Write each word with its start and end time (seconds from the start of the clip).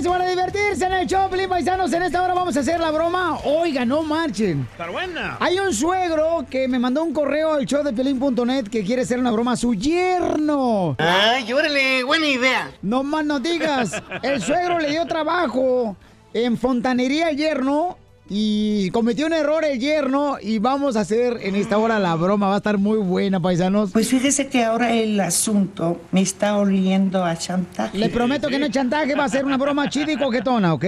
Prepárense 0.00 0.08
para 0.08 0.30
divertirse 0.30 0.86
en 0.86 0.92
el 0.92 1.06
Choplin, 1.06 1.48
paisanos. 1.48 1.92
En 1.92 2.02
esta 2.02 2.22
hora 2.22 2.32
vamos 2.32 2.56
a 2.56 2.60
hacer 2.60 2.80
la 2.80 2.90
broma. 2.90 3.38
Oiga, 3.44 3.84
no 3.84 4.02
marchen. 4.02 4.66
Está 4.72 4.88
buena. 4.88 5.36
Hay 5.40 5.58
un 5.58 5.74
suegro 5.74 6.46
que 6.48 6.66
me 6.68 6.78
mandó 6.78 7.02
un 7.02 7.12
correo 7.12 7.52
al 7.52 7.66
show 7.66 7.82
de 7.82 7.92
Pelín.net 7.92 8.68
que 8.68 8.82
quiere 8.82 9.02
hacer 9.02 9.18
una 9.18 9.30
broma 9.30 9.52
a 9.52 9.56
su 9.56 9.74
yerno. 9.74 10.96
Ay, 10.98 11.52
órale, 11.52 12.02
buena 12.04 12.26
idea. 12.26 12.70
No 12.80 13.02
más 13.02 13.26
no 13.26 13.40
digas. 13.40 14.02
El 14.22 14.40
suegro 14.40 14.78
le 14.78 14.90
dio 14.90 15.04
trabajo 15.06 15.96
en 16.32 16.56
fontanería 16.56 17.28
al 17.28 17.36
yerno 17.36 17.98
y 18.32 18.90
cometió 18.90 19.26
un 19.26 19.32
error 19.32 19.64
el 19.64 19.80
yerno 19.80 20.36
y 20.40 20.60
vamos 20.60 20.94
a 20.94 21.00
hacer 21.00 21.40
en 21.42 21.56
esta 21.56 21.78
hora 21.78 21.98
la 21.98 22.14
broma. 22.14 22.46
Va 22.46 22.54
a 22.54 22.58
estar 22.58 22.78
muy 22.78 22.98
buena, 22.98 23.40
paisanos. 23.40 23.90
Pues 23.90 24.08
fíjese 24.08 24.46
que 24.46 24.62
ahora 24.62 24.92
el 24.92 25.18
asunto 25.18 26.00
me 26.12 26.20
está 26.20 26.56
oliendo 26.56 27.24
a 27.24 27.36
chantaje. 27.36 27.98
Le 27.98 28.08
prometo 28.08 28.46
que 28.46 28.60
no 28.60 28.66
es 28.66 28.70
chantaje, 28.70 29.16
va 29.16 29.24
a 29.24 29.28
ser 29.28 29.44
una 29.44 29.56
broma 29.56 29.90
chida 29.90 30.12
y 30.12 30.16
coquetona, 30.16 30.72
¿ok? 30.74 30.84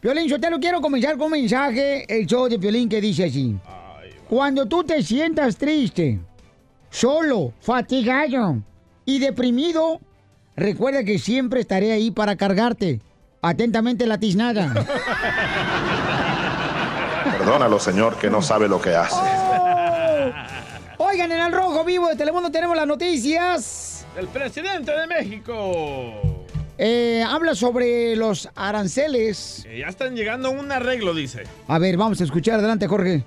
Piolín, 0.00 0.28
yo 0.28 0.38
te 0.38 0.48
lo 0.48 0.60
quiero 0.60 0.80
comenzar 0.80 1.16
con 1.18 1.26
un 1.26 1.32
mensaje, 1.32 2.04
el 2.08 2.24
show 2.24 2.48
de 2.48 2.56
Piolín 2.56 2.88
que 2.88 3.00
dice 3.00 3.24
así. 3.24 3.56
Cuando 4.28 4.66
tú 4.66 4.84
te 4.84 5.02
sientas 5.02 5.56
triste, 5.56 6.20
solo, 6.88 7.52
fatigado 7.60 8.62
y 9.04 9.18
deprimido, 9.18 10.00
recuerda 10.54 11.02
que 11.02 11.18
siempre 11.18 11.62
estaré 11.62 11.90
ahí 11.90 12.12
para 12.12 12.36
cargarte. 12.36 13.00
Atentamente 13.42 14.06
la 14.06 14.18
tiznada. 14.18 14.72
Perdónalo, 17.44 17.78
señor, 17.78 18.16
que 18.16 18.30
no 18.30 18.40
sabe 18.40 18.68
lo 18.68 18.80
que 18.80 18.94
hace. 18.94 19.20
Oigan, 20.96 21.30
en 21.30 21.42
el 21.42 21.52
Rojo 21.52 21.84
Vivo 21.84 22.08
de 22.08 22.16
Telemundo 22.16 22.50
tenemos 22.50 22.74
las 22.74 22.86
noticias. 22.86 24.06
El 24.16 24.28
presidente 24.28 24.90
de 24.90 25.06
México. 25.06 26.14
Eh, 26.78 27.22
habla 27.22 27.54
sobre 27.54 28.16
los 28.16 28.48
aranceles. 28.54 29.66
Eh, 29.66 29.80
ya 29.80 29.88
están 29.88 30.16
llegando 30.16 30.48
a 30.48 30.50
un 30.52 30.72
arreglo, 30.72 31.12
dice. 31.12 31.42
A 31.68 31.78
ver, 31.78 31.98
vamos 31.98 32.18
a 32.22 32.24
escuchar. 32.24 32.60
Adelante, 32.60 32.88
Jorge. 32.88 33.24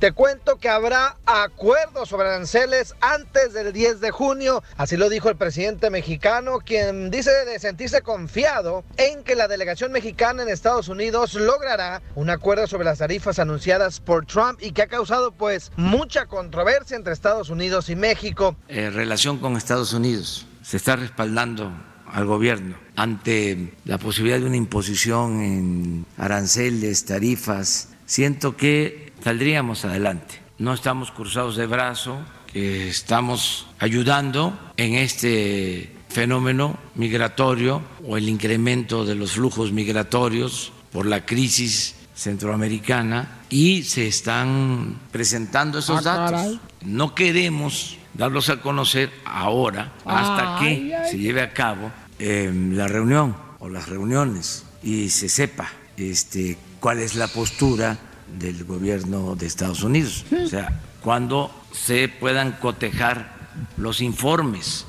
Te 0.00 0.12
cuento 0.12 0.56
que 0.56 0.70
habrá 0.70 1.18
acuerdos 1.26 2.08
sobre 2.08 2.26
aranceles 2.26 2.94
antes 3.02 3.52
del 3.52 3.74
10 3.74 4.00
de 4.00 4.10
junio, 4.10 4.62
así 4.78 4.96
lo 4.96 5.10
dijo 5.10 5.28
el 5.28 5.36
presidente 5.36 5.90
mexicano, 5.90 6.60
quien 6.60 7.10
dice 7.10 7.30
de 7.44 7.58
sentirse 7.58 8.00
confiado 8.00 8.82
en 8.96 9.22
que 9.24 9.36
la 9.36 9.46
delegación 9.46 9.92
mexicana 9.92 10.42
en 10.42 10.48
Estados 10.48 10.88
Unidos 10.88 11.34
logrará 11.34 12.00
un 12.14 12.30
acuerdo 12.30 12.66
sobre 12.66 12.86
las 12.86 12.96
tarifas 12.96 13.38
anunciadas 13.38 14.00
por 14.00 14.24
Trump 14.24 14.58
y 14.62 14.72
que 14.72 14.80
ha 14.80 14.86
causado 14.86 15.32
pues 15.32 15.70
mucha 15.76 16.24
controversia 16.24 16.96
entre 16.96 17.12
Estados 17.12 17.50
Unidos 17.50 17.90
y 17.90 17.94
México. 17.94 18.56
En 18.68 18.94
relación 18.94 19.36
con 19.36 19.58
Estados 19.58 19.92
Unidos, 19.92 20.46
se 20.62 20.78
está 20.78 20.96
respaldando 20.96 21.70
al 22.06 22.24
gobierno 22.24 22.74
ante 22.96 23.74
la 23.84 23.98
posibilidad 23.98 24.38
de 24.38 24.46
una 24.46 24.56
imposición 24.56 25.42
en 25.42 26.06
aranceles, 26.16 27.04
tarifas. 27.04 27.88
Siento 28.06 28.56
que 28.56 29.09
saldríamos 29.22 29.84
adelante. 29.84 30.40
No 30.58 30.74
estamos 30.74 31.10
cruzados 31.10 31.56
de 31.56 31.66
brazo, 31.66 32.18
estamos 32.52 33.66
ayudando 33.78 34.58
en 34.76 34.94
este 34.94 35.94
fenómeno 36.08 36.76
migratorio 36.96 37.82
o 38.06 38.16
el 38.16 38.28
incremento 38.28 39.04
de 39.04 39.14
los 39.14 39.32
flujos 39.32 39.72
migratorios 39.72 40.72
por 40.92 41.06
la 41.06 41.24
crisis 41.24 41.94
centroamericana 42.14 43.38
y 43.48 43.84
se 43.84 44.06
están 44.06 44.98
presentando 45.10 45.78
esos 45.78 46.04
Ah, 46.06 46.30
datos. 46.30 46.58
No 46.82 47.14
queremos 47.14 47.96
darlos 48.14 48.50
a 48.50 48.60
conocer 48.60 49.10
ahora 49.24 49.92
hasta 50.04 50.58
que 50.60 50.94
se 51.10 51.18
lleve 51.18 51.42
a 51.42 51.52
cabo 51.52 51.90
eh, 52.18 52.52
la 52.72 52.88
reunión 52.88 53.36
o 53.60 53.68
las 53.68 53.88
reuniones 53.88 54.64
y 54.82 55.08
se 55.10 55.28
sepa 55.28 55.70
este, 55.96 56.58
cuál 56.80 56.98
es 56.98 57.14
la 57.14 57.28
postura 57.28 57.96
del 58.38 58.64
gobierno 58.64 59.36
de 59.36 59.46
Estados 59.46 59.82
Unidos. 59.82 60.24
O 60.32 60.46
sea, 60.46 60.80
cuando 61.02 61.50
se 61.72 62.08
puedan 62.08 62.52
cotejar 62.52 63.34
los 63.76 64.00
informes 64.00 64.86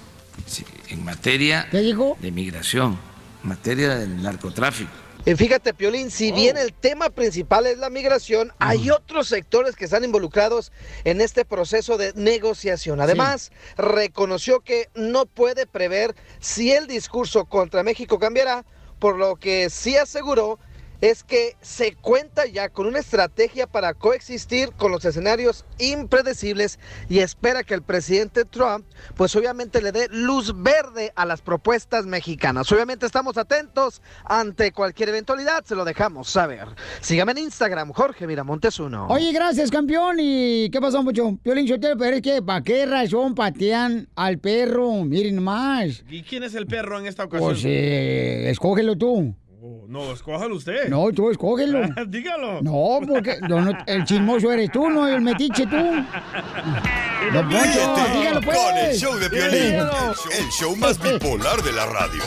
en 0.89 1.03
materia 1.03 1.67
de 1.71 2.31
migración, 2.31 2.97
en 3.43 3.49
materia 3.49 3.95
del 3.95 4.21
narcotráfico. 4.21 4.91
Y 5.23 5.35
fíjate, 5.35 5.75
Piolín, 5.75 6.09
si 6.09 6.31
bien 6.31 6.57
el 6.57 6.73
tema 6.73 7.11
principal 7.11 7.67
es 7.67 7.77
la 7.77 7.91
migración, 7.91 8.51
hay 8.57 8.89
otros 8.89 9.27
sectores 9.27 9.75
que 9.75 9.85
están 9.85 10.03
involucrados 10.03 10.71
en 11.03 11.21
este 11.21 11.45
proceso 11.45 11.97
de 11.97 12.11
negociación. 12.15 12.99
Además, 12.99 13.51
reconoció 13.77 14.61
que 14.61 14.89
no 14.95 15.27
puede 15.27 15.67
prever 15.67 16.15
si 16.39 16.71
el 16.71 16.87
discurso 16.87 17.45
contra 17.45 17.83
México 17.83 18.17
cambiará, 18.17 18.65
por 18.97 19.17
lo 19.17 19.35
que 19.35 19.69
sí 19.69 19.95
aseguró 19.95 20.57
es 21.01 21.23
que 21.23 21.55
se 21.61 21.95
cuenta 21.95 22.45
ya 22.45 22.69
con 22.69 22.85
una 22.85 22.99
estrategia 22.99 23.67
para 23.67 23.93
coexistir 23.95 24.71
con 24.73 24.91
los 24.91 25.03
escenarios 25.03 25.65
impredecibles 25.79 26.79
y 27.09 27.19
espera 27.19 27.63
que 27.63 27.73
el 27.73 27.81
presidente 27.81 28.45
Trump 28.45 28.85
pues 29.15 29.35
obviamente 29.35 29.81
le 29.81 29.91
dé 29.91 30.07
luz 30.11 30.53
verde 30.55 31.11
a 31.15 31.25
las 31.25 31.41
propuestas 31.41 32.05
mexicanas. 32.05 32.71
Obviamente 32.71 33.05
estamos 33.05 33.37
atentos 33.37 34.01
ante 34.25 34.71
cualquier 34.71 35.09
eventualidad, 35.09 35.65
se 35.65 35.75
lo 35.75 35.85
dejamos 35.85 36.29
saber. 36.29 36.67
Sígame 37.01 37.31
en 37.33 37.39
Instagram, 37.39 37.91
Jorge 37.91 38.27
Miramontes 38.27 38.79
uno. 38.79 39.07
Oye, 39.07 39.31
gracias, 39.31 39.71
campeón. 39.71 40.17
¿Y 40.19 40.69
qué 40.69 40.79
pasó, 40.79 41.01
mucho? 41.01 41.37
Piolín 41.41 41.67
Sotelo, 41.67 41.97
pero 41.97 42.17
es 42.17 42.21
que, 42.21 42.41
¿para 42.41 42.61
qué 42.61 42.85
razón 42.85 43.33
patean 43.33 44.07
al 44.15 44.37
perro? 44.37 45.03
Miren 45.03 45.41
más. 45.41 46.03
¿Y 46.09 46.21
quién 46.23 46.43
es 46.43 46.53
el 46.53 46.67
perro 46.67 46.99
en 46.99 47.07
esta 47.07 47.23
ocasión? 47.23 47.51
Pues, 47.51 47.63
eh, 47.65 48.49
escógelo 48.49 48.95
tú. 48.95 49.35
Oh, 49.63 49.85
no, 49.87 50.11
escójalo 50.11 50.55
usted. 50.55 50.89
No, 50.89 51.11
tú 51.11 51.29
escógelo. 51.29 51.81
Dígalo. 52.07 52.61
No, 52.63 52.99
porque 53.07 53.37
no, 53.47 53.61
no, 53.61 53.77
el 53.85 54.03
chismoso 54.05 54.51
eres 54.51 54.71
tú, 54.71 54.89
no 54.89 55.07
el 55.07 55.21
metiche 55.21 55.67
tú. 55.67 55.75
Don 57.33 57.47
Poncho, 57.47 57.95
dígalo 58.11 58.41
pues. 58.41 58.57
con 58.57 58.77
el 58.77 58.95
show 58.97 59.13
de 59.19 59.29
Piolín, 59.29 59.61
Dígalo. 59.71 59.91
el 59.91 60.15
show, 60.15 60.31
el 60.39 60.49
show 60.49 60.75
más 60.77 60.99
bipolar 60.99 61.61
de 61.61 61.71
la 61.73 61.85
radio. 61.85 62.23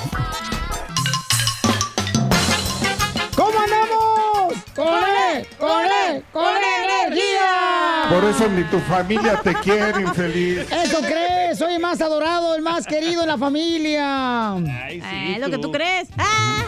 ¿Cómo 3.36 3.58
andamos? 3.58 4.54
¡Con 4.76 4.86
él! 5.34 5.46
¡Con 5.58 5.84
él! 5.84 6.24
¡Con 6.32 6.54
energía! 6.56 8.06
Por 8.10 8.24
eso 8.24 8.48
ni 8.48 8.62
tu 8.64 8.78
familia 8.80 9.40
te 9.42 9.54
quiere, 9.54 10.02
infeliz. 10.02 10.70
¿Eso 10.70 11.00
crees? 11.00 11.58
Soy 11.58 11.74
el 11.74 11.80
más 11.82 12.00
adorado, 12.00 12.54
el 12.54 12.62
más 12.62 12.86
querido 12.86 13.22
en 13.22 13.28
la 13.28 13.38
familia. 13.38 14.54
sí, 14.88 15.32
Es 15.34 15.40
lo 15.40 15.46
que 15.50 15.56
tú 15.56 15.62
tú. 15.62 15.72
crees. 15.72 16.08
¡Ah! 16.16 16.62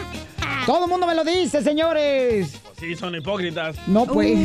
Todo 0.67 0.83
el 0.83 0.89
mundo 0.89 1.07
me 1.07 1.15
lo 1.15 1.23
dice, 1.23 1.63
señores. 1.63 2.59
Sí, 2.77 2.93
son 2.93 3.15
hipócritas. 3.15 3.77
No, 3.87 4.05
pues. 4.05 4.37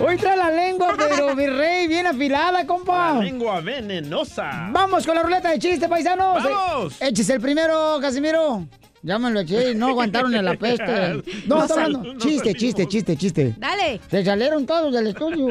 Hoy 0.00 0.16
trae 0.16 0.38
la 0.38 0.50
lengua, 0.50 0.94
pero 0.98 1.36
mi 1.36 1.46
rey, 1.46 1.86
bien 1.86 2.06
afilada, 2.06 2.66
compa. 2.66 3.20
Lengua 3.20 3.60
venenosa. 3.60 4.70
Vamos 4.72 5.04
con 5.04 5.16
la 5.16 5.22
ruleta 5.22 5.50
de 5.50 5.58
chiste, 5.58 5.86
paisanos. 5.86 6.42
¡Vamos! 6.42 6.96
Échese 7.02 7.34
el 7.34 7.42
primero, 7.42 7.98
Casimiro. 8.00 8.66
Ya 9.04 9.18
me 9.18 9.30
lo 9.30 9.40
eché 9.40 9.72
y 9.72 9.74
no 9.74 9.88
aguantaron 9.88 10.32
en 10.34 10.44
la 10.44 10.54
peste. 10.54 10.84
No, 11.46 11.56
No 11.56 11.64
está 11.64 11.84
hablando. 11.84 12.16
Chiste, 12.18 12.54
chiste, 12.54 12.86
chiste, 12.86 13.16
chiste. 13.16 13.54
Dale. 13.58 14.00
Se 14.08 14.24
salieron 14.24 14.64
todos 14.64 14.92
del 14.92 15.08
estudio. 15.08 15.48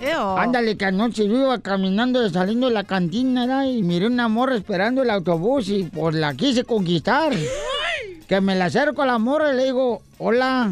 Eo. 0.00 0.38
Ándale, 0.38 0.76
que 0.76 0.86
anoche 0.86 1.28
yo 1.28 1.34
iba 1.34 1.58
caminando 1.60 2.26
saliendo 2.30 2.68
de 2.68 2.74
la 2.74 2.84
cantina 2.84 3.46
¿verdad? 3.46 3.64
y 3.64 3.82
miré 3.82 4.06
una 4.06 4.28
morra 4.28 4.56
esperando 4.56 5.02
el 5.02 5.10
autobús 5.10 5.68
y 5.68 5.84
pues 5.84 6.14
la 6.14 6.34
quise 6.34 6.64
conquistar. 6.64 7.32
Que 8.26 8.40
me 8.40 8.54
la 8.54 8.66
acerco 8.66 9.02
a 9.02 9.06
la 9.06 9.18
morra 9.18 9.52
y 9.52 9.56
le 9.56 9.64
digo, 9.64 10.00
hola, 10.16 10.70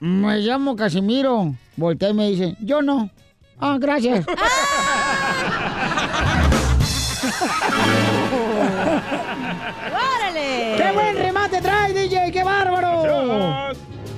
me 0.00 0.38
llamo 0.38 0.76
Casimiro. 0.76 1.54
Voltea 1.76 2.08
y 2.08 2.14
me 2.14 2.30
dice, 2.30 2.56
yo 2.60 2.80
no. 2.80 3.10
Ah, 3.60 3.76
gracias. 3.78 4.24
¡Órale! 9.86 10.74
¡Qué 10.76 10.92
buen 10.92 11.16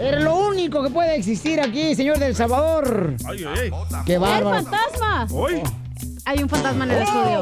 Era 0.08 0.20
lo 0.20 0.36
único 0.36 0.82
que 0.82 0.88
puede 0.90 1.16
existir 1.16 1.60
aquí, 1.60 1.94
señor 1.94 2.18
del 2.18 2.34
Salvador. 2.34 3.14
Ay, 3.26 3.44
ay, 3.44 3.70
ay. 3.92 4.02
¡Qué 4.06 4.14
¡El 4.14 4.20
bárbaro! 4.20 4.64
fantasma! 4.64 5.26
Hoy. 5.30 5.62
Hay 6.28 6.42
un 6.42 6.48
fantasma 6.48 6.84
en 6.84 6.90
el 6.90 7.02
estudio. 7.02 7.40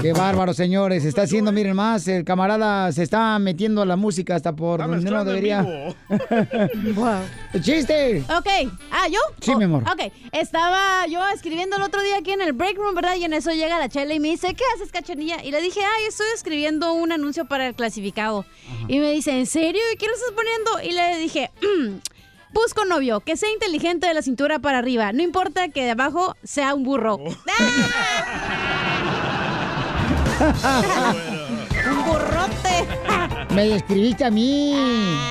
Qué 0.00 0.12
bárbaro, 0.12 0.52
señores. 0.52 1.04
Se 1.04 1.08
está 1.08 1.22
haciendo, 1.22 1.52
miren 1.52 1.76
más, 1.76 2.08
el 2.08 2.24
camarada 2.24 2.90
se 2.90 3.04
está 3.04 3.38
metiendo 3.38 3.84
la 3.84 3.94
música 3.94 4.34
hasta 4.34 4.52
por 4.52 4.80
donde 4.80 5.08
no 5.08 5.24
debería. 5.24 5.64
¡Chiste! 7.62 8.24
Ok. 8.36 8.72
Ah, 8.90 9.06
¿yo? 9.08 9.20
Sí, 9.40 9.54
mi 9.54 9.64
amor. 9.64 9.84
Ok. 9.84 10.12
Estaba 10.32 11.06
yo 11.06 11.20
escribiendo 11.32 11.76
el 11.76 11.82
otro 11.82 12.02
día 12.02 12.18
aquí 12.18 12.32
en 12.32 12.40
el 12.40 12.52
break 12.52 12.76
room, 12.78 12.96
¿verdad? 12.96 13.14
Y 13.14 13.24
en 13.26 13.32
eso 13.32 13.52
llega 13.52 13.78
la 13.78 13.88
chela 13.88 14.12
y 14.12 14.18
me 14.18 14.30
dice, 14.30 14.54
¿qué 14.54 14.64
haces, 14.74 14.90
cachanilla? 14.90 15.44
Y 15.44 15.52
le 15.52 15.62
dije, 15.62 15.80
ay, 15.80 16.06
estoy 16.08 16.26
escribiendo 16.34 16.92
un 16.94 17.12
anuncio 17.12 17.44
para 17.44 17.68
el 17.68 17.74
clasificado. 17.74 18.44
Y 18.88 18.98
me 18.98 19.12
dice, 19.12 19.38
¿en 19.38 19.46
serio? 19.46 19.82
¿Y 19.94 19.96
qué 19.98 20.06
lo 20.08 20.14
estás 20.14 20.32
poniendo? 20.34 20.82
Y 20.82 20.92
le 20.96 21.18
dije, 21.18 21.52
"Mm, 21.62 21.98
busco 22.52 22.84
novio, 22.84 23.20
que 23.20 23.36
sea 23.36 23.50
inteligente 23.52 24.06
de 24.06 24.14
la 24.14 24.22
cintura 24.22 24.58
para 24.58 24.78
arriba. 24.78 25.12
No 25.12 25.22
importa 25.22 25.68
que 25.68 25.84
de 25.84 25.90
abajo 25.92 26.36
sea 26.42 26.74
un 26.74 26.84
burro. 26.84 27.16
¡Un 31.90 32.04
burrote! 32.04 32.86
Me 33.54 33.66
describiste 33.68 34.24
a 34.24 34.30
mí. 34.30 34.74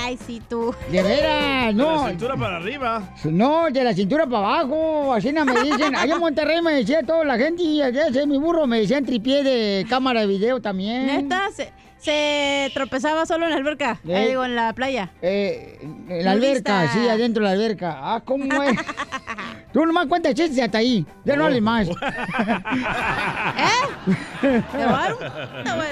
Ay, 0.04 0.18
sí, 0.26 0.40
tú. 0.48 0.74
De 0.90 1.02
veras, 1.02 1.66
De 1.68 1.74
no. 1.74 2.02
la 2.04 2.08
cintura 2.10 2.36
para 2.36 2.56
arriba. 2.58 3.02
No, 3.24 3.68
de 3.70 3.82
la 3.84 3.94
cintura 3.94 4.26
para 4.26 4.38
abajo. 4.60 5.12
Así 5.12 5.32
no 5.32 5.44
me 5.44 5.60
dicen. 5.62 5.96
Allá 5.96 6.14
en 6.14 6.20
Monterrey 6.20 6.62
me 6.62 6.72
decía 6.74 7.02
toda 7.02 7.24
la 7.24 7.36
gente 7.36 7.62
y 7.64 7.82
allá 7.82 8.06
ese 8.06 8.26
mi 8.26 8.38
burro 8.38 8.66
me 8.66 8.78
decían 8.80 9.04
tripié 9.04 9.42
de 9.42 9.84
cámara 9.88 10.20
de 10.20 10.26
video 10.28 10.60
también. 10.60 11.06
Neta, 11.06 11.50
se, 11.50 11.72
se 12.02 12.70
tropezaba 12.74 13.24
solo 13.26 13.44
en 13.46 13.52
la 13.52 13.56
alberca. 13.56 14.00
Eh. 14.06 14.16
Ahí 14.16 14.28
digo, 14.28 14.44
en 14.44 14.56
la 14.56 14.72
playa. 14.72 15.10
Eh, 15.22 15.78
en 15.82 16.24
la 16.24 16.32
alberca, 16.32 16.88
sí, 16.88 17.08
adentro 17.08 17.44
de 17.44 17.48
la 17.48 17.54
alberca. 17.54 17.96
Ah, 17.98 18.22
¿cómo 18.24 18.62
es? 18.62 18.76
Tú 19.72 19.86
nomás 19.86 20.06
cuentas 20.06 20.34
chistes 20.34 20.62
hasta 20.62 20.78
ahí. 20.78 21.06
Ya 21.24 21.36
no 21.36 21.44
hables 21.46 21.62
más. 21.62 21.88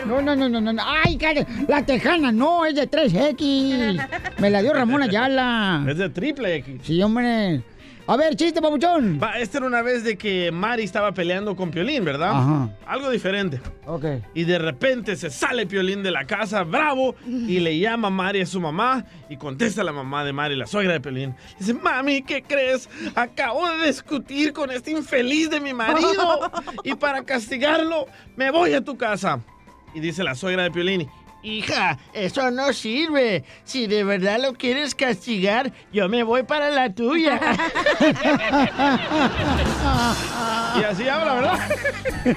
No, 0.07 0.21
no, 0.21 0.35
no, 0.35 0.49
no, 0.49 0.61
no. 0.61 0.73
no. 0.73 0.83
Ay, 1.05 1.17
cállate. 1.17 1.47
La 1.69 1.87
tejana, 1.87 2.33
no, 2.33 2.67
es 2.67 2.75
de 2.75 2.91
3X. 2.91 4.09
Me 4.39 4.51
la 4.51 4.61
dio 4.63 4.73
Ramón 4.73 5.03
Ayala. 5.03 5.85
Es 5.89 5.97
de 5.97 6.11
triple 6.11 6.57
X. 6.57 6.81
Sí, 6.83 7.01
hombre. 7.03 7.63
A 8.11 8.17
ver, 8.17 8.35
chiste, 8.35 8.61
papuchón. 8.61 9.21
Va, 9.23 9.39
esta 9.39 9.59
era 9.59 9.69
una 9.69 9.83
vez 9.83 10.03
de 10.03 10.19
que 10.19 10.51
Mari 10.51 10.83
estaba 10.83 11.13
peleando 11.13 11.55
con 11.55 11.71
Piolín, 11.71 12.05
¿verdad? 12.05 12.33
Ajá. 12.33 12.69
Algo 12.85 13.09
diferente. 13.09 13.61
Ok. 13.87 14.05
Y 14.35 14.43
de 14.43 14.59
repente 14.59 15.15
se 15.15 15.31
sale 15.31 15.65
Piolín 15.65 16.03
de 16.03 16.11
la 16.11 16.27
casa, 16.27 16.65
bravo, 16.65 17.15
y 17.25 17.61
le 17.61 17.79
llama 17.79 18.09
a 18.09 18.11
Mari 18.11 18.41
a 18.41 18.47
su 18.47 18.61
mamá, 18.61 19.05
y 19.29 19.37
contesta 19.37 19.85
la 19.85 19.93
mamá 19.93 20.25
de 20.25 20.33
Mari, 20.33 20.57
la 20.57 20.67
suegra 20.67 20.95
de 20.95 21.01
Piolín. 21.01 21.37
Dice, 21.57 21.73
mami, 21.73 22.23
¿qué 22.23 22.43
crees? 22.43 22.89
Acabo 23.15 23.65
de 23.77 23.87
discutir 23.87 24.53
con 24.53 24.73
este 24.73 24.91
infeliz 24.91 25.49
de 25.49 25.61
mi 25.61 25.73
marido, 25.73 26.51
y 26.83 26.97
para 26.97 27.23
castigarlo, 27.23 28.07
me 28.35 28.51
voy 28.51 28.73
a 28.73 28.83
tu 28.83 28.99
casa. 28.99 29.39
Y 29.95 30.01
dice 30.01 30.25
la 30.25 30.35
suegra 30.35 30.65
de 30.65 30.73
Piolín, 30.73 31.09
Hija, 31.43 31.99
eso 32.13 32.51
no 32.51 32.73
sirve. 32.75 33.45
Si 33.65 33.87
de 33.87 34.05
verdad 34.05 34.39
lo 34.43 34.53
quieres 34.55 34.95
castigar, 34.95 35.73
yo 35.93 36.07
me 36.09 36.23
voy 36.23 36.43
para 36.43 36.69
la 36.71 36.93
tuya. 36.95 37.41
y 40.79 40.83
así 40.85 41.09
habla, 41.09 41.35
¿verdad? 41.35 41.59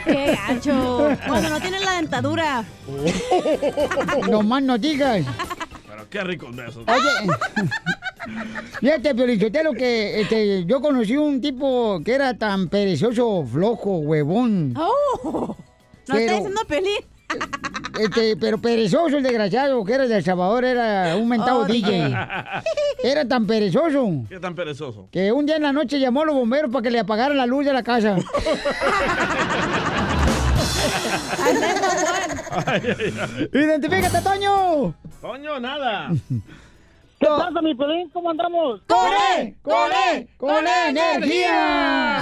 ¡Qué 0.06 0.38
gacho! 0.48 1.10
Cuando 1.28 1.50
no 1.50 1.60
tienes 1.60 1.84
la 1.84 1.92
dentadura. 1.94 2.64
No 4.30 4.42
más 4.42 4.64
no 4.64 4.78
digas. 4.78 5.26
Pero 5.88 6.10
qué 6.10 6.24
ricos 6.24 6.56
besos. 6.56 6.86
Oye, 6.88 7.10
fíjate, 8.80 9.14
Piolichotelo, 9.16 9.74
que 9.74 10.22
este, 10.22 10.66
yo 10.66 10.82
conocí 10.82 11.18
un 11.18 11.42
tipo 11.42 12.00
que 12.04 12.14
era 12.14 12.38
tan 12.38 12.70
perezoso, 12.70 13.46
flojo, 13.46 13.98
huevón. 13.98 14.74
¡Oh! 14.78 15.28
No 15.28 15.56
Pero- 16.08 16.20
está 16.20 16.34
diciendo 16.36 16.62
Pelín. 16.68 17.06
Este, 18.00 18.36
pero 18.38 18.58
perezoso 18.58 19.18
el 19.18 19.24
desgraciado, 19.24 19.84
que 19.86 19.94
era 19.94 20.08
de 20.08 20.18
El 20.18 20.24
Salvador, 20.24 20.66
era 20.66 21.16
un 21.16 21.28
mentado 21.30 21.60
Oh, 21.60 21.66
DJ. 21.66 22.12
Era 23.04 23.28
tan 23.28 23.46
perezoso 23.46 24.24
¿Qué 24.30 24.40
tan 24.40 24.56
perezoso? 24.56 25.08
que 25.12 25.32
un 25.32 25.46
día 25.46 25.58
en 25.58 25.64
la 25.64 25.72
noche 25.74 26.00
llamó 26.00 26.22
a 26.24 26.26
los 26.26 26.36
bomberos 26.36 26.72
para 26.72 26.82
que 26.82 26.90
le 26.92 27.00
apagaran 27.00 27.38
la 27.38 27.46
luz 27.46 27.66
de 27.66 27.74
la 27.74 27.84
casa. 27.84 28.16
¡Identifícate, 33.54 34.22
Toño! 34.22 34.94
Toño, 35.22 35.60
nada. 35.60 36.10
¿Qué 37.20 37.28
pasa, 37.28 37.62
mi 37.62 37.74
pelín? 37.74 38.10
¿Cómo 38.10 38.30
andamos? 38.32 38.82
¡Con 38.88 39.08
él! 39.38 39.56
¡Con 39.62 39.92
él! 40.12 40.28
¡Con 40.38 40.68
energía! 40.68 42.20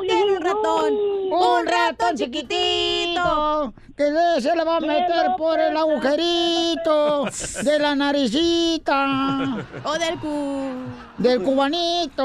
Un 0.00 0.40
ratón. 0.42 0.94
Un 1.30 1.66
ratón 1.66 2.16
chiquitito 2.16 3.72
que 3.96 4.04
le- 4.10 4.40
se 4.40 4.54
le 4.56 4.64
va 4.64 4.76
a 4.76 4.80
meter 4.80 5.26
por 5.38 5.58
el 5.58 5.76
agujerito 5.76 7.24
de 7.62 7.78
la 7.78 7.94
naricita. 7.94 9.56
O 9.84 9.92
del 9.98 10.18
cu... 10.18 10.68
Del 11.18 11.42
cubanito. 11.42 12.24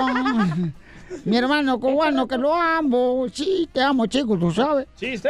Mi 1.25 1.38
hermano 1.38 1.80
cubano 1.80 2.27
que 2.27 2.38
lo 2.38 2.54
amo. 2.54 3.25
Sí, 3.31 3.68
te 3.72 3.81
amo, 3.81 4.06
chico, 4.07 4.38
tú 4.38 4.51
sabes. 4.51 4.88
¡Chiste! 4.95 5.30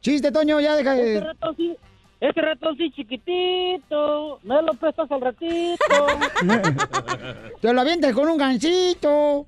Chiste, 0.00 0.30
Toño, 0.32 0.60
ya 0.60 0.74
deja 0.76 0.94
Ese 0.96 1.04
de... 1.04 1.20
ratón 1.20 1.56
sí, 1.56 1.76
ese 2.20 2.40
ratón 2.40 2.76
sí 2.76 2.90
chiquitito, 2.92 4.40
me 4.42 4.60
lo 4.62 4.72
prestas 4.74 5.10
al 5.10 5.20
ratito. 5.20 5.84
Te 7.60 7.72
lo 7.72 7.80
avientas 7.80 8.12
con 8.12 8.28
un 8.28 8.36
gancito. 8.38 9.46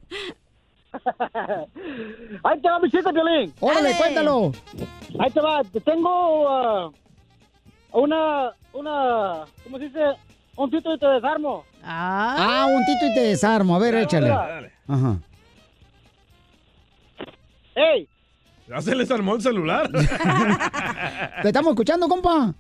Ahí 2.45 2.61
te 2.61 2.71
va 2.71 2.79
mi 2.81 2.91
chiste, 2.91 3.13
Piolín. 3.13 3.53
Órale, 3.61 3.95
cuéntalo. 3.97 4.53
Ahí 5.19 5.31
te 5.31 5.41
va, 5.41 5.63
te 5.65 5.81
tengo 5.81 6.49
ah, 6.49 6.91
una, 7.93 8.53
una, 8.73 9.45
¿cómo 9.65 9.79
se 9.79 9.85
dice? 9.85 10.01
Un 10.57 10.71
tito 10.71 10.95
y 10.95 10.99
te 10.99 11.07
desarmo. 11.07 11.65
Ah, 11.83 12.67
un 12.69 12.85
tito 12.85 13.07
y 13.07 13.15
te 13.15 13.21
desarmo. 13.21 13.77
A 13.77 13.79
ver, 13.79 13.95
échale. 13.95 14.29
dale. 14.29 14.73
Ajá. 14.89 15.17
¡Ey! 17.75 18.09
Ya 18.69 18.81
se 18.81 18.95
les 18.95 19.11
armó 19.11 19.35
el 19.35 19.43
celular. 19.43 19.91
¿Te 21.43 21.49
estamos 21.49 21.71
escuchando, 21.71 22.09
compa? 22.09 22.55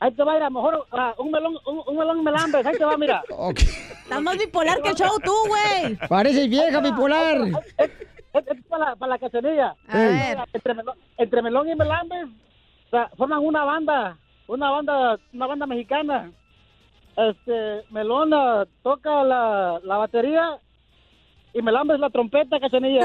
Ahí 0.00 0.12
te 0.12 0.22
va 0.22 0.32
a 0.32 0.36
ir 0.36 0.42
a 0.42 0.50
lo 0.50 0.50
mejor 0.52 0.86
ah, 0.92 1.14
un 1.18 1.30
melón, 1.30 1.58
un, 1.66 1.82
un 1.86 1.96
melón 1.96 2.22
melambes, 2.22 2.64
ahí 2.64 2.76
te 2.76 2.84
va, 2.84 2.96
mira. 2.96 3.22
Estás 3.56 4.22
más 4.22 4.38
bipolar 4.38 4.80
que 4.80 4.90
el 4.90 4.94
show 4.94 5.18
tú, 5.24 5.34
güey. 5.48 5.96
Pareces 6.08 6.48
vieja 6.48 6.80
bipolar. 6.80 7.38
Es, 7.78 7.90
es 8.32 8.64
para 8.68 8.90
la, 8.90 8.96
para 8.96 9.10
la 9.10 9.18
cacería. 9.18 9.74
A 9.88 9.98
ver. 9.98 10.38
Entre, 10.52 10.74
melón, 10.74 10.96
entre 11.16 11.42
melón 11.42 11.68
y 11.68 11.74
melambes 11.74 12.28
o 12.88 12.90
sea, 12.90 13.10
forman 13.18 13.40
una 13.40 13.64
banda, 13.64 14.16
una 14.46 14.70
banda, 14.70 15.18
una 15.34 15.46
banda 15.46 15.66
mexicana. 15.66 16.32
Este, 17.16 17.84
Melón 17.90 18.32
ah, 18.32 18.64
toca 18.82 19.22
la, 19.24 19.78
la 19.84 19.96
batería 19.98 20.58
y 21.52 21.60
Melambes 21.60 22.00
la 22.00 22.08
trompeta, 22.08 22.58
cachanilla. 22.58 23.04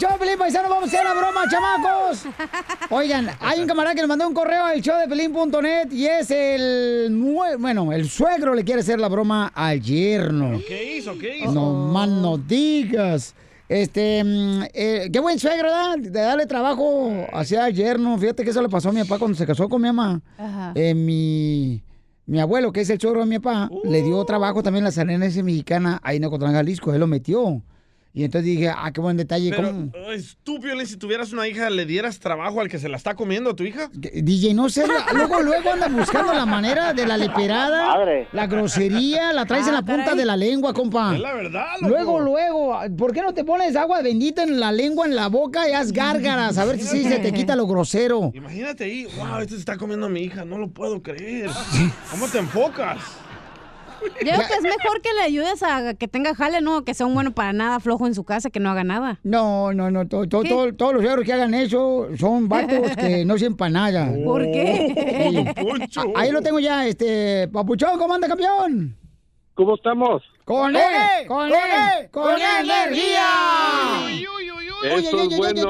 Show, 0.00 0.18
Pelín 0.18 0.38
Paisano. 0.38 0.70
Vamos 0.70 0.84
a 0.84 0.86
hacer 0.86 1.04
la 1.04 1.12
broma, 1.12 1.42
chamacos. 1.50 2.24
Oigan, 2.88 3.28
hay 3.38 3.60
un 3.60 3.66
camarada 3.66 3.94
que 3.94 4.00
le 4.00 4.06
mandó 4.06 4.26
un 4.26 4.32
correo 4.32 4.64
al 4.64 4.80
show 4.80 4.98
de 4.98 5.06
Pelín.net 5.06 5.92
y 5.92 6.06
es 6.06 6.30
el. 6.30 7.14
Bueno, 7.58 7.92
el 7.92 8.08
suegro 8.08 8.54
le 8.54 8.64
quiere 8.64 8.80
hacer 8.80 8.98
la 8.98 9.08
broma 9.08 9.52
al 9.54 9.78
yerno. 9.82 10.58
¿Qué 10.66 10.96
hizo? 10.96 11.18
¿Qué 11.18 11.40
hizo? 11.40 11.52
No 11.52 11.74
más 11.92 12.08
no 12.08 12.38
digas. 12.38 13.34
Este, 13.68 14.24
mm, 14.24 14.62
eh, 14.72 15.10
qué 15.12 15.20
buen 15.20 15.38
suegro, 15.38 15.68
¿verdad? 15.68 15.98
De 15.98 16.20
darle 16.20 16.46
trabajo 16.46 17.12
hacia 17.34 17.68
el 17.68 17.74
yerno. 17.74 18.16
Fíjate 18.16 18.42
que 18.42 18.50
eso 18.50 18.62
le 18.62 18.70
pasó 18.70 18.88
a 18.88 18.92
mi 18.92 19.02
papá 19.02 19.18
cuando 19.18 19.36
se 19.36 19.44
casó 19.44 19.68
con 19.68 19.82
mi 19.82 19.88
mamá. 19.88 20.22
Ajá. 20.38 20.72
Eh, 20.76 20.94
mi, 20.94 21.82
mi 22.24 22.40
abuelo, 22.40 22.72
que 22.72 22.80
es 22.80 22.88
el 22.88 22.98
suegro 22.98 23.20
de 23.20 23.26
mi 23.26 23.38
papá, 23.38 23.68
le 23.84 24.00
dio 24.02 24.24
trabajo 24.24 24.62
también 24.62 24.86
a 24.86 24.88
la 24.88 24.92
salenense 24.92 25.42
mexicana 25.42 26.00
ahí 26.02 26.16
en 26.16 26.24
Ocotlán, 26.24 26.54
Jalisco. 26.54 26.94
Él 26.94 27.00
lo 27.00 27.06
metió. 27.06 27.62
Y 28.12 28.24
entonces 28.24 28.46
dije, 28.46 28.68
ah, 28.68 28.90
qué 28.92 29.00
buen 29.00 29.16
detalle. 29.16 29.50
Pero, 29.50 29.68
¿cómo? 29.68 29.92
Piolín, 30.60 30.86
si 30.86 30.96
tuvieras 30.96 31.32
una 31.32 31.46
hija, 31.46 31.70
¿le 31.70 31.86
dieras 31.86 32.18
trabajo 32.18 32.60
al 32.60 32.68
que 32.68 32.78
se 32.78 32.88
la 32.88 32.96
está 32.96 33.14
comiendo 33.14 33.50
a 33.50 33.56
tu 33.56 33.62
hija? 33.62 33.88
DJ, 33.92 34.52
no 34.52 34.68
sé, 34.68 34.84
luego, 35.14 35.40
luego 35.40 35.72
anda 35.72 35.88
buscando 35.88 36.34
la 36.34 36.44
manera 36.44 36.92
de 36.92 37.06
la 37.06 37.16
leperada, 37.16 37.96
la 38.32 38.46
grosería, 38.46 39.32
la 39.32 39.46
traes 39.46 39.66
en 39.68 39.74
la 39.74 39.82
punta 39.82 40.14
de 40.14 40.24
la 40.24 40.36
lengua, 40.36 40.74
compa. 40.74 41.14
Es 41.14 41.20
la 41.20 41.34
verdad, 41.34 41.66
loco. 41.80 41.88
Luego, 41.88 42.20
luego, 42.20 42.80
¿por 42.98 43.12
qué 43.12 43.22
no 43.22 43.32
te 43.32 43.44
pones 43.44 43.76
agua 43.76 44.02
bendita 44.02 44.42
en 44.42 44.60
la 44.60 44.72
lengua, 44.72 45.06
en 45.06 45.14
la 45.14 45.28
boca 45.28 45.68
y 45.68 45.72
haz 45.72 45.92
gárgaras? 45.92 46.58
A 46.58 46.64
ver 46.64 46.80
si 46.80 47.04
se 47.04 47.18
te 47.20 47.32
quita 47.32 47.56
lo 47.56 47.66
grosero. 47.66 48.32
Imagínate 48.34 48.84
ahí, 48.84 49.06
wow, 49.16 49.38
este 49.38 49.54
se 49.54 49.60
está 49.60 49.76
comiendo 49.76 50.06
a 50.06 50.08
mi 50.08 50.20
hija, 50.20 50.44
no 50.44 50.58
lo 50.58 50.68
puedo 50.68 51.02
creer. 51.02 51.50
¿Cómo 52.10 52.28
te 52.28 52.38
enfocas? 52.38 52.98
Yo 54.02 54.32
creo 54.32 54.36
que 54.48 54.54
es 54.54 54.62
mejor 54.62 55.00
que 55.02 55.12
le 55.14 55.22
ayudes 55.22 55.62
a 55.62 55.94
que 55.94 56.08
tenga 56.08 56.34
jale, 56.34 56.60
no 56.60 56.84
que 56.84 56.94
sea 56.94 57.06
un 57.06 57.14
bueno 57.14 57.32
para 57.32 57.52
nada, 57.52 57.80
flojo 57.80 58.06
en 58.06 58.14
su 58.14 58.24
casa, 58.24 58.50
que 58.50 58.60
no 58.60 58.70
haga 58.70 58.84
nada. 58.84 59.18
No, 59.22 59.72
no, 59.72 59.90
no, 59.90 60.06
to- 60.08 60.26
to- 60.28 60.42
todos 60.76 60.94
los 60.94 61.02
suegros 61.02 61.24
que 61.24 61.32
hagan 61.32 61.54
eso 61.54 62.08
son 62.18 62.48
vatos 62.48 62.96
que 62.96 63.24
no 63.24 63.36
sirven 63.38 63.56
para 63.56 63.70
nada. 63.70 64.12
¿Por 64.24 64.42
qué? 64.44 65.54
Sí. 65.90 65.98
Ah, 65.98 66.02
Ahí 66.16 66.30
lo 66.32 66.40
tengo 66.42 66.58
ya, 66.60 66.86
este, 66.86 67.48
Papuchón, 67.48 67.98
¿cómo 67.98 68.14
anda, 68.14 68.28
campeón? 68.28 68.96
¿Cómo 69.54 69.74
estamos? 69.74 70.22
¡Con 70.44 70.74
él! 70.74 71.26
¡Con 71.28 71.48
él! 71.48 72.08
¡Con 72.10 72.30
energía! 72.40 73.26
Eso 74.82 75.22
es 75.22 75.36
bueno, 75.36 75.68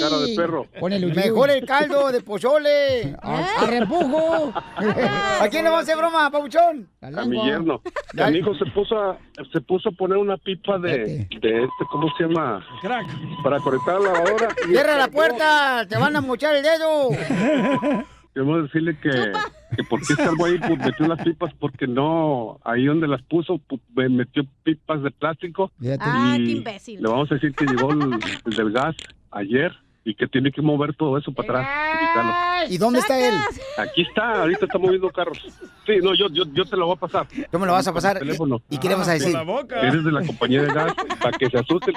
cara 0.00 0.18
de 0.18 0.34
perro. 0.34 0.66
El 0.90 1.14
Mejor 1.14 1.50
el 1.50 1.66
caldo 1.66 2.10
de 2.10 2.20
pozole. 2.22 3.14
A, 3.22 3.62
a 3.62 3.66
repujo. 3.66 4.52
¿A 4.76 5.48
quién 5.50 5.64
le 5.64 5.70
vamos 5.70 5.80
a 5.80 5.82
hacer 5.82 5.96
broma, 5.96 6.30
Papuchón? 6.30 6.88
A 7.00 7.24
mi 7.24 7.42
yerno. 7.44 7.82
A 8.18 8.30
mi 8.30 8.38
hijo 8.38 8.54
se 8.54 8.66
puso 8.66 8.98
a, 8.98 9.18
se 9.52 9.60
puso 9.60 9.90
a 9.90 9.92
poner 9.92 10.18
una 10.18 10.36
pipa 10.36 10.78
de, 10.78 11.28
de 11.40 11.64
este, 11.64 11.84
¿cómo 11.90 12.08
se 12.16 12.24
llama? 12.24 12.64
Crack. 12.80 13.06
Para 13.42 13.58
conectar 13.60 14.00
la 14.00 14.12
lavadora. 14.12 14.48
Cierra 14.66 14.96
la 14.96 15.08
puerta, 15.08 15.86
te 15.88 15.98
van 15.98 16.16
a 16.16 16.20
mochar 16.20 16.56
el 16.56 16.62
dedo. 16.62 17.10
Queremos 18.36 18.64
decirle 18.64 18.94
que, 19.00 19.32
que 19.78 19.82
por 19.84 19.98
qué 20.06 20.12
salgo 20.14 20.44
ahí, 20.44 20.58
pues 20.58 20.78
metió 20.78 21.08
las 21.08 21.22
pipas, 21.24 21.54
porque 21.58 21.86
no, 21.86 22.60
ahí 22.66 22.84
donde 22.84 23.08
las 23.08 23.22
puso, 23.22 23.54
pu- 23.66 23.80
me 23.94 24.10
metió 24.10 24.44
pipas 24.62 25.02
de 25.02 25.10
plástico. 25.10 25.72
Ah, 26.00 26.36
y 26.38 26.44
qué 26.44 26.52
imbécil. 26.52 27.00
Le 27.02 27.08
vamos 27.08 27.32
a 27.32 27.36
decir 27.36 27.54
que 27.54 27.64
llegó 27.64 27.92
el, 27.92 28.02
el 28.44 28.52
del 28.54 28.72
gas 28.72 28.94
ayer 29.30 29.72
y 30.06 30.14
que 30.14 30.28
tiene 30.28 30.52
que 30.52 30.62
mover 30.62 30.94
todo 30.94 31.18
eso 31.18 31.32
para 31.32 31.60
atrás 31.60 32.68
y. 32.68 32.74
¿Y 32.74 32.78
dónde 32.78 33.00
está 33.00 33.18
él? 33.18 33.34
Aquí 33.76 34.02
está, 34.02 34.40
ahorita 34.42 34.66
está 34.66 34.78
moviendo 34.78 35.10
carros. 35.10 35.38
Sí, 35.84 35.96
no, 36.02 36.14
yo, 36.14 36.28
yo, 36.30 36.44
yo 36.52 36.64
te 36.64 36.76
lo 36.76 36.86
voy 36.86 36.94
a 36.96 37.00
pasar. 37.00 37.26
¿Cómo 37.50 37.62
me 37.62 37.66
lo 37.66 37.72
vas 37.72 37.86
a 37.88 37.92
pasar? 37.92 38.18
Teléfono. 38.18 38.62
¿Y 38.70 38.78
qué 38.78 38.88
le 38.88 38.94
vas 38.94 39.08
a 39.08 39.12
decir? 39.14 39.36
Eres 39.82 40.04
de 40.04 40.12
la 40.12 40.24
compañía 40.24 40.62
de 40.62 40.72
gas, 40.72 40.94
para 41.20 41.36
que 41.36 41.50
se 41.50 41.58
asuste. 41.58 41.92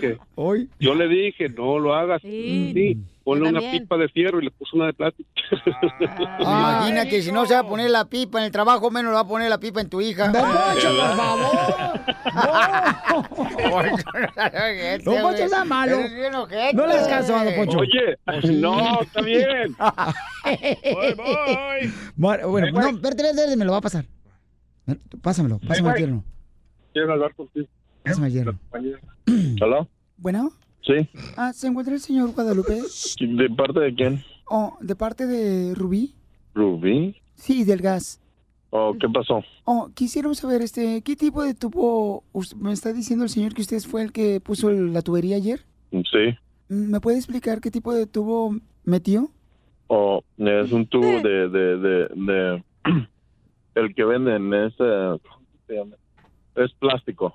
que 0.00 0.18
Hoy. 0.34 0.68
Yo 0.78 0.94
le 0.94 1.06
dije, 1.06 1.48
no 1.50 1.78
lo 1.78 1.94
hagas. 1.94 2.22
Sí, 2.22 2.98
ponle 3.24 3.44
yo 3.44 3.50
una 3.50 3.60
también. 3.60 3.82
pipa 3.82 3.96
de 3.98 4.08
fierro 4.08 4.40
y 4.40 4.44
le 4.44 4.50
puso 4.50 4.76
una 4.76 4.86
de 4.86 4.92
plástico. 4.94 5.28
Imagínate, 6.40 7.22
si 7.22 7.30
no 7.32 7.44
se 7.46 7.54
va 7.54 7.60
a 7.60 7.68
poner 7.68 7.90
la 7.90 8.06
pipa 8.06 8.38
en 8.38 8.46
el 8.46 8.50
trabajo, 8.52 8.90
menos 8.90 9.14
va 9.14 9.20
a 9.20 9.26
poner 9.28 9.50
la 9.50 9.58
pipa 9.58 9.80
en 9.80 9.88
tu 9.88 10.00
hija. 10.00 10.28
¡Don 10.28 10.42
Poncho, 10.42 10.88
por 10.96 11.16
favor! 11.16 12.09
Don 15.04 15.22
Poncho 15.22 15.44
está 15.44 15.64
malo. 15.64 15.96
No 16.74 16.86
le 16.86 16.92
hagas 16.94 17.08
caso 17.08 17.36
a 17.36 17.44
Don 17.44 17.54
Poncho. 17.54 17.78
Oye, 17.78 18.16
no, 18.60 19.00
está 19.02 19.20
bien. 19.22 19.76
Voy, 20.94 21.14
voy. 21.14 21.92
Mar- 22.16 22.46
Bueno, 22.46 22.70
no, 22.72 22.88
espérate, 22.88 23.56
me 23.56 23.64
lo 23.64 23.72
va 23.72 23.78
a 23.78 23.82
pasar. 23.82 24.04
Pásamelo, 25.22 25.58
pásame 25.66 25.90
al 25.90 25.96
tierno. 25.96 26.24
Quiero 26.92 27.12
hablar 27.12 27.34
contigo. 27.34 27.66
Pásame 28.04 28.26
al 28.26 28.32
tierno. 28.32 28.58
¿Hola? 29.62 29.86
Bueno, 30.16 30.50
Sí. 30.82 31.08
ah, 31.36 31.52
¿se 31.52 31.66
encuentra 31.66 31.94
el 31.94 32.00
señor 32.00 32.32
Guadalupe? 32.32 32.80
¿De 33.20 33.50
parte 33.50 33.80
de 33.80 33.94
quién? 33.94 34.24
Oh, 34.46 34.76
de 34.80 34.96
parte 34.96 35.26
de 35.26 35.74
Rubí. 35.74 36.14
¿Rubí? 36.54 37.16
Sí, 37.34 37.64
del 37.64 37.80
gas. 37.80 38.19
¿O 38.70 38.94
qué 38.98 39.08
pasó? 39.08 39.42
Oh, 39.64 39.90
quisiéramos 39.94 40.38
saber, 40.38 40.62
este, 40.62 41.02
¿qué 41.02 41.16
tipo 41.16 41.42
de 41.42 41.54
tubo 41.54 42.22
us- 42.32 42.54
me 42.56 42.72
está 42.72 42.92
diciendo 42.92 43.24
el 43.24 43.30
señor 43.30 43.52
que 43.52 43.62
usted 43.62 43.80
fue 43.80 44.02
el 44.02 44.12
que 44.12 44.40
puso 44.40 44.70
la 44.70 45.02
tubería 45.02 45.36
ayer? 45.36 45.64
Sí. 45.90 46.36
¿Me 46.68 47.00
puede 47.00 47.16
explicar 47.18 47.60
qué 47.60 47.70
tipo 47.72 47.92
de 47.92 48.06
tubo 48.06 48.56
metió? 48.84 49.28
O 49.88 50.22
es 50.38 50.70
un 50.70 50.86
tubo 50.86 51.04
de, 51.04 51.48
de, 51.48 51.76
de, 51.78 52.08
de 52.14 52.64
el 53.74 53.94
que 53.94 54.04
venden 54.04 54.54
es, 54.54 54.72
eh. 54.78 55.18
Es 56.56 56.72
plástico, 56.78 57.34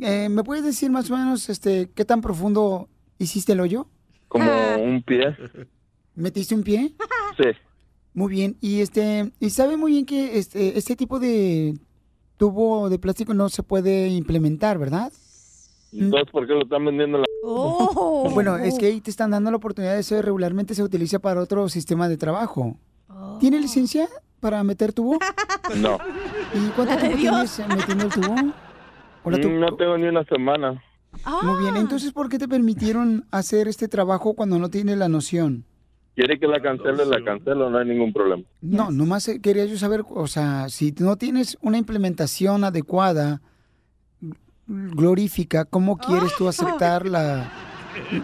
Eh, 0.00 0.28
¿Me 0.28 0.44
puedes 0.44 0.64
decir 0.64 0.90
más 0.90 1.10
o 1.10 1.16
menos, 1.16 1.48
este, 1.48 1.88
qué 1.94 2.04
tan 2.04 2.20
profundo 2.20 2.88
hiciste 3.18 3.52
el 3.52 3.60
hoyo? 3.60 3.86
como 4.28 4.50
un 4.82 5.02
pie. 5.02 5.34
¿Metiste 6.16 6.54
un 6.54 6.62
pie? 6.62 6.92
Sí. 7.38 7.48
Muy 8.16 8.32
bien. 8.32 8.56
Y 8.62 8.80
este, 8.80 9.30
y 9.40 9.50
sabe 9.50 9.76
muy 9.76 9.92
bien 9.92 10.06
que 10.06 10.38
este, 10.38 10.78
este 10.78 10.96
tipo 10.96 11.20
de 11.20 11.78
tubo 12.38 12.88
de 12.88 12.98
plástico 12.98 13.34
no 13.34 13.50
se 13.50 13.62
puede 13.62 14.08
implementar, 14.08 14.78
¿verdad? 14.78 15.12
Entonces, 15.92 16.30
¿por 16.32 16.46
qué 16.46 16.54
lo 16.54 16.62
están 16.62 16.84
vendiendo 16.86 17.18
en 17.18 17.22
la... 17.22 17.26
Oh. 17.44 18.30
Bueno, 18.32 18.56
es 18.56 18.78
que 18.78 18.86
ahí 18.86 19.00
te 19.02 19.10
están 19.10 19.30
dando 19.32 19.50
la 19.50 19.58
oportunidad 19.58 19.92
de 19.94 20.00
eso 20.00 20.20
regularmente 20.22 20.74
se 20.74 20.82
utiliza 20.82 21.18
para 21.18 21.42
otro 21.42 21.68
sistema 21.68 22.08
de 22.08 22.16
trabajo. 22.16 22.78
¿Tiene 23.38 23.60
licencia 23.60 24.08
para 24.40 24.64
meter 24.64 24.92
tubo? 24.94 25.18
No. 25.76 25.98
¿Y 26.54 26.68
cuánto 26.76 26.96
tiempo 26.96 27.18
tienes 27.18 27.58
metiendo 27.68 28.04
el 28.04 28.10
tubo? 28.10 28.34
Hola, 29.24 29.40
tú- 29.40 29.50
No 29.50 29.76
tengo 29.76 29.98
ni 29.98 30.06
una 30.06 30.24
semana. 30.24 30.82
Muy 31.42 31.60
bien, 31.60 31.76
entonces 31.76 32.12
¿por 32.12 32.28
qué 32.30 32.38
te 32.38 32.46
permitieron 32.48 33.26
hacer 33.30 33.68
este 33.68 33.88
trabajo 33.88 34.32
cuando 34.34 34.58
no 34.58 34.70
tienes 34.70 34.96
la 34.96 35.08
noción? 35.08 35.64
¿Quiere 36.16 36.40
que 36.40 36.46
la 36.48 36.60
cancele? 36.60 37.04
La 37.04 37.22
cancelo, 37.22 37.68
no 37.70 37.76
hay 37.78 37.86
ningún 37.86 38.12
problema. 38.12 38.42
No, 38.62 38.90
nomás 38.90 39.28
eh, 39.28 39.38
quería 39.40 39.66
yo 39.66 39.76
saber, 39.76 40.02
o 40.08 40.26
sea, 40.26 40.68
si 40.70 40.92
no 40.98 41.16
tienes 41.16 41.58
una 41.60 41.76
implementación 41.78 42.64
adecuada, 42.64 43.42
glorífica, 44.66 45.64
¿cómo 45.64 45.98
quieres 45.98 46.34
tú 46.36 46.48
aceptar 46.48 47.06
la, 47.06 47.50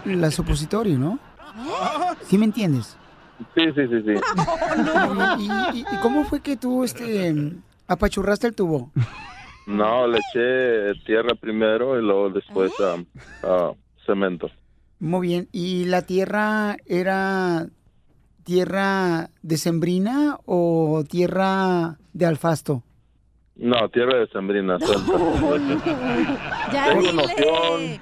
la 0.05 0.31
supositorio, 0.31 0.97
no? 0.97 1.19
¿Sí 2.23 2.37
me 2.37 2.45
entiendes? 2.45 2.97
Sí, 3.55 3.63
sí, 3.75 3.81
sí, 3.87 4.01
sí. 4.05 4.13
¿Y, 5.39 5.77
y- 5.77 5.81
y 5.81 5.97
cómo 6.01 6.23
fue 6.25 6.41
que 6.41 6.57
tú 6.57 6.83
este, 6.83 7.53
apachurraste 7.87 8.47
el 8.47 8.55
tubo? 8.55 8.91
No, 9.67 10.07
le 10.07 10.17
eché 10.19 10.99
tierra 11.05 11.35
primero 11.35 11.97
y 11.97 12.01
luego 12.03 12.29
después 12.29 12.71
cemento. 14.05 14.49
Muy 14.99 15.27
bien, 15.27 15.49
¿y 15.51 15.85
la 15.85 16.01
tierra 16.01 16.77
era 16.85 17.67
tierra 18.43 19.29
decembrina 19.41 20.37
o 20.45 21.03
tierra 21.09 21.97
de 22.13 22.25
alfasto? 22.25 22.83
No, 23.55 23.87
tierra 23.89 24.17
de 24.19 24.27
sembrina. 24.27 24.77
Ya 26.73 26.89
Tengo 26.89 27.01
dile. 27.01 27.13
noción 27.13 28.01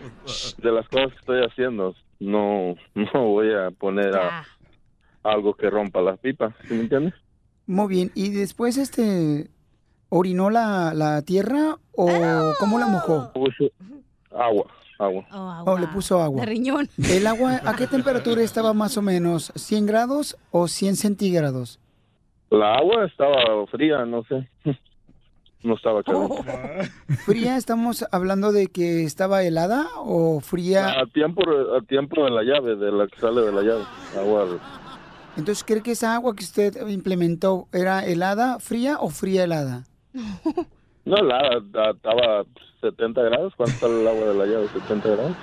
de 0.58 0.72
las 0.72 0.88
cosas 0.90 1.12
que 1.14 1.20
estoy 1.20 1.42
haciendo. 1.44 1.96
No, 2.20 2.76
no 2.96 3.26
voy 3.28 3.54
a 3.54 3.72
poner 3.72 4.16
a- 4.16 4.46
algo 5.24 5.54
que 5.56 5.70
rompa 5.70 6.02
las 6.02 6.18
pipas, 6.20 6.54
¿sí 6.68 6.74
me 6.74 6.82
entiendes? 6.82 7.14
Muy 7.68 7.88
bien, 7.88 8.12
¿y 8.16 8.30
después 8.30 8.78
este 8.78 9.50
orinó 10.10 10.50
la, 10.50 10.94
la 10.96 11.22
tierra 11.22 11.78
o 11.96 12.08
cómo 12.60 12.80
la 12.80 12.88
mojó? 12.88 13.32
Puse 13.34 13.72
agua, 15.06 15.26
agua. 15.30 15.64
Oh, 15.66 15.78
le 15.78 15.88
puso 15.88 16.22
agua. 16.22 16.42
De 16.42 16.46
riñón. 16.48 16.90
¿El 17.10 17.28
agua 17.28 17.60
a 17.66 17.76
qué 17.76 17.88
temperatura 17.88 18.42
estaba 18.42 18.74
más 18.74 18.98
o 18.98 19.02
menos? 19.02 19.52
¿100 19.56 19.86
grados 19.86 20.38
o 20.52 20.68
100 20.68 20.96
centígrados? 20.96 21.80
La 22.50 22.76
agua 22.76 23.06
estaba 23.06 23.66
fría, 23.68 24.06
no 24.06 24.24
sé. 24.24 24.50
No 25.64 25.76
estaba 25.76 26.02
caliente. 26.02 26.44
¿Fría 27.24 27.56
estamos 27.56 28.04
hablando 28.12 28.52
de 28.52 28.66
que 28.66 29.04
estaba 29.04 29.44
helada 29.44 29.86
o 29.98 30.40
fría? 30.40 31.00
A 31.00 31.06
tiempo, 31.06 31.44
a 31.78 31.82
tiempo 31.86 32.24
de 32.24 32.32
la 32.32 32.42
llave, 32.42 32.76
de 32.76 32.92
la 32.92 33.06
que 33.06 33.20
sale 33.20 33.42
de 33.42 33.52
la 33.52 33.62
llave. 33.62 33.84
Agua 34.18 34.60
Entonces, 35.38 35.64
¿cree 35.64 35.84
que 35.84 35.92
esa 35.92 36.16
agua 36.16 36.36
que 36.36 36.44
usted 36.44 36.88
implementó 36.88 37.68
era 37.72 38.04
helada, 38.04 38.58
fría 38.58 38.98
o 39.00 39.12
fría 39.12 39.44
helada? 39.44 39.84
No, 41.06 41.18
la, 41.18 41.62
la- 41.74 41.92
estaba 41.92 42.46
70 42.82 43.22
grados. 43.24 43.54
¿Cuánto 43.56 43.74
está 43.74 43.88
el 43.88 44.08
agua 44.08 44.28
de 44.28 44.34
la 44.36 44.46
llave? 44.46 44.68
70 44.74 45.10
grados. 45.10 45.38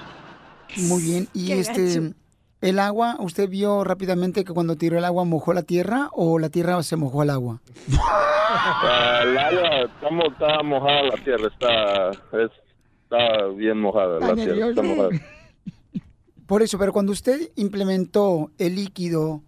Muy 0.77 1.03
bien. 1.03 1.29
¿Y 1.35 1.47
Qué 1.49 1.61
este 1.61 1.87
gacho. 2.01 2.15
el 2.61 2.79
agua, 2.79 3.17
usted 3.21 3.49
vio 3.49 3.85
rápidamente 3.85 4.45
que 4.45 4.53
cuando 4.53 4.77
tiró 4.77 4.99
el 4.99 5.05
agua 5.05 5.25
mojó 5.25 5.53
la 5.53 5.63
tierra 5.63 6.11
o 6.13 6.39
la 6.39 6.49
tierra 6.51 6.83
se 6.83 6.97
mojó 6.97 7.23
al 7.23 7.31
agua? 7.31 7.61
Ah, 8.01 9.21
el 9.25 9.37
agua 9.39 9.81
está, 9.83 10.11
mo- 10.11 10.27
está 10.31 10.63
mojada 10.63 11.03
la 11.05 11.25
tierra, 11.25 11.49
está, 11.49 12.11
es- 12.39 12.51
está 13.05 13.47
bien 13.57 13.81
mojada 13.81 14.21
la 14.21 14.35
tierra. 14.35 14.69
Está 14.69 14.83
mojada. 14.83 15.09
Por 16.47 16.63
eso, 16.63 16.79
pero 16.79 16.93
cuando 16.93 17.13
usted 17.13 17.51
implementó 17.57 18.51
el 18.59 18.77
líquido, 18.77 19.43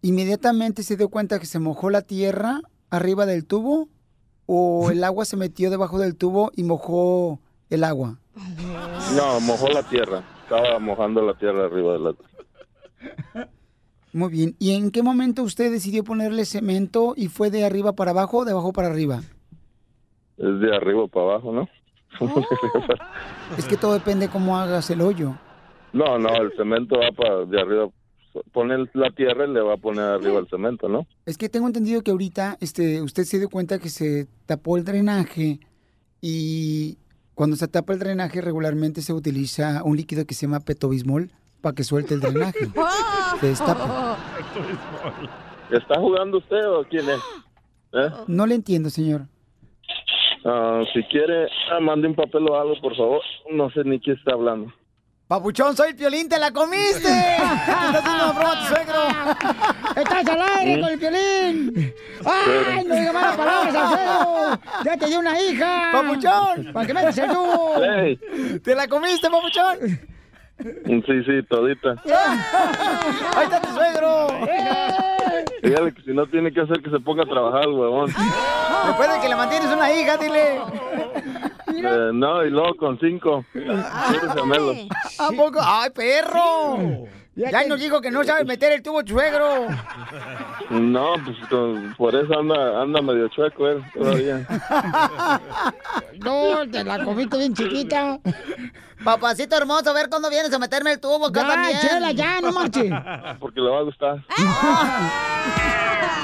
¿inmediatamente 0.00 0.82
se 0.82 0.96
dio 0.96 1.08
cuenta 1.08 1.38
que 1.38 1.46
se 1.46 1.58
mojó 1.58 1.90
la 1.90 2.02
tierra 2.02 2.60
arriba 2.90 3.26
del 3.26 3.46
tubo? 3.46 3.88
¿O 4.46 4.90
el 4.90 5.02
agua 5.04 5.24
se 5.24 5.36
metió 5.36 5.70
debajo 5.70 5.98
del 5.98 6.16
tubo 6.16 6.50
y 6.56 6.62
mojó 6.64 7.40
el 7.70 7.84
agua? 7.84 8.18
No, 9.16 9.40
mojó 9.40 9.68
la 9.68 9.82
tierra. 9.82 10.22
Estaba 10.42 10.78
mojando 10.78 11.22
la 11.22 11.34
tierra 11.34 11.66
arriba 11.66 11.92
de 11.92 11.98
la... 11.98 12.14
Muy 14.12 14.30
bien. 14.30 14.56
¿Y 14.58 14.74
en 14.74 14.90
qué 14.90 15.02
momento 15.02 15.42
usted 15.42 15.70
decidió 15.70 16.04
ponerle 16.04 16.44
cemento 16.44 17.14
y 17.16 17.28
fue 17.28 17.50
de 17.50 17.64
arriba 17.64 17.92
para 17.94 18.10
abajo 18.10 18.38
o 18.38 18.44
de 18.44 18.52
abajo 18.52 18.72
para 18.72 18.88
arriba? 18.88 19.22
Es 20.36 20.60
de 20.60 20.76
arriba 20.76 21.06
para 21.08 21.26
abajo, 21.26 21.52
¿no? 21.52 21.68
Es 23.56 23.66
que 23.66 23.76
todo 23.76 23.94
depende 23.94 24.28
cómo 24.28 24.58
hagas 24.58 24.90
el 24.90 25.00
hoyo. 25.00 25.34
no, 25.92 26.18
no, 26.18 26.28
el 26.36 26.52
cemento 26.56 26.98
va 26.98 27.10
para 27.12 27.44
de 27.46 27.60
arriba. 27.60 27.88
Pone 28.52 28.86
la 28.94 29.10
tierra 29.10 29.46
y 29.46 29.52
le 29.52 29.60
va 29.60 29.74
a 29.74 29.76
poner 29.76 30.04
arriba 30.04 30.38
el 30.38 30.48
cemento, 30.48 30.88
¿no? 30.88 31.06
Es 31.26 31.36
que 31.36 31.48
tengo 31.48 31.66
entendido 31.66 32.02
que 32.02 32.10
ahorita 32.10 32.56
este, 32.60 33.02
usted 33.02 33.24
se 33.24 33.38
dio 33.38 33.48
cuenta 33.48 33.78
que 33.78 33.88
se 33.88 34.26
tapó 34.46 34.76
el 34.76 34.84
drenaje 34.84 35.60
y 36.20 36.96
cuando 37.34 37.56
se 37.56 37.68
tapa 37.68 37.92
el 37.92 37.98
drenaje 37.98 38.40
regularmente 38.40 39.02
se 39.02 39.12
utiliza 39.12 39.82
un 39.84 39.96
líquido 39.96 40.24
que 40.26 40.34
se 40.34 40.46
llama 40.46 40.60
petobismol 40.60 41.30
para 41.60 41.74
que 41.74 41.84
suelte 41.84 42.14
el 42.14 42.20
drenaje. 42.20 42.58
Se 43.40 43.46
destapa. 43.46 44.18
¿Está 45.70 45.98
jugando 45.98 46.38
usted 46.38 46.68
o 46.68 46.84
quién 46.84 47.08
es? 47.08 47.20
¿Eh? 47.94 48.10
No 48.26 48.46
le 48.46 48.54
entiendo, 48.56 48.90
señor. 48.90 49.22
Ah, 50.44 50.82
si 50.92 51.02
quiere, 51.04 51.46
ah, 51.70 51.80
mande 51.80 52.08
un 52.08 52.14
papel 52.14 52.46
o 52.48 52.60
algo, 52.60 52.74
por 52.80 52.96
favor. 52.96 53.22
No 53.52 53.70
sé 53.70 53.84
ni 53.84 54.00
quién 54.00 54.16
está 54.16 54.32
hablando. 54.32 54.72
Papuchón, 55.32 55.74
soy 55.74 55.94
Piolín, 55.94 56.28
te 56.28 56.38
la 56.38 56.50
comiste. 56.50 57.08
Te 57.08 57.32
estás 57.36 57.94
haciendo 57.94 58.24
una 58.24 58.32
broma 58.32 58.52
a 58.52 58.58
tu 58.58 58.74
suegro. 58.74 59.00
Estás 59.96 60.26
al 60.28 60.42
aire 60.58 60.80
con 60.82 60.90
el 60.90 60.98
Piolín. 60.98 61.94
¡Ay, 62.22 62.84
no 62.84 62.94
digas 62.94 63.14
malas 63.14 63.36
palabras, 63.38 63.74
Alfredo! 63.74 64.60
¡Ya 64.84 64.96
te 64.98 65.06
dio 65.06 65.20
una 65.20 65.40
hija! 65.40 65.90
¡Papuchón! 65.90 66.72
¿Para 66.74 66.86
qué 66.86 66.92
metes 66.92 67.16
el 67.16 67.30
tubo? 67.30 67.82
Hey. 67.82 68.20
¿Te 68.62 68.74
la 68.74 68.86
comiste, 68.86 69.30
papuchón? 69.30 69.78
Sí, 71.06 71.24
sí, 71.24 71.42
todita. 71.48 71.96
¡Ahí 73.34 73.44
está 73.44 73.60
tu 73.62 73.72
suegro! 73.72 74.26
Dígale 75.62 75.94
que 75.94 76.02
si 76.02 76.12
no 76.12 76.26
tiene 76.26 76.52
que 76.52 76.60
hacer 76.60 76.82
que 76.82 76.90
se 76.90 76.98
ponga 76.98 77.22
a 77.22 77.26
trabajar, 77.26 77.68
huevón. 77.68 78.12
Después 78.86 79.12
de 79.12 79.20
que 79.20 79.28
le 79.28 79.36
mantienes 79.36 79.68
una 79.72 79.92
hija, 79.92 80.16
dile. 80.16 80.60
Eh, 81.74 82.10
no, 82.12 82.44
y 82.44 82.50
luego 82.50 82.74
con 82.76 82.98
cinco. 82.98 83.44
Gemelos. 83.52 84.76
¿A 85.18 85.30
poco? 85.30 85.60
¡Ay, 85.62 85.90
perro! 85.90 87.06
Ya 87.34 87.64
nos 87.66 87.80
dijo 87.80 88.00
que 88.02 88.10
no 88.10 88.22
sabe 88.24 88.44
meter 88.44 88.72
el 88.72 88.82
tubo 88.82 89.02
tu 89.04 89.14
suegro. 89.14 89.66
No, 90.70 91.14
pues 91.22 91.36
con- 91.50 91.94
por 91.98 92.14
eso 92.14 92.38
anda, 92.38 92.80
anda 92.80 93.02
medio 93.02 93.28
chueco 93.28 93.68
él 93.68 93.84
todavía. 93.92 94.46
No, 96.20 96.66
te 96.70 96.82
la 96.84 97.04
comiste 97.04 97.36
bien 97.36 97.52
chiquita. 97.54 98.18
Papacito 99.04 99.56
hermoso, 99.56 99.90
a 99.90 99.92
ver 99.92 100.08
cuándo 100.08 100.30
vienes 100.30 100.52
a 100.54 100.58
meterme 100.58 100.92
el 100.92 101.00
tubo 101.00 101.30
Ya, 101.32 101.46
también. 101.46 101.78
chela, 101.80 102.12
ya, 102.12 102.40
no 102.40 102.52
marche. 102.52 102.88
Porque 103.40 103.60
le 103.60 103.68
va 103.68 103.78
a 103.80 103.82
gustar. 103.82 104.24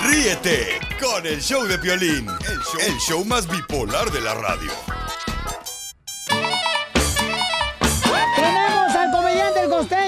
Ríete 0.08 0.78
con 1.00 1.26
el 1.26 1.40
show 1.40 1.64
de 1.66 1.78
Piolín, 1.78 2.26
el 2.28 2.58
show, 2.60 2.80
el 2.86 2.94
show 2.98 3.24
más 3.24 3.48
bipolar 3.50 4.10
de 4.10 4.20
la 4.20 4.34
radio. 4.34 4.70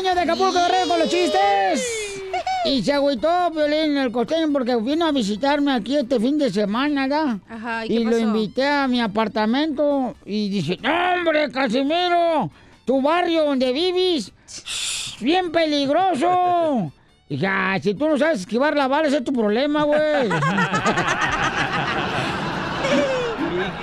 Costeño 0.01 0.15
de 0.15 0.21
Acapulco 0.23 0.53
Guerrero 0.53 0.89
con 0.89 0.99
los 0.99 1.09
chistes. 1.09 2.23
Y 2.65 2.83
se 2.83 2.93
agüitó 2.93 3.51
Violín 3.51 3.97
el 3.99 4.11
costeño 4.13 4.51
porque 4.53 4.77
vino 4.77 5.07
a 5.07 5.13
visitarme 5.13 5.73
aquí 5.73 5.97
este 5.97 6.19
fin 6.21 6.39
de 6.39 6.51
semana, 6.51 7.03
¿verdad? 7.07 7.37
Ajá, 7.49 7.85
¿y 7.87 7.93
y 7.93 7.99
qué 7.99 8.05
lo 8.05 8.11
pasó? 8.11 8.21
invité 8.23 8.67
a 8.67 8.87
mi 8.89 9.01
apartamento 9.01 10.15
y 10.25 10.49
dice, 10.49 10.79
hombre, 10.87 11.51
Casimiro, 11.51 12.51
tu 12.85 13.01
barrio 13.03 13.45
donde 13.45 13.73
vives, 13.73 14.33
bien 15.21 15.51
peligroso. 15.53 16.93
Y 17.29 17.35
dije, 17.37 17.47
"Ah, 17.47 17.79
si 17.83 17.95
tú 17.95 18.09
no 18.09 18.17
sabes 18.19 18.41
esquivar 18.41 18.75
la 18.77 18.89
bala, 18.89 19.09
ese 19.09 19.19
es 19.19 19.25
tu 19.25 19.33
problema, 19.33 19.83
güey. 19.85 20.01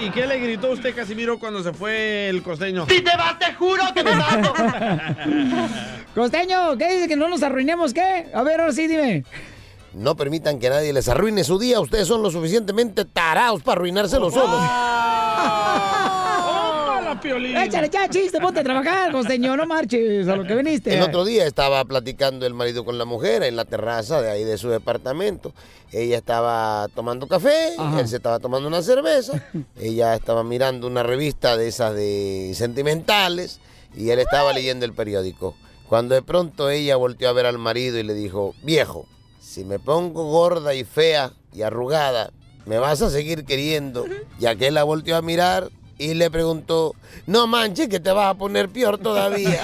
¿Y, 0.02 0.06
y 0.06 0.10
qué 0.12 0.26
le 0.28 0.40
gritó 0.40 0.72
usted, 0.72 0.96
Casimiro, 0.96 1.38
cuando 1.40 1.62
se 1.64 1.74
fue 1.74 2.30
el 2.30 2.42
costeño? 2.44 2.86
Si 2.88 3.02
te 3.02 3.18
vas, 3.18 3.38
te 3.40 3.54
juro 3.54 3.84
que 3.94 4.04
me 4.04 4.16
mato. 4.16 4.54
Costeño, 6.18 6.76
¿qué 6.80 6.96
dice 6.96 7.08
que 7.08 7.16
no 7.16 7.30
nos 7.30 7.44
arruinemos 7.44 7.94
qué? 7.94 8.26
A 8.34 8.42
ver, 8.42 8.60
ahora 8.60 8.74
sí, 8.74 8.88
dime. 8.88 9.24
No 9.94 10.16
permitan 10.16 10.58
que 10.58 10.68
nadie 10.68 10.92
les 10.92 11.08
arruine 11.10 11.44
su 11.44 11.60
día. 11.60 11.80
Ustedes 11.80 12.08
son 12.08 12.24
lo 12.24 12.32
suficientemente 12.32 13.06
tarados 13.06 13.62
para 13.62 13.78
arruinárselo 13.78 14.32
solos. 14.32 14.60
¡Hola, 17.00 17.20
Piolín! 17.22 17.56
Échale 17.58 17.92
ya, 17.92 18.10
chiste, 18.10 18.40
ponte 18.42 18.62
a 18.62 18.64
trabajar, 18.64 19.12
costeño, 19.12 19.56
no 19.56 19.68
marches 19.68 20.28
a 20.28 20.36
lo 20.36 20.44
que 20.44 20.56
viniste. 20.56 20.92
El 20.96 21.04
otro 21.04 21.24
día 21.24 21.46
estaba 21.46 21.86
platicando 21.86 22.48
el 22.48 22.56
marido 22.56 22.84
con 22.84 22.98
la 22.98 23.06
mujer 23.06 23.44
en 23.44 23.56
la 23.56 23.66
terraza 23.66 24.20
de 24.20 24.32
ahí 24.32 24.44
de 24.44 24.58
su 24.58 24.70
departamento. 24.70 25.54
Ella 25.92 26.18
estaba 26.18 26.88
tomando 26.96 27.28
café, 27.28 27.76
Ajá. 27.78 28.00
él 28.00 28.08
se 28.08 28.16
estaba 28.16 28.40
tomando 28.40 28.68
una 28.68 28.82
cerveza, 28.82 29.44
ella 29.80 30.16
estaba 30.16 30.44
mirando 30.44 30.88
una 30.88 31.04
revista 31.04 31.56
de 31.58 31.68
esas 31.68 31.94
de 31.94 32.54
sentimentales 32.56 33.60
y 33.96 34.10
él 34.10 34.18
estaba 34.18 34.52
leyendo 34.52 34.84
el 34.84 34.94
periódico. 34.94 35.54
Cuando 35.90 36.16
de 36.16 36.22
pronto 36.22 36.70
ella 36.70 36.98
volteó 36.98 37.30
a 37.30 37.34
ver 37.34 37.46
al 37.46 37.58
marido 37.58 37.98
y 37.98 38.04
le 38.04 38.14
dijo, 38.14 38.54
viejo, 38.62 39.08
si 39.40 39.64
me 39.64 39.80
pongo 39.80 40.26
gorda 40.26 40.74
y 40.74 40.84
fea 40.84 41.32
y 41.54 41.62
arrugada, 41.62 42.32
¿me 42.66 42.78
vas 42.78 43.02
a 43.02 43.10
seguir 43.10 43.46
queriendo? 43.46 44.06
Y 44.40 44.48
aquel 44.48 44.74
la 44.74 44.84
volteó 44.84 45.16
a 45.16 45.22
mirar 45.22 45.70
y 45.98 46.14
le 46.14 46.30
preguntó, 46.30 46.94
no 47.26 47.48
manches 47.48 47.88
que 47.88 48.02
te 48.02 48.12
vas 48.12 48.28
a 48.32 48.38
poner 48.38 48.70
peor 48.70 48.98
todavía. 48.98 49.62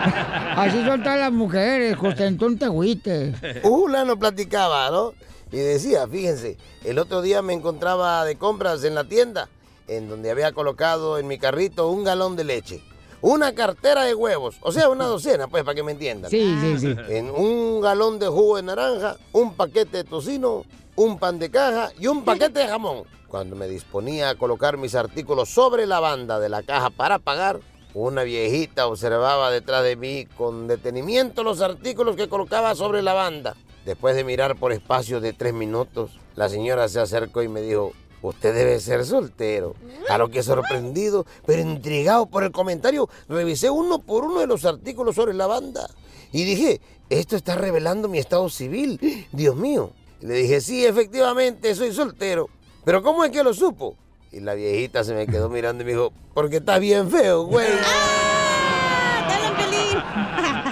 Así 0.56 0.84
son 0.84 1.02
todas 1.02 1.18
las 1.18 1.32
mujeres, 1.32 1.96
no 2.00 2.56
te 2.56 2.64
agüites. 2.64 3.34
Una 3.64 4.04
no 4.04 4.18
platicaba, 4.18 4.90
¿no? 4.90 5.14
Y 5.52 5.56
decía, 5.56 6.06
fíjense, 6.06 6.58
el 6.84 6.98
otro 6.98 7.22
día 7.22 7.42
me 7.42 7.54
encontraba 7.54 8.24
de 8.24 8.36
compras 8.36 8.84
en 8.84 8.94
la 8.94 9.04
tienda, 9.04 9.48
en 9.88 10.08
donde 10.08 10.30
había 10.30 10.52
colocado 10.52 11.18
en 11.18 11.26
mi 11.26 11.38
carrito 11.38 11.88
un 11.88 12.04
galón 12.04 12.36
de 12.36 12.44
leche, 12.44 12.82
una 13.22 13.54
cartera 13.54 14.04
de 14.04 14.14
huevos, 14.14 14.56
o 14.60 14.72
sea, 14.72 14.88
una 14.88 15.04
docena, 15.06 15.48
pues, 15.48 15.64
para 15.64 15.74
que 15.74 15.82
me 15.82 15.92
entiendan. 15.92 16.30
Sí, 16.30 16.56
sí, 16.60 16.78
sí. 16.78 16.96
En 17.08 17.30
un 17.30 17.80
galón 17.80 18.18
de 18.18 18.28
jugo 18.28 18.56
de 18.56 18.62
naranja, 18.62 19.16
un 19.32 19.54
paquete 19.54 19.98
de 19.98 20.04
tocino, 20.04 20.64
un 20.96 21.18
pan 21.18 21.38
de 21.38 21.50
caja 21.50 21.92
y 21.98 22.06
un 22.06 22.24
paquete 22.24 22.60
de 22.60 22.68
jamón. 22.68 23.04
Cuando 23.28 23.54
me 23.54 23.68
disponía 23.68 24.30
a 24.30 24.34
colocar 24.34 24.76
mis 24.76 24.94
artículos 24.94 25.48
sobre 25.50 25.86
la 25.86 26.00
banda 26.00 26.40
de 26.40 26.48
la 26.48 26.62
caja 26.62 26.90
para 26.90 27.18
pagar, 27.18 27.60
una 27.94 28.22
viejita 28.22 28.86
observaba 28.86 29.50
detrás 29.50 29.82
de 29.84 29.96
mí 29.96 30.26
con 30.36 30.66
detenimiento 30.68 31.42
los 31.42 31.60
artículos 31.60 32.16
que 32.16 32.28
colocaba 32.28 32.74
sobre 32.74 33.02
la 33.02 33.14
banda. 33.14 33.56
Después 33.84 34.14
de 34.14 34.24
mirar 34.24 34.56
por 34.56 34.72
espacio 34.72 35.20
de 35.20 35.32
tres 35.32 35.54
minutos, 35.54 36.10
la 36.36 36.48
señora 36.48 36.88
se 36.88 37.00
acercó 37.00 37.42
y 37.42 37.48
me 37.48 37.62
dijo, 37.62 37.92
usted 38.22 38.54
debe 38.54 38.80
ser 38.80 39.04
soltero. 39.04 39.74
A 40.08 40.18
lo 40.18 40.28
que 40.28 40.42
sorprendido, 40.42 41.26
pero 41.46 41.62
intrigado 41.62 42.26
por 42.26 42.42
el 42.44 42.50
comentario, 42.52 43.08
revisé 43.28 43.70
uno 43.70 43.98
por 44.00 44.24
uno 44.24 44.40
de 44.40 44.46
los 44.46 44.64
artículos 44.64 45.14
sobre 45.14 45.34
la 45.34 45.46
banda. 45.46 45.88
Y 46.32 46.44
dije, 46.44 46.80
esto 47.08 47.36
está 47.36 47.54
revelando 47.54 48.08
mi 48.08 48.18
estado 48.18 48.48
civil. 48.48 49.26
Dios 49.32 49.56
mío. 49.56 49.90
Y 50.20 50.26
le 50.26 50.34
dije, 50.34 50.60
sí, 50.60 50.84
efectivamente, 50.84 51.74
soy 51.74 51.92
soltero. 51.92 52.48
Pero 52.84 53.02
¿cómo 53.02 53.24
es 53.24 53.30
que 53.30 53.42
lo 53.42 53.52
supo? 53.54 53.96
Y 54.32 54.40
la 54.40 54.54
viejita 54.54 55.02
se 55.02 55.14
me 55.14 55.26
quedó 55.26 55.48
mirando 55.48 55.82
y 55.82 55.86
me 55.86 55.92
dijo, 55.92 56.12
porque 56.34 56.58
estás 56.58 56.78
bien 56.80 57.10
feo, 57.10 57.44
güey. 57.46 57.66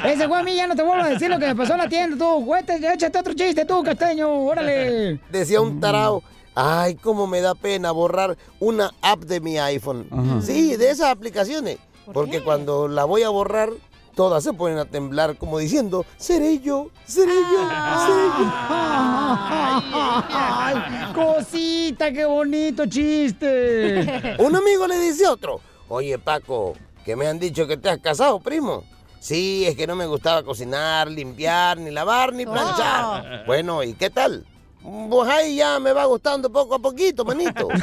Ese 0.05 0.27
güey 0.27 0.41
a 0.41 0.45
mí 0.45 0.55
ya 0.55 0.67
no 0.67 0.77
te 0.77 0.83
vuelvo 0.83 1.03
a 1.05 1.09
decir 1.09 1.29
lo 1.29 1.39
que 1.39 1.47
me 1.47 1.57
pasó 1.57 1.73
en 1.73 1.79
la 1.81 1.89
tienda, 1.89 2.17
tú. 2.17 2.45
Güey, 2.45 2.65
te- 2.65 2.77
échate 2.95 3.19
otro 3.19 3.35
chiste, 3.35 3.65
tú, 3.65 3.83
casteño, 3.83 4.31
órale. 4.45 5.21
Decía 5.31 5.61
un 5.61 5.81
tarao, 5.81 6.23
ay, 6.59 6.97
cómo 6.97 7.29
me 7.29 7.41
da 7.41 7.55
pena 7.55 7.93
borrar 7.93 8.37
una 8.59 8.91
app 9.01 9.21
de 9.23 9.41
mi 9.41 9.59
iPhone. 9.59 10.43
Sí, 10.43 10.75
de 10.77 10.91
esas 10.91 11.11
aplicaciones. 11.11 11.79
Porque 12.13 12.43
cuando 12.43 12.89
la 12.89 13.05
voy 13.05 13.23
a 13.23 13.29
borrar, 13.29 13.71
todas 14.17 14.43
se 14.43 14.53
ponen 14.53 14.79
a 14.79 14.85
temblar 14.85 15.37
como 15.37 15.59
diciendo, 15.59 16.05
seré 16.17 16.59
yo, 16.59 16.89
seré 17.05 17.35
yo, 17.35 17.69
seré 18.07 18.27
yo. 18.39 18.51
Ay, 20.31 21.13
cosita, 21.15 22.11
qué 22.13 22.25
bonito 22.25 22.87
chiste. 22.87 24.37
Un 24.43 24.57
amigo 24.57 24.89
le 24.89 24.99
dice 24.99 25.27
a 25.27 25.33
otro, 25.33 25.61
oye 25.89 26.19
Paco, 26.19 26.73
que 27.05 27.15
me 27.15 27.29
han 27.29 27.39
dicho 27.39 27.69
que 27.69 27.77
te 27.77 27.89
has 27.89 27.99
casado, 27.99 28.41
primo. 28.41 28.83
Sí, 29.21 29.65
es 29.67 29.77
que 29.77 29.87
no 29.87 29.95
me 29.95 30.07
gustaba 30.07 30.43
cocinar, 30.43 31.09
limpiar, 31.09 31.79
ni 31.79 31.93
lavar, 31.93 32.33
ni 32.33 32.47
planchar. 32.47 33.45
Bueno, 33.47 33.85
¿y 33.85 33.93
qué 33.95 34.11
tal? 34.11 34.45
Pues 34.83 35.29
ahí 35.29 35.57
ya 35.57 35.79
me 35.81 35.93
va 35.93 36.05
gustando 36.07 36.51
poco 36.51 36.77
a 36.77 36.79
poquito, 36.79 37.25
manito. 37.25 37.69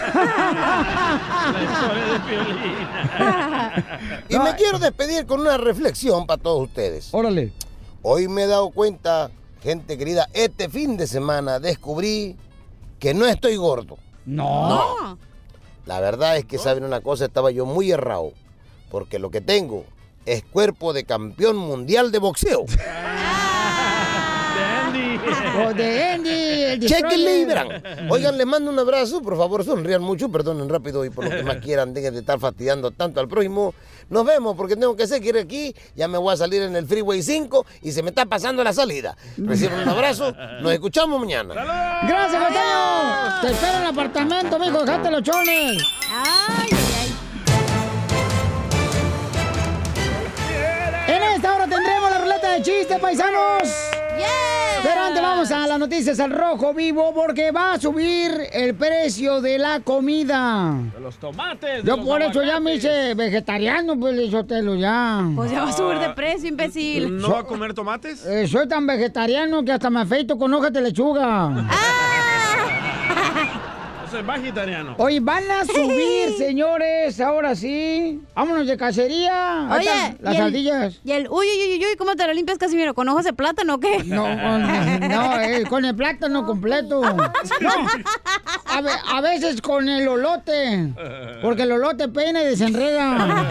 Y 4.30 4.40
me 4.40 4.56
quiero 4.56 4.80
despedir 4.80 5.26
con 5.26 5.42
una 5.42 5.58
reflexión 5.58 6.26
para 6.26 6.42
todos 6.42 6.64
ustedes. 6.64 7.10
Órale. 7.14 7.52
Hoy 8.02 8.28
me 8.28 8.44
he 8.44 8.48
dado 8.48 8.70
cuenta, 8.72 9.30
gente 9.62 9.98
querida, 9.98 10.28
este 10.34 10.70
fin 10.70 10.98
de 10.98 11.08
semana 11.08 11.60
descubrí 11.60 12.36
que 13.00 13.14
no 13.14 13.26
estoy 13.26 13.56
gordo. 13.56 13.98
No. 14.26 15.18
La 15.86 16.00
verdad 16.00 16.38
es 16.38 16.46
que, 16.46 16.58
¿saben 16.58 16.84
una 16.84 17.02
cosa? 17.02 17.26
Estaba 17.26 17.52
yo 17.52 17.66
muy 17.66 17.92
errado. 17.92 18.32
Porque 18.90 19.20
lo 19.20 19.30
que 19.30 19.42
tengo 19.42 19.86
es 20.26 20.44
cuerpo 20.44 20.94
de 20.94 21.04
campeón 21.04 21.58
mundial 21.58 22.12
de 22.12 22.20
boxeo. 22.20 22.66
O 25.66 25.74
de 25.74 26.04
Andy, 26.04 26.30
el 26.84 26.90
Cheque 26.90 27.04
destroyer. 27.04 27.20
libran. 27.40 27.84
Oigan, 28.12 28.38
les 28.38 28.46
mando 28.48 28.72
un 28.72 28.80
abrazo. 28.80 29.22
Por 29.22 29.38
favor, 29.38 29.64
sonrían 29.64 30.02
mucho. 30.02 30.30
Perdonen 30.30 30.68
rápido 30.70 31.04
y 31.06 31.10
por 31.10 31.24
lo 31.26 31.32
que 31.32 31.44
más 31.44 31.58
quieran, 31.64 31.94
dejen 31.94 32.14
de 32.14 32.20
estar 32.22 32.40
fastidiando 32.40 32.92
tanto 32.92 33.20
al 33.20 33.28
prójimo. 33.28 33.74
Nos 34.10 34.24
vemos 34.26 34.56
porque 34.56 34.76
tengo 34.76 34.96
que 34.96 35.08
seguir 35.08 35.38
aquí. 35.38 35.76
Ya 35.96 36.08
me 36.08 36.18
voy 36.18 36.34
a 36.34 36.38
salir 36.38 36.62
en 36.62 36.76
el 36.76 36.86
Freeway 36.86 37.22
5 37.24 37.66
y 37.82 37.92
se 37.92 38.04
me 38.04 38.10
está 38.10 38.26
pasando 38.26 38.64
la 38.64 38.72
salida. 38.74 39.16
Reciban 39.38 39.80
un 39.82 39.90
abrazo. 39.90 40.32
Nos 40.62 40.72
escuchamos 40.72 41.20
mañana. 41.20 41.54
¡Gracias, 41.54 42.42
Costeño! 42.44 43.42
Te 43.42 43.52
espero 43.52 43.74
en 43.78 43.82
el 43.82 43.88
apartamento, 43.90 44.60
mijo, 44.60 44.84
dejate 44.86 45.12
los 45.12 45.24
chones. 45.24 45.84
Ay, 46.12 46.70
En 51.08 51.22
esta 51.36 51.56
hora 51.56 51.68
tendremos 51.68 52.10
la 52.10 52.18
ruleta 52.20 52.52
de 52.54 52.62
chistes, 52.62 53.00
paisanos. 53.00 53.70
Pero 54.86 55.02
antes 55.02 55.22
vamos 55.22 55.52
a 55.52 55.68
las 55.68 55.80
noticias 55.80 56.20
al 56.20 56.32
rojo 56.32 56.74
vivo 56.74 57.12
porque 57.14 57.52
va 57.52 57.74
a 57.74 57.80
subir 57.80 58.32
el 58.54 58.76
precio 58.76 59.42
de 59.42 59.58
la 59.58 59.80
comida. 59.80 60.76
De 60.94 61.00
los 61.00 61.16
tomates. 61.18 61.84
de 61.84 61.90
Yo 61.90 61.98
los 61.98 62.06
por 62.06 62.22
eso 62.22 62.44
ya 62.44 62.60
me 62.60 62.76
hice 62.76 63.16
vegetariano, 63.16 64.00
pues 64.00 64.16
Lizotelo, 64.16 64.76
ya. 64.76 65.24
Pues 65.36 65.50
ya 65.52 65.64
va 65.64 65.70
a 65.70 65.74
subir 65.74 65.98
de 65.98 66.10
precio, 66.10 66.50
imbécil. 66.50 67.18
¿No 67.18 67.32
va 67.32 67.40
a 67.40 67.44
comer 67.44 67.74
tomates? 67.74 68.24
Eh, 68.26 68.48
soy 68.48 68.68
tan 68.68 68.86
vegetariano 68.86 69.64
que 69.64 69.72
hasta 69.72 69.90
me 69.90 70.02
afeito 70.02 70.38
con 70.38 70.54
hojas 70.54 70.72
de 70.72 70.82
lechuga. 70.82 71.50
Yo 71.56 72.15
soy 74.16 74.24
vegetariano. 74.24 74.96
Oye, 74.98 75.20
van 75.20 75.44
a 75.52 75.66
subir, 75.66 76.34
señores, 76.38 77.20
ahora 77.20 77.56
sí. 77.56 78.22
Vámonos 78.34 78.66
de 78.68 78.78
cacería. 78.78 79.70
Ahí 79.72 79.80
Oye, 79.80 79.90
están 79.90 80.18
las 80.22 80.34
y 80.34 80.38
el- 80.38 80.44
sardillas. 80.44 81.00
Y 81.04 81.12
el 81.12 81.28
uy, 81.30 81.46
uy, 81.48 81.74
uy, 81.78 81.86
uy, 81.86 81.96
¿cómo 81.98 82.16
te 82.16 82.26
lo 82.26 82.34
limpias, 82.34 82.58
Casimiro? 82.58 82.94
¿Con 82.94 83.10
ojos 83.10 83.24
de 83.26 83.34
plátano 83.34 83.76
o 83.76 83.80
qué? 83.80 84.04
No, 84.06 84.24
con, 84.24 84.62
no, 85.10 85.40
eh, 85.42 85.64
con 85.70 85.86
el 85.86 85.96
plátano 85.96 86.46
completo. 86.46 87.02
No, 87.62 87.70
a, 88.68 88.82
ve- 88.82 88.90
a 89.14 89.22
veces 89.22 89.62
con 89.62 89.88
el 89.88 90.08
olote. 90.08 90.94
Porque 91.42 91.64
el 91.64 91.72
olote 91.72 92.08
peina 92.10 92.42
y 92.42 92.46
desenreda. 92.46 93.48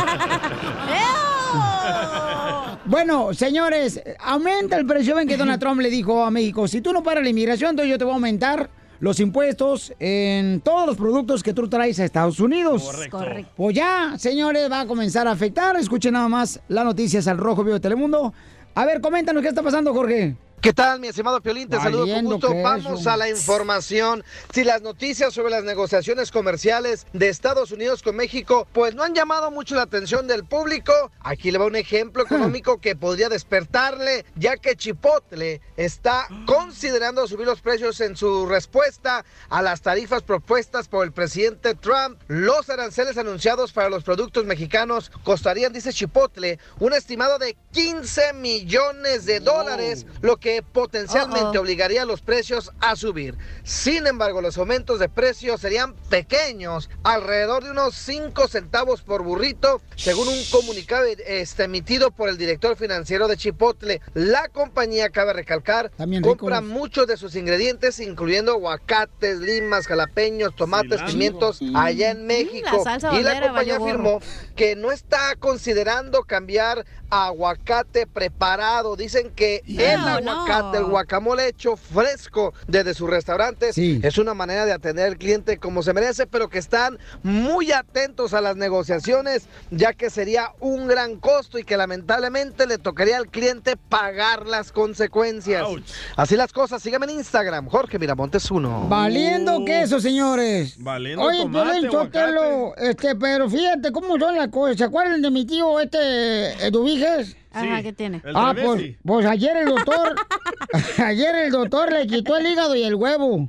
Bueno, 2.87 3.33
señores, 3.33 4.01
aumenta 4.19 4.77
el 4.77 4.87
precio. 4.87 5.15
Ven 5.17 5.27
que 5.29 5.37
Donald 5.37 5.61
Trump 5.61 5.81
le 5.81 5.89
dijo 5.91 6.25
a 6.25 6.31
México, 6.31 6.69
si 6.69 6.81
tú 6.81 6.93
no 6.93 7.03
paras 7.03 7.25
la 7.25 7.31
inmigración, 7.31 7.71
entonces 7.71 7.91
yo 7.91 7.99
te 7.99 8.05
voy 8.05 8.13
a 8.13 8.15
aumentar 8.17 8.69
los 9.05 9.21
impuestos 9.21 9.93
en 10.01 10.63
todos 10.63 10.87
los 10.87 10.97
productos 10.97 11.43
que 11.43 11.53
tú 11.53 11.69
traes 11.69 12.01
a 12.01 12.07
Estados 12.07 12.41
Unidos. 12.41 12.85
Correcto. 12.85 13.19
Correcto. 13.19 13.53
Pues 13.55 13.77
ya, 13.77 14.15
señores, 14.17 14.73
va 14.73 14.81
a 14.81 14.87
comenzar 14.87 15.29
a 15.29 15.33
afectar. 15.33 15.77
Escuchen 15.77 16.15
nada 16.15 16.27
más 16.27 16.59
las 16.69 16.87
noticias 16.87 17.29
al 17.29 17.37
Rojo 17.37 17.63
Vivo 17.63 17.75
de 17.75 17.81
Telemundo. 17.81 18.33
A 18.75 18.87
ver, 18.87 19.03
coméntanos 19.03 19.43
qué 19.43 19.51
está 19.51 19.63
pasando, 19.63 19.93
Jorge. 19.93 20.37
¿Qué 20.65 20.73
tal, 20.73 20.99
mi 20.99 21.09
estimado 21.09 21.43
Piolín? 21.43 21.69
Te 21.69 21.77
saludo 21.77 22.07
con 22.07 22.25
gusto. 22.25 22.55
Vamos 22.63 23.07
a 23.07 23.19
la 23.19 23.29
información. 23.29 24.25
Si 24.51 24.65
las 24.65 24.81
noticias 24.81 25.35
sobre 25.35 25.51
las 25.51 25.63
negociaciones 25.63 26.31
comerciales 26.31 27.07
de 27.13 27.29
Estados 27.29 27.71
Unidos 27.71 28.03
con 28.03 28.17
México, 28.17 28.67
pues 28.73 28.95
no 28.95 29.03
han 29.03 29.15
llamado 29.15 29.51
mucho 29.51 29.75
la 29.75 29.83
atención 29.83 30.27
del 30.27 30.47
público, 30.47 30.95
aquí 31.21 31.51
le 31.51 31.59
va 31.59 31.67
un 31.67 31.77
ejemplo 31.77 32.23
económico 32.25 32.81
que 32.81 32.97
podría 32.97 33.29
despertarle, 33.29 34.25
ya 34.37 34.57
que 34.57 34.75
Chipotle 34.75 35.61
está 35.77 36.29
considerando 36.47 37.29
subir 37.29 37.45
los 37.45 37.61
precios 37.61 38.01
en 38.01 38.17
su 38.17 38.47
respuesta 38.47 39.23
a 39.51 39.61
las 39.61 39.83
tarifas 39.83 40.23
propuestas 40.23 40.89
por 40.89 41.05
el 41.05 41.13
presidente 41.13 41.75
Trump. 41.75 42.19
Los 42.27 42.71
aranceles 42.71 43.19
anunciados 43.19 43.75
para 43.75 43.91
los 43.91 44.03
productos 44.03 44.47
mexicanos 44.47 45.13
costarían, 45.25 45.75
dice 45.75 45.93
Chipotle, 45.93 46.59
un 46.79 46.95
estimado 46.95 47.39
de 47.39 47.55
15 47.73 48.33
millones 48.33 49.27
de 49.27 49.41
dólares, 49.41 50.07
lo 50.23 50.39
que 50.39 50.54
potencialmente 50.63 51.59
obligaría 51.59 52.03
a 52.03 52.07
los 52.07 52.21
precios 52.21 52.73
a 52.81 52.97
subir. 52.97 53.37
Sin 53.63 54.07
embargo, 54.07 54.41
los 54.41 54.59
aumentos 54.59 54.99
de 54.99 55.09
precios 55.09 55.61
serían 55.61 55.95
pequeños, 56.09 56.91
alrededor 57.03 57.65
de 57.65 57.71
unos 57.71 57.95
5 57.95 58.49
centavos 58.49 59.03
por 59.03 59.23
burrito, 59.23 59.81
según 59.97 60.29
un 60.29 60.39
comunicado 60.51 61.05
este, 61.27 61.65
emitido 61.65 62.11
por 62.11 62.29
el 62.29 62.39
director 62.39 62.77
financiero 62.77 63.29
de 63.29 63.37
Chipotle. 63.37 64.01
La 64.15 64.49
compañía, 64.49 65.11
cabe 65.11 65.33
recalcar, 65.33 65.91
También 65.97 66.23
compra 66.23 66.61
ricos. 66.61 66.73
muchos 66.73 67.07
de 67.07 67.17
sus 67.17 67.35
ingredientes, 67.37 67.99
incluyendo 68.01 68.53
aguacates, 68.53 69.39
limas, 69.39 69.87
jalapeños, 69.87 70.55
tomates, 70.55 70.91
Cilantro. 70.91 71.13
pimientos, 71.13 71.61
allá 71.75 72.11
en 72.11 72.27
México. 72.27 72.77
la 72.79 72.83
salsa 72.83 73.19
y 73.19 73.23
la 73.23 73.41
compañía 73.41 73.77
afirmó 73.77 74.21
que 74.57 74.77
no 74.77 74.93
está 74.93 75.35
considerando 75.39 76.23
cambiar 76.25 76.85
a 77.11 77.27
aguacate 77.27 78.07
preparado. 78.07 78.97
Dicen 78.97 79.31
que 79.31 79.63
el 79.67 80.01
No, 80.25 80.44
aguacate, 80.53 80.79
el 80.79 80.85
guacamole 80.85 81.49
hecho 81.49 81.77
fresco 81.77 82.53
desde 82.69 82.95
sus 82.95 83.09
restaurantes 83.11 83.75
Sí. 83.75 84.01
es 84.03 84.19
una 84.19 84.35
manera 84.35 84.65
de 84.67 84.73
atender 84.73 85.07
al 85.07 85.17
cliente 85.19 85.59
como 85.59 85.83
se 85.83 85.93
merece, 85.93 86.27
pero 86.27 86.49
que 86.49 86.59
están 86.59 86.99
muy 87.23 87.73
atentos 87.73 88.35
a 88.35 88.41
las 88.41 88.57
negociaciones, 88.57 89.49
ya 89.71 89.93
que 89.93 90.11
sería 90.11 90.53
un 90.61 90.87
gran 90.87 91.17
costo 91.17 91.59
y 91.59 91.65
que 91.65 91.77
lamentablemente 91.77 92.67
le 92.67 92.79
tocaría 92.79 93.17
al 93.17 93.29
cliente 93.29 93.77
pagar 93.77 94.47
las 94.47 94.73
consecuencias. 94.73 95.63
Ouch. 95.67 95.83
Así 96.17 96.37
las 96.37 96.53
cosas, 96.53 96.83
síganme 96.83 97.07
en 97.07 97.19
Instagram, 97.19 97.69
Jorge 97.69 97.99
Miramontes 97.99 98.51
1. 98.51 98.87
Valiendo 98.89 99.59
Uh. 99.59 99.65
queso, 99.65 100.01
señores. 100.01 100.77
Valiendo 100.79 101.23
Oye, 101.25 101.39
tomate, 101.39 101.91
Sotelo, 101.91 102.75
este, 102.77 103.15
pero 103.17 103.49
fíjate 103.49 103.93
cómo 103.93 104.19
son 104.19 104.35
las 104.37 104.49
cosas. 104.49 104.77
¿Se 104.77 104.85
acuerdan 104.85 105.23
de 105.23 105.31
mi 105.31 105.45
tío, 105.47 105.81
este, 105.81 106.67
Eduviges? 106.67 107.37
Ajá, 107.55 107.83
¿qué 107.83 107.93
tiene? 107.93 108.21
El 108.25 108.37
Ah, 108.37 108.53
pues, 108.61 108.97
pues 109.05 109.27
ayer 109.27 109.57
el 109.57 109.67
doctor, 109.69 110.15
ayer 110.99 111.35
el 111.37 111.51
doctor 111.53 111.93
le 111.93 112.07
quitó 112.07 112.37
el 112.37 112.47
hígado 112.47 112.75
y 112.75 112.83
el 112.85 112.95
huevo. 112.95 113.49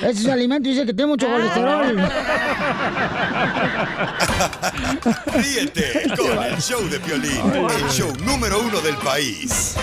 Ese 0.00 0.30
alimento 0.30 0.68
dice 0.68 0.86
que 0.86 0.94
tiene 0.94 1.10
mucho 1.10 1.26
colesterol. 1.26 1.96
Ríete 5.34 6.02
con 6.16 6.42
el 6.44 6.56
show 6.60 6.88
de 6.88 7.00
Piolín, 7.00 7.52
el 7.54 7.88
show 7.90 8.12
número 8.24 8.60
uno 8.60 8.80
del 8.80 8.96
país. 8.96 9.76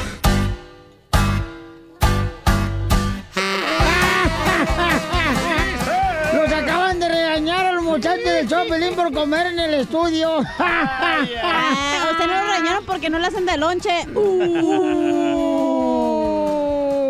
Muchachos 8.00 8.24
del 8.24 8.48
Chopelín 8.48 8.96
por 8.96 9.12
comer 9.12 9.48
en 9.48 9.60
el 9.60 9.74
estudio. 9.74 10.40
Ah, 10.62 12.10
usted 12.12 12.28
no 12.28 12.34
lo 12.34 12.44
regañaron 12.48 12.86
porque 12.86 13.10
no 13.10 13.20
le 13.20 13.28
hacen 13.28 13.46
de 13.46 13.58
lonche. 13.58 13.90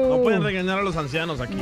No 0.09 0.23
pueden 0.23 0.43
regañar 0.43 0.79
a 0.79 0.81
los 0.81 0.97
ancianos 0.97 1.39
aquí. 1.39 1.55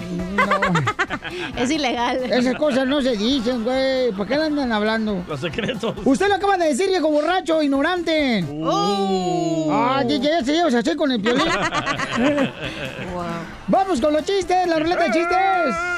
Es 1.58 1.70
ilegal. 1.70 2.18
Esas 2.32 2.56
cosas 2.56 2.88
no 2.88 3.02
se 3.02 3.16
dicen, 3.18 3.63
güey. 3.63 4.12
¿Por 4.13 4.26
qué 4.26 4.38
le 4.38 4.46
andan 4.46 4.72
hablando? 4.72 5.24
Los 5.28 5.42
secretos. 5.42 5.94
Usted 6.06 6.28
lo 6.30 6.36
acaba 6.36 6.58
de 6.58 6.70
decir, 6.70 6.88
viejo 6.88 7.10
borracho, 7.12 7.62
ignorante. 7.62 8.46
Oh. 8.63 9.70
Ah, 9.72 10.04
DJ, 10.08 10.30
ya 10.30 10.44
se 10.44 10.54
llevas 10.54 10.74
así 10.74 10.96
con 10.96 11.12
el 11.12 11.22
piolín. 11.22 11.44
Vamos 13.68 14.02
con 14.02 14.13
los 14.13 14.24
chistes, 14.24 14.66
la 14.66 14.80
ruleta 14.80 15.04
de 15.04 15.12
chistes. 15.12 15.97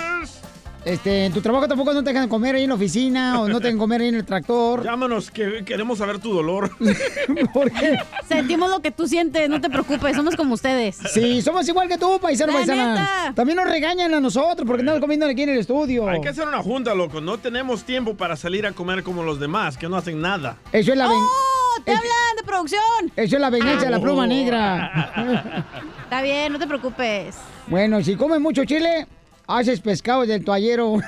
Este, 0.85 1.25
en 1.25 1.33
tu 1.33 1.41
trabajo 1.41 1.67
tampoco 1.67 1.93
no 1.93 2.03
te 2.03 2.13
dejan 2.13 2.29
comer 2.29 2.55
ahí 2.55 2.63
en 2.63 2.69
la 2.69 2.75
oficina 2.75 3.41
o 3.41 3.47
no 3.49 3.59
te 3.59 3.67
dejan 3.67 3.77
comer 3.79 4.01
ahí 4.01 4.07
en 4.07 4.15
el 4.15 4.25
tractor. 4.25 4.83
Llámanos, 4.85 5.29
que 5.29 5.63
queremos 5.65 5.97
saber 5.97 6.19
tu 6.19 6.33
dolor. 6.33 6.71
¿Por 7.53 7.69
qué? 7.71 7.97
Sentimos 8.27 8.69
lo 8.69 8.79
que 8.81 8.89
tú 8.91 9.07
sientes, 9.07 9.49
no 9.49 9.59
te 9.59 9.69
preocupes, 9.69 10.15
somos 10.15 10.35
como 10.35 10.53
ustedes. 10.53 10.97
Sí, 11.13 11.41
somos 11.41 11.67
igual 11.67 11.87
que 11.89 11.97
tú, 11.97 12.17
paisano, 12.21 12.53
La 12.53 12.57
paisana. 12.59 12.93
neta. 12.93 13.33
También 13.35 13.57
nos 13.57 13.67
regañan 13.67 14.13
a 14.13 14.19
nosotros 14.19 14.65
porque 14.65 14.81
andamos 14.81 15.01
comiendo 15.01 15.25
aquí 15.25 15.43
en 15.43 15.49
el 15.49 15.59
estudio. 15.59 16.07
Hay 16.07 16.21
que 16.21 16.29
hacer 16.29 16.47
una 16.47 16.63
junta, 16.63 16.95
loco. 16.95 17.19
No 17.21 17.37
tenemos 17.37 17.83
tiempo 17.83 18.15
para 18.15 18.35
salir 18.37 18.65
a 18.65 18.71
comer 18.71 19.03
como 19.03 19.21
los 19.23 19.39
demás, 19.39 19.77
que 19.77 19.89
no 19.89 19.97
hacen 19.97 20.21
nada. 20.21 20.57
Eso 20.71 20.91
es 20.93 20.97
la 20.97 21.07
ven- 21.07 21.17
¡Oh! 21.17 21.81
¡Te 21.83 21.91
hablan 21.91 22.35
de 22.37 22.43
producción! 22.43 23.11
Eso 23.15 23.35
es 23.35 23.41
la 23.41 23.49
venganza 23.49 23.85
de 23.85 23.91
la 23.91 23.99
pluma 23.99 24.23
Oh. 24.23 24.27
negra. 24.27 25.65
Está 26.03 26.21
bien, 26.21 26.51
no 26.53 26.57
te 26.59 26.65
preocupes. 26.67 27.35
bueno, 27.67 28.01
si 28.03 28.15
comes 28.15 28.39
mucho 28.39 28.65
chile, 28.65 29.07
haces 29.49 29.81
pescado 29.81 30.25
del 30.25 30.45
toallero. 30.45 30.99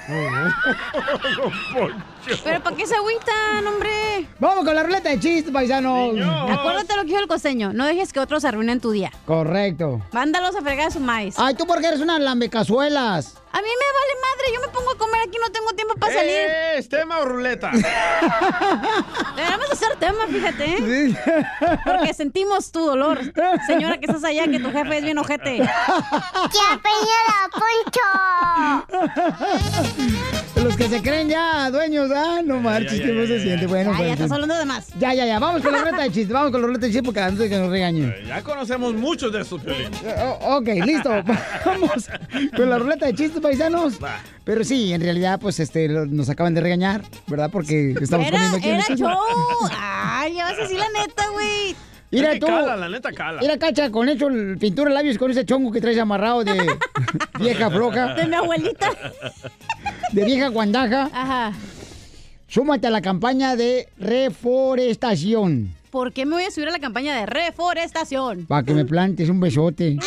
Pero 2.44 2.62
¿para 2.64 2.76
qué 2.76 2.86
se 2.88 2.96
agüitan, 2.96 3.66
hombre? 3.68 4.28
Vamos 4.40 4.66
con 4.66 4.76
la 4.76 4.84
ruleta 4.84 5.10
de 5.10 5.20
chistes, 5.20 5.52
paisanos. 5.52 6.16
Acuérdate 6.50 6.96
lo 6.96 7.02
que 7.02 7.08
dijo 7.08 7.20
el 7.20 7.28
costeño. 7.28 7.74
No 7.74 7.86
dejes 7.86 8.14
que 8.14 8.20
otros 8.20 8.46
arruinen 8.46 8.80
tu 8.80 8.92
día. 8.92 9.12
Correcto. 9.26 10.02
Mándalos 10.12 10.56
a 10.56 10.62
fregar 10.62 10.88
a 10.88 10.92
su 10.92 11.00
maíz. 11.00 11.36
Ay, 11.38 11.56
tú 11.56 11.66
porque 11.66 11.88
eres 11.88 12.00
una 12.00 12.20
lambecazuelas. 12.20 13.36
A 13.54 13.58
mí 13.62 13.68
me 13.68 13.86
vale 14.00 14.14
madre. 14.22 14.54
Yo 14.54 14.62
me 14.62 14.68
pongo 14.70 14.92
a 14.92 14.98
comer 14.98 15.22
aquí. 15.28 15.38
No 15.42 15.52
tengo 15.52 15.74
tiempo 15.74 15.96
para 15.96 16.14
salir. 16.14 16.48
¿Es 16.78 16.88
tema 16.88 17.20
o 17.20 17.26
ruleta? 17.26 17.72
Deberíamos 19.36 19.72
hacer 19.72 19.96
tema, 19.98 20.26
fíjate. 20.28 20.66
¿eh? 20.66 21.16
Porque 21.86 22.14
sentimos 22.14 22.72
tu 22.72 22.86
dolor. 22.86 23.20
Señora 23.68 23.98
que 24.00 24.06
estás 24.06 24.24
allá, 24.24 24.48
que 24.48 24.60
tu 24.60 24.72
jefe 24.72 24.98
es 24.98 25.04
bien 25.04 25.18
ojete. 25.18 25.58
¡Ya, 25.58 26.82
Poncho! 27.52 28.02
Los 30.64 30.78
que 30.78 30.88
se 30.88 31.02
creen 31.02 31.28
ya 31.30 31.70
dueños, 31.72 32.11
ah, 32.16 32.42
no 32.46 32.60
marches, 32.60 33.00
ya, 33.00 33.06
que 33.06 33.12
no 33.14 33.22
ya, 33.22 33.28
se 33.28 33.38
ya, 33.38 33.44
siente. 33.44 33.62
ya. 33.64 33.68
Bueno, 33.68 33.92
Ya, 33.92 33.98
pues, 33.98 34.08
ya 34.08 34.14
estás 34.14 34.32
hablando 34.32 34.56
de 34.58 34.66
más. 34.66 34.88
Ya, 35.00 35.14
ya, 35.14 35.26
ya. 35.26 35.40
Vamos 35.40 35.62
con 35.62 35.72
la 35.72 35.80
ruleta 35.80 36.04
de 36.04 36.12
chistes. 36.12 36.30
Vamos 36.30 36.52
con 36.52 36.62
la 36.62 36.68
ruleta 36.68 36.86
de 36.86 36.92
chistes 36.92 37.06
porque 37.06 37.20
antes 37.20 37.40
de 37.40 37.50
que 37.50 37.58
nos 37.58 37.70
regañen. 37.70 38.14
Ya 38.28 38.42
conocemos 38.42 38.94
muchos 38.94 39.32
de 39.34 39.42
estos, 39.42 39.62
Piolín. 39.62 39.90
Oh, 40.42 40.58
ok, 40.58 40.68
listo. 40.86 41.10
Vamos 41.66 42.10
con 42.56 42.70
la 42.70 42.78
ruleta 42.80 43.06
de 43.08 43.16
chistes, 43.16 43.42
paisanos. 43.42 43.96
Pero 44.44 44.64
sí, 44.64 44.94
en 44.94 45.02
realidad, 45.02 45.40
pues 45.40 45.60
este, 45.60 45.88
nos 45.88 46.30
acaban 46.30 46.54
de 46.54 46.62
regañar, 46.62 47.02
¿verdad? 47.28 47.50
Porque 47.52 47.96
estamos 48.02 48.28
Era, 48.28 48.38
poniendo 48.38 48.58
aquí 48.58 48.70
era 48.70 48.96
show. 48.96 49.18
Ay, 49.72 50.36
ya 50.36 50.46
vas 50.46 50.58
a 50.58 50.62
decir 50.64 50.78
la 50.78 50.90
neta, 50.90 51.24
güey. 51.32 51.76
Mira 52.14 52.38
tú. 52.38 52.46
cala, 52.46 52.76
la 52.76 52.90
neta 52.90 53.10
cala. 53.14 53.40
Mira, 53.40 53.58
cacha, 53.58 53.90
con 53.90 54.10
eso, 54.10 54.28
el 54.28 54.58
pintura 54.58 54.90
de 54.90 54.96
labios, 54.96 55.18
con 55.18 55.32
ese 55.32 55.46
chongo 55.46 55.72
que 55.72 55.80
traes 55.80 55.98
amarrado 55.98 56.44
de 56.44 56.54
vieja 57.40 57.70
floja, 57.70 58.16
De 58.16 58.26
mi 58.28 58.36
abuelita. 58.36 58.90
de 60.12 60.26
vieja 60.26 60.50
guandaja. 60.50 61.10
Ajá. 61.14 61.54
Súmate 62.52 62.86
a 62.88 62.90
la 62.90 63.02
campaña 63.02 63.56
de 63.56 63.88
reforestación. 63.98 65.74
¿Por 65.90 66.12
qué 66.12 66.26
me 66.26 66.36
voy 66.36 66.44
a 66.44 66.52
subir 66.52 66.68
a 66.68 66.72
la 66.72 66.80
campaña 66.80 67.16
de 67.16 67.26
reforestación? 67.26 68.46
Para 68.46 68.64
que 68.64 68.74
me 68.74 68.84
plantes 68.84 69.30
un 69.30 69.40
besote. 69.40 69.88
En 69.88 70.00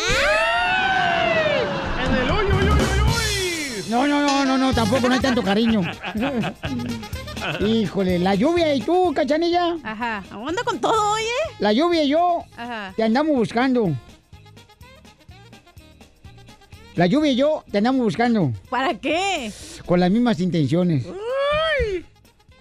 el 2.13 2.31
uy, 2.31 2.45
uy, 2.45 2.69
uy, 2.69 2.69
uy, 2.69 3.79
uy. 3.79 3.89
No, 3.89 4.05
no, 4.05 4.21
no, 4.21 4.45
no, 4.45 4.59
no, 4.59 4.73
tampoco 4.75 5.07
no 5.07 5.15
hay 5.15 5.21
tanto 5.21 5.41
cariño. 5.41 5.81
Híjole, 7.65 8.19
la 8.19 8.35
lluvia 8.35 8.75
y 8.75 8.81
tú, 8.81 9.11
cachanilla. 9.15 9.77
Ajá. 9.81 10.23
Anda 10.29 10.63
con 10.63 10.79
todo, 10.79 11.13
oye. 11.13 11.25
La 11.57 11.73
lluvia 11.73 12.03
y 12.03 12.09
yo 12.09 12.43
Ajá. 12.57 12.93
te 12.95 13.01
andamos 13.01 13.35
buscando. 13.35 13.89
La 16.93 17.07
lluvia 17.07 17.31
y 17.31 17.37
yo 17.37 17.63
te 17.71 17.79
andamos 17.79 18.03
buscando. 18.03 18.53
¿Para 18.69 18.93
qué? 18.93 19.51
Con 19.87 19.99
las 19.99 20.11
mismas 20.11 20.39
intenciones. 20.39 21.07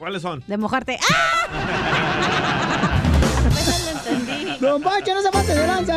¿Cuáles 0.05 0.21
son? 0.21 0.45
De 0.47 0.59
mojarte. 0.59 0.99
¡Ah! 1.11 1.47
Apenas 3.47 3.85
lo 3.85 3.90
entendí. 3.90 4.57
Don 4.61 4.83
Pancho, 4.83 5.14
no 5.14 5.23
se 5.23 5.31
pase 5.31 5.55
de 5.55 5.67
lanza. 5.67 5.95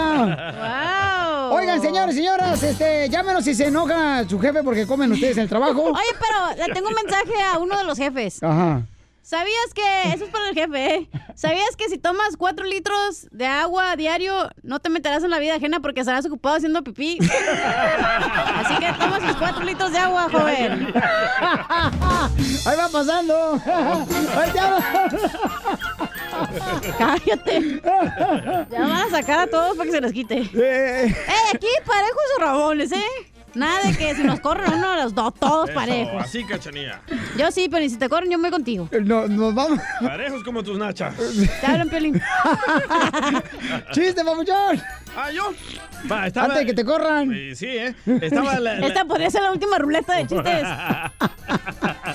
¡Wow! 1.50 1.58
Oigan, 1.58 1.82
señores, 1.82 2.16
señoras, 2.16 2.64
este, 2.64 3.10
llámenos 3.10 3.44
si 3.44 3.54
se 3.54 3.68
enoja 3.68 4.24
su 4.24 4.40
jefe 4.40 4.64
porque 4.64 4.88
comen 4.88 5.12
ustedes 5.12 5.36
en 5.36 5.44
el 5.44 5.50
trabajo. 5.50 5.92
Oye, 5.92 6.16
pero 6.22 6.68
le 6.68 6.74
tengo 6.74 6.88
un 6.88 6.96
mensaje 6.96 7.34
a 7.54 7.60
uno 7.60 7.78
de 7.78 7.84
los 7.84 7.98
jefes. 7.98 8.42
Ajá. 8.42 8.84
¿Sabías 9.28 9.74
que, 9.76 10.14
eso 10.14 10.24
es 10.24 10.32
para 10.32 10.48
el 10.48 10.56
jefe, 10.56 10.96
¿eh? 10.96 11.10
¿Sabías 11.36 11.76
que 11.76 11.90
si 11.90 11.98
tomas 11.98 12.38
cuatro 12.38 12.64
litros 12.66 13.28
de 13.30 13.46
agua 13.46 13.92
a 13.92 13.98
diario, 13.98 14.50
no 14.64 14.80
te 14.80 14.90
meterás 14.90 15.22
en 15.22 15.32
la 15.32 15.40
vida 15.40 15.56
ajena 15.56 15.82
porque 15.82 16.00
estarás 16.00 16.26
ocupado 16.26 16.56
haciendo 16.56 16.82
pipí? 16.82 17.20
Así 17.20 18.76
que 18.76 18.94
toma 18.94 19.20
sus 19.20 19.36
cuatro 19.36 19.66
litros 19.66 19.92
de 19.92 19.98
agua, 19.98 20.30
joven. 20.32 20.94
Ahí 22.66 22.78
va 22.78 22.88
pasando. 22.90 23.62
Ahí 24.38 24.50
te. 24.52 24.60
Cállate. 26.98 27.82
Ya 28.72 28.80
van 28.80 28.92
a 28.92 29.10
sacar 29.10 29.40
a 29.40 29.48
todos 29.48 29.76
para 29.76 29.88
que 29.88 29.92
se 29.92 30.00
les 30.00 30.14
quite. 30.14 30.38
Eh, 30.38 31.06
¡Eh, 31.06 31.54
aquí 31.54 31.68
parejos 31.86 32.24
o 32.38 32.40
rabones, 32.40 32.94
eh! 32.94 33.37
Nada 33.56 33.82
de 33.88 33.98
que 33.98 34.14
si 34.16 34.24
nos 34.24 34.40
corren 34.40 34.74
uno, 34.74 34.96
los 34.98 35.16
dos, 35.16 35.34
todos 35.34 35.70
Eso, 35.70 35.76
parejos. 35.80 36.22
así, 36.24 36.44
cachanilla. 36.46 37.02
Yo 37.38 37.50
sí, 37.52 37.68
pero 37.72 37.88
si 37.90 37.98
te 37.98 38.08
corren, 38.10 38.30
yo 38.30 38.38
me 38.38 38.44
voy 38.50 38.52
contigo. 38.52 38.88
no, 39.04 39.28
nos 39.28 39.56
vamos. 39.56 39.80
Parejos 40.02 40.44
como 40.44 40.64
tus 40.64 40.78
nachas. 40.78 41.16
Te 41.62 41.66
hablan, 41.66 41.90
Piolín. 41.90 42.22
¡Chiste, 43.94 44.24
papuchón! 44.24 44.82
Ah, 45.16 45.32
yo. 45.32 45.52
Va, 46.12 46.28
estaba... 46.28 46.46
Antes 46.46 46.60
de 46.60 46.66
que 46.68 46.74
te 46.74 46.86
corran. 46.86 47.30
Sí, 47.32 47.56
sí, 47.56 47.66
¿eh? 47.68 47.94
Estaba 48.22 48.60
la... 48.60 48.76
la- 48.76 48.88
Esta 48.88 49.06
podría 49.06 49.30
ser 49.30 49.42
la 49.44 49.52
última 49.52 49.78
ruleta 49.78 50.16
de 50.16 50.28
chistes. 50.28 50.64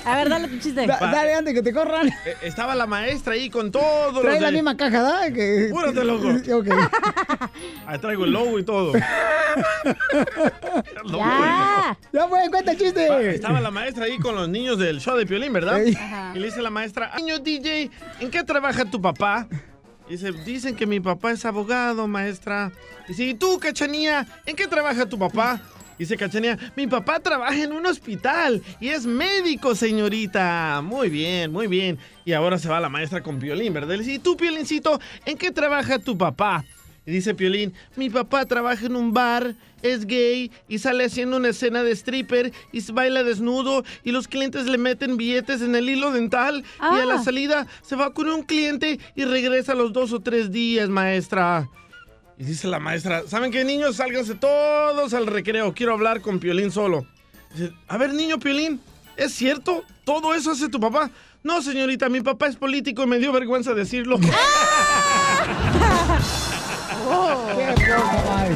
A 0.05 0.15
ver, 0.17 0.29
dale 0.29 0.47
tu 0.47 0.57
chiste. 0.59 0.85
Da- 0.85 0.97
dale, 0.99 1.33
antes 1.33 1.53
de 1.53 1.61
que 1.61 1.63
te 1.63 1.73
corran. 1.73 2.07
eh, 2.07 2.35
Estaba 2.41 2.75
la 2.75 2.85
maestra 2.87 3.33
ahí 3.33 3.49
con 3.49 3.71
todo. 3.71 4.21
Trae 4.21 4.33
los 4.33 4.41
la 4.41 4.47
de- 4.47 4.53
misma 4.53 4.75
caja, 4.77 5.01
¿da? 5.01 5.31
Que... 5.31 5.69
Púrate, 5.71 6.03
loco. 6.03 6.27
Ok. 6.53 6.67
Ahí 7.87 7.97
traigo 7.99 8.25
el 8.25 8.31
logo 8.31 8.59
y 8.59 8.63
todo. 8.63 8.93
Ya. 11.11 11.97
Ya 12.11 12.27
fue, 12.27 12.39
cuenta 12.49 12.71
el 12.71 12.77
Va, 12.77 12.81
chiste. 12.83 13.35
Estaba 13.35 13.59
la 13.61 13.71
maestra 13.71 14.05
ahí 14.05 14.17
con 14.17 14.35
los 14.35 14.49
niños 14.49 14.77
del 14.79 14.99
show 14.99 15.15
de 15.17 15.25
Piolín, 15.25 15.53
¿verdad? 15.53 15.81
Ey. 15.81 15.95
Y 16.35 16.39
le 16.39 16.45
dice 16.47 16.61
la 16.61 16.69
maestra, 16.69 17.11
niño 17.17 17.39
DJ, 17.39 17.89
¿en 18.19 18.31
qué 18.31 18.43
trabaja 18.43 18.85
tu 18.85 19.01
papá? 19.01 19.47
Dice, 20.09 20.31
dicen 20.31 20.75
que 20.75 20.85
mi 20.85 20.99
papá 20.99 21.31
es 21.31 21.45
abogado, 21.45 22.07
maestra. 22.07 22.71
Dice, 23.07 23.25
¿y 23.25 23.33
tú, 23.33 23.59
Cachanía, 23.59 24.27
en 24.45 24.55
qué 24.55 24.67
trabaja 24.67 25.05
tu 25.05 25.17
papá? 25.17 25.61
Dice 25.97 26.17
Cachanía, 26.17 26.57
mi 26.75 26.87
papá 26.87 27.19
trabaja 27.19 27.63
en 27.63 27.71
un 27.71 27.85
hospital 27.85 28.61
y 28.79 28.89
es 28.89 29.05
médico, 29.05 29.75
señorita. 29.75 30.81
Muy 30.83 31.09
bien, 31.09 31.51
muy 31.51 31.67
bien. 31.67 31.99
Y 32.25 32.33
ahora 32.33 32.57
se 32.57 32.67
va 32.67 32.79
la 32.79 32.89
maestra 32.89 33.21
con 33.21 33.39
Piolín, 33.39 33.73
¿verdad? 33.73 33.97
Dice, 33.97 34.13
¿y 34.13 34.19
tú, 34.19 34.35
Piolincito, 34.35 34.99
en 35.25 35.37
qué 35.37 35.51
trabaja 35.51 35.99
tu 35.99 36.17
papá? 36.17 36.65
Y 37.05 37.11
dice 37.11 37.33
Piolín, 37.35 37.73
mi 37.97 38.09
papá 38.09 38.45
trabaja 38.45 38.85
en 38.85 38.95
un 38.95 39.13
bar, 39.13 39.55
es 39.81 40.05
gay 40.05 40.51
y 40.69 40.79
sale 40.79 41.03
haciendo 41.05 41.35
una 41.35 41.49
escena 41.49 41.83
de 41.83 41.91
stripper 41.91 42.53
y 42.71 42.79
se 42.79 42.93
baila 42.93 43.23
desnudo 43.23 43.83
y 44.05 44.11
los 44.11 44.29
clientes 44.29 44.67
le 44.67 44.77
meten 44.77 45.17
billetes 45.17 45.61
en 45.61 45.75
el 45.75 45.89
hilo 45.89 46.11
dental 46.11 46.63
y 46.79 46.83
a 47.01 47.05
la 47.05 47.15
Ah. 47.15 47.23
salida 47.23 47.67
se 47.81 47.97
va 47.97 48.13
con 48.13 48.29
un 48.29 48.43
cliente 48.43 48.99
y 49.15 49.25
regresa 49.25 49.73
a 49.73 49.75
los 49.75 49.91
dos 49.91 50.13
o 50.13 50.21
tres 50.21 50.51
días, 50.51 50.87
maestra. 50.87 51.67
Y 52.37 52.45
dice 52.45 52.67
la 52.69 52.79
maestra, 52.79 53.23
¿saben 53.27 53.51
qué, 53.51 53.65
niños? 53.65 53.97
Sálganse 53.97 54.35
todos 54.35 55.13
al 55.13 55.27
recreo, 55.27 55.73
quiero 55.73 55.93
hablar 55.93 56.21
con 56.21 56.39
Piolín 56.39 56.71
solo. 56.71 57.05
Dice, 57.53 57.73
a 57.89 57.97
ver, 57.97 58.13
niño 58.13 58.39
Piolín, 58.39 58.79
¿es 59.17 59.33
cierto? 59.33 59.83
¿Todo 60.05 60.33
eso 60.33 60.51
hace 60.51 60.69
tu 60.69 60.79
papá? 60.79 61.11
No, 61.43 61.61
señorita, 61.61 62.07
mi 62.07 62.21
papá 62.21 62.47
es 62.47 62.55
político 62.55 63.03
y 63.03 63.07
me 63.07 63.19
dio 63.19 63.33
vergüenza 63.33 63.73
decirlo. 63.73 64.17
madre. 67.13 68.55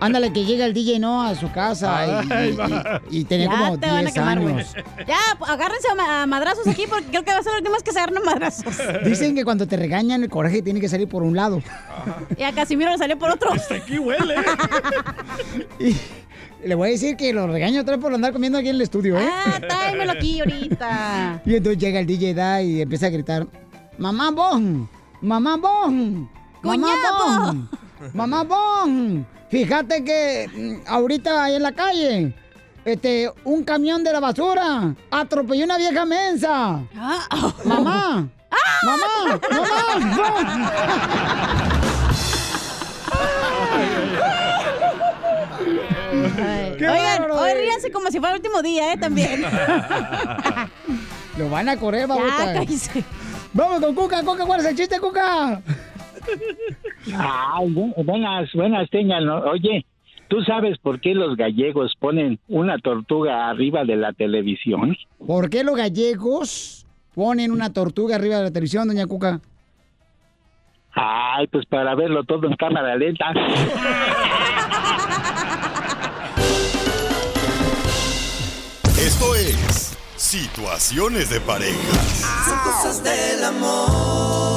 Ándale, 0.00 0.32
que 0.32 0.44
llega 0.44 0.64
el 0.66 0.74
DJ, 0.74 0.98
¿no? 0.98 1.22
A 1.22 1.34
su 1.34 1.50
casa 1.52 2.06
y- 2.06 2.32
Ay, 2.32 2.58
y, 3.10 3.16
y, 3.16 3.20
y 3.20 3.24
tenía 3.24 3.46
Ya 3.50 3.58
como 3.58 3.78
te 3.78 3.86
van 3.86 3.96
a 3.98 4.00
10 4.02 4.12
quemar, 4.14 4.40
güey. 4.40 4.54
años. 4.54 4.74
Ya, 5.06 5.18
agárrense 5.46 5.88
a, 5.90 5.94
ma- 5.94 6.22
a 6.22 6.26
madrazos 6.26 6.66
aquí 6.66 6.84
porque 6.88 7.06
creo 7.06 7.22
que 7.24 7.32
va 7.32 7.38
a 7.38 7.42
ser 7.42 7.52
la 7.52 7.58
última 7.58 7.74
vez 7.74 7.82
que 7.82 7.92
se 7.92 7.98
agarren 7.98 8.18
a 8.18 8.20
madrazos. 8.22 8.74
Dicen 9.04 9.34
que 9.34 9.44
cuando 9.44 9.66
te 9.66 9.76
regañan, 9.76 10.22
el 10.22 10.28
coraje 10.30 10.62
tiene 10.62 10.80
que 10.80 10.88
salir 10.88 11.08
por 11.08 11.22
un 11.22 11.36
lado. 11.36 11.62
Y 12.36 12.42
a 12.42 12.52
Casimiro 12.52 12.90
le 12.90 12.98
salió 12.98 13.18
por 13.18 13.30
otro. 13.30 13.52
Hasta 13.52 13.76
aquí 13.76 13.98
huele. 13.98 14.34
Y 16.64 16.68
le 16.68 16.74
voy 16.76 16.88
a 16.88 16.92
decir 16.92 17.16
que 17.16 17.32
lo 17.32 17.48
regaño 17.48 17.80
otra 17.80 17.96
vez 17.96 18.02
por 18.04 18.14
andar 18.14 18.32
comiendo 18.32 18.56
aquí 18.58 18.68
en 18.68 18.76
el 18.76 18.82
estudio, 18.82 19.18
¿eh? 19.18 19.28
Ah, 19.28 19.58
tráemelo 19.60 20.12
aquí 20.12 20.38
ahorita. 20.38 21.42
Y 21.44 21.56
entonces 21.56 21.82
llega 21.82 21.98
el 21.98 22.06
DJ 22.06 22.34
da 22.34 22.62
y 22.62 22.80
empieza 22.82 23.06
a 23.06 23.10
gritar: 23.10 23.46
¡Mamá 23.98 24.30
Bon! 24.30 24.88
¡Mamá 25.20 25.56
Bon! 25.56 26.30
¡Mamá 26.62 26.86
¡Cuñado! 26.86 27.46
Bon! 27.46 27.68
¡Mamá 28.14 28.44
Bon! 28.44 29.26
Fíjate 29.50 30.04
que 30.04 30.48
mm, 30.48 30.88
ahorita 30.88 31.44
ahí 31.44 31.56
en 31.56 31.62
la 31.62 31.72
calle, 31.72 32.34
este, 32.84 33.30
un 33.44 33.64
camión 33.64 34.02
de 34.04 34.12
la 34.12 34.20
basura 34.20 34.94
atropelló 35.10 35.64
una 35.64 35.76
vieja 35.76 36.04
mensa. 36.04 36.80
Ah, 36.96 37.52
¡Mamá! 37.64 38.28
¡Mamá! 38.84 39.06
¡Mamá! 39.50 39.68
Ay. 43.10 43.88
¡Qué 46.78 46.88
Oigan, 46.88 47.18
bárbaro, 47.20 47.40
hoy 47.40 47.50
eh! 47.50 47.54
ríanse 47.54 47.92
como 47.92 48.10
si 48.10 48.18
fuera 48.18 48.34
el 48.34 48.40
último 48.40 48.62
día, 48.62 48.92
¿eh? 48.92 48.96
También. 48.96 49.42
Lo 51.38 51.48
van 51.48 51.68
a 51.68 51.76
correr, 51.76 52.06
babota. 52.06 52.64
Vamos 53.52 53.80
con 53.80 53.94
Cuca, 53.94 54.22
Cuca, 54.22 54.44
¿cuál 54.46 54.60
es 54.60 54.66
el 54.66 54.76
chiste, 54.76 54.98
Cuca? 54.98 55.60
Ay, 57.16 57.66
bu- 57.70 57.94
buenas, 58.04 58.50
buenas 58.52 58.88
tengan. 58.90 59.28
Oye, 59.28 59.84
¿tú 60.28 60.42
sabes 60.42 60.78
por 60.78 61.00
qué 61.00 61.14
los 61.14 61.36
gallegos 61.36 61.94
ponen 61.98 62.38
una 62.48 62.78
tortuga 62.78 63.48
arriba 63.50 63.84
de 63.84 63.96
la 63.96 64.12
televisión? 64.12 64.96
¿Por 65.26 65.50
qué 65.50 65.64
los 65.64 65.76
gallegos 65.76 66.86
ponen 67.14 67.50
una 67.50 67.72
tortuga 67.72 68.16
arriba 68.16 68.36
de 68.38 68.44
la 68.44 68.50
televisión, 68.50 68.88
doña 68.88 69.06
Cuca? 69.06 69.40
Ay, 70.94 71.46
pues 71.46 71.64
para 71.66 71.94
verlo 71.94 72.22
todo 72.24 72.46
en 72.46 72.54
cámara 72.56 72.94
lenta. 72.96 73.32
Esto 78.98 79.34
es 79.34 79.92
Situaciones 80.16 81.30
de 81.30 81.40
Parejas. 81.40 82.24
Son 82.46 82.58
cosas 82.60 83.02
del 83.02 83.44
amor. 83.44 84.51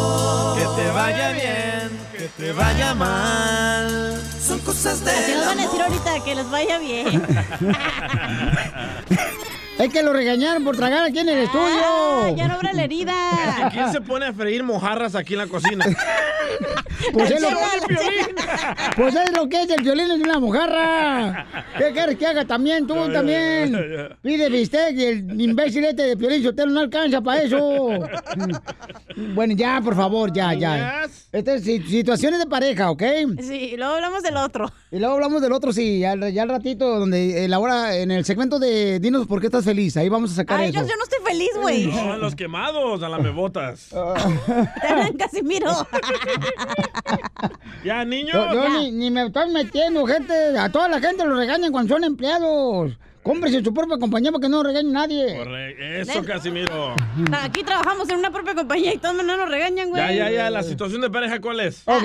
Que 0.55 0.65
te 0.81 0.89
vaya 0.91 1.31
bien, 1.31 1.99
que 2.17 2.29
te 2.37 2.53
vaya 2.53 2.93
mal. 2.95 4.21
Son 4.41 4.59
cosas 4.59 5.01
Así 5.01 5.31
del 5.31 5.37
nos 5.37 5.45
van 5.47 5.59
a 5.59 5.63
decir 5.63 5.81
ahorita 5.81 6.23
que 6.23 6.35
les 6.35 6.49
vaya 6.49 6.77
bien. 6.79 7.23
Es 9.77 9.91
que 9.91 10.01
lo 10.03 10.13
regañaron 10.13 10.63
por 10.63 10.77
tragar 10.77 11.03
aquí 11.03 11.19
en 11.19 11.29
el 11.29 11.39
Ah, 11.39 11.43
estudio. 11.43 12.35
ya 12.37 12.47
no 12.47 12.53
habrá 12.55 12.71
la 12.73 12.83
herida. 12.83 13.13
¿Quién 13.73 13.91
se 13.91 14.01
pone 14.01 14.25
a 14.27 14.33
freír 14.33 14.63
mojarras 14.63 15.15
aquí 15.15 15.33
en 15.33 15.39
la 15.39 15.47
cocina? 15.47 15.85
Pues 17.11 17.29
es, 17.29 17.41
lo, 17.41 17.49
Piolín. 17.87 18.35
pues 18.95 19.15
es 19.15 19.31
lo 19.35 19.49
que 19.49 19.61
es 19.63 19.69
el 19.69 19.83
violín 19.83 20.09
es 20.11 20.19
una 20.21 20.39
mojarra. 20.39 21.45
¿Qué 21.77 21.91
quieres 21.91 22.15
que 22.17 22.25
haga 22.25 22.45
también? 22.45 22.87
Tú 22.87 22.93
también. 23.11 23.75
Pide 24.21 24.49
bistec 24.49 24.95
y 24.95 25.03
el 25.03 25.41
imbécil 25.41 25.83
este 25.85 26.03
de 26.03 26.17
Piolín 26.17 26.41
Sotelo 26.41 26.71
no 26.71 26.79
alcanza 26.79 27.21
para 27.21 27.41
eso. 27.43 27.89
bueno, 29.35 29.53
ya, 29.55 29.81
por 29.83 29.95
favor, 29.95 30.31
ya, 30.33 30.53
ya. 30.53 31.03
Estas 31.33 31.63
si- 31.63 31.81
situaciones 31.81 32.39
de 32.39 32.45
pareja, 32.47 32.89
¿ok? 32.89 33.03
Sí, 33.41 33.71
y 33.73 33.77
luego 33.77 33.95
hablamos 33.95 34.23
del 34.23 34.37
otro. 34.37 34.71
Y 34.89 34.97
luego 34.99 35.15
hablamos 35.15 35.41
del 35.41 35.51
otro, 35.51 35.73
sí, 35.73 35.99
ya, 35.99 36.13
al- 36.13 36.31
ya 36.31 36.43
al 36.43 36.49
ratito, 36.49 36.97
donde 36.99 37.43
en 37.43 37.51
la 37.51 37.59
hora, 37.59 37.97
en 37.97 38.09
el 38.11 38.23
segmento 38.23 38.57
de 38.57 38.99
Dinos 38.99 39.27
por 39.27 39.41
qué 39.41 39.47
estás 39.47 39.64
feliz. 39.65 39.97
Ahí 39.97 40.07
vamos 40.07 40.31
a 40.31 40.35
sacar 40.35 40.59
Ay, 40.59 40.69
eso. 40.69 40.79
yo, 40.81 40.87
yo 40.87 40.95
no 40.95 41.03
estoy 41.03 41.19
feliz, 41.25 41.49
güey. 41.59 41.87
No, 41.87 42.13
a 42.13 42.17
los 42.17 42.35
quemados, 42.35 43.03
a 43.03 43.09
la 43.09 43.17
me 43.19 43.31
botas. 43.31 43.89
Casimiro. 45.19 45.69
ya, 47.83 48.05
niños. 48.05 48.33
Yo, 48.33 48.53
yo 48.53 48.69
ni, 48.79 48.91
ni 48.91 49.11
me 49.11 49.25
estoy 49.25 49.51
metiendo, 49.51 50.05
gente. 50.05 50.57
A 50.57 50.71
toda 50.71 50.87
la 50.87 50.99
gente 50.99 51.25
lo 51.25 51.35
regañan 51.35 51.71
cuando 51.71 51.93
son 51.95 52.03
empleados. 52.03 52.97
Cómprese 53.23 53.63
su 53.63 53.73
propia 53.73 53.97
compañía 53.97 54.31
para 54.31 54.41
que 54.43 54.49
no 54.49 54.61
regañe 54.61 54.91
nadie. 54.91 55.35
Corre- 55.35 56.01
Eso, 56.01 56.23
Casimiro. 56.23 56.93
Aquí 57.41 57.63
trabajamos 57.63 58.07
en 58.09 58.19
una 58.19 58.31
propia 58.31 58.53
compañía 58.53 58.93
y 58.93 58.97
todos 58.99 59.15
no 59.15 59.23
nos 59.23 59.49
regañan, 59.49 59.89
güey. 59.89 59.99
Ya, 60.01 60.11
ya, 60.11 60.29
ya. 60.29 60.49
La 60.51 60.61
situación 60.61 61.01
de 61.01 61.09
pareja, 61.09 61.41
¿cuál 61.41 61.59
es? 61.59 61.81
Ok. 61.85 62.03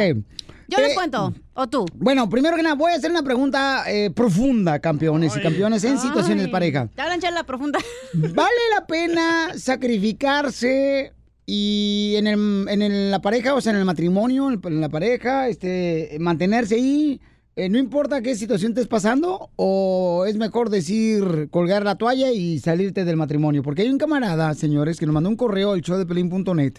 Yo 0.70 0.78
les 0.78 0.94
cuento. 0.94 1.34
¿O 1.54 1.66
tú? 1.68 1.84
Bueno, 1.94 2.28
primero 2.30 2.56
que 2.56 2.62
nada, 2.62 2.74
voy 2.74 2.92
a 2.92 2.96
hacer 2.96 3.10
una 3.10 3.22
pregunta 3.22 3.84
eh, 3.88 4.10
profunda, 4.10 4.78
campeones 4.78 5.36
y 5.36 5.40
campeones 5.40 5.84
en 5.84 5.98
situaciones 5.98 6.44
de 6.44 6.50
pareja. 6.50 6.88
Te 6.94 7.02
hablan 7.02 7.20
la 7.34 7.44
profunda. 7.44 7.78
¿Vale 8.14 8.60
la 8.74 8.86
pena 8.86 9.48
sacrificarse 9.56 11.12
y 11.46 12.14
en, 12.16 12.26
el, 12.26 12.66
en 12.68 12.82
el- 12.82 13.10
la 13.10 13.20
pareja, 13.20 13.54
o 13.54 13.60
sea, 13.60 13.72
en 13.72 13.78
el 13.78 13.84
matrimonio, 13.84 14.50
en, 14.50 14.60
en 14.64 14.80
la 14.80 14.88
pareja, 14.88 15.48
este, 15.48 16.16
mantenerse 16.20 16.76
ahí? 16.76 17.20
Eh, 17.60 17.68
no 17.68 17.76
importa 17.78 18.22
qué 18.22 18.34
situación 18.36 18.72
estés 18.72 18.86
pasando, 18.86 19.50
o 19.56 20.24
es 20.26 20.36
mejor 20.36 20.70
decir 20.70 21.48
colgar 21.50 21.84
la 21.84 21.96
toalla 21.96 22.32
y 22.32 22.58
salirte 22.58 23.04
del 23.04 23.16
matrimonio. 23.16 23.62
Porque 23.62 23.82
hay 23.82 23.90
un 23.90 23.98
camarada, 23.98 24.54
señores, 24.54 24.98
que 24.98 25.04
nos 25.04 25.12
mandó 25.12 25.28
un 25.28 25.36
correo 25.36 25.72
al 25.72 25.82
show 25.82 25.98
de 25.98 26.72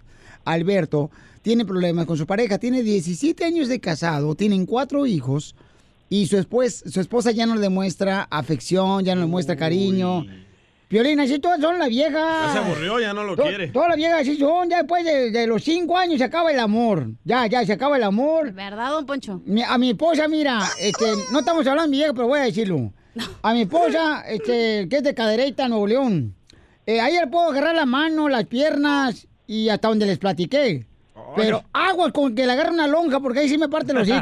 Alberto, 0.43 1.11
tiene 1.43 1.65
problemas 1.65 2.07
con 2.07 2.17
su 2.17 2.25
pareja, 2.25 2.57
tiene 2.57 2.81
17 2.81 3.45
años 3.45 3.67
de 3.67 3.79
casado, 3.79 4.33
tienen 4.33 4.65
cuatro 4.65 5.05
hijos, 5.05 5.55
y 6.09 6.25
su, 6.25 6.37
esposa, 6.37 6.89
su 6.89 6.99
esposa 6.99 7.29
ya 7.29 7.45
no 7.45 7.53
le 7.53 7.61
demuestra 7.61 8.27
afección, 8.31 9.05
ya 9.05 9.13
no 9.13 9.21
le 9.21 9.27
muestra 9.27 9.55
cariño. 9.55 10.25
Violina, 10.91 11.23
así 11.23 11.39
todas 11.39 11.59
son 11.61 11.79
las 11.79 11.87
viejas. 11.89 12.47
Ya 12.47 12.51
se 12.53 12.57
aburrió, 12.59 12.99
ya 12.99 13.13
no 13.13 13.23
lo 13.23 13.35
To- 13.35 13.43
quiere. 13.43 13.67
Todas 13.69 13.89
las 13.89 13.97
viejas 13.97 14.21
así 14.21 14.37
son, 14.37 14.69
ya 14.69 14.77
después 14.79 15.05
de, 15.05 15.31
de 15.31 15.47
los 15.47 15.63
cinco 15.63 15.97
años 15.97 16.17
se 16.19 16.25
acaba 16.25 16.51
el 16.51 16.59
amor. 16.59 17.07
Ya, 17.23 17.47
ya, 17.47 17.65
se 17.65 17.73
acaba 17.73 17.95
el 17.97 18.03
amor. 18.03 18.51
¿Verdad, 18.51 18.89
don 18.91 19.05
Poncho? 19.05 19.41
Mi- 19.45 19.63
a 19.63 19.77
mi 19.77 19.91
esposa, 19.91 20.27
mira, 20.27 20.59
este, 20.79 21.05
no 21.31 21.39
estamos 21.39 21.65
hablando 21.65 21.83
de 21.83 21.89
mi 21.89 21.97
vieja, 21.97 22.13
pero 22.13 22.27
voy 22.27 22.39
a 22.39 22.43
decirlo. 22.43 22.91
A 23.41 23.53
mi 23.53 23.61
esposa, 23.61 24.23
este, 24.27 24.87
que 24.89 24.97
es 24.97 25.03
de 25.03 25.13
Cadereyta, 25.13 25.67
Nuevo 25.67 25.87
León. 25.87 26.35
Eh, 26.85 26.99
ahí 26.99 27.13
le 27.13 27.27
puedo 27.27 27.49
agarrar 27.51 27.75
la 27.75 27.85
mano, 27.85 28.27
las 28.29 28.45
piernas 28.45 29.27
y 29.47 29.69
hasta 29.69 29.87
donde 29.87 30.05
les 30.05 30.17
platiqué. 30.17 30.87
Pero 31.35 31.63
aguas 31.73 32.11
con 32.11 32.35
que 32.35 32.45
le 32.45 32.51
agarre 32.51 32.71
una 32.71 32.87
lonja, 32.87 33.19
porque 33.19 33.39
ahí 33.39 33.49
sí 33.49 33.57
me 33.57 33.69
parte 33.69 33.93
los 33.93 34.07
hijos. 34.07 34.21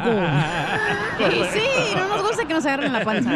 Y 1.19 1.43
sí, 1.60 1.65
no 1.95 2.08
nos 2.08 2.28
gusta 2.28 2.47
que 2.47 2.54
nos 2.54 2.65
agarren 2.65 2.93
la 2.93 3.04
panza. 3.04 3.36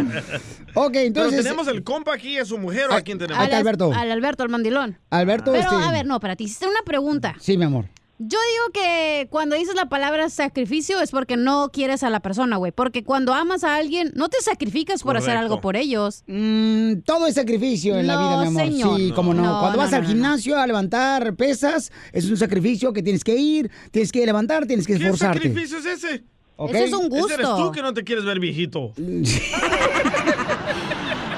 Ok, 0.73 0.95
entonces. 0.95 1.31
Pero 1.31 1.43
tenemos 1.43 1.67
el 1.67 1.83
compa 1.83 2.13
aquí, 2.13 2.37
a 2.37 2.45
su 2.45 2.57
mujer 2.57 2.87
o 2.89 2.93
a 2.93 3.01
quién 3.01 3.17
tenemos. 3.17 3.43
Está 3.43 3.57
Alberto. 3.57 3.91
Al 3.93 4.11
Alberto, 4.11 4.43
al 4.43 4.49
mandilón. 4.49 4.97
Alberto, 5.09 5.51
Pero, 5.51 5.63
este- 5.71 5.75
a 5.87 5.91
ver, 5.91 6.05
no, 6.05 6.19
para 6.19 6.35
ti, 6.35 6.45
hiciste 6.45 6.67
una 6.67 6.81
pregunta. 6.85 7.35
Sí, 7.39 7.57
mi 7.57 7.65
amor. 7.65 7.85
Yo 8.19 8.37
digo 8.37 8.71
que 8.73 9.27
cuando 9.31 9.55
dices 9.55 9.73
la 9.75 9.89
palabra 9.89 10.29
sacrificio 10.29 11.01
es 11.01 11.09
porque 11.11 11.35
no 11.35 11.71
quieres 11.73 12.03
a 12.03 12.09
la 12.09 12.19
persona, 12.21 12.57
güey. 12.57 12.71
Porque 12.71 13.03
cuando 13.03 13.33
amas 13.33 13.63
a 13.63 13.75
alguien, 13.75 14.11
no 14.15 14.29
te 14.29 14.39
sacrificas 14.41 15.01
por 15.03 15.17
hacer 15.17 15.35
algo 15.35 15.59
por 15.61 15.75
ellos. 15.75 16.23
Mm, 16.27 16.99
todo 17.05 17.25
es 17.27 17.33
sacrificio 17.35 17.97
en 17.97 18.07
la 18.07 18.17
vida, 18.17 18.41
mi 18.41 18.47
amor. 18.47 18.61
señor. 18.63 18.97
Sí, 18.99 19.11
como 19.13 19.33
no. 19.33 19.41
No, 19.41 19.59
Cuando 19.59 19.71
no, 19.77 19.77
vas 19.83 19.91
no, 19.91 19.97
al 19.97 20.05
gimnasio 20.05 20.57
a 20.59 20.67
levantar 20.67 21.35
pesas, 21.35 21.91
es 22.13 22.29
un 22.29 22.37
sacrificio 22.37 22.93
que 22.93 23.01
tienes 23.01 23.23
que 23.23 23.35
ir, 23.35 23.71
tienes 23.91 24.11
que 24.11 24.25
levantar, 24.25 24.67
tienes 24.67 24.85
que 24.87 24.97
¿Qué 24.97 25.03
esforzarte. 25.05 25.39
sacrificio 25.49 25.79
es 25.79 25.85
ese? 25.85 26.23
¿Ok? 26.55 26.69
Ese 26.69 26.83
es 26.85 26.93
un 26.93 27.05
Ese 27.07 27.33
eres 27.33 27.47
gusto. 27.47 27.65
tú 27.65 27.71
que 27.71 27.81
no 27.81 27.93
te 27.95 28.03
quieres 28.03 28.23
ver 28.25 28.39
viejito. 28.39 28.93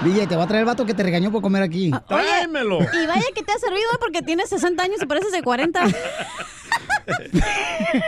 DJ, 0.05 0.27
te 0.27 0.35
va 0.35 0.43
a 0.43 0.47
traer 0.47 0.61
el 0.61 0.65
vato 0.65 0.85
que 0.85 0.93
te 0.93 1.03
regañó 1.03 1.31
por 1.31 1.41
comer 1.41 1.63
aquí. 1.63 1.91
Tráemelo. 2.07 2.79
Y 2.81 3.05
vaya 3.07 3.25
que 3.35 3.43
te 3.43 3.51
ha 3.51 3.57
servido 3.59 3.81
¿eh? 3.93 3.97
porque 3.99 4.21
tienes 4.21 4.49
60 4.49 4.81
años 4.83 4.97
y 5.01 5.05
pareces 5.05 5.31
de 5.31 5.41
40. 5.43 5.81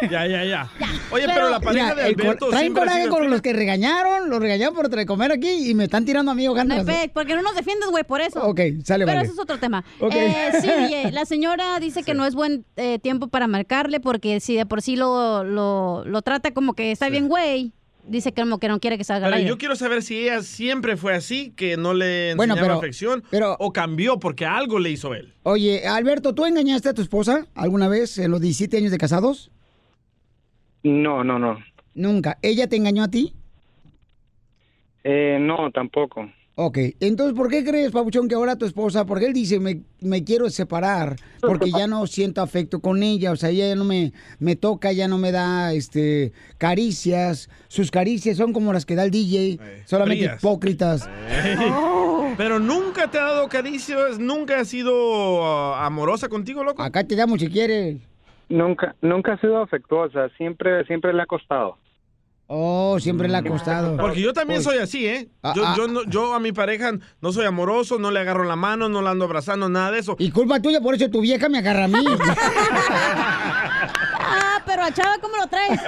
Ya, 0.09 0.25
ya, 0.25 0.43
ya. 0.43 0.69
Oye, 1.11 1.23
pero, 1.25 1.33
Pero- 1.35 1.49
la 1.49 1.59
pareja 1.59 1.93
Mira, 1.93 1.95
de 1.95 2.03
Alberto 2.09 2.49
traen 2.49 2.73
coraje 2.73 3.07
con 3.09 3.29
los 3.29 3.41
que 3.41 3.53
regañaron, 3.53 4.29
los 4.29 4.39
regañaron 4.39 4.75
por 4.75 4.89
traer 4.89 5.05
comer 5.07 5.31
aquí 5.31 5.69
y 5.69 5.73
me 5.75 5.83
están 5.85 6.03
tirando 6.05 6.31
a 6.31 6.35
mí 6.35 6.45
No, 6.45 6.53
ganas. 6.53 6.83
pe, 6.85 7.09
porque 7.13 7.35
no 7.35 7.41
nos 7.41 7.55
defiendes, 7.55 7.89
güey, 7.89 8.03
por 8.03 8.21
eso. 8.21 8.41
Ok, 8.43 8.59
sale, 8.83 9.05
Pero 9.05 9.17
vale. 9.17 9.21
eso 9.23 9.33
es 9.33 9.39
otro 9.39 9.59
tema. 9.59 9.83
Eh, 10.11 10.51
sí, 10.61 10.67
DJ, 10.79 11.11
la 11.11 11.25
señora 11.25 11.79
dice 11.79 12.03
que 12.03 12.13
no 12.13 12.25
es 12.25 12.33
buen 12.35 12.65
eh, 12.75 12.99
tiempo 12.99 13.27
para 13.27 13.47
marcarle 13.47 13.99
porque 13.99 14.39
si 14.39 14.55
de 14.55 14.65
por 14.65 14.81
sí 14.81 14.95
lo, 14.95 15.43
lo, 15.43 16.03
lo 16.05 16.21
trata 16.23 16.51
como 16.51 16.73
que 16.73 16.91
está 16.91 17.09
bien, 17.09 17.27
güey, 17.27 17.73
dice 18.07 18.31
que 18.33 18.41
como 18.41 18.59
que 18.59 18.67
no 18.67 18.79
quiere 18.79 18.97
que 18.97 19.03
salga 19.03 19.27
al 19.27 19.31
Pero 19.31 19.37
aire. 19.37 19.49
yo 19.49 19.57
quiero 19.57 19.75
saber 19.75 20.01
si 20.01 20.17
ella 20.23 20.41
siempre 20.41 20.97
fue 20.97 21.13
así, 21.13 21.51
que 21.51 21.77
no 21.77 21.93
le 21.93 22.33
Bueno, 22.35 22.53
enseñaba 22.53 22.75
pero- 22.75 22.79
afección, 22.79 23.23
pero- 23.29 23.55
o 23.59 23.71
cambió 23.73 24.19
porque 24.19 24.45
algo 24.45 24.79
le 24.79 24.89
hizo 24.91 25.13
él. 25.13 25.33
Oye, 25.43 25.87
Alberto, 25.87 26.33
¿tú 26.33 26.45
engañaste 26.45 26.89
a 26.89 26.93
tu 26.93 27.01
esposa 27.01 27.47
alguna 27.55 27.87
vez 27.87 28.17
en 28.17 28.31
los 28.31 28.41
17 28.41 28.77
años 28.77 28.91
de 28.91 28.97
casados? 28.97 29.51
No, 30.83 31.23
no, 31.23 31.37
no. 31.39 31.59
Nunca. 31.93 32.37
¿Ella 32.41 32.67
te 32.67 32.75
engañó 32.75 33.03
a 33.03 33.07
ti? 33.09 33.33
Eh, 35.03 35.37
no, 35.39 35.71
tampoco. 35.71 36.29
Ok, 36.59 36.79
entonces, 37.01 37.37
¿por 37.37 37.49
qué 37.51 37.63
crees, 37.63 37.91
Pabuchón, 37.91 38.27
que 38.27 38.33
ahora 38.33 38.55
tu 38.55 38.65
esposa, 38.65 39.05
porque 39.05 39.27
él 39.27 39.33
dice, 39.33 39.59
me, 39.59 39.83
me 40.01 40.23
quiero 40.23 40.49
separar, 40.49 41.15
porque 41.39 41.69
ya 41.69 41.85
no 41.85 42.07
siento 42.07 42.41
afecto 42.41 42.79
con 42.79 43.03
ella, 43.03 43.31
o 43.31 43.35
sea, 43.35 43.51
ella 43.51 43.67
ya 43.67 43.75
no 43.75 43.83
me, 43.83 44.11
me 44.39 44.55
toca, 44.55 44.91
ya 44.91 45.07
no 45.07 45.19
me 45.19 45.31
da 45.31 45.73
este 45.73 46.33
caricias, 46.57 47.47
sus 47.67 47.91
caricias 47.91 48.37
son 48.37 48.53
como 48.53 48.73
las 48.73 48.87
que 48.87 48.95
da 48.95 49.03
el 49.03 49.11
DJ, 49.11 49.59
solamente 49.85 50.23
frías. 50.23 50.41
hipócritas. 50.41 51.07
Pero 52.37 52.57
nunca 52.57 53.11
te 53.11 53.19
ha 53.19 53.25
dado 53.25 53.49
caricias, 53.49 54.17
nunca 54.17 54.59
ha 54.59 54.65
sido 54.65 55.45
ah, 55.45 55.85
amorosa 55.85 56.27
contigo, 56.27 56.63
loco. 56.63 56.81
Acá 56.81 57.03
te 57.03 57.15
damos 57.15 57.39
si 57.39 57.49
quieres. 57.49 57.97
Nunca, 58.49 58.95
nunca 59.03 59.33
ha 59.33 59.37
sido 59.39 59.61
afectuosa. 59.61 60.29
Siempre, 60.37 60.83
siempre 60.85 61.13
le 61.13 61.21
ha 61.21 61.27
costado. 61.27 61.77
Oh, 62.49 62.97
siempre 63.01 63.27
le 63.27 63.35
ha 63.37 63.43
costado. 63.43 63.97
Porque 63.97 64.21
yo 64.21 64.31
también 64.31 64.59
Uy. 64.59 64.63
soy 64.63 64.77
así, 64.77 65.05
¿eh? 65.05 65.29
Ah, 65.43 65.53
Yo, 65.55 65.63
ah. 65.65 65.73
yo, 65.75 65.87
no- 65.89 66.03
yo 66.05 66.33
a 66.33 66.39
mi 66.39 66.53
pareja 66.53 66.93
no 67.21 67.33
soy 67.33 67.45
amoroso, 67.45 67.99
no 67.99 68.09
le 68.09 68.21
agarro 68.21 68.45
la 68.45 68.55
mano, 68.55 68.87
no 68.87 69.01
la 69.01 69.11
ando 69.11 69.25
abrazando, 69.25 69.67
nada 69.67 69.91
de 69.91 69.99
eso. 69.99 70.15
Y 70.17 70.31
culpa 70.31 70.61
tuya, 70.61 70.79
por 70.79 70.95
eso 70.95 71.09
tu 71.09 71.19
vieja 71.19 71.49
me 71.49 71.57
agarra 71.57 71.83
a 71.85 71.87
mí. 71.89 72.05
Ah, 74.29 74.61
pero 74.65 74.83
a 74.83 74.91
Chava, 74.91 75.15
¿cómo 75.21 75.35
lo 75.37 75.47
traes? 75.47 75.79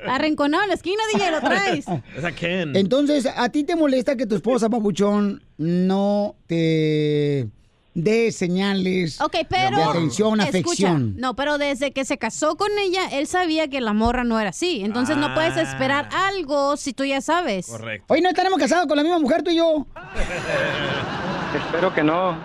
Arrinconado 0.08 0.62
en 0.64 0.68
la 0.70 0.74
esquina, 0.74 1.02
DJ, 1.12 1.30
lo 1.30 1.40
traes. 1.40 1.84
Esa 2.16 2.32
Ken. 2.32 2.74
Entonces, 2.74 3.26
¿a 3.36 3.48
ti 3.50 3.64
te 3.64 3.76
molesta 3.76 4.16
que 4.16 4.26
tu 4.26 4.34
esposa, 4.36 4.68
Papuchón, 4.70 5.42
no 5.58 6.36
te 6.46 7.48
dé 7.96 8.30
señales 8.30 9.20
Ok, 9.20 9.36
pero. 9.48 9.76
de 9.76 9.82
atención, 9.82 10.38
escucha, 10.40 10.58
afección? 10.58 11.14
no, 11.16 11.34
pero 11.34 11.58
desde 11.58 11.92
que 11.92 12.04
se 12.04 12.18
casó 12.18 12.56
con 12.56 12.68
ella, 12.78 13.08
él 13.10 13.26
sabía 13.26 13.68
que 13.68 13.80
la 13.80 13.92
morra 13.94 14.22
no 14.22 14.38
era 14.38 14.50
así. 14.50 14.82
Entonces 14.84 15.16
no 15.16 15.34
puedes 15.34 15.56
esperar 15.56 16.08
algo 16.12 16.76
si 16.76 16.92
tú 16.92 17.04
ya 17.04 17.20
sabes. 17.20 17.66
Correcto. 17.66 18.12
Hoy 18.12 18.20
no 18.20 18.28
estaremos 18.28 18.58
casados 18.58 18.86
con 18.86 18.96
la 18.96 19.02
misma 19.02 19.18
mujer 19.18 19.42
tú 19.42 19.50
y 19.50 19.56
yo. 19.56 19.86
Espero 21.56 21.92
que 21.94 22.02
no. 22.02 22.36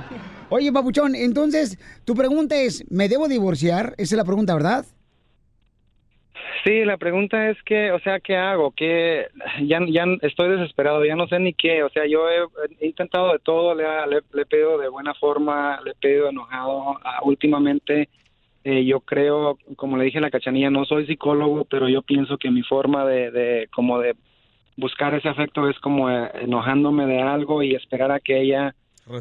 Oye, 0.48 0.72
Papuchón, 0.72 1.14
entonces, 1.14 1.78
tu 2.04 2.14
pregunta 2.14 2.56
es, 2.56 2.84
¿me 2.88 3.08
debo 3.08 3.26
divorciar? 3.28 3.94
Esa 3.98 4.14
es 4.14 4.18
la 4.18 4.24
pregunta, 4.24 4.54
¿verdad? 4.54 4.86
Sí, 6.66 6.84
la 6.84 6.96
pregunta 6.96 7.48
es 7.48 7.62
que, 7.62 7.92
o 7.92 8.00
sea, 8.00 8.18
¿qué 8.18 8.36
hago? 8.36 8.72
¿Qué? 8.72 9.28
Ya, 9.62 9.78
ya 9.88 10.04
estoy 10.22 10.50
desesperado, 10.50 11.04
ya 11.04 11.14
no 11.14 11.28
sé 11.28 11.38
ni 11.38 11.54
qué. 11.54 11.84
O 11.84 11.90
sea, 11.90 12.06
yo 12.06 12.28
he, 12.28 12.40
he 12.80 12.86
intentado 12.88 13.32
de 13.32 13.38
todo, 13.38 13.72
le, 13.72 13.84
le- 13.84 14.22
le 14.32 14.42
he 14.42 14.46
pedido 14.46 14.76
de 14.76 14.88
buena 14.88 15.14
forma, 15.14 15.80
le 15.84 15.92
he 15.92 15.94
pedido 15.94 16.28
enojado. 16.28 16.98
Ah, 17.04 17.20
últimamente, 17.22 18.08
eh, 18.64 18.84
yo 18.84 18.98
creo, 18.98 19.58
como 19.76 19.96
le 19.96 20.06
dije 20.06 20.18
a 20.18 20.22
la 20.22 20.30
cachanilla, 20.30 20.68
no 20.68 20.84
soy 20.86 21.06
psicólogo, 21.06 21.66
pero 21.66 21.88
yo 21.88 22.02
pienso 22.02 22.36
que 22.36 22.50
mi 22.50 22.62
forma 22.62 23.06
de, 23.06 23.30
de 23.30 23.68
como 23.72 24.00
de 24.00 24.16
buscar 24.76 25.14
ese 25.14 25.28
afecto 25.28 25.68
es 25.68 25.78
como 25.78 26.10
eh, 26.10 26.30
enojándome 26.40 27.06
de 27.06 27.22
algo 27.22 27.62
y 27.62 27.76
esperar 27.76 28.10
a 28.10 28.18
que 28.18 28.40
ella 28.40 28.74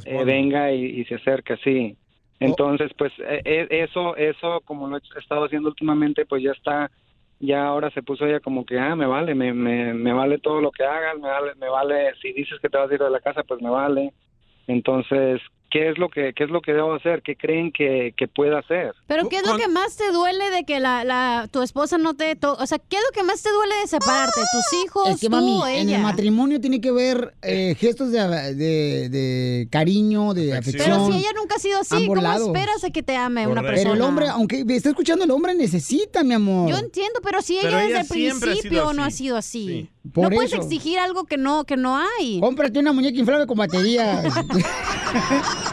eh, 0.08 0.24
venga 0.26 0.72
y, 0.72 0.84
y 0.84 1.06
se 1.06 1.16
acerque, 1.16 1.58
sí. 1.64 1.96
Entonces, 2.40 2.92
pues 2.98 3.14
eh, 3.20 3.42
eh, 3.46 3.68
eso, 3.70 4.16
eso, 4.18 4.62
como 4.66 4.88
lo 4.88 4.98
he 4.98 5.02
estado 5.20 5.46
haciendo 5.46 5.70
últimamente, 5.70 6.26
pues 6.26 6.42
ya 6.42 6.52
está, 6.52 6.90
ya 7.40 7.66
ahora 7.66 7.90
se 7.92 8.04
puso 8.04 8.26
ella 8.26 8.40
como 8.40 8.66
que, 8.66 8.80
ah, 8.80 8.96
me 8.96 9.06
vale, 9.06 9.36
me, 9.36 9.54
me, 9.54 9.94
me 9.94 10.14
vale 10.14 10.38
todo 10.40 10.62
lo 10.62 10.72
que 10.72 10.84
hagas, 10.84 11.16
me 11.20 11.30
vale, 11.30 11.56
me 11.56 11.70
vale, 11.70 12.14
si 12.22 12.34
dices 12.34 12.60
que 12.62 12.70
te 12.70 12.78
vas 12.78 12.90
a 12.90 12.94
ir 12.94 13.00
de 13.00 13.10
la 13.10 13.20
casa, 13.20 13.44
pues 13.44 13.62
me 13.62 13.70
vale. 13.70 14.14
Entonces, 14.68 15.42
qué 15.76 15.90
es 15.90 15.98
lo 15.98 16.08
que 16.08 16.32
qué 16.34 16.46
es 16.46 16.50
lo 16.50 16.62
que 16.62 16.72
debo 16.72 16.94
hacer, 16.94 17.22
qué 17.22 17.36
creen 17.36 17.70
que, 17.74 18.14
que 18.16 18.30
pueda 18.30 18.60
hacer. 18.60 18.94
Pero 19.08 19.28
¿qué 19.28 19.40
es 19.40 19.46
lo 19.46 19.58
que 19.58 19.68
más 19.68 19.98
te 19.98 20.10
duele 20.14 20.50
de 20.52 20.64
que 20.64 20.80
la, 20.80 21.04
la 21.04 21.50
tu 21.52 21.62
esposa 21.64 21.98
no 21.98 22.14
te... 22.14 22.38
to- 22.38 22.56
o 22.58 22.66
sea, 22.66 22.80
¿qué 22.80 22.96
es 22.96 23.04
lo 23.04 23.12
que 23.14 23.24
más 23.24 23.42
te 23.44 23.52
duele 23.52 23.76
de 23.82 23.88
separarte? 23.88 24.40
¿Tus 24.40 24.80
hijos, 24.86 25.10
Es 25.10 25.20
que, 25.20 25.28
tú 25.28 25.32
mami, 25.36 25.60
o 25.62 25.68
en 25.68 25.90
ella? 25.90 25.98
el 25.98 26.02
matrimonio 26.04 26.62
tiene 26.62 26.80
que 26.80 26.94
ver 26.94 27.34
eh, 27.42 27.76
gestos 27.78 28.10
de, 28.14 28.20
de- 28.56 29.10
de 29.10 29.68
cariño, 29.70 30.34
de 30.34 30.56
afección. 30.56 30.86
Pero 30.86 31.08
si 31.08 31.18
ella 31.18 31.30
nunca 31.36 31.56
ha 31.56 31.60
sido 31.60 31.82
así, 31.82 32.08
¿cómo 32.08 32.22
lados. 32.22 32.48
esperas 32.48 32.82
a 32.86 32.90
que 32.92 33.04
te 33.04 33.18
ame 33.18 33.46
una 33.46 33.62
persona? 33.62 33.82
Pero 33.82 33.94
el 33.96 34.02
hombre, 34.02 34.28
aunque 34.30 34.64
me 34.64 34.78
está 34.78 34.88
escuchando, 34.90 35.26
el 35.26 35.32
hombre 35.32 35.56
necesita, 35.56 36.24
mi 36.24 36.36
amor. 36.36 36.70
Yo 36.70 36.78
entiendo, 36.78 37.20
pero 37.22 37.42
si 37.42 37.58
Pero 37.62 37.80
ella 37.80 37.88
ella 37.88 37.98
desde 38.04 38.26
el 38.28 38.32
ha 38.32 38.40
principio 38.40 38.94
no 38.94 39.04
ha 39.04 39.12
sido 39.12 39.36
así. 39.36 39.90
Por 40.14 40.26
no 40.30 40.36
puedes 40.36 40.54
exigir 40.54 41.00
algo 41.00 41.26
que 41.26 41.36
no, 41.36 41.66
que 41.66 41.76
no 41.76 41.98
hay. 41.98 42.40
Cómprate 42.40 42.78
una 42.80 42.94
muñeca 42.94 43.18
inflable 43.18 43.46
con 43.48 43.58
batería. 43.58 44.24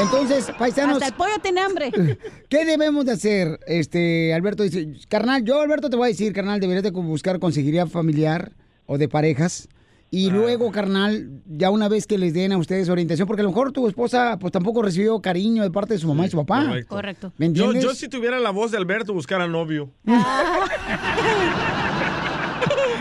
Entonces, 0.00 0.50
paisanos. 0.58 0.94
Hasta 0.96 1.08
el 1.08 1.14
pollo 1.14 1.38
tiene 1.42 1.60
hambre. 1.60 1.90
¿Qué 2.48 2.64
debemos 2.64 3.04
de 3.04 3.12
hacer? 3.12 3.60
Este, 3.66 4.32
Alberto 4.34 4.62
dice, 4.62 4.88
carnal, 5.08 5.44
yo 5.44 5.60
Alberto 5.60 5.90
te 5.90 5.96
voy 5.96 6.06
a 6.06 6.08
decir, 6.08 6.32
carnal, 6.32 6.60
deberías 6.60 6.82
de 6.84 6.90
buscar 6.90 7.38
conseguiría 7.38 7.86
familiar 7.86 8.52
o 8.86 8.98
de 8.98 9.08
parejas. 9.08 9.68
Y 10.10 10.30
luego, 10.30 10.72
carnal, 10.72 11.42
ya 11.46 11.68
una 11.70 11.86
vez 11.86 12.06
que 12.06 12.16
les 12.16 12.32
den 12.32 12.52
a 12.52 12.56
ustedes 12.56 12.88
orientación, 12.88 13.28
porque 13.28 13.42
a 13.42 13.44
lo 13.44 13.50
mejor 13.50 13.72
tu 13.72 13.86
esposa 13.88 14.38
pues 14.40 14.50
tampoco 14.52 14.80
recibió 14.80 15.20
cariño 15.20 15.62
de 15.62 15.70
parte 15.70 15.92
de 15.94 16.00
su 16.00 16.08
mamá 16.08 16.24
y 16.26 16.30
su 16.30 16.38
papá. 16.38 16.64
Correcto. 16.88 17.30
¿Me 17.36 17.52
Yo, 17.52 17.66
entiendes? 17.66 17.84
yo 17.84 17.94
si 17.94 18.08
tuviera 18.08 18.38
la 18.38 18.48
voz 18.50 18.70
de 18.70 18.78
Alberto 18.78 19.12
buscara 19.12 19.46
novio. 19.46 19.90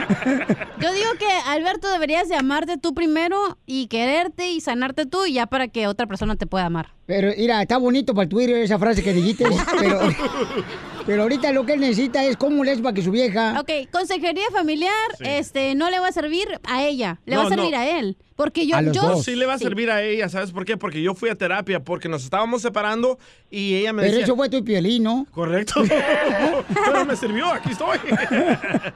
Yo 0.81 0.93
digo 0.93 1.09
que, 1.19 1.27
Alberto, 1.47 1.89
deberías 1.89 2.29
de 2.29 2.35
amarte 2.35 2.77
tú 2.77 2.93
primero 2.93 3.57
y 3.65 3.87
quererte 3.87 4.51
y 4.51 4.61
sanarte 4.61 5.05
tú 5.05 5.25
y 5.25 5.33
ya 5.33 5.47
para 5.47 5.67
que 5.67 5.87
otra 5.87 6.07
persona 6.07 6.35
te 6.35 6.47
pueda 6.47 6.65
amar. 6.65 6.96
Pero, 7.07 7.31
mira, 7.37 7.61
está 7.61 7.77
bonito 7.77 8.13
para 8.13 8.23
el 8.23 8.29
Twitter 8.29 8.57
esa 8.57 8.77
frase 8.77 9.01
que 9.01 9.13
dijiste, 9.13 9.45
pero, 9.79 9.99
pero 11.05 11.21
ahorita 11.23 11.53
lo 11.53 11.65
que 11.65 11.73
él 11.73 11.79
necesita 11.79 12.23
es 12.25 12.35
cómo 12.35 12.65
le 12.65 12.73
es 12.73 12.81
para 12.81 12.93
que 12.93 13.01
su 13.01 13.11
vieja... 13.11 13.59
Ok, 13.61 13.89
consejería 13.91 14.43
familiar, 14.51 14.91
este, 15.21 15.73
no 15.73 15.89
le 15.89 15.99
va 15.99 16.09
a 16.09 16.11
servir 16.11 16.59
a 16.65 16.83
ella, 16.83 17.19
le 17.25 17.35
No, 17.35 17.41
va 17.41 17.47
a 17.47 17.49
servir 17.49 17.71
no. 17.71 17.77
a 17.77 17.87
él. 17.87 18.17
Porque 18.37 18.67
yo, 18.67 18.79
yo 18.79 19.01
No, 19.01 19.17
sí 19.17 19.35
le 19.35 19.47
va 19.47 19.55
a 19.55 19.57
servir 19.57 19.89
a 19.89 20.03
ella, 20.03 20.29
¿sabes 20.29 20.51
por 20.51 20.63
qué? 20.63 20.77
Porque 20.77 21.01
yo 21.01 21.15
fui 21.15 21.27
a 21.29 21.35
terapia, 21.35 21.83
porque 21.83 22.07
nos 22.07 22.23
estábamos 22.23 22.61
separando 22.61 23.17
y 23.49 23.73
ella 23.75 23.93
me 23.93 24.03
Pero 24.03 24.11
decía... 24.11 24.25
eso 24.25 24.35
fue 24.35 24.47
tu 24.47 24.63
pielín, 24.63 25.03
¿no? 25.03 25.25
Correcto. 25.31 25.81
Pero 26.85 27.05
me 27.05 27.15
sirvió, 27.15 27.47
aquí 27.47 27.71
estoy. 27.71 27.97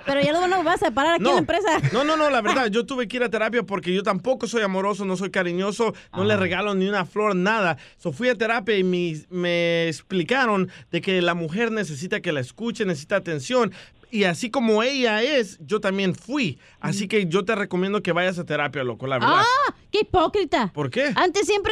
Pero 0.05 0.21
ya 0.21 0.33
no 0.33 0.47
lo 0.47 0.63
vas 0.63 0.83
a 0.83 0.85
separar 0.85 1.15
aquí 1.15 1.25
en 1.25 1.31
la 1.33 1.39
empresa. 1.39 1.69
No, 1.91 2.03
no, 2.03 2.17
no, 2.17 2.29
la 2.29 2.41
verdad, 2.41 2.67
yo 2.67 2.85
tuve 2.85 3.07
que 3.07 3.17
ir 3.17 3.23
a 3.23 3.29
terapia 3.29 3.63
porque 3.63 3.91
yo 3.91 4.03
tampoco 4.03 4.45
soy 4.45 4.61
amoroso, 4.61 5.05
no 5.05 5.17
soy 5.17 5.31
cariñoso, 5.31 5.95
no 6.13 6.23
le 6.23 6.37
regalo 6.37 6.75
ni 6.75 6.87
una 6.87 7.05
flor, 7.05 7.35
nada. 7.35 7.77
So, 8.01 8.11
fui 8.11 8.29
a 8.29 8.35
terapia 8.35 8.75
y 8.77 8.83
me, 8.83 9.13
me 9.29 9.87
explicaron 9.87 10.69
de 10.91 11.01
que 11.01 11.21
la 11.21 11.35
mujer 11.35 11.71
necesita 11.71 12.19
que 12.19 12.31
la 12.31 12.39
escuche, 12.39 12.83
necesita 12.83 13.17
atención. 13.17 13.71
Y 14.09 14.23
así 14.23 14.49
como 14.49 14.81
ella 14.81 15.21
es, 15.21 15.59
yo 15.61 15.79
también 15.79 16.15
fui. 16.15 16.57
Así 16.79 17.07
que 17.07 17.27
yo 17.27 17.45
te 17.45 17.53
recomiendo 17.55 18.01
que 18.01 18.11
vayas 18.11 18.39
a 18.39 18.43
terapia, 18.43 18.83
loco, 18.83 19.05
la 19.05 19.19
verdad. 19.19 19.35
¡Ah! 19.37 19.75
¡Qué 19.91 19.99
hipócrita! 19.99 20.71
¿Por 20.73 20.89
qué? 20.89 21.11
Antes 21.15 21.45
siempre 21.45 21.71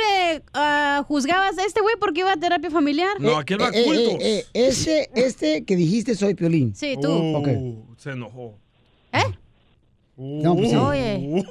ah, 0.53 1.03
juzgabas 1.07 1.57
a 1.57 1.65
este 1.65 1.81
güey 1.81 1.95
porque 1.99 2.19
iba 2.21 2.31
a 2.31 2.37
terapia 2.37 2.69
familiar. 2.69 3.19
No, 3.19 3.35
aquel 3.35 3.59
va 3.59 3.69
a 3.69 3.71
Eh, 3.71 3.79
eh, 3.81 3.83
cultos. 3.85 4.13
eh, 4.21 4.39
eh, 4.39 4.45
ese, 4.53 5.09
este 5.15 5.65
que 5.65 5.75
dijiste 5.75 6.13
soy 6.15 6.35
piolín. 6.35 6.75
Sí, 6.75 6.95
tú. 7.01 7.09
Uh, 7.11 7.95
Se 7.97 8.11
enojó. 8.11 8.57
¿Eh? 9.11 9.23
No, 10.15 10.55
pues 10.55 10.69
sí. 10.69 10.75
Oye. 10.75 11.43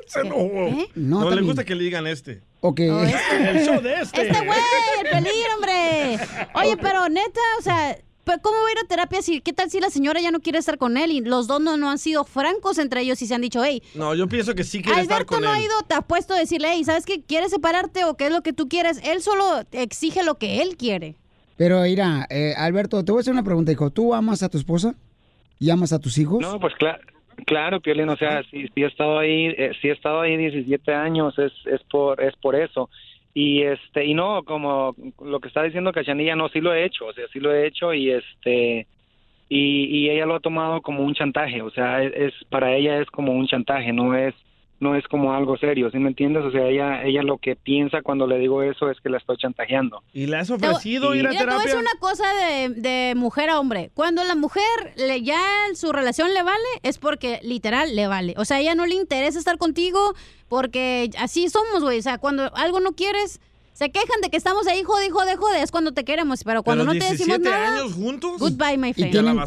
Se 0.06 0.20
enojó. 0.20 0.70
No, 0.94 1.20
No, 1.22 1.30
le 1.30 1.42
gusta 1.42 1.64
que 1.64 1.74
le 1.74 1.84
digan 1.84 2.06
este. 2.06 2.42
Ok. 2.60 2.80
El 2.80 3.64
show 3.64 3.80
de 3.80 3.94
este. 4.02 4.22
Este 4.22 4.44
güey, 4.44 4.58
el 5.04 5.10
peligro, 5.10 5.54
hombre. 5.56 6.18
Oye, 6.54 6.76
pero 6.76 7.08
neta, 7.08 7.40
o 7.58 7.62
sea, 7.62 7.96
pues, 8.24 8.38
¿cómo 8.42 8.56
va 8.62 8.68
a 8.68 8.72
ir 8.72 8.78
a 8.84 8.88
terapia 8.88 9.22
si, 9.22 9.40
qué 9.40 9.52
tal 9.52 9.70
si 9.70 9.80
la 9.80 9.90
señora 9.90 10.20
ya 10.20 10.30
no 10.30 10.40
quiere 10.40 10.58
estar 10.58 10.76
con 10.76 10.96
él 10.96 11.10
y 11.12 11.20
los 11.20 11.46
dos 11.46 11.60
no, 11.60 11.76
no 11.76 11.88
han 11.90 11.98
sido 11.98 12.24
francos 12.24 12.78
entre 12.78 13.00
ellos 13.02 13.22
y 13.22 13.26
se 13.26 13.34
han 13.34 13.40
dicho, 13.40 13.62
hey, 13.64 13.82
No, 13.94 14.14
yo 14.14 14.28
pienso 14.28 14.54
que 14.54 14.64
sí 14.64 14.82
quiere 14.82 15.00
estar 15.00 15.18
Alberto 15.18 15.34
con 15.36 15.44
no 15.44 15.50
ha 15.50 15.56
él. 15.58 15.64
ido, 15.64 15.72
te 15.88 15.94
ha 15.94 16.02
puesto 16.02 16.34
a 16.34 16.38
decirle, 16.38 16.68
hey, 16.72 16.84
¿sabes 16.84 17.06
qué? 17.06 17.22
¿Quieres 17.22 17.50
separarte 17.50 18.04
o 18.04 18.16
qué 18.16 18.26
es 18.26 18.32
lo 18.32 18.42
que 18.42 18.52
tú 18.52 18.68
quieres? 18.68 19.00
Él 19.04 19.22
solo 19.22 19.62
exige 19.72 20.22
lo 20.24 20.36
que 20.36 20.60
él 20.60 20.76
quiere. 20.76 21.14
Pero 21.56 21.80
mira, 21.82 22.26
eh, 22.30 22.54
Alberto, 22.56 23.04
te 23.04 23.12
voy 23.12 23.20
a 23.20 23.22
hacer 23.22 23.32
una 23.32 23.42
pregunta, 23.44 23.72
hijo. 23.72 23.90
¿Tú 23.90 24.14
amas 24.14 24.42
a 24.42 24.48
tu 24.48 24.58
esposa? 24.58 24.94
¿Y 25.58 25.70
amas 25.70 25.92
a 25.92 25.98
tus 25.98 26.18
hijos? 26.18 26.40
No, 26.40 26.60
pues 26.60 26.74
claro, 26.78 27.02
claro, 27.46 27.80
Piolín, 27.80 28.08
o 28.08 28.16
sea, 28.16 28.42
si, 28.50 28.68
si 28.68 28.82
he 28.82 28.86
estado 28.86 29.18
ahí, 29.18 29.46
eh, 29.56 29.72
si 29.80 29.88
he 29.88 29.92
estado 29.92 30.20
ahí 30.20 30.36
17 30.36 30.94
años 30.94 31.38
es, 31.38 31.52
es 31.66 31.82
por 31.84 32.20
es 32.22 32.34
por 32.36 32.54
eso. 32.56 32.90
Y 33.34 33.62
este 33.62 34.04
y 34.04 34.14
no, 34.14 34.42
como 34.44 34.94
lo 35.22 35.38
que 35.40 35.48
está 35.48 35.62
diciendo 35.62 35.92
Cachanilla, 35.92 36.34
no, 36.34 36.48
sí 36.48 36.60
lo 36.60 36.74
he 36.74 36.84
hecho, 36.84 37.06
o 37.06 37.12
sea, 37.12 37.26
sí 37.32 37.38
lo 37.40 37.52
he 37.54 37.66
hecho 37.66 37.94
y 37.94 38.10
este 38.10 38.86
y, 39.48 39.84
y 39.86 40.10
ella 40.10 40.26
lo 40.26 40.34
ha 40.36 40.40
tomado 40.40 40.80
como 40.82 41.02
un 41.04 41.14
chantaje, 41.14 41.62
o 41.62 41.70
sea, 41.70 42.02
es- 42.02 42.34
para 42.50 42.74
ella 42.74 43.00
es 43.00 43.06
como 43.10 43.32
un 43.32 43.46
chantaje, 43.46 43.92
no 43.92 44.14
es 44.16 44.34
no 44.80 44.94
es 44.94 45.06
como 45.08 45.34
algo 45.34 45.56
serio, 45.56 45.90
¿sí 45.90 45.98
me 45.98 46.08
entiendes? 46.08 46.44
O 46.44 46.50
sea, 46.50 46.66
ella 46.66 47.02
ella 47.04 47.22
lo 47.22 47.38
que 47.38 47.56
piensa 47.56 48.02
cuando 48.02 48.26
le 48.26 48.38
digo 48.38 48.62
eso 48.62 48.90
es 48.90 49.00
que 49.00 49.08
la 49.08 49.18
estoy 49.18 49.36
chantajeando. 49.36 50.02
¿Y 50.12 50.26
le 50.26 50.36
has 50.36 50.48
Te 50.48 50.54
ofrecido 50.54 51.14
ir 51.14 51.26
a 51.26 51.30
Mira, 51.30 51.40
te 51.40 51.46
voy 51.46 51.54
a 51.54 51.58
terapia? 51.58 51.74
decir 51.74 51.78
una 51.80 52.00
cosa 52.00 52.24
de, 52.34 52.68
de 52.70 53.14
mujer 53.16 53.50
a 53.50 53.58
hombre. 53.58 53.90
Cuando 53.94 54.22
la 54.24 54.34
mujer 54.34 54.62
le, 54.96 55.22
ya 55.22 55.40
su 55.74 55.92
relación 55.92 56.32
le 56.32 56.42
vale, 56.42 56.58
es 56.82 56.98
porque 56.98 57.40
literal 57.42 57.96
le 57.96 58.06
vale. 58.06 58.34
O 58.36 58.44
sea, 58.44 58.58
a 58.58 58.60
ella 58.60 58.74
no 58.74 58.86
le 58.86 58.94
interesa 58.94 59.38
estar 59.38 59.58
contigo 59.58 60.14
porque 60.48 61.10
así 61.18 61.48
somos, 61.48 61.82
güey. 61.82 61.98
O 61.98 62.02
sea, 62.02 62.18
cuando 62.18 62.54
algo 62.54 62.80
no 62.80 62.92
quieres, 62.92 63.40
se 63.78 63.90
quejan 63.90 64.20
de 64.22 64.28
que 64.30 64.36
estamos 64.36 64.66
ahí, 64.66 64.82
jode, 64.82 65.08
jode, 65.10 65.36
jode. 65.36 65.62
Es 65.62 65.70
cuando 65.70 65.92
te 65.92 66.04
queremos. 66.04 66.42
Pero 66.42 66.64
cuando 66.64 66.82
¿Pero 66.84 66.94
no 66.94 66.98
te 66.98 67.12
decimos 67.12 67.38
17 67.38 67.48
nada. 67.50 67.78
años 67.80 67.92
juntos? 67.92 68.40
Goodbye, 68.40 68.76
my 68.76 68.88
Y 68.88 68.94
friend. 68.94 69.12
tienen 69.12 69.38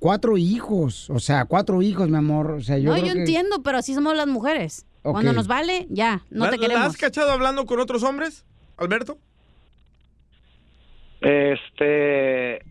cuatro 0.00 0.36
hijos, 0.36 1.08
o 1.08 1.20
sea, 1.20 1.44
cuatro 1.44 1.80
hijos, 1.82 2.08
mi 2.08 2.16
amor. 2.16 2.50
O 2.50 2.60
sea, 2.62 2.78
yo 2.78 2.90
no, 2.90 2.94
creo 2.96 3.06
yo 3.06 3.12
que- 3.12 3.18
entiendo, 3.20 3.62
pero 3.62 3.78
así 3.78 3.94
somos 3.94 4.16
las 4.16 4.26
mujeres. 4.26 4.86
Cuando 5.02 5.32
nos 5.32 5.46
vale, 5.46 5.86
ya, 5.88 6.24
no 6.30 6.46
¿La- 6.46 6.50
te 6.50 6.56
¿La 6.56 6.62
queremos. 6.66 6.86
has 6.88 6.96
cachado 6.96 7.30
hablando 7.30 7.64
con 7.64 7.78
otros 7.78 8.02
hombres, 8.02 8.44
Alberto? 8.76 9.18
Este 11.20 12.62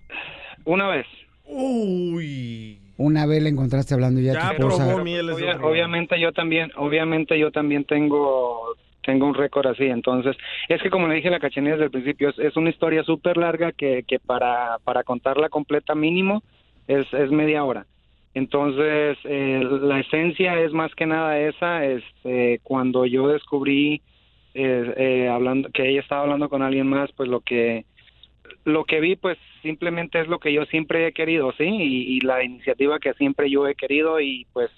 una 0.66 0.88
vez. 0.90 1.06
Uy. 1.46 2.80
Una 2.98 3.26
vez 3.26 3.44
la 3.44 3.50
encontraste 3.50 3.94
hablando 3.94 4.22
ya, 4.22 4.34
a 4.50 4.56
tu 4.56 4.68
esposa. 4.68 4.96
Obvia- 4.96 5.60
obviamente 5.64 6.20
yo 6.20 6.32
también, 6.32 6.72
obviamente 6.78 7.38
yo 7.40 7.52
también 7.52 7.84
tengo 7.86 8.76
tengo 9.06 9.28
un 9.28 9.36
récord 9.36 9.68
así, 9.68 9.86
entonces 9.86 10.36
es 10.68 10.82
que 10.82 10.90
como 10.90 11.08
le 11.08 11.16
dije 11.16 11.28
a 11.28 11.32
la 11.32 11.40
cachanilla 11.40 11.74
desde 11.74 11.86
el 11.86 11.92
principio 11.92 12.34
es, 12.38 12.58
una 12.58 12.70
historia 12.70 13.04
súper 13.04 13.38
larga 13.38 13.72
que, 13.72 14.04
que 14.08 14.20
para 14.20 14.78
para 14.84 15.04
contarla 15.04 15.50
completa 15.50 15.96
mínimo 15.96 16.44
es, 16.88 17.06
es 17.14 17.32
media 17.32 17.64
hora. 17.64 17.86
Entonces 18.34 19.18
eh, 19.24 19.64
la 19.82 20.00
esencia 20.00 20.60
es 20.60 20.74
más 20.74 20.94
que 20.96 21.06
nada 21.06 21.40
esa, 21.40 21.86
este 21.86 22.60
cuando 22.64 23.06
yo 23.06 23.30
descubrí 23.30 24.02
eh, 24.54 24.94
eh, 24.98 25.30
hablando 25.30 25.70
que 25.70 25.90
ella 25.90 26.02
estaba 26.02 26.24
hablando 26.24 26.50
con 26.50 26.62
alguien 26.62 26.88
más, 26.88 27.12
pues 27.14 27.30
lo 27.30 27.42
que 27.42 27.86
lo 28.64 28.84
que 28.86 29.00
vi 29.00 29.16
pues 29.16 29.38
simplemente 29.62 30.20
es 30.20 30.28
lo 30.28 30.40
que 30.40 30.52
yo 30.54 30.66
siempre 30.66 31.08
he 31.08 31.14
querido, 31.14 31.52
sí, 31.58 31.66
y, 31.66 32.20
la 32.22 32.44
iniciativa 32.44 33.00
que 33.00 33.14
siempre 33.14 33.50
yo 33.50 33.68
he 33.68 33.76
querido 33.76 34.20
y 34.20 34.48
pues 34.54 34.70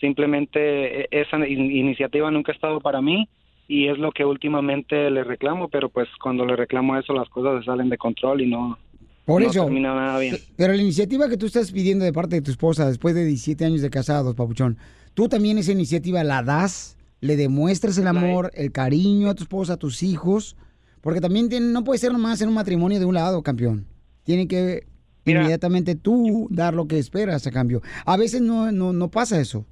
simplemente 0.00 1.02
e- 1.02 1.08
esa 1.10 1.36
in- 1.46 1.70
iniciativa 1.70 2.30
nunca 2.30 2.52
ha 2.52 2.54
estado 2.54 2.80
para 2.80 3.00
mí 3.00 3.28
y 3.72 3.86
es 3.88 3.98
lo 3.98 4.10
que 4.10 4.24
últimamente 4.24 5.08
le 5.10 5.22
reclamo, 5.22 5.68
pero 5.68 5.88
pues 5.90 6.08
cuando 6.20 6.44
le 6.44 6.56
reclamo 6.56 6.98
eso 6.98 7.12
las 7.12 7.28
cosas 7.28 7.60
se 7.60 7.66
salen 7.66 7.88
de 7.88 7.96
control 7.98 8.40
y 8.40 8.50
no, 8.50 8.76
Por 9.24 9.42
no 9.42 9.48
eso. 9.50 9.62
termina 9.64 9.94
nada 9.94 10.18
bien. 10.18 10.36
Pero 10.56 10.72
la 10.74 10.82
iniciativa 10.82 11.28
que 11.28 11.36
tú 11.36 11.46
estás 11.46 11.70
pidiendo 11.70 12.04
de 12.04 12.12
parte 12.12 12.34
de 12.36 12.42
tu 12.42 12.50
esposa 12.50 12.88
después 12.88 13.14
de 13.14 13.24
17 13.24 13.64
años 13.64 13.80
de 13.82 13.90
casados, 13.90 14.34
papuchón, 14.34 14.76
¿tú 15.14 15.28
también 15.28 15.56
esa 15.58 15.70
iniciativa 15.70 16.24
la 16.24 16.42
das? 16.42 16.96
¿Le 17.20 17.36
demuestras 17.36 17.96
el 17.98 18.08
amor, 18.08 18.50
el 18.54 18.72
cariño 18.72 19.28
a 19.30 19.34
tu 19.34 19.44
esposa, 19.44 19.74
a 19.74 19.76
tus 19.76 20.02
hijos? 20.02 20.56
Porque 21.00 21.20
también 21.20 21.48
tiene- 21.48 21.66
no 21.66 21.84
puede 21.84 21.98
ser 21.98 22.12
nomás 22.12 22.40
en 22.42 22.48
un 22.48 22.54
matrimonio 22.54 22.98
de 22.98 23.04
un 23.04 23.14
lado, 23.14 23.42
campeón. 23.42 23.86
Tiene 24.24 24.48
que 24.48 24.86
inmediatamente 25.26 25.94
tú 25.94 26.48
dar 26.50 26.74
lo 26.74 26.88
que 26.88 26.98
esperas 26.98 27.46
a 27.46 27.50
cambio. 27.52 27.82
A 28.04 28.16
veces 28.16 28.40
no, 28.40 28.72
no, 28.72 28.92
no 28.92 29.10
pasa 29.10 29.40
eso. 29.40 29.64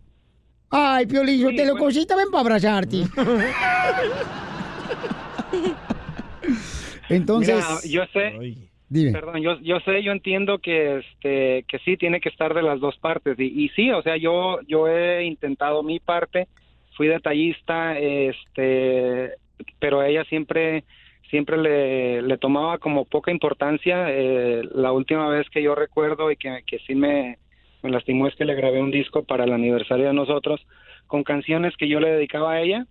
Ay, 0.70 1.06
Piolín, 1.06 1.40
yo 1.40 1.54
te 1.54 1.64
lo 1.66 1.76
cosita, 1.76 2.14
ven 2.16 2.30
para 2.30 2.42
abrazarte. 2.42 3.04
Entonces, 7.08 7.54
Mira, 7.56 7.80
yo 7.84 8.04
sé, 8.12 8.66
dime. 8.88 9.12
Perdón, 9.12 9.40
yo, 9.40 9.58
yo 9.60 9.80
sé, 9.80 10.02
yo 10.02 10.12
entiendo 10.12 10.58
que 10.58 10.98
este 10.98 11.64
que 11.68 11.78
sí 11.84 11.96
tiene 11.96 12.20
que 12.20 12.28
estar 12.28 12.52
de 12.54 12.62
las 12.62 12.80
dos 12.80 12.96
partes 12.98 13.38
y, 13.38 13.64
y 13.64 13.68
sí, 13.70 13.90
o 13.90 14.02
sea, 14.02 14.16
yo 14.16 14.58
yo 14.66 14.88
he 14.88 15.24
intentado 15.24 15.82
mi 15.82 16.00
parte, 16.00 16.48
fui 16.96 17.08
detallista, 17.08 17.98
este, 17.98 19.32
pero 19.78 20.02
ella 20.02 20.24
siempre 20.24 20.84
siempre 21.30 21.56
le, 21.58 22.22
le 22.22 22.38
tomaba 22.38 22.78
como 22.78 23.04
poca 23.04 23.30
importancia. 23.30 24.06
eh, 24.08 24.62
la 24.74 24.92
última 24.92 25.28
vez 25.28 25.48
que 25.50 25.62
yo 25.62 25.74
recuerdo 25.74 26.30
y 26.30 26.36
que, 26.36 26.62
que 26.66 26.78
sí 26.86 26.94
me, 26.94 27.38
me 27.88 27.94
lastimó 27.96 28.26
es 28.28 28.34
que 28.36 28.44
le 28.44 28.54
grabé 28.54 28.80
un 28.80 28.90
disco 28.90 29.24
para 29.24 29.44
el 29.44 29.52
aniversario 29.52 30.06
de 30.06 30.12
nosotros 30.14 30.60
con 31.06 31.24
canciones 31.24 31.74
que 31.78 31.88
yo 31.88 32.00
le 32.00 32.10
dedicaba 32.10 32.52
a 32.52 32.60
ella 32.60 32.86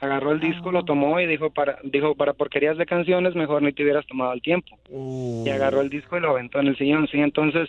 Agarró 0.00 0.32
el 0.32 0.40
disco, 0.40 0.72
lo 0.72 0.82
tomó 0.84 1.20
y 1.20 1.26
dijo 1.26 1.50
para 1.50 1.76
dijo 1.84 2.14
para 2.14 2.32
porquerías 2.32 2.78
de 2.78 2.86
canciones 2.86 3.34
mejor 3.34 3.60
ni 3.62 3.70
te 3.74 3.82
hubieras 3.82 4.06
tomado 4.06 4.32
el 4.32 4.40
tiempo. 4.40 4.78
Y 4.90 5.50
agarró 5.50 5.82
el 5.82 5.90
disco 5.90 6.16
y 6.16 6.20
lo 6.20 6.30
aventó 6.30 6.58
en 6.58 6.68
el 6.68 6.78
sillón. 6.78 7.06
Sí, 7.12 7.18
entonces 7.18 7.68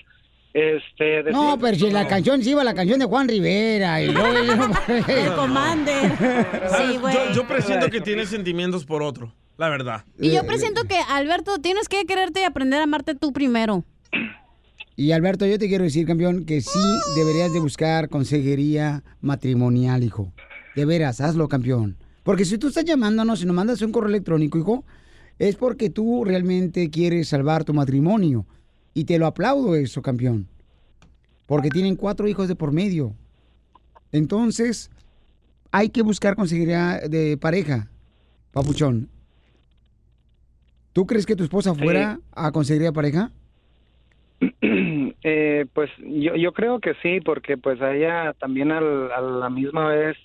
este 0.53 1.23
decir- 1.23 1.33
No, 1.33 1.57
pero 1.59 1.75
si 1.75 1.91
la 1.91 2.07
canción 2.07 2.41
sí 2.41 2.51
iba 2.51 2.63
la 2.63 2.73
canción 2.73 2.99
de 2.99 3.05
Juan 3.05 3.27
Rivera. 3.27 4.01
Y 4.01 4.13
luego, 4.13 4.29
El 5.09 5.33
Commander. 5.33 6.11
Sí, 6.77 6.97
güey. 6.99 7.13
Yo, 7.13 7.33
yo 7.33 7.47
presiento 7.47 7.89
que 7.89 7.99
tiene 7.99 8.25
sentimientos 8.25 8.85
por 8.85 9.03
otro, 9.03 9.33
la 9.57 9.67
verdad. 9.67 10.05
Y 10.17 10.31
yo 10.31 10.45
presiento 10.45 10.83
que, 10.87 10.95
Alberto, 11.09 11.57
tienes 11.57 11.89
que 11.89 12.05
quererte 12.05 12.39
y 12.41 12.43
aprender 12.43 12.79
a 12.79 12.83
amarte 12.83 13.13
tú 13.13 13.33
primero. 13.33 13.83
Y 14.95 15.13
Alberto, 15.13 15.45
yo 15.45 15.57
te 15.57 15.67
quiero 15.67 15.83
decir, 15.83 16.05
campeón, 16.05 16.45
que 16.45 16.61
sí 16.61 16.79
deberías 17.15 17.53
de 17.53 17.59
buscar 17.59 18.09
consejería 18.09 19.03
matrimonial, 19.21 20.03
hijo. 20.03 20.33
De 20.75 20.85
veras, 20.85 21.21
hazlo, 21.21 21.47
campeón. 21.47 21.97
Porque 22.23 22.45
si 22.45 22.57
tú 22.57 22.67
estás 22.67 22.85
llamándonos 22.85 23.41
y 23.41 23.45
nos 23.45 23.55
mandas 23.55 23.81
un 23.81 23.91
correo 23.91 24.09
electrónico, 24.09 24.57
hijo, 24.57 24.85
es 25.39 25.55
porque 25.55 25.89
tú 25.89 26.23
realmente 26.23 26.89
quieres 26.89 27.29
salvar 27.29 27.63
tu 27.63 27.73
matrimonio. 27.73 28.45
Y 28.93 29.05
te 29.05 29.17
lo 29.17 29.25
aplaudo 29.25 29.75
eso, 29.75 30.01
campeón. 30.01 30.47
Porque 31.45 31.69
tienen 31.69 31.95
cuatro 31.95 32.27
hijos 32.27 32.47
de 32.47 32.55
por 32.55 32.71
medio. 32.71 33.15
Entonces, 34.11 34.91
hay 35.71 35.89
que 35.89 36.01
buscar 36.01 36.35
consejería 36.35 36.99
de 37.09 37.37
pareja, 37.37 37.89
papuchón. 38.51 39.09
¿Tú 40.93 41.05
crees 41.05 41.25
que 41.25 41.37
tu 41.37 41.43
esposa 41.43 41.73
fuera 41.73 42.19
a 42.33 42.51
consejería 42.51 42.89
de 42.89 42.93
pareja? 42.93 43.31
Eh, 45.23 45.65
pues 45.73 45.91
yo, 45.99 46.35
yo 46.35 46.51
creo 46.53 46.79
que 46.79 46.95
sí, 46.95 47.19
porque 47.21 47.57
pues 47.57 47.79
ella 47.81 48.33
también 48.39 48.71
al- 48.71 49.11
a 49.11 49.21
la 49.21 49.49
misma 49.49 49.89
vez, 49.89 50.17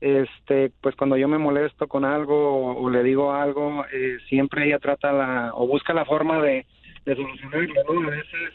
este, 0.00 0.70
pues 0.80 0.94
cuando 0.94 1.16
yo 1.16 1.26
me 1.26 1.38
molesto 1.38 1.88
con 1.88 2.04
algo 2.04 2.34
o, 2.36 2.82
o 2.84 2.90
le 2.90 3.02
digo 3.02 3.32
algo, 3.32 3.84
eh, 3.92 4.18
siempre 4.28 4.66
ella 4.66 4.78
trata 4.78 5.12
la, 5.12 5.50
o 5.54 5.66
busca 5.66 5.92
la 5.94 6.04
forma 6.04 6.40
de, 6.42 6.64
de 7.06 7.16
solucionarlo, 7.16 7.74
¿no? 7.92 8.06
A 8.08 8.10
veces, 8.10 8.52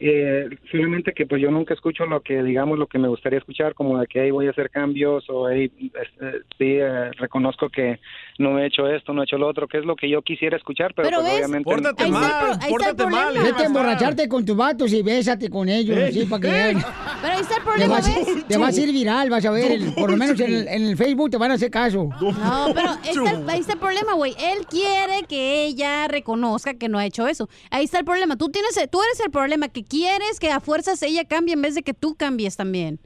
eh, 0.00 0.48
solamente 0.72 1.12
que 1.12 1.26
pues 1.26 1.40
yo 1.42 1.50
nunca 1.50 1.74
escucho 1.74 2.06
lo 2.06 2.20
que, 2.22 2.42
digamos, 2.42 2.78
lo 2.78 2.86
que 2.86 2.98
me 2.98 3.08
gustaría 3.08 3.38
escuchar, 3.38 3.74
como 3.74 3.98
de 3.98 4.06
que 4.06 4.20
ahí 4.20 4.30
voy 4.30 4.46
a 4.46 4.50
hacer 4.50 4.70
cambios 4.70 5.24
o 5.28 5.46
ahí, 5.46 5.70
este, 5.80 6.38
sí, 6.58 6.76
eh, 6.80 7.10
reconozco 7.18 7.68
que 7.68 8.00
no 8.38 8.58
he 8.58 8.66
hecho 8.66 8.88
esto, 8.88 9.12
no 9.12 9.20
he 9.22 9.24
hecho 9.24 9.36
lo 9.38 9.46
otro, 9.48 9.68
que 9.68 9.78
es 9.78 9.84
lo 9.84 9.96
que 9.96 10.08
yo 10.08 10.22
quisiera 10.22 10.56
escuchar, 10.56 10.94
pero, 10.94 11.08
Pero 11.08 11.20
pues 11.20 11.32
ves, 11.32 11.38
obviamente... 11.40 11.64
Pórtate 11.70 12.02
Ahí 12.04 12.10
está 12.10 12.18
el 12.18 12.30
mal, 12.32 12.50
está 12.52 12.64
el 12.66 12.70
pórtate 12.70 13.06
mal. 13.06 13.34
Vete 13.34 13.62
a 13.62 13.66
emborracharte 13.66 14.28
con 14.28 14.44
tus 14.44 14.56
vatos 14.56 14.92
y 14.92 15.02
bésate 15.02 15.50
con 15.50 15.68
ellos, 15.68 15.96
Ey, 15.96 16.12
sí, 16.12 16.24
para 16.26 16.40
que 16.40 16.48
vean. 16.50 16.82
Pero 17.22 17.34
ahí 17.34 17.40
está 17.40 17.54
el 17.56 17.60
Te 17.60 17.64
problema, 17.66 17.94
vas, 17.94 18.06
¿ves? 18.16 18.46
te 18.48 18.56
vas 18.56 18.78
a 18.78 18.80
ir 18.80 18.92
viral, 18.92 19.30
vas 19.30 19.44
a 19.44 19.50
ver. 19.50 19.72
el- 19.72 19.92
por 19.94 20.10
lo 20.10 20.16
menos 20.16 20.40
en 20.40 20.54
el, 20.54 20.68
en 20.68 20.86
el 20.86 20.96
Facebook 20.96 21.30
te 21.30 21.36
van 21.36 21.50
a 21.50 21.54
hacer 21.54 21.70
caso. 21.70 22.08
No, 22.20 22.72
pero 22.74 22.88
ahí 22.88 23.10
está, 23.10 23.30
el, 23.32 23.48
ahí 23.50 23.60
está 23.60 23.72
el 23.74 23.78
problema, 23.78 24.14
güey. 24.14 24.32
Él 24.38 24.66
quiere 24.66 25.24
que 25.28 25.64
ella 25.66 26.08
reconozca 26.08 26.74
que 26.74 26.88
no 26.88 26.98
ha 26.98 27.04
hecho 27.04 27.26
eso. 27.26 27.48
Ahí 27.70 27.84
está 27.84 27.98
el 27.98 28.04
problema. 28.06 28.36
Tú 28.36 28.48
tienes, 28.48 28.74
tú 28.90 29.02
eres 29.02 29.20
el 29.24 29.30
problema 29.30 29.68
que 29.68 29.84
quieres 29.90 30.40
que 30.40 30.50
a 30.50 30.60
fuerzas 30.60 31.02
ella 31.02 31.24
cambie 31.26 31.52
en 31.52 31.60
vez 31.60 31.74
de 31.74 31.82
que 31.82 31.92
tú 31.92 32.14
cambies 32.14 32.56
también. 32.56 33.00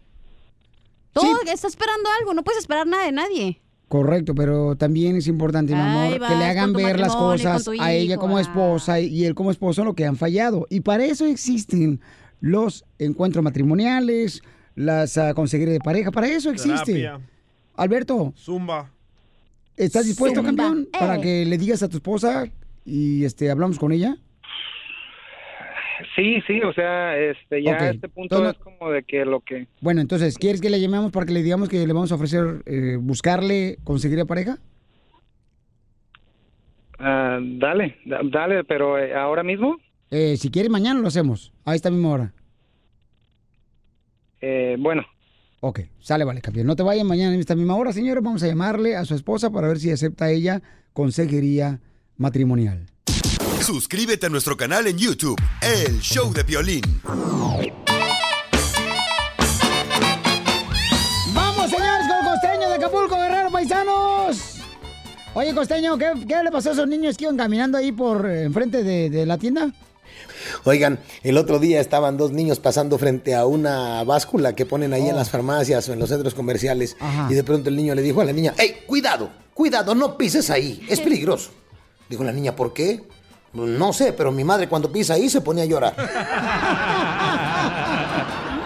Todo 1.12 1.40
está 1.52 1.66
esperando 1.66 2.08
algo. 2.20 2.34
No 2.34 2.44
puedes 2.44 2.60
esperar 2.60 2.86
nada 2.86 3.06
de 3.06 3.12
nadie. 3.12 3.60
Correcto, 3.88 4.34
pero 4.34 4.76
también 4.76 5.16
es 5.16 5.26
importante, 5.28 5.72
mi 5.74 5.80
amor, 5.80 6.18
vas 6.18 6.32
que 6.32 6.38
le 6.38 6.44
hagan 6.46 6.72
ver 6.72 6.98
las 6.98 7.14
cosas 7.14 7.68
a 7.78 7.92
ella 7.92 8.16
como 8.16 8.38
ah. 8.38 8.40
esposa 8.40 8.98
y 8.98 9.24
él 9.24 9.34
como 9.34 9.50
esposo 9.50 9.84
lo 9.84 9.94
que 9.94 10.04
han 10.04 10.16
fallado. 10.16 10.66
Y 10.70 10.80
para 10.80 11.04
eso 11.04 11.26
existen 11.26 12.00
los 12.40 12.84
encuentros 12.98 13.44
matrimoniales, 13.44 14.42
las 14.74 15.16
uh, 15.16 15.32
consejerías 15.34 15.74
de 15.74 15.80
pareja, 15.80 16.10
para 16.10 16.26
eso 16.26 16.50
existe. 16.50 16.94
Terapia, 16.94 17.20
Alberto, 17.76 18.32
zumba. 18.36 18.90
¿estás 19.76 20.06
dispuesto, 20.06 20.40
Zumba. 20.40 20.48
campeón, 20.48 20.88
para 20.90 21.16
Eh. 21.16 21.20
que 21.20 21.44
le 21.44 21.58
digas 21.58 21.82
a 21.82 21.88
tu 21.88 21.98
esposa 21.98 22.46
y 22.84 23.24
este 23.24 23.50
hablamos 23.50 23.78
con 23.78 23.92
ella? 23.92 24.16
Sí, 26.16 26.40
sí, 26.46 26.60
o 26.62 26.72
sea, 26.72 27.16
este, 27.18 27.62
ya 27.62 27.72
a 27.78 27.90
este 27.90 28.08
punto 28.08 28.36
entonces- 28.36 28.56
es 28.58 28.64
como 28.78 28.90
de 28.90 29.02
que 29.04 29.24
lo 29.24 29.40
que... 29.40 29.66
Bueno, 29.80 30.00
entonces, 30.00 30.36
¿quieres 30.38 30.60
que 30.60 30.70
le 30.70 30.80
llamemos 30.80 31.12
para 31.12 31.26
que 31.26 31.32
le 31.32 31.42
digamos 31.42 31.68
que 31.68 31.86
le 31.86 31.92
vamos 31.92 32.10
a 32.12 32.16
ofrecer 32.16 32.62
eh, 32.66 32.96
buscarle 33.00 33.78
consejería 33.84 34.24
de 34.24 34.28
pareja? 34.28 34.58
ah, 36.98 37.38
dale, 37.42 37.96
da- 38.04 38.20
dale, 38.24 38.64
pero 38.64 38.98
eh, 38.98 39.14
ahora 39.14 39.42
mismo, 39.42 39.78
Eh, 40.10 40.36
si 40.36 40.50
quieres, 40.50 40.70
mañana 40.70 41.00
lo 41.00 41.08
hacemos, 41.08 41.52
a 41.64 41.74
esta 41.74 41.90
misma 41.90 42.10
hora. 42.10 42.32
eh, 44.40 44.76
bueno, 44.78 45.04
Ok, 45.60 45.80
sale, 45.98 46.24
vale, 46.24 46.42
campeón. 46.42 46.66
No 46.66 46.76
te 46.76 46.82
vayas 46.82 47.06
mañana 47.06 47.32
en 47.32 47.40
esta 47.40 47.54
misma 47.56 47.74
hora, 47.76 47.90
señores. 47.90 48.22
Vamos 48.22 48.42
a 48.42 48.46
llamarle 48.46 48.96
a 48.96 49.06
su 49.06 49.14
esposa 49.14 49.50
para 49.50 49.66
ver 49.66 49.78
si 49.78 49.90
acepta 49.90 50.30
ella 50.30 50.60
consejería 50.92 51.80
matrimonial. 52.18 52.84
Suscríbete 53.64 54.26
a 54.26 54.28
nuestro 54.28 54.58
canal 54.58 54.86
en 54.88 54.98
YouTube, 54.98 55.40
El 55.62 55.98
Show 56.00 56.34
de 56.34 56.42
Violín. 56.42 56.82
¡Vamos, 61.32 61.70
señores, 61.70 62.06
con 62.06 62.30
costeño 62.30 62.68
de 62.68 62.74
Acapulco, 62.74 63.16
Guerrero, 63.16 63.50
paisanos! 63.50 64.56
Oye, 65.32 65.54
costeño, 65.54 65.96
¿qué, 65.96 66.12
qué 66.28 66.42
le 66.44 66.50
pasó 66.52 66.68
a 66.68 66.72
esos 66.74 66.86
niños 66.86 67.16
que 67.16 67.24
iban 67.24 67.38
caminando 67.38 67.78
ahí 67.78 67.90
por 67.90 68.26
eh, 68.26 68.42
enfrente 68.42 68.82
de, 68.82 69.08
de 69.08 69.24
la 69.24 69.38
tienda? 69.38 69.72
Oigan, 70.64 71.00
el 71.22 71.38
otro 71.38 71.58
día 71.58 71.80
estaban 71.80 72.18
dos 72.18 72.32
niños 72.32 72.60
pasando 72.60 72.98
frente 72.98 73.34
a 73.34 73.46
una 73.46 74.04
báscula 74.04 74.54
que 74.54 74.66
ponen 74.66 74.92
ahí 74.92 75.08
en 75.08 75.16
las 75.16 75.30
farmacias 75.30 75.88
o 75.88 75.94
en 75.94 76.00
los 76.00 76.10
centros 76.10 76.34
comerciales. 76.34 76.98
Ajá. 77.00 77.28
Y 77.30 77.34
de 77.34 77.42
pronto 77.44 77.70
el 77.70 77.76
niño 77.76 77.94
le 77.94 78.02
dijo 78.02 78.20
a 78.20 78.26
la 78.26 78.32
niña, 78.34 78.52
¡Ey, 78.58 78.82
cuidado! 78.86 79.30
Cuidado, 79.54 79.94
no 79.94 80.18
pises 80.18 80.50
ahí, 80.50 80.84
es 80.86 81.00
peligroso. 81.00 81.50
Dijo 82.10 82.22
la 82.24 82.32
niña, 82.32 82.54
¿por 82.54 82.74
qué? 82.74 83.08
No 83.54 83.92
sé, 83.92 84.12
pero 84.12 84.32
mi 84.32 84.42
madre 84.44 84.68
cuando 84.68 84.90
pisa 84.90 85.14
ahí 85.14 85.30
se 85.30 85.40
pone 85.40 85.62
a 85.62 85.64
llorar. 85.64 85.94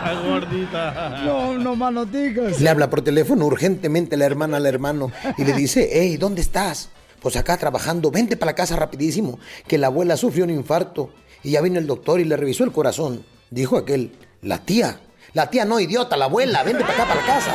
Ay, 0.02 0.16
gordita. 0.26 1.22
No, 1.24 1.54
no 1.54 1.76
manoticas. 1.76 2.60
Le 2.60 2.70
habla 2.70 2.88
por 2.88 3.02
teléfono 3.02 3.44
urgentemente 3.44 4.16
la 4.16 4.24
hermana 4.24 4.56
al 4.56 4.66
hermano 4.66 5.12
y 5.36 5.44
le 5.44 5.52
dice, 5.52 5.90
hey, 5.92 6.16
¿dónde 6.16 6.40
estás? 6.40 6.88
Pues 7.20 7.36
acá 7.36 7.56
trabajando, 7.58 8.10
vente 8.10 8.36
para 8.36 8.52
la 8.52 8.56
casa 8.56 8.76
rapidísimo, 8.76 9.38
que 9.66 9.76
la 9.76 9.88
abuela 9.88 10.16
sufrió 10.16 10.44
un 10.44 10.50
infarto 10.50 11.10
y 11.42 11.50
ya 11.50 11.60
vino 11.60 11.78
el 11.78 11.86
doctor 11.86 12.20
y 12.20 12.24
le 12.24 12.36
revisó 12.36 12.64
el 12.64 12.72
corazón. 12.72 13.24
Dijo 13.50 13.76
aquel, 13.76 14.12
la 14.40 14.58
tía, 14.58 15.00
la 15.34 15.50
tía 15.50 15.64
no 15.64 15.80
idiota, 15.80 16.16
la 16.16 16.26
abuela, 16.26 16.62
vente 16.62 16.84
para 16.84 16.94
acá 16.94 17.04
para 17.06 17.20
la 17.20 17.26
casa. 17.26 17.52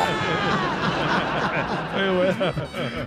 Muy 2.12 2.18
bueno. 2.18 2.54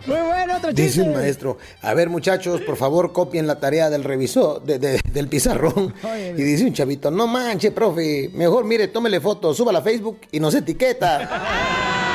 Muy 0.06 0.16
bueno, 0.28 0.56
otro 0.56 0.70
Dice 0.72 0.88
chiste. 0.88 1.02
un 1.02 1.12
maestro, 1.14 1.58
a 1.82 1.94
ver 1.94 2.08
muchachos, 2.08 2.60
por 2.62 2.76
favor 2.76 3.12
copien 3.12 3.46
la 3.46 3.58
tarea 3.60 3.90
del 3.90 4.04
revisor, 4.04 4.62
de- 4.62 4.78
de- 4.78 5.00
del 5.12 5.28
pizarrón. 5.28 5.94
Y 6.36 6.42
dice 6.42 6.64
un 6.64 6.72
chavito, 6.72 7.10
no 7.10 7.26
manche, 7.26 7.70
profe, 7.72 8.30
mejor 8.34 8.64
mire, 8.64 8.88
tómele 8.88 9.20
foto, 9.20 9.52
suba 9.54 9.76
a 9.76 9.82
Facebook 9.82 10.20
y 10.32 10.40
nos 10.40 10.54
etiqueta. 10.54 11.20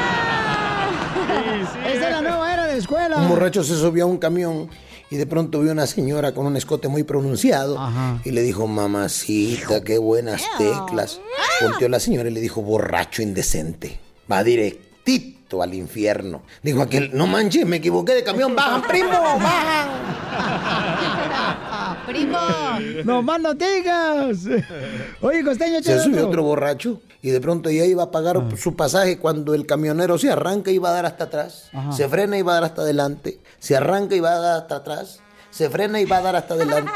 Esa 1.86 2.06
es 2.08 2.12
la 2.12 2.22
nueva 2.22 2.54
era 2.54 2.66
de 2.68 2.74
la 2.74 2.78
escuela. 2.80 3.18
Un 3.18 3.30
borracho 3.30 3.64
se 3.64 3.76
subió 3.76 4.06
a 4.06 4.08
un 4.08 4.18
camión 4.18 4.70
y 5.10 5.18
de 5.18 5.26
pronto 5.26 5.60
vio 5.60 5.72
una 5.72 5.88
señora 5.88 6.34
con 6.34 6.46
un 6.46 6.56
escote 6.56 6.88
muy 6.88 7.04
pronunciado 7.04 7.78
y 8.24 8.32
le 8.32 8.42
dijo, 8.42 8.68
mamacita, 8.68 9.84
qué 9.84 9.98
buenas 9.98 10.44
teclas. 10.58 11.20
Volteó 11.62 11.90
la 11.90 12.00
señora 12.00 12.30
y 12.30 12.34
le 12.34 12.42
dijo, 12.42 12.62
borracho 12.62 13.22
indecente, 13.22 14.00
va 14.32 14.44
directito 14.44 15.40
al 15.62 15.74
infierno. 15.74 16.44
Dijo 16.62 16.82
aquel, 16.84 17.10
no 17.14 17.26
manches, 17.26 17.66
me 17.66 17.78
equivoqué 17.78 18.14
de 18.14 18.24
camión, 18.24 18.56
bajan, 18.56 18.84
primo, 18.84 19.10
bajan. 19.10 19.90
Primo. 22.08 22.38
No 23.06 23.22
más 23.22 23.40
no 23.42 23.54
digas. 23.54 24.40
Oye, 25.22 25.44
costeño, 25.44 25.82
Se 25.82 26.00
subió 26.00 26.28
otro 26.28 26.44
borracho 26.44 27.02
y 27.22 27.30
de 27.30 27.40
pronto 27.42 27.70
ya 27.70 27.86
iba 27.86 28.04
a 28.04 28.12
pagar 28.12 28.38
Ah. 28.38 28.50
su 28.58 28.76
pasaje 28.76 29.18
cuando 29.20 29.54
el 29.54 29.66
camionero 29.66 30.18
se 30.18 30.30
arranca 30.32 30.72
y 30.72 30.78
va 30.78 30.90
a 30.90 30.94
dar 30.94 31.06
hasta 31.06 31.26
atrás, 31.26 31.70
Ajá. 31.74 31.92
se 31.92 32.08
frena 32.10 32.38
y 32.38 32.42
va 32.42 32.54
a 32.54 32.56
dar 32.56 32.64
hasta 32.66 32.82
adelante, 32.82 33.40
se 33.60 33.76
arranca 33.76 34.16
y 34.16 34.20
va 34.20 34.32
a 34.34 34.40
dar 34.40 34.62
hasta 34.62 34.76
atrás, 34.78 35.20
se 35.52 35.70
frena 35.70 36.00
y 36.02 36.06
va 36.06 36.18
a 36.18 36.22
dar 36.22 36.36
hasta 36.36 36.54
adelante, 36.56 36.92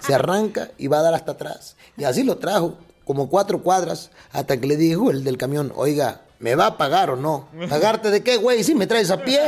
se 0.00 0.14
arranca 0.14 0.70
y 0.78 0.86
va 0.88 1.00
a 1.00 1.02
dar 1.02 1.14
hasta 1.14 1.32
atrás. 1.32 1.76
Y 1.98 2.04
así 2.04 2.22
lo 2.22 2.36
trajo, 2.38 2.78
como 3.04 3.28
cuatro 3.28 3.62
cuadras, 3.62 4.10
hasta 4.32 4.58
que 4.58 4.66
le 4.66 4.76
dijo 4.76 5.10
el 5.10 5.22
del 5.24 5.36
camión, 5.36 5.72
oiga, 5.76 6.22
¿me 6.38 6.54
va 6.54 6.66
a 6.66 6.76
pagar 6.76 7.10
o 7.10 7.16
no? 7.16 7.48
¿Pagarte 7.68 8.10
de 8.10 8.22
qué, 8.22 8.36
güey, 8.36 8.64
si 8.64 8.74
me 8.74 8.86
traes 8.86 9.10
a 9.10 9.22
pie? 9.22 9.40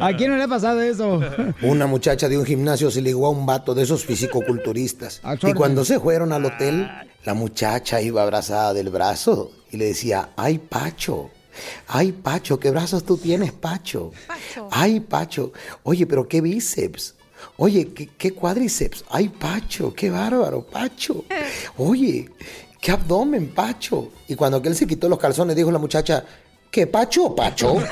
¿A 0.00 0.12
quién 0.16 0.30
no 0.30 0.36
le 0.36 0.44
ha 0.44 0.48
pasado 0.48 0.80
eso? 0.80 1.20
Una 1.62 1.86
muchacha 1.86 2.28
de 2.28 2.38
un 2.38 2.44
gimnasio 2.44 2.90
se 2.90 3.02
ligó 3.02 3.26
a 3.26 3.30
un 3.30 3.46
vato 3.46 3.74
de 3.74 3.82
esos 3.82 4.04
fisicoculturistas. 4.04 5.20
Y 5.42 5.52
cuando 5.52 5.84
se 5.84 6.00
fueron 6.00 6.32
al 6.32 6.44
hotel, 6.44 6.90
la 7.24 7.34
muchacha 7.34 8.00
iba 8.00 8.22
abrazada 8.22 8.74
del 8.74 8.90
brazo 8.90 9.52
y 9.70 9.76
le 9.76 9.86
decía, 9.86 10.30
ay, 10.36 10.58
Pacho. 10.58 11.30
Ay, 11.88 12.12
Pacho, 12.12 12.58
¿qué 12.58 12.70
brazos 12.70 13.04
tú 13.04 13.16
tienes, 13.16 13.52
Pacho? 13.52 14.12
Ay, 14.70 15.00
Pacho. 15.00 15.52
Oye, 15.82 16.06
pero 16.06 16.28
qué 16.28 16.40
bíceps. 16.40 17.14
Oye, 17.62 17.92
¿qué, 17.94 18.08
qué 18.18 18.32
cuádriceps. 18.32 19.04
Ay, 19.10 19.28
Pacho, 19.28 19.92
qué 19.94 20.10
bárbaro, 20.10 20.62
Pacho. 20.62 21.24
Oye, 21.76 22.28
qué 22.80 22.90
abdomen, 22.90 23.52
Pacho. 23.54 24.08
Y 24.28 24.34
cuando 24.34 24.58
aquel 24.58 24.74
se 24.74 24.86
quitó 24.86 25.08
los 25.08 25.18
calzones, 25.18 25.54
dijo 25.54 25.70
la 25.70 25.78
muchacha, 25.78 26.24
¿Qué 26.70 26.86
pacho, 26.86 27.34
pacho? 27.34 27.78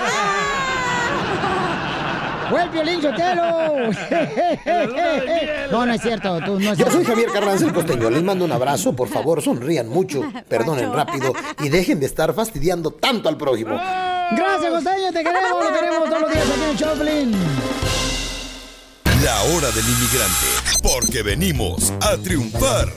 ¡Fue 2.48 2.62
el 2.62 2.68
violín 2.70 3.02
Sotelo! 3.02 3.42
no, 5.72 5.84
no 5.84 5.92
es 5.92 6.00
cierto. 6.00 6.38
Tú, 6.46 6.60
no 6.60 6.72
es 6.72 6.78
Yo 6.78 6.86
cierto. 6.86 6.92
soy 6.92 7.04
Javier 7.04 7.32
Carranza 7.32 7.66
el 7.66 7.72
Costeño. 7.72 8.08
Les 8.08 8.22
mando 8.22 8.44
un 8.44 8.52
abrazo. 8.52 8.94
Por 8.94 9.08
favor, 9.08 9.42
sonrían 9.42 9.88
mucho, 9.88 10.22
perdonen 10.48 10.92
rápido 10.92 11.32
y 11.62 11.68
dejen 11.68 11.98
de 11.98 12.06
estar 12.06 12.32
fastidiando 12.32 12.92
tanto 12.92 13.28
al 13.28 13.36
prójimo. 13.36 13.72
Gracias, 13.72 14.70
Costeño. 14.70 15.12
Te 15.12 15.24
queremos. 15.24 15.64
Lo 15.64 15.74
queremos 15.74 16.08
todos 16.08 16.20
los 16.22 16.32
días 16.32 16.44
aquí 16.48 16.62
en 16.62 16.70
el 16.70 16.76
Choplin. 16.76 17.32
La 19.24 19.42
hora 19.42 19.70
del 19.72 19.84
inmigrante, 19.84 20.46
porque 20.80 21.22
venimos 21.22 21.92
a 22.02 22.16
triunfar. 22.18 22.88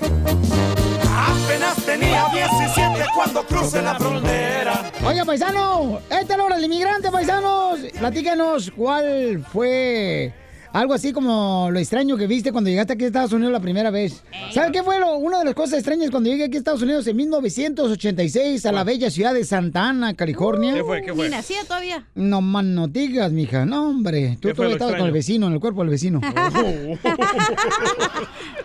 Apenas 1.17 1.75
tenía 1.83 2.27
17 2.31 3.05
cuando 3.15 3.43
crucé 3.47 3.81
la 3.81 3.95
frontera. 3.95 4.91
Oiga, 5.03 5.25
paisano, 5.25 5.99
esta 6.11 6.33
es 6.33 6.37
la 6.37 6.43
hora 6.43 6.55
del 6.57 6.65
inmigrante, 6.65 7.09
paisanos. 7.09 7.79
Platícanos 7.97 8.71
cuál 8.75 9.43
fue 9.51 10.31
algo 10.73 10.93
así 10.93 11.11
como 11.11 11.69
lo 11.71 11.79
extraño 11.79 12.17
que 12.17 12.27
viste 12.27 12.51
cuando 12.51 12.69
llegaste 12.69 12.93
aquí 12.93 13.03
a 13.03 13.07
Estados 13.07 13.33
Unidos 13.33 13.51
la 13.51 13.59
primera 13.59 13.91
vez. 13.91 14.23
¿Sabes 14.51 14.71
qué 14.71 14.83
fue 14.83 14.99
lo, 14.99 15.17
una 15.17 15.39
de 15.39 15.45
las 15.45 15.53
cosas 15.53 15.79
extrañas 15.79 16.09
cuando 16.11 16.29
llegué 16.29 16.45
aquí 16.45 16.55
a 16.55 16.59
Estados 16.59 16.81
Unidos 16.81 17.05
en 17.07 17.15
1986 17.17 18.65
a 18.65 18.71
la 18.71 18.83
bella 18.83 19.09
ciudad 19.09 19.33
de 19.33 19.43
Santa 19.43 19.89
Ana, 19.89 20.13
California? 20.13 20.73
¿Qué 20.73 20.83
fue? 20.83 21.01
¿Qué 21.01 21.13
fue? 21.13 21.25
Ni 21.25 21.31
nacía 21.35 21.63
todavía. 21.65 22.07
No 22.15 22.41
más 22.41 22.63
no 22.63 22.87
digas, 22.87 23.31
mija. 23.31 23.65
No, 23.65 23.89
hombre. 23.89 24.37
Tú 24.39 24.47
¿Qué 24.49 24.55
fue 24.55 24.65
todavía 24.65 24.75
estabas 24.75 24.95
con 24.95 25.07
el 25.07 25.13
vecino, 25.13 25.47
en 25.47 25.53
el 25.53 25.59
cuerpo 25.59 25.81
del 25.81 25.89
vecino. 25.89 26.21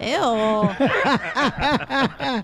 Eo. 0.01 0.71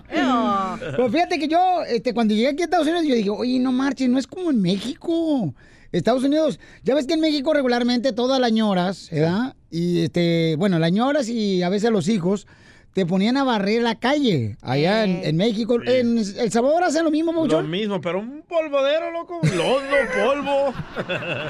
Eo. 0.09 0.79
Pero 0.79 1.09
fíjate 1.09 1.39
que 1.39 1.47
yo, 1.47 1.83
este, 1.87 2.13
cuando 2.13 2.33
llegué 2.33 2.49
aquí 2.49 2.61
a 2.63 2.65
Estados 2.65 2.87
Unidos, 2.87 3.05
yo 3.05 3.15
dije, 3.15 3.29
oye, 3.29 3.59
no 3.59 3.71
marches, 3.71 4.09
no 4.09 4.19
es 4.19 4.27
como 4.27 4.51
en 4.51 4.61
México. 4.61 5.53
Estados 5.93 6.23
Unidos, 6.23 6.59
ya 6.83 6.95
ves 6.95 7.07
que 7.07 7.13
en 7.13 7.21
México 7.21 7.53
regularmente 7.53 8.11
todas 8.13 8.39
las 8.39 8.51
ñoras, 8.51 9.09
¿verdad? 9.11 9.55
Y 9.71 10.01
este, 10.03 10.55
bueno, 10.57 10.77
las 10.79 10.91
ñoras 10.91 11.29
y 11.29 11.63
a 11.63 11.69
veces 11.69 11.91
los 11.91 12.07
hijos 12.09 12.47
te 12.93 13.05
ponían 13.07 13.37
a 13.37 13.43
barrer 13.43 13.81
la 13.81 13.95
calle 13.95 14.55
allá 14.61 15.03
en, 15.03 15.23
en 15.23 15.35
México. 15.35 15.77
En 15.83 16.17
El 16.19 16.51
Salvador 16.51 16.83
hacen 16.83 17.03
lo 17.03 17.09
mismo, 17.09 17.31
Lo 17.31 17.39
mucho. 17.41 17.61
mismo, 17.63 17.99
pero 18.01 18.19
un 18.19 18.43
polvodero, 18.43 19.09
loco. 19.11 19.39
Lodo, 19.55 19.79
polvo. 20.15 20.73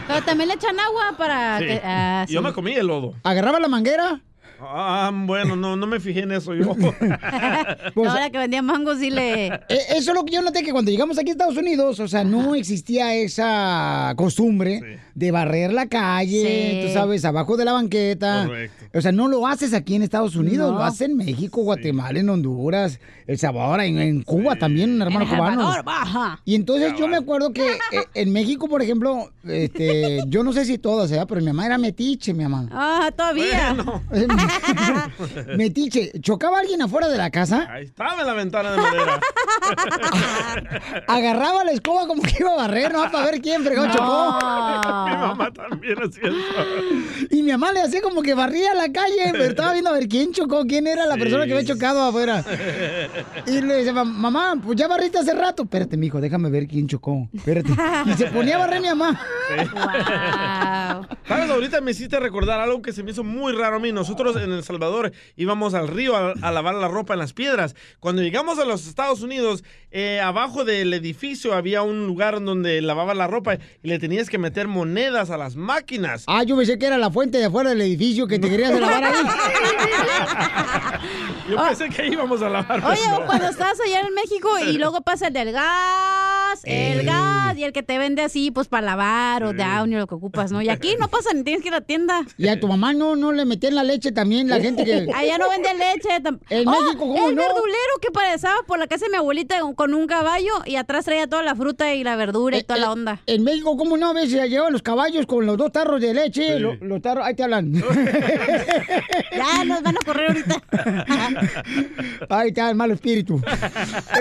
Pero 0.08 0.22
también 0.26 0.48
le 0.50 0.56
echan 0.56 0.80
agua 0.80 1.16
para 1.18 1.60
Sí. 1.60 1.66
que. 1.66 1.82
ah, 1.84 2.26
Yo 2.30 2.40
sí. 2.40 2.46
me 2.46 2.54
comí 2.54 2.72
el 2.74 2.88
lodo. 2.88 3.14
¿Agarraba 3.24 3.60
la 3.60 3.68
manguera? 3.68 4.22
Ah, 4.66 5.12
bueno, 5.14 5.56
no, 5.56 5.76
no 5.76 5.86
me 5.88 6.00
fijé 6.00 6.22
en 6.22 6.32
eso 6.32 6.54
yo. 6.56 6.72
Ahora 7.96 8.30
que 8.30 8.38
vendía 8.38 8.62
mangos, 8.62 9.00
sí 9.00 9.10
le. 9.10 9.48
Eh, 9.48 9.60
Eso 9.90 10.12
es 10.12 10.14
lo 10.16 10.24
que 10.26 10.34
yo 10.34 10.42
noté 10.42 10.64
que 10.64 10.72
cuando 10.72 10.92
llegamos 10.92 11.18
aquí 11.18 11.30
a 11.30 11.32
Estados 11.34 11.58
Unidos, 11.58 12.00
o 12.00 12.08
sea, 12.08 12.24
no 12.24 12.56
existía 12.56 13.14
esa 13.16 14.14
costumbre 14.16 15.00
de 15.16 15.32
barrer 15.32 15.72
la 15.74 15.88
calle, 15.88 16.82
Sí. 16.82 16.88
tú 16.88 16.94
sabes, 16.94 17.24
abajo 17.26 17.56
de 17.58 17.66
la 17.66 17.74
banqueta. 17.74 18.46
Correcto. 18.48 18.86
O 18.98 19.02
sea, 19.02 19.12
no 19.12 19.28
lo 19.28 19.46
haces 19.48 19.74
aquí 19.74 19.96
en 19.96 20.04
Estados 20.04 20.36
Unidos, 20.36 20.72
No. 20.72 20.78
lo 20.80 20.84
haces 20.84 21.02
en 21.10 21.18
México, 21.18 21.62
Guatemala, 21.64 22.20
en 22.20 22.30
Honduras, 22.30 23.00
El 23.28 23.38
Salvador, 23.38 23.82
en, 23.82 24.00
en 24.00 24.22
Cuba 24.24 24.56
también, 24.56 24.94
un 24.96 25.02
hermano 25.02 25.26
El 25.26 25.30
cubano. 25.32 25.62
Salvador, 25.62 25.84
baja. 25.86 26.42
Y 26.46 26.56
entonces 26.56 26.94
yo 26.98 27.08
me 27.08 27.18
acuerdo 27.18 27.54
que 27.54 27.74
eh, 27.74 28.06
en 28.16 28.32
México, 28.34 28.68
por 28.68 28.82
ejemplo, 28.82 29.32
este, 29.48 30.22
yo 30.28 30.44
no 30.44 30.52
sé 30.54 30.66
si 30.66 30.78
todas, 30.78 31.10
¿verdad? 31.12 31.26
pero 31.28 31.42
mi 31.42 31.48
mamá 31.48 31.66
era 31.68 31.78
metiche, 31.78 32.34
mi 32.34 32.44
mamá. 32.44 32.68
Ah, 32.72 33.12
todavía. 33.16 33.76
metiche. 35.58 36.12
¿Chocaba 36.22 36.60
alguien 36.60 36.82
afuera 36.82 37.08
de 37.08 37.18
la 37.18 37.30
casa? 37.30 37.68
Ahí 37.72 37.86
estaba 37.86 38.20
en 38.22 38.28
la 38.28 38.34
ventana 38.34 38.72
de 38.72 38.78
madera. 38.78 39.20
Agarraba 41.08 41.64
la 41.64 41.72
escoba 41.72 42.08
como 42.08 42.22
que 42.22 42.36
iba 42.40 42.54
a 42.54 42.56
barrer, 42.58 42.92
¿no? 42.94 43.10
Para 43.12 43.26
ver 43.26 43.42
quién 43.42 43.64
fregó 43.64 43.86
chocó. 43.92 44.40
Mamá 45.06 45.52
también 45.52 45.96
hacía 46.02 46.24
eso. 46.30 47.28
Y 47.30 47.44
mi 47.44 47.52
mamá 47.52 47.72
le 47.74 47.82
hacía 47.82 48.02
como 48.02 48.22
que 48.22 48.34
barría 48.34 48.74
la 48.74 48.92
calle, 48.92 49.30
pero 49.32 49.44
estaba 49.46 49.72
viendo 49.74 49.90
a 49.90 49.94
ver 49.94 50.08
quién 50.08 50.32
chocó, 50.34 50.66
quién 50.66 50.88
era 50.88 51.06
la 51.06 51.16
Sí. 51.16 51.20
persona 51.22 51.46
que 51.46 51.54
había 51.54 51.66
chocado 51.66 52.02
afuera. 52.04 52.44
Y 53.48 53.62
le 53.62 53.76
decía, 53.76 53.94
"Mam- 53.94 54.14
mamá, 54.14 54.56
pues 54.64 54.78
ya 54.78 54.88
barriste 54.88 55.18
hace 55.20 55.34
rato. 55.34 55.64
Espérate, 55.64 55.98
mijo, 55.98 56.20
déjame 56.22 56.50
ver 56.50 56.68
quién 56.68 56.88
chocó. 56.88 57.28
Espérate. 57.34 57.70
Y 58.06 58.14
se 58.14 58.28
ponía 58.28 58.56
a 58.56 58.60
barrer 58.60 58.82
mi 58.82 58.88
mamá. 58.90 59.20
¿Sabes? 61.28 61.50
Ahorita 61.50 61.82
me 61.82 61.92
hiciste 61.92 62.20
recordar 62.20 62.60
algo 62.60 62.82
que 62.82 62.92
se 62.94 63.04
me 63.04 63.12
hizo 63.12 63.24
muy 63.24 63.54
raro 63.54 63.78
a 63.78 63.80
mí. 63.80 63.92
Nosotros 63.92 64.36
en 64.38 64.52
El 64.52 64.64
Salvador 64.64 65.12
íbamos 65.36 65.74
al 65.74 65.88
río 65.88 66.16
a, 66.16 66.34
a 66.42 66.52
lavar 66.52 66.76
la 66.76 66.88
ropa 66.88 67.14
en 67.14 67.20
las 67.20 67.34
piedras. 67.34 67.76
Cuando 68.00 68.22
llegamos 68.22 68.60
a 68.60 68.66
los 68.66 68.88
Estados 68.88 69.22
Unidos, 69.22 69.64
eh, 69.92 70.20
abajo 70.22 70.64
del 70.66 70.94
edificio 70.94 71.54
había 71.54 71.82
un 71.84 72.08
lugar 72.08 72.44
donde 72.44 72.82
lavaba 72.82 73.14
la 73.14 73.28
ropa 73.28 73.56
y 73.56 73.88
le 73.88 74.00
tenías 74.00 74.30
que 74.30 74.38
meter 74.38 74.68
monedas 74.68 74.93
a 74.98 75.38
las 75.38 75.56
máquinas. 75.56 76.24
Ah, 76.28 76.44
yo 76.44 76.56
pensé 76.56 76.78
que 76.78 76.86
era 76.86 76.98
la 76.98 77.10
fuente 77.10 77.40
de 77.40 77.46
afuera 77.46 77.72
del 77.72 77.82
edificio 77.82 78.28
que 78.28 78.40
te 78.40 78.50
querías 78.50 78.80
lavar 78.80 79.04
ahí. 79.04 79.14
Yo 81.50 81.58
pensé 81.62 81.90
que 81.90 82.08
íbamos 82.08 82.42
a 82.42 82.50
lavar. 82.50 82.84
Oye, 82.86 83.02
no. 83.10 83.26
cuando 83.26 83.48
estás 83.50 83.80
allá 83.80 84.02
en 84.02 84.14
México 84.14 84.50
y 84.60 84.74
luego 84.78 85.02
pasa 85.02 85.28
el 85.28 85.34
del 85.34 85.52
gas, 85.52 86.62
el 86.64 87.04
gas 87.06 87.58
y 87.58 87.64
el 87.66 87.74
que 87.74 87.84
te 87.84 87.98
vende 87.98 88.22
así, 88.22 88.50
pues 88.52 88.68
para 88.68 88.86
lavar 88.86 89.44
o 89.44 89.54
down 89.54 89.94
o 89.94 89.98
lo 90.00 90.08
que 90.08 90.16
ocupas, 90.16 90.52
¿no? 90.52 90.62
Y 90.62 90.70
aquí 90.70 90.96
no 91.00 91.08
pasa 91.10 91.32
ni 91.34 91.44
tienes 91.44 91.62
que 91.62 91.68
ir 91.70 91.74
a 91.74 91.80
la 91.80 91.86
tienda. 91.86 92.22
Y 92.38 92.48
a 92.48 92.60
tu 92.60 92.68
mamá 92.68 92.94
no, 92.94 93.16
no 93.16 93.32
le 93.32 93.46
metían 93.46 93.76
la 93.76 93.84
leche 93.84 94.12
también, 94.12 94.48
la 94.50 94.60
gente 94.62 94.86
que... 94.86 95.08
Allá 95.16 95.38
no 95.38 95.50
vende 95.50 95.70
leche. 95.74 96.10
En 96.50 96.68
Oh, 96.68 96.72
México, 96.72 97.00
¿cómo 97.00 97.30
el 97.30 97.36
no? 97.36 97.42
verdulero 97.42 97.94
que 98.02 98.10
pasaba 98.12 98.56
por 98.66 98.80
la 98.80 98.88
casa 98.88 99.06
de 99.06 99.12
mi 99.12 99.18
abuelita 99.18 99.56
con- 99.76 99.94
un 99.94 100.08
caballo 100.08 100.52
y 100.66 100.76
atrás 100.78 101.06
traía 101.06 101.28
toda 101.28 101.44
la 101.44 101.56
fruta 101.56 101.94
y 101.94 102.04
la 102.04 102.16
verdura 102.16 102.58
y 102.58 102.64
toda 102.64 102.80
la 102.80 102.92
onda. 102.92 103.20
En 103.26 103.44
México, 103.44 103.76
¿cómo 103.78 103.98
no? 103.98 104.10
A 104.10 104.14
veces 104.14 104.50
llevan 104.50 104.72
los 104.74 104.82
caballos 104.82 105.26
con 105.26 105.46
los 105.46 105.58
dos 105.58 105.72
tarros 105.72 106.00
de 106.02 106.14
leche. 106.14 106.60
lo- 106.60 106.76
Los, 106.76 107.02
tarros, 107.02 107.26
ahí 107.26 107.36
te 107.36 107.44
hablan. 107.44 107.74
Ya 109.36 109.64
nos 109.66 109.82
van 109.82 109.96
a 109.96 110.06
correr 110.06 110.28
ahorita. 110.30 110.62
Ahí 112.30 112.50
está 112.50 112.70
el 112.70 112.76
malo 112.76 112.94
espíritu. 112.94 113.42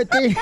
Este, 0.01 0.37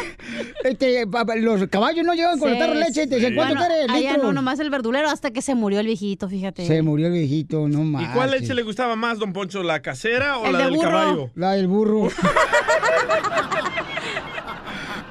este, 0.64 1.06
los 1.38 1.66
caballos 1.68 2.04
no 2.04 2.14
llevan 2.14 2.38
con 2.38 2.50
los 2.50 2.58
tarros 2.58 2.76
de 2.78 2.84
leche. 2.84 3.06
Te 3.06 3.16
dicen, 3.16 3.34
¿cuánto 3.34 3.54
Bueno, 3.56 3.68
quieres? 3.68 3.90
Allá 3.90 4.16
no, 4.16 4.32
nomás 4.32 4.58
el 4.60 4.70
verdulero 4.70 5.08
hasta 5.08 5.30
que 5.30 5.42
se 5.42 5.54
murió 5.54 5.80
el 5.80 5.86
viejito, 5.86 6.28
fíjate. 6.28 6.66
Se 6.66 6.82
murió 6.82 7.06
el 7.08 7.12
viejito, 7.12 7.68
no 7.68 7.82
más. 7.84 8.02
¿Y 8.02 8.06
cuál 8.14 8.30
leche 8.30 8.54
le 8.54 8.62
gustaba 8.62 8.96
más, 8.96 9.18
don 9.18 9.32
Poncho? 9.32 9.62
¿La 9.62 9.80
casera 9.82 10.38
o 10.38 10.46
El 10.46 10.52
la 10.52 10.58
de 10.58 10.64
del 10.64 10.74
burro. 10.74 10.90
caballo? 10.90 11.30
La 11.34 11.52
del 11.52 11.68
burro. 11.68 12.08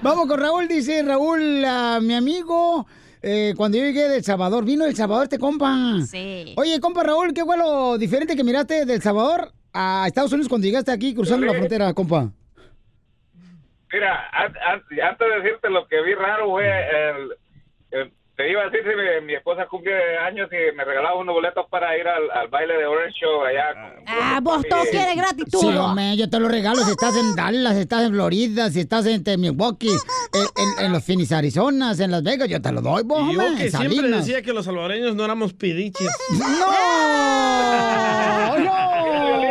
Vamos 0.02 0.28
con 0.28 0.40
Raúl, 0.40 0.68
dice 0.68 1.04
Raúl, 1.04 1.40
mi 2.02 2.14
amigo, 2.14 2.88
eh, 3.22 3.54
cuando 3.58 3.78
yo 3.78 3.84
llegué 3.84 4.08
de 4.08 4.18
El 4.18 4.24
Salvador, 4.24 4.64
vino 4.64 4.86
de 4.86 4.92
El 4.92 4.96
Salvador 4.96 5.26
este 5.26 5.38
compa. 5.38 5.76
Sí. 6.10 6.54
Oye, 6.56 6.80
compa 6.80 7.04
Raúl, 7.04 7.34
¿qué 7.34 7.44
fue 7.44 7.58
lo 7.58 7.98
diferente 7.98 8.36
que 8.38 8.44
miraste 8.46 8.86
del 8.86 9.02
Salvador 9.02 9.52
a 9.74 10.06
Estados 10.08 10.32
Unidos 10.32 10.50
cuando 10.50 10.66
llegaste 10.66 10.92
aquí 10.92 11.14
cruzando 11.14 11.46
la 11.46 11.54
frontera, 11.54 11.94
compa? 11.94 12.30
Mira, 13.92 14.30
an- 14.32 14.56
an- 14.68 14.84
antes 15.10 15.28
de 15.28 15.42
decirte 15.42 15.70
lo 15.70 15.88
que 15.88 16.02
vi 16.04 16.14
raro, 16.14 16.50
fue 16.52 16.66
el, 16.68 17.34
el- 17.92 18.14
te 18.36 18.50
iba 18.50 18.62
a 18.62 18.66
decir 18.70 18.80
si 18.84 18.96
mi, 18.96 19.26
mi 19.26 19.34
esposa 19.34 19.66
cumple 19.66 19.92
años 20.20 20.48
y 20.54 20.74
me 20.78 20.86
regalaba 20.86 21.16
unos 21.18 21.34
boletos 21.36 21.66
para 21.70 21.98
ir 21.98 22.08
al, 22.08 22.30
al 22.32 22.48
baile 22.48 22.78
de 22.78 22.86
Orange 22.86 23.20
Show 23.20 23.42
allá. 23.44 23.74
con- 23.74 24.04
Ah, 24.08 24.40
vos 24.42 24.64
todo 24.70 24.84
quieres 24.90 25.16
gratis, 25.16 25.44
tú. 25.52 25.60
Sí, 25.60 25.68
hombre, 25.76 26.16
yo 26.16 26.30
te 26.30 26.40
lo 26.40 26.48
regalo 26.48 26.82
si 26.86 26.92
estás 26.92 27.18
en 27.18 27.36
Dallas, 27.36 27.74
si 27.76 27.82
estás 27.82 28.04
en 28.06 28.12
Florida, 28.14 28.70
si 28.70 28.80
estás 28.80 29.06
en 29.08 29.24
Milwaukee, 29.42 29.90
en, 29.90 29.98
en- 30.80 30.86
en 30.86 30.92
los 30.94 31.04
Phoenix, 31.04 31.32
Arizona, 31.34 31.92
en 32.00 32.12
Las 32.12 32.24
Vegas, 32.24 32.48
yo 32.48 32.62
te 32.62 32.72
lo 32.72 32.82
doy, 32.82 33.04
vos, 33.04 33.30
Y 33.30 33.34
yo 33.34 33.40
hombre, 33.42 33.58
que 33.58 33.64
en 33.66 33.72
siempre 33.72 33.96
Salinas. 33.98 34.26
decía 34.26 34.42
que 34.44 34.54
los 34.54 34.64
salvadoreños 34.66 35.16
no 35.16 35.26
éramos 35.26 35.52
pidiches. 35.54 36.08
¡No! 36.40 36.72
¡No! 38.60 39.49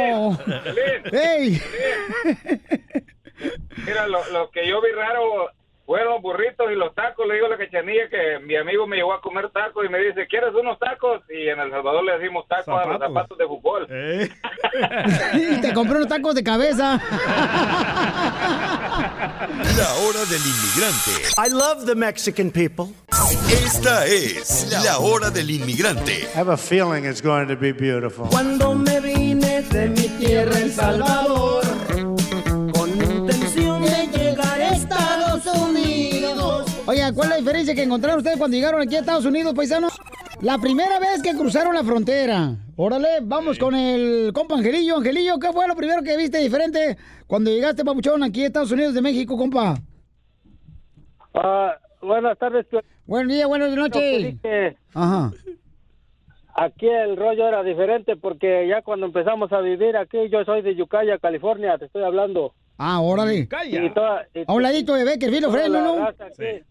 ¡Ey! 1.13 1.61
Mira, 3.87 4.07
lo, 4.09 4.29
lo 4.31 4.51
que 4.51 4.67
yo 4.67 4.81
vi 4.83 4.91
raro 4.93 5.51
fueron 5.89 6.13
los 6.13 6.23
burritos 6.23 6.67
y 6.71 6.75
los 6.75 6.95
tacos. 6.95 7.27
Le 7.27 7.37
digo 7.37 7.47
a 7.47 7.49
la 7.49 7.57
cachanilla 7.57 8.11
que 8.11 8.39
mi 8.45 8.57
amigo 8.57 8.87
me 8.87 8.97
llevó 8.97 9.15
a 9.15 9.23
comer 9.23 9.49
tacos 9.49 9.87
y 9.87 9.89
me 9.89 9.99
dice, 10.01 10.27
¿quieres 10.29 10.51
unos 10.55 10.79
tacos? 10.79 11.23
Y 11.31 11.49
en 11.49 11.59
El 11.59 11.71
Salvador 11.71 12.05
le 12.05 12.19
decimos 12.19 12.47
tacos 12.47 12.69
a 12.69 12.85
los 12.85 12.99
Zapatos. 12.99 13.09
zapatos 13.09 13.39
de 13.39 13.47
fútbol. 13.47 13.87
Eh. 13.89 14.29
Y 15.35 15.61
te 15.63 15.73
compré 15.73 15.97
unos 15.97 16.09
tacos 16.09 16.35
de 16.35 16.45
cabeza. 16.45 17.01
La 19.79 19.95
hora 20.05 20.25
del 20.29 20.43
inmigrante. 20.45 21.13
I 21.39 21.49
love 21.51 21.87
the 21.87 21.95
Mexican 21.95 22.51
people. 22.51 22.93
Esta 23.51 24.05
es 24.07 24.71
la 24.85 24.99
hora 24.99 25.31
del 25.31 25.51
inmigrante. 25.51 26.29
I 26.35 26.39
have 26.39 26.51
a 26.53 26.57
feeling 26.57 27.05
it's 27.07 27.23
going 27.23 27.47
to 27.49 27.57
be 27.57 27.73
beautiful. 27.73 28.27
Cuando 28.29 28.75
me 28.75 29.01
vine 29.01 29.63
de 29.63 29.89
mi 29.89 30.09
tierra, 30.19 30.59
El 30.59 30.71
Salvador, 30.73 31.65
¿cuál 37.19 37.31
es 37.31 37.35
la 37.35 37.37
diferencia 37.39 37.75
que 37.75 37.83
encontraron 37.83 38.19
ustedes 38.19 38.39
cuando 38.39 38.57
llegaron 38.57 38.81
aquí 38.81 38.95
a 38.95 39.01
Estados 39.01 39.25
Unidos, 39.25 39.53
paisanos? 39.53 39.93
La 40.41 40.57
primera 40.59 41.01
vez 41.01 41.21
que 41.21 41.33
cruzaron 41.33 41.75
la 41.75 41.83
frontera. 41.83 42.55
Órale, 42.77 43.09
vamos 43.23 43.59
con 43.59 43.75
el 43.75 44.33
compa 44.33 44.55
Angelillo. 44.55 44.99
Angelillo, 44.99 45.37
¿qué 45.41 45.53
fue 45.53 45.67
lo 45.67 45.75
primero 45.75 46.01
que 46.05 46.17
viste 46.17 46.39
diferente 46.39 46.97
cuando 47.27 47.51
llegaste, 47.51 47.85
papuchón, 47.85 48.23
aquí 48.23 48.45
a 48.45 48.47
Estados 48.47 48.71
Unidos 48.71 48.95
de 48.95 49.03
México, 49.03 49.37
compa? 49.37 49.75
Ah, 51.35 51.75
buenas 52.01 52.39
tardes. 52.39 52.67
Buen 53.05 53.27
día, 53.27 53.49
buenas 53.49 53.75
noches. 53.75 54.37
Ajá. 54.95 55.33
Aquí 56.55 56.87
el 56.87 57.17
rollo 57.17 57.49
era 57.49 57.65
diferente 57.65 58.15
porque 58.17 58.69
ya 58.69 58.83
cuando 58.83 59.07
empezamos 59.07 59.53
a 59.53 59.61
vivir 59.61 59.97
aquí, 59.97 60.19
yo 60.31 60.45
soy 60.45 60.63
de 60.63 60.77
Yucaya, 60.77 61.19
California, 61.19 61.79
te 61.79 61.87
estoy 61.87 62.05
hablando. 62.05 62.55
Ah, 62.77 63.01
órale. 63.01 63.49
Y 63.69 63.91
toda- 63.93 64.25
y- 64.33 64.45
A 64.47 64.53
un 64.53 64.63
ladito 64.63 64.95
de 64.95 65.03
Beckerfield, 65.05 65.51
Fresno, 65.51 65.81
¿no? 65.83 66.05
aquí, 66.07 66.63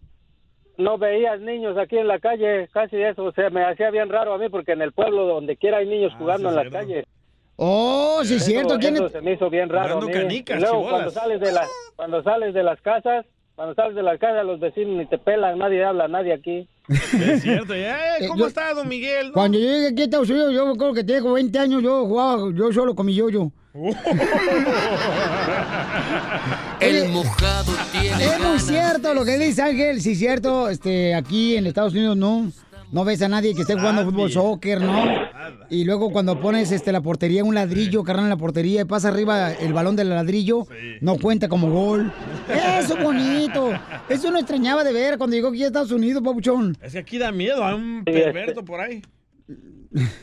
No 0.78 0.96
veías 0.96 1.40
niños 1.40 1.76
aquí 1.76 1.98
en 1.98 2.06
la 2.08 2.20
calle, 2.20 2.68
casi 2.72 2.96
eso, 3.02 3.32
se 3.32 3.50
me 3.50 3.64
hacía 3.64 3.90
bien 3.90 4.08
raro 4.08 4.32
a 4.34 4.38
mí 4.38 4.48
porque 4.48 4.72
en 4.72 4.80
el 4.82 4.92
pueblo 4.92 5.26
donde 5.26 5.56
quiera 5.56 5.78
hay 5.78 5.86
niños 5.88 6.12
jugando 6.16 6.48
en 6.48 6.54
la 6.56 6.70
calle. 6.70 7.04
Oh, 7.56 8.20
sí, 8.22 8.36
es 8.36 8.42
Eso- 8.42 8.50
cierto. 8.52 8.78
¿Quién 8.78 8.94
eso 8.94 9.06
es? 9.06 9.12
se 9.12 9.20
me 9.20 9.32
hizo 9.32 9.50
bien 9.50 9.68
raro. 9.68 9.98
a 9.98 10.00
mí. 10.00 10.12
canicas, 10.12 10.56
Y 10.56 10.60
luego 10.60 10.76
chibolas. 10.76 10.92
cuando 10.92 11.10
sales 11.10 11.40
de 11.40 11.52
las 11.52 11.68
cuando 11.96 12.22
sales 12.22 12.54
de 12.54 12.62
las 12.62 12.80
casas, 12.80 13.26
cuando 13.56 13.74
sales 13.74 13.96
de 13.96 14.02
las 14.04 14.18
casas 14.20 14.46
los 14.46 14.60
vecinos 14.60 14.96
ni 14.96 15.06
te 15.06 15.18
pelan, 15.18 15.58
nadie 15.58 15.84
habla, 15.84 16.06
nadie 16.06 16.32
aquí. 16.32 16.68
Es 16.88 17.42
cierto. 17.42 17.74
ya, 17.74 18.16
eh, 18.16 18.26
¿Cómo 18.28 18.40
yo- 18.40 18.46
está, 18.48 18.72
don 18.72 18.88
Miguel? 18.88 19.30
Cuando 19.32 19.58
yo 19.58 19.64
llegué 19.66 19.88
aquí 19.88 20.02
a 20.02 20.04
Estados 20.04 20.30
Unidos, 20.30 20.54
yo 20.54 20.64
me 20.66 20.72
acuerdo 20.72 20.94
que 20.94 21.20
como 21.20 21.34
20 21.34 21.58
años, 21.58 21.82
yo 21.82 22.06
jugaba 22.06 22.50
yo 22.54 22.72
solo 22.72 22.94
con 22.94 23.04
mi 23.06 23.14
yo-yo. 23.14 23.52
El 26.80 27.08
mojado 27.10 27.72
tiene 27.92 28.24
Es 28.24 28.40
muy 28.40 28.58
cierto 28.58 29.14
lo 29.14 29.24
que 29.24 29.38
dice 29.38 29.62
Ángel, 29.62 30.00
sí, 30.00 30.14
cierto. 30.16 30.68
Este, 30.68 31.14
aquí 31.14 31.56
en 31.56 31.66
Estados 31.66 31.92
Unidos 31.92 32.16
no, 32.16 32.50
no 32.92 33.04
ves 33.04 33.20
a 33.22 33.28
nadie 33.28 33.54
que 33.54 33.62
esté 33.62 33.74
jugando 33.74 34.04
fútbol, 34.04 34.30
soccer, 34.30 34.80
¿no? 34.80 35.04
Y 35.70 35.84
luego 35.84 36.10
cuando 36.10 36.40
pones 36.40 36.72
este, 36.72 36.92
la 36.92 37.00
portería, 37.00 37.44
un 37.44 37.54
ladrillo, 37.54 38.02
carnal, 38.02 38.24
en 38.26 38.30
la 38.30 38.36
portería, 38.36 38.82
y 38.82 38.84
pasa 38.84 39.08
arriba 39.08 39.52
el 39.52 39.72
balón 39.72 39.96
del 39.96 40.08
ladrillo, 40.10 40.64
no 41.00 41.16
cuenta 41.16 41.48
como 41.48 41.70
gol. 41.70 42.10
Eso 42.78 42.96
es 42.96 43.02
bonito. 43.04 43.70
Eso 44.08 44.30
no 44.30 44.38
extrañaba 44.38 44.84
de 44.84 44.92
ver 44.92 45.18
cuando 45.18 45.36
llegó 45.36 45.48
aquí 45.48 45.64
a 45.64 45.66
Estados 45.68 45.92
Unidos, 45.92 46.22
papuchón. 46.24 46.76
Es 46.82 46.92
que 46.92 46.98
aquí 46.98 47.18
da 47.18 47.30
miedo, 47.32 47.64
hay 47.64 47.74
un 47.74 48.02
Sí, 48.06 48.12
este- 48.12 48.22
perverto 48.32 48.64
por 48.64 48.80
ahí. 48.80 49.02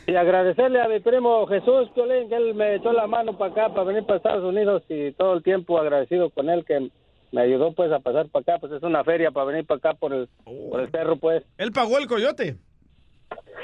Y 0.06 0.14
agradecerle 0.14 0.80
a 0.80 0.88
mi 0.88 1.00
primo 1.00 1.44
Jesús 1.48 1.90
Piolín, 1.94 2.28
que 2.28 2.36
él 2.36 2.54
me 2.54 2.76
echó 2.76 2.92
la 2.92 3.08
mano 3.08 3.36
para 3.36 3.50
acá, 3.50 3.68
para 3.74 3.82
venir 3.84 4.04
para 4.04 4.18
Estados 4.18 4.44
Unidos 4.44 4.84
y 4.88 5.10
todo 5.12 5.34
el 5.34 5.42
tiempo 5.42 5.78
agradecido 5.80 6.30
con 6.30 6.48
él 6.48 6.64
que 6.64 6.88
me 7.36 7.42
ayudó 7.42 7.72
pues 7.72 7.92
a 7.92 7.98
pasar 7.98 8.28
para 8.30 8.42
acá, 8.42 8.58
pues 8.58 8.72
es 8.72 8.82
una 8.82 9.04
feria 9.04 9.30
para 9.30 9.44
venir 9.44 9.66
para 9.66 9.76
acá 9.76 9.92
por 9.92 10.14
el, 10.14 10.26
por 10.70 10.80
el 10.80 10.90
cerro 10.90 11.16
pues. 11.18 11.44
Él 11.58 11.70
pagó 11.70 11.98
el 11.98 12.06
coyote. 12.06 12.56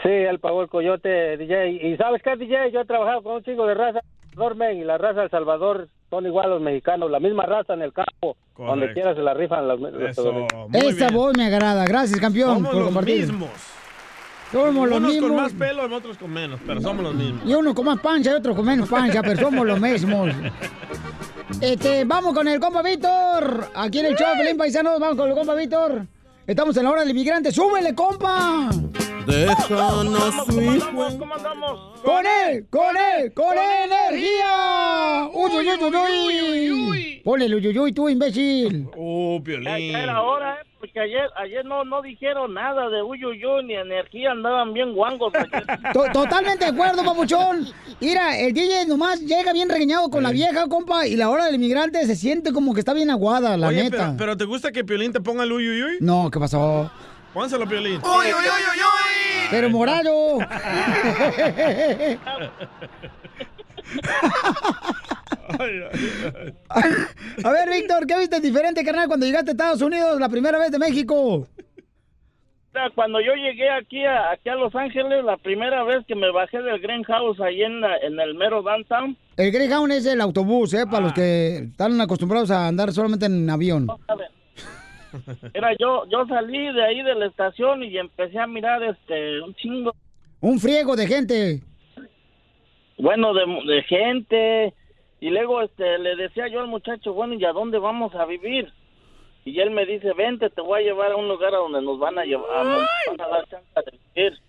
Sí, 0.03 0.11
él 0.11 0.39
pagó 0.41 0.61
el 0.63 0.69
coyote 0.69 1.39
DJ. 1.39 1.71
Y 1.71 1.97
sabes 1.97 2.21
qué 2.23 2.37
DJ, 2.37 2.71
yo 2.71 2.81
he 2.81 2.85
trabajado 2.85 3.23
con 3.23 3.37
un 3.37 3.43
chico 3.43 3.67
de 3.67 3.73
raza, 3.73 4.01
Dormen, 4.35 4.77
y 4.77 4.85
la 4.85 4.99
raza 4.99 5.21
de 5.21 5.25
El 5.25 5.31
Salvador 5.31 5.89
son 6.11 6.27
igual 6.27 6.51
los 6.51 6.61
mexicanos, 6.61 7.11
la 7.11 7.19
misma 7.19 7.47
raza 7.47 7.73
en 7.73 7.81
el 7.81 7.95
campo, 7.95 8.37
donde 8.59 8.93
quiera 8.93 9.15
se 9.15 9.23
la 9.23 9.33
rifan 9.33 9.67
los, 9.67 9.81
los 9.81 10.03
estadounidenses. 10.03 10.85
Esta 10.85 11.09
voz 11.11 11.33
me 11.39 11.47
agrada. 11.47 11.87
Gracias, 11.87 12.21
campeón, 12.21 12.57
Somos 12.57 12.69
por 12.69 12.79
los 12.79 12.85
compartir. 12.89 13.21
mismos. 13.21 13.51
Somos 14.51 14.87
los 14.87 14.99
Unos 14.99 15.17
con 15.17 15.35
más 15.35 15.53
pelo 15.55 15.89
y 15.89 15.93
otros 15.95 16.19
con 16.19 16.31
menos, 16.31 16.61
pero 16.67 16.79
somos 16.83 17.03
los 17.03 17.15
mismos. 17.15 17.43
Y 17.47 17.55
uno 17.55 17.75
con 17.75 17.87
más 17.87 17.99
pancha 18.01 18.33
y 18.33 18.35
otro 18.35 18.55
con 18.55 18.67
menos 18.67 18.87
pancha, 18.87 19.23
pero 19.23 19.41
somos 19.41 19.67
los 19.67 19.81
mismos. 19.81 20.29
Este, 21.61 22.05
vamos 22.05 22.35
con 22.35 22.49
el 22.49 22.59
compa 22.61 22.83
Víctor. 22.83 23.69
Aquí 23.75 24.01
en 24.01 24.07
el 24.07 24.17
show, 24.17 24.29
Pelín 24.37 24.57
Paisanos, 24.57 24.99
vamos 24.99 25.17
con 25.17 25.29
el 25.29 25.35
compa 25.35 25.55
Víctor. 25.55 26.07
Estamos 26.47 26.77
en 26.77 26.85
la 26.85 26.91
hora 26.91 27.01
del 27.03 27.11
inmigrante. 27.11 27.53
¡Súbele, 27.53 27.95
compa! 27.95 28.69
Déjanos 29.27 30.47
su 30.47 30.61
hijo. 30.61 31.19
¡Con 32.03 32.27
él! 32.27 32.67
¡Con 32.69 32.97
él! 32.97 33.33
¡Con 33.33 33.55
energía! 33.57 35.29
¡Uy, 35.33 35.51
uy, 35.57 35.69
uy, 35.69 35.95
uy, 35.95 36.73
uy! 36.73 37.21
Ponle 37.25 37.45
el 37.47 37.55
uy, 37.55 37.69
uy, 37.69 37.79
uy, 37.79 37.93
tú, 37.93 38.09
imbécil. 38.09 38.89
Oh, 38.97 39.37
Ya, 39.39 39.45
Piolín. 39.45 39.93
ya 39.93 40.03
era 40.03 40.23
hora, 40.23 40.55
¿eh? 40.61 40.67
Porque 40.83 40.99
ayer, 40.99 41.31
ayer 41.37 41.65
no, 41.65 41.85
no 41.85 42.03
dijeron 42.03 42.55
nada 42.55 42.89
de 42.89 43.03
uyuyuy 43.03 43.63
ni 43.63 43.75
energía, 43.75 44.33
andaban 44.33 44.75
bien 44.75 44.95
guangos 44.95 45.33
Totalmente 46.13 46.65
de 46.65 46.73
acuerdo, 46.73 47.05
papuchón. 47.05 47.69
Mira, 48.01 48.37
el 48.37 48.53
DJ 48.53 48.87
nomás 48.89 49.21
llega 49.21 49.53
bien 49.53 49.69
regañado 49.69 50.11
con 50.11 50.25
la 50.25 50.33
vieja, 50.33 50.67
compa, 50.67 51.07
y 51.07 51.15
la 51.15 51.31
hora 51.31 51.45
del 51.45 51.55
inmigrante 51.55 52.05
se 52.05 52.17
siente 52.17 52.53
como 52.53 52.75
que 52.75 52.81
está 52.81 52.95
bien 52.95 53.11
aguada, 53.11 53.57
la 53.57 53.69
Oye, 53.69 53.85
neta. 53.85 53.97
pero, 53.97 54.15
pero 54.19 54.37
¿te 54.37 54.45
gusta 54.45 54.73
que 54.73 54.83
Piolín 54.83 55.13
te 55.13 55.21
ponga 55.21 55.45
el 55.45 55.53
uy, 55.53 55.69
uy, 55.69 55.85
uy? 55.85 55.99
No, 56.01 56.29
¿qué 56.33 56.41
pasó? 56.41 56.91
Pónselo, 57.33 57.69
Piolín. 57.69 58.01
Uy, 58.03 58.27
uy, 58.27 58.27
uy, 58.27 58.33
uy, 58.33 58.81
uy. 58.81 59.47
Pero 59.53 59.71
morado. 59.71 60.41
A 66.69 67.51
ver, 67.51 67.69
Víctor, 67.71 68.07
¿qué 68.07 68.19
viste 68.19 68.41
diferente, 68.41 68.85
carnal, 68.85 69.09
cuando 69.09 69.27
llegaste 69.27 69.51
a 69.51 69.53
Estados 69.53 69.83
Unidos 69.83 70.19
la 70.21 70.29
primera 70.29 70.59
vez 70.59 70.71
de 70.71 70.79
México? 70.79 71.47
cuando 72.95 73.21
yo 73.21 73.35
llegué 73.35 73.69
aquí 73.71 74.03
a, 74.05 74.31
aquí 74.31 74.49
a 74.49 74.55
Los 74.55 74.75
Ángeles, 74.75 75.23
la 75.25 75.37
primera 75.37 75.85
vez 75.85 76.07
que 76.07 76.15
me 76.15 76.31
bajé 76.33 76.63
del 76.63 76.81
Green 76.81 77.03
House 77.05 77.39
ahí 77.41 77.63
en, 77.63 77.83
la- 77.83 77.99
en 77.99 78.19
el 78.19 78.35
mero 78.35 78.63
downtown, 78.63 79.15
El 79.37 79.53
Greyhound 79.53 79.93
es 79.93 80.07
el 80.07 80.21
autobús, 80.23 80.73
¿eh? 80.73 80.87
Para 80.91 81.03
los 81.05 81.13
que 81.13 81.57
están 81.71 82.01
acostumbrados 82.01 82.51
a 82.51 82.67
andar 82.69 82.91
solamente 82.93 83.27
en 83.27 83.49
avión. 83.51 83.87
era 85.53 85.73
yo, 85.79 86.05
yo 86.11 86.27
salí 86.27 86.73
de 86.73 86.83
ahí 86.83 87.03
de 87.03 87.15
la 87.15 87.27
estación 87.27 87.83
y 87.85 87.99
empecé 87.99 88.39
a 88.39 88.47
mirar 88.47 88.83
este 88.83 89.43
un 89.43 89.55
chingo, 89.55 89.95
Un 90.41 90.59
friego 90.59 90.97
de 90.97 91.07
gente. 91.07 91.61
bueno, 92.97 93.35
de, 93.35 93.43
de 93.67 93.83
gente, 93.83 94.75
y 95.23 95.31
luego 95.31 95.63
este 95.63 95.99
le 96.01 96.17
decía 96.17 96.49
yo 96.49 96.59
al 96.59 96.67
muchacho, 96.67 97.13
bueno, 97.13 97.35
¿y 97.35 97.45
a 97.45 97.53
dónde 97.53 97.79
vamos 97.79 98.13
a 98.17 98.25
vivir? 98.25 98.73
Y 99.45 99.61
él 99.61 99.71
me 99.71 99.87
dice, 99.87 100.13
vente, 100.15 100.51
te 100.51 100.61
voy 100.61 100.81
a 100.81 100.83
llevar 100.83 101.13
a 101.13 101.17
un 101.17 101.29
lugar 101.29 101.55
a 101.55 101.59
donde 101.59 101.81
nos 101.81 101.97
van 102.01 102.19
a 102.19 102.25
llevar, 102.25 102.51
a, 102.51 102.65
nos 102.65 102.87
van 103.17 103.21
a 103.21 103.29
dar 103.29 103.49
chance 103.49 103.67
de 103.87 103.99
vivir. 104.17 104.41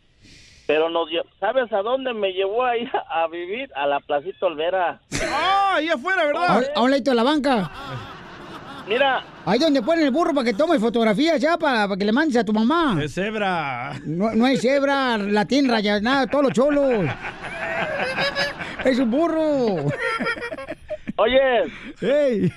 Pero 0.65 0.89
nos 0.89 1.09
¿sabes 1.39 1.71
a 1.71 1.83
dónde 1.83 2.11
me 2.13 2.33
llevó 2.33 2.65
ahí 2.65 2.89
a, 2.91 3.21
a 3.23 3.27
vivir? 3.27 3.69
A 3.75 3.85
la 3.85 3.99
Placita 3.99 4.47
Olvera. 4.47 4.99
¡Ah, 5.31 5.75
ahí 5.75 5.89
afuera, 5.89 6.25
verdad! 6.25 6.63
a 6.73 6.81
un 6.81 6.89
ladito 6.89 7.11
de 7.11 7.17
la 7.17 7.23
banca. 7.23 7.71
Mira, 8.87 9.23
Ahí 9.45 9.59
donde 9.59 9.83
ponen 9.83 10.05
el 10.05 10.11
burro 10.11 10.33
para 10.33 10.45
que 10.45 10.55
tome 10.55 10.79
fotografías 10.79 11.39
ya, 11.39 11.55
para, 11.55 11.87
para 11.87 11.97
que 11.97 12.05
le 12.05 12.11
mandes 12.11 12.37
a 12.37 12.43
tu 12.43 12.51
mamá. 12.51 12.97
Es 12.99 13.13
cebra. 13.13 13.93
No, 14.05 14.31
no 14.33 14.45
hay 14.45 14.57
cebra, 14.57 15.19
latín, 15.19 15.69
raya, 15.69 15.99
nada, 15.99 16.25
todos 16.25 16.45
los 16.45 16.53
cholos. 16.53 17.05
Es 18.83 18.99
un 18.99 19.09
burro. 19.09 19.85
Oye, 21.17 21.39
¡Ey! 22.01 22.51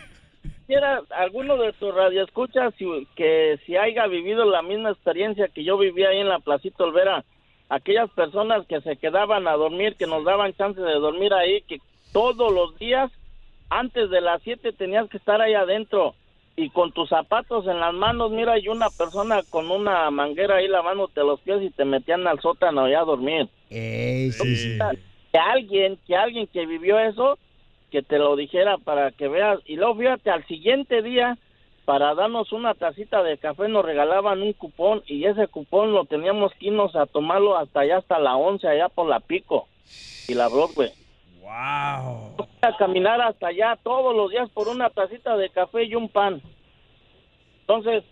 quisiera 0.66 1.02
alguno 1.10 1.56
de 1.56 1.72
tus 1.74 1.94
radioescuchas 1.94 2.74
si, 2.76 2.86
que 3.14 3.58
si 3.64 3.76
haya 3.76 4.06
vivido 4.06 4.44
la 4.44 4.62
misma 4.62 4.90
experiencia 4.90 5.48
que 5.48 5.64
yo 5.64 5.78
viví 5.78 6.04
ahí 6.04 6.18
en 6.18 6.28
la 6.28 6.40
Placita 6.40 6.84
Olvera, 6.84 7.24
aquellas 7.68 8.10
personas 8.10 8.66
que 8.66 8.80
se 8.80 8.96
quedaban 8.96 9.46
a 9.46 9.52
dormir, 9.52 9.96
que 9.96 10.06
nos 10.06 10.24
daban 10.24 10.54
chance 10.54 10.80
de 10.80 10.94
dormir 10.94 11.32
ahí, 11.34 11.62
que 11.62 11.78
todos 12.12 12.52
los 12.52 12.76
días 12.78 13.10
antes 13.68 14.10
de 14.10 14.20
las 14.20 14.42
7 14.42 14.72
tenías 14.72 15.08
que 15.08 15.16
estar 15.16 15.40
ahí 15.40 15.54
adentro 15.54 16.14
y 16.56 16.70
con 16.70 16.90
tus 16.92 17.10
zapatos 17.10 17.66
en 17.66 17.78
las 17.78 17.92
manos, 17.92 18.30
mira, 18.30 18.58
y 18.58 18.68
una 18.68 18.88
persona 18.90 19.42
con 19.50 19.70
una 19.70 20.10
manguera 20.10 20.56
ahí 20.56 20.68
lavándote 20.68 21.20
los 21.20 21.40
pies 21.40 21.62
y 21.62 21.70
te 21.70 21.84
metían 21.84 22.26
al 22.26 22.40
sótano 22.40 22.84
allá 22.84 23.00
a 23.00 23.04
dormir. 23.04 23.48
Ey, 23.68 24.32
sí. 24.32 24.78
Que 25.30 25.38
alguien, 25.38 25.98
que 26.06 26.16
alguien 26.16 26.46
que 26.46 26.64
vivió 26.64 26.98
eso, 26.98 27.38
que 27.90 28.02
te 28.02 28.18
lo 28.18 28.36
dijera 28.36 28.78
para 28.78 29.10
que 29.12 29.28
veas. 29.28 29.60
Y 29.66 29.76
luego 29.76 29.96
fíjate, 29.96 30.30
al 30.30 30.46
siguiente 30.46 31.02
día, 31.02 31.38
para 31.84 32.14
darnos 32.14 32.52
una 32.52 32.74
tacita 32.74 33.22
de 33.22 33.38
café, 33.38 33.68
nos 33.68 33.84
regalaban 33.84 34.42
un 34.42 34.52
cupón 34.52 35.02
y 35.06 35.24
ese 35.24 35.46
cupón 35.46 35.92
lo 35.92 36.04
teníamos 36.04 36.52
que 36.54 36.66
irnos 36.66 36.96
a 36.96 37.06
tomarlo 37.06 37.56
hasta 37.56 37.80
allá, 37.80 37.98
hasta 37.98 38.18
la 38.18 38.36
11, 38.36 38.66
allá 38.66 38.88
por 38.88 39.08
la 39.08 39.20
Pico 39.20 39.68
y 40.28 40.34
la 40.34 40.48
Broadway. 40.48 40.90
¡Wow! 41.40 42.46
A 42.62 42.76
caminar 42.76 43.20
hasta 43.20 43.48
allá 43.48 43.78
todos 43.82 44.16
los 44.16 44.30
días 44.30 44.50
por 44.50 44.66
una 44.68 44.90
tacita 44.90 45.36
de 45.36 45.48
café 45.50 45.84
y 45.84 45.94
un 45.94 46.08
pan. 46.08 46.42
Entonces, 47.60 48.02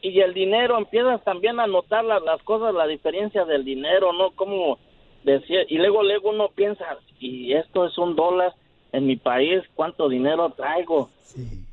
y 0.00 0.20
el 0.20 0.32
dinero, 0.32 0.78
empiezas 0.78 1.22
también 1.24 1.58
a 1.58 1.66
notar 1.66 2.04
las, 2.04 2.22
las 2.22 2.40
cosas, 2.42 2.72
la 2.74 2.86
diferencia 2.86 3.44
del 3.44 3.64
dinero, 3.64 4.12
¿no? 4.12 4.30
Como 4.32 4.78
decía, 5.24 5.62
y 5.68 5.78
luego, 5.78 6.02
luego 6.02 6.30
uno 6.30 6.50
piensa, 6.54 6.98
y 7.18 7.52
esto 7.54 7.86
es 7.86 7.98
un 7.98 8.14
dólar 8.14 8.54
en 8.94 9.06
mi 9.06 9.16
país, 9.16 9.62
¿cuánto 9.74 10.08
dinero 10.08 10.50
traigo? 10.50 11.10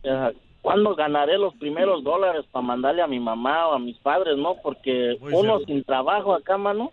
Sea, 0.02 0.34
¿Cuándo 0.62 0.96
ganaré 0.96 1.38
los 1.38 1.56
primeros 1.56 2.04
dólares 2.04 2.46
para 2.52 2.66
mandarle 2.66 3.02
a 3.02 3.08
mi 3.08 3.20
mamá 3.20 3.68
o 3.68 3.74
a 3.74 3.80
mis 3.80 3.98
padres, 3.98 4.38
no? 4.38 4.56
Porque 4.62 5.18
Muy 5.20 5.34
uno 5.34 5.60
sin 5.60 5.84
trabajo 5.84 6.34
acá, 6.34 6.58
mano. 6.58 6.92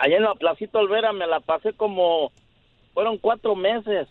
Allá 0.00 0.16
en 0.16 0.22
la 0.24 0.34
Placita 0.34 0.78
Olvera 0.78 1.12
me 1.12 1.26
la 1.26 1.40
pasé 1.40 1.72
como, 1.74 2.32
fueron 2.92 3.18
cuatro 3.18 3.54
meses 3.54 4.08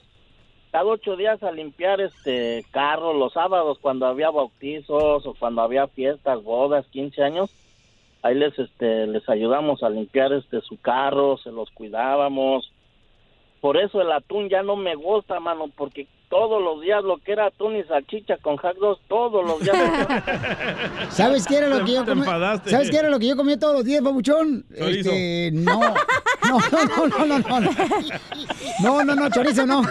cada 0.72 0.86
ocho 0.86 1.16
días 1.16 1.42
a 1.44 1.52
limpiar 1.52 2.02
este 2.02 2.66
carros 2.72 3.16
los 3.16 3.34
sábados 3.34 3.78
cuando 3.80 4.08
había 4.08 4.32
bautizos 4.32 5.26
o 5.26 5.36
cuando 5.36 5.62
había 5.62 5.88
fiestas, 5.88 6.44
bodas, 6.44 6.88
15 6.88 7.24
años. 7.24 7.52
Ahí 8.24 8.34
les 8.36 8.58
este 8.58 9.06
les 9.08 9.28
ayudamos 9.30 9.84
a 9.84 9.90
limpiar 9.90 10.34
este 10.34 10.62
su 10.62 10.80
carro, 10.80 11.38
se 11.38 11.52
los 11.52 11.70
cuidábamos. 11.72 12.72
Por 13.64 13.78
eso 13.78 14.02
el 14.02 14.12
atún 14.12 14.50
ya 14.50 14.62
no 14.62 14.76
me 14.76 14.94
gusta, 14.94 15.40
mano, 15.40 15.72
porque 15.78 16.06
todos 16.30 16.62
los 16.62 16.82
días 16.82 17.02
lo 17.02 17.16
que 17.20 17.32
era 17.32 17.46
atún 17.46 17.78
y 17.78 17.84
salchicha 17.86 18.36
con 18.42 18.58
hot 18.58 18.76
dogs 18.76 19.00
todos 19.08 19.48
los 19.48 19.62
días. 19.62 19.78
¿Sabes 21.10 21.48
qué 21.48 21.60
era 21.60 21.70
lo 21.70 21.86
que 21.86 21.94
yo 21.94 22.04
comía? 22.04 22.60
¿Sabes 22.66 22.92
qué 22.92 22.98
era 22.98 23.08
lo 23.08 23.20
que 23.20 23.28
yo 23.30 23.38
comía 23.38 23.58
todos 23.58 23.76
los 23.76 23.86
días, 23.86 24.04
babuchón? 24.04 24.66
Chorizo. 24.78 25.12
Este, 25.12 25.52
no. 25.54 25.80
No, 25.80 26.60
no, 26.74 27.08
no, 27.08 27.26
no, 27.26 27.40
no, 27.40 27.60
no. 27.62 27.72
No, 28.82 29.04
no, 29.06 29.16
no, 29.16 29.30
chorizo 29.30 29.66
no. 29.66 29.82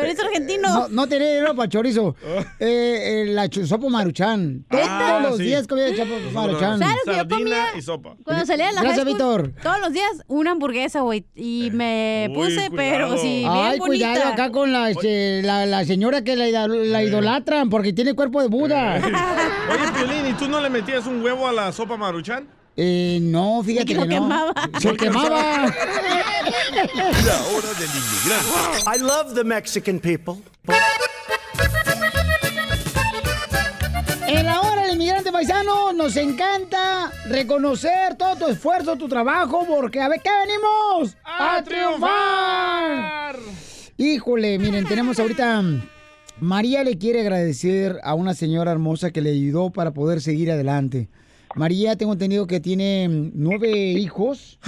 Chorizo 0.00 0.22
argentino. 0.22 0.68
No, 0.68 0.88
no 0.88 1.06
tenía 1.08 1.28
dinero 1.28 1.54
para 1.56 1.68
chorizo. 1.68 2.14
Eh, 2.58 3.22
eh, 3.22 3.26
la 3.26 3.48
sopa 3.66 3.88
maruchan. 3.88 4.64
Todos 4.70 4.84
Ah, 4.88 5.20
los 5.22 5.36
sí. 5.36 5.44
días 5.44 5.66
comía 5.66 5.88
sopa 5.94 6.14
maruchan. 6.32 6.78
¿Sabes 6.78 6.96
lo 7.06 7.12
que 7.12 7.18
yo 7.18 7.28
comía? 7.28 7.64
y 7.78 7.82
sopa. 7.82 8.16
Cuando 8.24 8.46
salía 8.46 8.68
de 8.68 8.72
la 8.74 8.82
Gracias, 8.82 9.04
Víctor. 9.04 9.52
Todos 9.62 9.80
los 9.80 9.92
días 9.92 10.10
una 10.28 10.52
hamburguesa, 10.52 11.00
güey. 11.00 11.26
Y 11.34 11.70
me 11.72 12.28
Uy, 12.30 12.34
puse, 12.34 12.68
cuidado. 12.70 12.76
pero 12.76 13.18
sí, 13.18 13.38
bien 13.40 13.50
Ay, 13.50 13.78
bonita. 13.78 14.12
cuidado 14.12 14.32
acá 14.32 14.50
con 14.50 14.72
la, 14.72 14.90
este, 14.90 15.42
la, 15.42 15.66
la 15.66 15.84
señora 15.84 16.22
que 16.22 16.34
la 16.36 17.02
idolatran 17.02 17.68
porque 17.70 17.92
tiene 17.92 18.14
cuerpo 18.14 18.40
de 18.42 18.48
Buda. 18.48 18.96
Oye, 19.70 19.92
Piolín, 19.94 20.26
¿y 20.28 20.32
tú 20.34 20.48
no 20.48 20.60
le 20.60 20.70
metías 20.70 21.06
un 21.06 21.22
huevo 21.22 21.46
a 21.46 21.52
la 21.52 21.72
sopa 21.72 21.96
maruchan? 21.96 22.48
Eh, 22.76 23.18
no, 23.22 23.62
fíjate 23.62 23.94
lo 23.94 24.02
que 24.02 24.20
no. 24.20 24.22
quemaba. 24.22 24.52
Se 24.80 24.96
quemaba. 24.96 25.66
La 27.24 27.40
hora 27.52 27.72
del 27.78 27.88
inmigrante. 27.88 28.84
I 28.94 28.98
love 28.98 29.34
the 29.34 29.44
Mexican 29.44 29.98
people. 29.98 30.42
En 34.28 34.44
la 34.44 34.60
hora 34.60 34.82
del 34.82 34.94
inmigrante 34.94 35.32
paisano 35.32 35.92
nos 35.92 36.16
encanta 36.16 37.10
reconocer 37.28 38.16
todo 38.16 38.36
tu 38.36 38.46
esfuerzo, 38.48 38.96
tu 38.96 39.08
trabajo, 39.08 39.64
porque 39.66 40.00
a 40.00 40.08
ver 40.08 40.20
qué 40.22 40.30
venimos 40.46 41.16
a, 41.24 41.62
triunfar. 41.62 43.36
Híjole, 43.96 44.58
miren, 44.58 44.84
tenemos 44.84 45.18
ahorita 45.18 45.62
María 46.40 46.84
le 46.84 46.98
quiere 46.98 47.20
agradecer 47.20 47.98
a 48.02 48.14
una 48.14 48.34
señora 48.34 48.72
hermosa 48.72 49.10
que 49.10 49.22
le 49.22 49.30
ayudó 49.30 49.70
para 49.70 49.92
poder 49.92 50.20
seguir 50.20 50.50
adelante. 50.50 51.08
María, 51.54 51.96
tengo 51.96 52.12
entendido 52.12 52.46
que 52.46 52.60
tiene 52.60 53.08
nueve 53.08 53.92
hijos. 53.92 54.58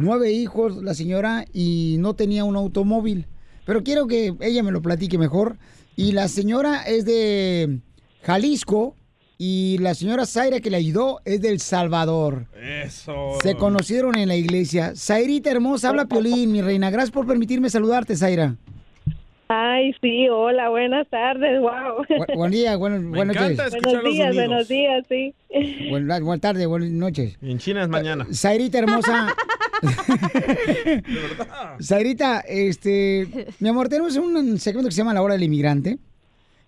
Nueve 0.00 0.32
hijos 0.32 0.82
la 0.82 0.94
señora 0.94 1.44
y 1.52 1.96
no 1.98 2.14
tenía 2.14 2.44
un 2.44 2.56
automóvil. 2.56 3.26
Pero 3.64 3.82
quiero 3.82 4.06
que 4.06 4.34
ella 4.40 4.62
me 4.62 4.70
lo 4.70 4.82
platique 4.82 5.18
mejor. 5.18 5.58
Y 5.96 6.12
la 6.12 6.28
señora 6.28 6.82
es 6.82 7.04
de 7.04 7.80
Jalisco 8.22 8.94
y 9.38 9.78
la 9.78 9.94
señora 9.94 10.24
Zaira 10.24 10.60
que 10.60 10.70
le 10.70 10.76
ayudó 10.76 11.20
es 11.24 11.40
del 11.40 11.60
Salvador. 11.60 12.46
Eso. 12.54 13.38
Se 13.42 13.56
conocieron 13.56 14.16
en 14.16 14.28
la 14.28 14.36
iglesia. 14.36 14.92
Zairita 14.94 15.50
hermosa, 15.50 15.88
habla 15.88 16.06
Piolín, 16.06 16.52
mi 16.52 16.62
reina. 16.62 16.90
Gracias 16.90 17.10
por 17.10 17.26
permitirme 17.26 17.70
saludarte, 17.70 18.16
Zaira. 18.16 18.56
Ay, 19.48 19.94
sí, 20.00 20.28
hola, 20.28 20.68
buenas 20.70 21.08
tardes, 21.08 21.60
wow. 21.60 22.04
Bu- 22.08 22.34
buen 22.36 22.50
día, 22.50 22.76
buen- 22.76 23.10
buenas 23.12 23.36
noches. 23.36 23.72
Buenos 23.82 24.04
días, 24.04 24.34
buenos 24.34 24.68
días, 24.68 25.06
sí. 25.08 25.34
Buenas 25.88 26.20
buenas 26.20 26.40
tardes, 26.40 26.66
buenas 26.66 26.90
noches. 26.90 27.36
Y 27.40 27.52
en 27.52 27.58
China 27.58 27.82
es 27.84 27.88
mañana. 27.88 28.26
Zairita 28.32 28.78
hermosa. 28.78 29.34
Zairita, 31.82 32.40
este, 32.40 33.28
mi 33.60 33.68
amor, 33.68 33.88
tenemos 33.88 34.16
un 34.16 34.58
segmento 34.58 34.88
que 34.88 34.92
se 34.94 34.98
llama 34.98 35.14
La 35.14 35.22
Hora 35.22 35.34
del 35.34 35.44
Inmigrante. 35.44 35.98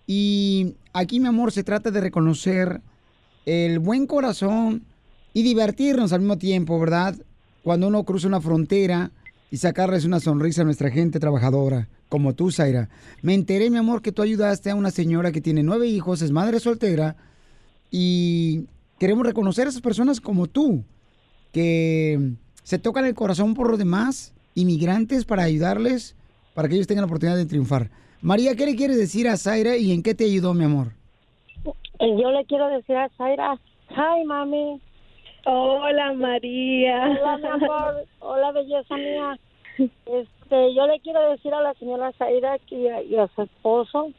Y 0.07 0.75
aquí, 0.93 1.19
mi 1.19 1.27
amor, 1.27 1.51
se 1.51 1.63
trata 1.63 1.91
de 1.91 2.01
reconocer 2.01 2.81
el 3.45 3.79
buen 3.79 4.07
corazón 4.07 4.83
y 5.33 5.43
divertirnos 5.43 6.13
al 6.13 6.21
mismo 6.21 6.37
tiempo, 6.37 6.79
¿verdad? 6.79 7.15
Cuando 7.63 7.87
uno 7.87 8.03
cruza 8.05 8.27
una 8.27 8.41
frontera 8.41 9.11
y 9.51 9.57
sacarles 9.57 10.05
una 10.05 10.19
sonrisa 10.19 10.61
a 10.61 10.65
nuestra 10.65 10.89
gente 10.89 11.19
trabajadora, 11.19 11.87
como 12.09 12.33
tú, 12.33 12.51
Zaira. 12.51 12.89
Me 13.21 13.33
enteré, 13.35 13.69
mi 13.69 13.77
amor, 13.77 14.01
que 14.01 14.11
tú 14.11 14.21
ayudaste 14.21 14.71
a 14.71 14.75
una 14.75 14.91
señora 14.91 15.31
que 15.31 15.41
tiene 15.41 15.63
nueve 15.63 15.87
hijos, 15.87 16.21
es 16.21 16.31
madre 16.31 16.59
soltera, 16.59 17.15
y 17.91 18.65
queremos 18.99 19.25
reconocer 19.25 19.67
a 19.67 19.69
esas 19.69 19.81
personas 19.81 20.19
como 20.19 20.47
tú, 20.47 20.83
que 21.53 22.31
se 22.63 22.79
tocan 22.79 23.05
el 23.05 23.15
corazón 23.15 23.53
por 23.53 23.69
los 23.69 23.79
demás, 23.79 24.33
inmigrantes, 24.55 25.23
para 25.25 25.43
ayudarles, 25.43 26.15
para 26.53 26.67
que 26.67 26.75
ellos 26.75 26.87
tengan 26.87 27.03
la 27.03 27.07
oportunidad 27.07 27.37
de 27.37 27.45
triunfar. 27.45 27.89
María, 28.21 28.55
¿qué 28.55 28.65
le 28.65 28.75
quieres 28.75 28.97
decir 28.97 29.27
a 29.27 29.37
Zaira 29.37 29.77
y 29.77 29.91
en 29.91 30.03
qué 30.03 30.13
te 30.13 30.25
ayudó, 30.25 30.53
mi 30.53 30.65
amor? 30.65 30.93
Eh, 31.99 32.17
Yo 32.21 32.31
le 32.31 32.43
quiero 32.45 32.67
decir 32.67 32.95
a 32.95 33.09
Zaira, 33.17 33.59
hi, 33.89 34.25
mami. 34.25 34.81
Hola, 35.45 36.13
María. 36.13 37.05
Hola, 37.05 37.37
mi 37.37 37.47
amor. 37.47 38.05
Hola, 38.19 38.51
belleza 38.51 38.95
mía. 38.95 39.39
Este, 39.77 40.27
yo 40.49 40.87
le 40.87 40.99
quiero 40.99 41.21
decir 41.29 41.53
a 41.53 41.61
la 41.61 41.73
señora 41.75 42.11
Zaira 42.13 42.57
y 42.69 42.87
a- 42.87 43.01
y 43.03 43.15
a 43.15 43.27
su 43.27 43.43
esposo 43.43 44.11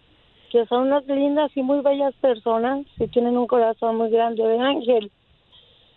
que 0.50 0.66
son 0.66 0.88
unas 0.88 1.06
lindas 1.06 1.50
y 1.56 1.62
muy 1.62 1.80
bellas 1.80 2.12
personas 2.20 2.84
que 2.98 3.06
tienen 3.06 3.38
un 3.38 3.46
corazón 3.46 3.96
muy 3.96 4.10
grande 4.10 4.42
de 4.42 4.58
ángel. 4.58 5.10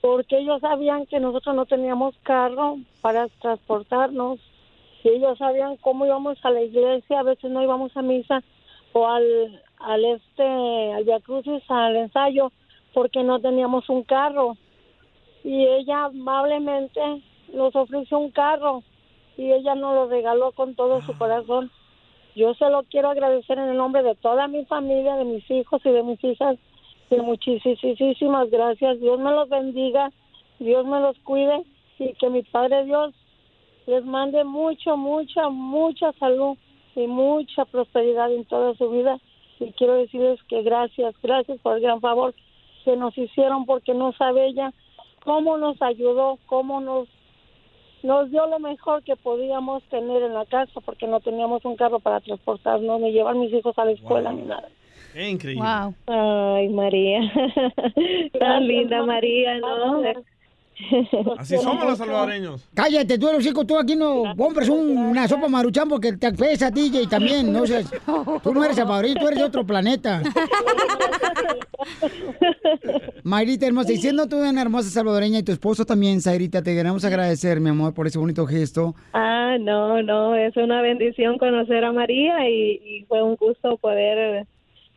Porque 0.02 0.38
ellos 0.38 0.62
sabían 0.62 1.08
que 1.08 1.20
nosotros 1.20 1.56
no 1.56 1.66
teníamos 1.66 2.16
carro 2.22 2.78
para 3.02 3.28
transportarnos. 3.42 4.40
Y 5.04 5.10
ellos 5.10 5.38
sabían 5.40 5.78
cómo 5.78 6.06
íbamos 6.06 6.38
a 6.46 6.52
la 6.52 6.62
iglesia, 6.62 7.20
a 7.20 7.24
veces 7.24 7.50
no 7.50 7.64
íbamos 7.64 7.96
a 7.98 8.02
misa 8.04 8.44
o 8.94 9.08
al, 9.08 9.26
este, 10.06 10.44
al 10.94 11.24
Crucis, 11.24 11.64
al 11.68 11.96
ensayo, 11.96 12.52
porque 12.94 13.24
no 13.24 13.40
teníamos 13.40 13.90
un 13.90 14.04
carro 14.04 14.56
y 15.44 15.66
ella 15.66 16.06
amablemente 16.06 17.02
nos 17.54 17.76
ofreció 17.76 18.20
un 18.20 18.32
carro 18.32 18.84
y 19.38 19.52
ella 19.52 19.76
nos 19.76 19.96
lo 19.96 20.08
regaló 20.08 20.52
con 20.52 20.76
todo 20.76 21.02
su 21.02 21.18
corazón. 21.18 21.72
Yo 22.36 22.54
se 22.56 22.70
lo 22.70 22.84
quiero 22.84 23.10
agradecer 23.10 23.58
en 23.60 23.70
el 23.70 23.78
nombre 23.78 24.04
de 24.04 24.16
toda 24.16 24.48
mi 24.48 24.66
familia, 24.66 25.16
de 25.16 25.26
mis 25.26 25.50
hijos 25.50 25.82
y 25.86 25.90
de 25.90 26.04
mis 26.04 26.24
hijas. 26.24 26.58
Y 27.10 27.16
muchísimas 27.18 28.50
gracias. 28.50 29.00
Dios 29.00 29.20
me 29.20 29.32
los 29.32 29.50
bendiga, 29.50 30.12
Dios 30.60 30.86
me 30.86 31.00
los 31.00 31.18
cuide 31.20 31.64
y 32.00 32.14
que 32.14 32.30
mi 32.30 32.42
Padre 32.44 32.86
Dios 32.86 33.14
les 33.86 34.04
mande 34.06 34.44
mucho, 34.44 34.98
mucha, 34.98 35.50
mucha 35.50 36.12
salud 36.14 36.58
y 36.96 37.08
mucha 37.08 37.66
prosperidad 37.66 38.32
en 38.32 38.46
toda 38.46 38.74
su 38.76 38.90
vida. 38.90 39.20
Y 39.60 39.72
quiero 39.74 39.96
decirles 39.96 40.42
que 40.48 40.64
gracias, 40.64 41.16
gracias 41.22 41.60
por 41.60 41.76
el 41.76 41.84
gran 41.84 42.02
favor 42.02 42.34
que 42.84 42.96
nos 42.98 43.18
hicieron 43.18 43.66
porque 43.66 43.94
no 43.94 44.12
sabe 44.14 44.48
ella 44.48 44.74
cómo 45.24 45.58
nos 45.58 45.82
ayudó, 45.82 46.38
cómo 46.48 46.82
nos 46.82 47.08
nos 48.04 48.30
dio 48.30 48.46
lo 48.48 48.60
mejor 48.60 49.02
que 49.04 49.16
podíamos 49.16 49.82
tener 49.84 50.22
en 50.24 50.34
la 50.34 50.46
casa 50.46 50.82
porque 50.82 51.08
no 51.08 51.20
teníamos 51.22 51.64
un 51.66 51.76
carro 51.76 52.00
para 52.00 52.20
transportarnos 52.20 53.02
ni 53.02 53.12
llevar 53.12 53.36
mis 53.36 53.52
hijos 53.54 53.78
a 53.80 53.86
la 53.86 53.92
escuela 53.92 54.32
ni 54.32 54.44
nada. 54.44 54.68
Qué 55.14 55.30
increíble. 55.30 55.64
Ay, 56.08 56.70
María. 56.70 57.22
Tan 58.40 58.68
linda, 58.68 59.04
María, 59.04 59.58
¿no? 59.60 60.02
Así 61.38 61.58
somos 61.58 61.86
los 61.86 61.98
salvadoreños. 61.98 62.68
Cállate, 62.74 63.18
tú 63.18 63.30
eres 63.30 63.44
chico, 63.46 63.66
tú 63.66 63.78
aquí 63.78 63.96
no 63.96 64.24
compras 64.38 64.68
un- 64.70 64.98
una 64.98 65.28
sopa 65.28 65.48
maruchan 65.48 65.88
porque 65.88 66.14
te 66.14 66.32
pesa, 66.34 66.70
DJ, 66.72 67.08
también, 67.08 67.52
no 67.54 67.66
seas- 67.66 67.92
tú 68.44 68.54
no 68.54 68.64
eres 68.64 68.76
salvadoreño, 68.78 69.16
tú 69.20 69.28
eres 69.28 69.40
de 69.40 69.46
otro 69.46 69.66
planeta. 69.66 70.22
Mayrita 73.24 73.66
hermosa, 73.68 73.94
y 73.94 73.98
siendo 73.98 74.28
tú 74.28 74.38
una 74.38 74.62
hermosa 74.62 74.90
salvadoreña 74.90 75.40
y 75.40 75.44
tu 75.44 75.52
esposo 75.52 75.86
también, 75.86 76.22
Zairita, 76.22 76.62
te 76.62 76.74
queremos 76.76 77.04
agradecer, 77.06 77.60
mi 77.60 77.70
amor, 77.70 77.94
por 77.94 78.08
ese 78.08 78.20
bonito 78.20 78.46
gesto. 78.46 78.96
Ah, 79.14 79.58
no, 79.60 80.02
no, 80.02 80.36
es 80.36 80.56
una 80.58 80.82
bendición 80.82 81.38
conocer 81.38 81.84
a 81.86 81.92
María 81.92 82.50
y, 82.50 82.82
y 82.84 83.06
fue 83.08 83.24
un 83.24 83.36
gusto 83.36 83.78
poder 83.78 84.46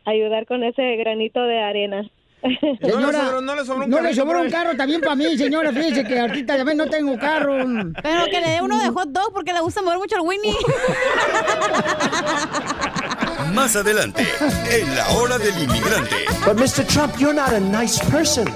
ayudar 0.05 0.45
con 0.45 0.63
ese 0.63 0.95
granito 0.97 1.41
de 1.43 1.59
arena. 1.59 2.09
Señora, 2.41 3.41
no 3.41 3.55
le 3.55 3.65
sobró 3.65 3.85
un 3.85 3.89
no 3.89 3.99
le 3.99 4.13
sobró 4.13 4.39
un 4.39 4.45
ahí. 4.45 4.51
carro 4.51 4.75
también 4.77 5.01
para 5.01 5.15
mí, 5.15 5.35
señora, 5.37 5.71
fíjese 5.71 6.03
que 6.03 6.19
ahorita 6.19 6.57
también 6.57 6.77
no 6.77 6.87
tengo 6.87 7.17
carro. 7.17 7.57
Pero 8.03 8.25
que 8.25 8.39
le 8.39 8.49
dé 8.49 8.61
uno 8.61 8.79
de 8.79 8.89
hot 8.89 9.09
dog 9.09 9.33
porque 9.33 9.53
le 9.53 9.59
gusta 9.61 9.81
mover 9.81 9.97
mucho 9.97 10.15
el 10.15 10.21
Winnie. 10.21 10.53
Más 13.53 13.75
adelante, 13.75 14.25
en 14.71 14.95
la 14.95 15.07
hora 15.09 15.37
del 15.39 15.57
inmigrante. 15.63 16.15
But 16.45 16.57
Mr. 16.57 16.85
Trump, 16.85 17.15
you're 17.17 17.33
not 17.33 17.53
a 17.53 17.59
nice 17.59 17.99
person. 18.11 18.47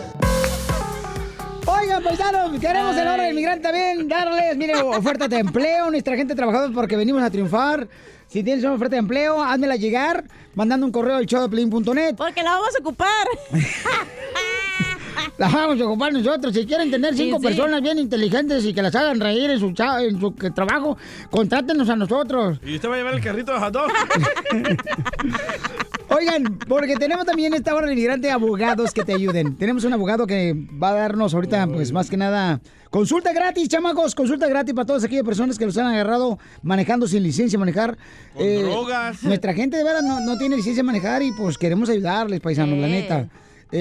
Oigan, 1.66 2.04
paisanos, 2.04 2.60
queremos 2.60 2.96
en 2.98 3.06
la 3.06 3.14
hora 3.14 3.24
del 3.24 3.32
inmigrante 3.34 3.64
también 3.64 4.08
darles, 4.08 4.56
mire, 4.58 4.76
oferta 4.82 5.28
de 5.28 5.40
empleo, 5.40 5.90
nuestra 5.90 6.16
gente 6.16 6.36
trabajadora 6.36 6.72
porque 6.74 6.96
venimos 6.96 7.24
a 7.24 7.30
triunfar. 7.30 7.88
Si 8.32 8.44
tienes 8.44 8.64
una 8.64 8.74
oferta 8.76 8.96
de 8.96 9.00
empleo, 9.00 9.44
házmela 9.44 9.76
llegar 9.76 10.24
mandando 10.56 10.86
un 10.86 10.92
correo 10.94 11.18
al 11.18 11.26
showdeplin.net. 11.26 12.16
Porque 12.16 12.42
la 12.42 12.52
vamos 12.52 12.70
a 12.76 12.80
ocupar. 12.80 13.28
La 15.38 15.50
vamos 15.50 15.82
a 15.82 15.86
ocupar 15.86 16.14
nosotros. 16.14 16.54
Si 16.54 16.66
quieren 16.68 16.92
tener 16.92 17.16
cinco 17.16 17.40
sí. 17.40 17.48
personas 17.48 17.82
bien 17.82 17.98
inteligentes 17.98 18.64
y 18.64 18.74
que 18.74 18.82
las 18.82 18.94
hagan 18.96 19.20
reír 19.20 19.50
en 19.50 19.60
su, 19.60 19.72
cha- 19.74 20.02
en 20.04 20.20
su 20.20 20.36
que- 20.36 20.52
trabajo, 20.52 20.98
contrátenos 21.32 21.90
a 21.90 21.96
nosotros. 21.96 22.60
¿Y 22.64 22.76
usted 22.76 22.90
va 22.90 22.94
a 22.94 22.98
llevar 22.98 23.14
el 23.16 23.22
carrito 23.22 23.52
de 23.52 23.60
hot 23.60 23.74
dog? 23.74 23.92
Oigan, 26.10 26.60
porque 26.68 26.96
tenemos 26.96 27.26
también 27.26 27.54
esta 27.54 27.74
hora 27.74 27.88
de 27.88 27.96
migrante 27.96 28.30
abogados 28.30 28.92
que 28.92 29.04
te 29.04 29.14
ayuden. 29.16 29.56
Tenemos 29.56 29.84
un 29.84 29.94
abogado 29.94 30.28
que 30.28 30.54
va 30.82 30.90
a 30.90 30.94
darnos 30.94 31.34
ahorita, 31.34 31.66
pues 31.68 31.92
más 31.92 32.10
que 32.10 32.18
nada, 32.18 32.62
consulta 32.92 33.34
gratis, 33.34 33.68
chamacos, 33.68 34.14
consulta 34.14 34.48
gratis 34.48 34.76
para 34.76 34.86
todas 34.86 35.04
aquellas 35.04 35.24
personas 35.24 35.58
que 35.58 35.66
los 35.66 35.76
han 35.78 35.88
agarrado 35.88 36.38
manejando 36.62 37.08
sin 37.08 37.24
licencia 37.24 37.58
de 37.58 37.60
manejar. 37.60 37.98
Eh, 38.38 38.62
drogas. 38.62 39.24
Nuestra 39.24 39.56
gente 39.56 39.78
de 39.78 39.84
verdad 39.84 40.04
no, 40.04 40.20
no 40.20 40.38
tiene 40.38 40.58
licencia 40.58 40.84
de 40.84 40.86
manejar 40.86 41.24
y 41.24 41.32
pues 41.32 41.58
queremos 41.58 41.90
ayudarles, 41.90 42.40
paisanos, 42.40 42.78
la 42.78 42.88
neta. 42.88 43.28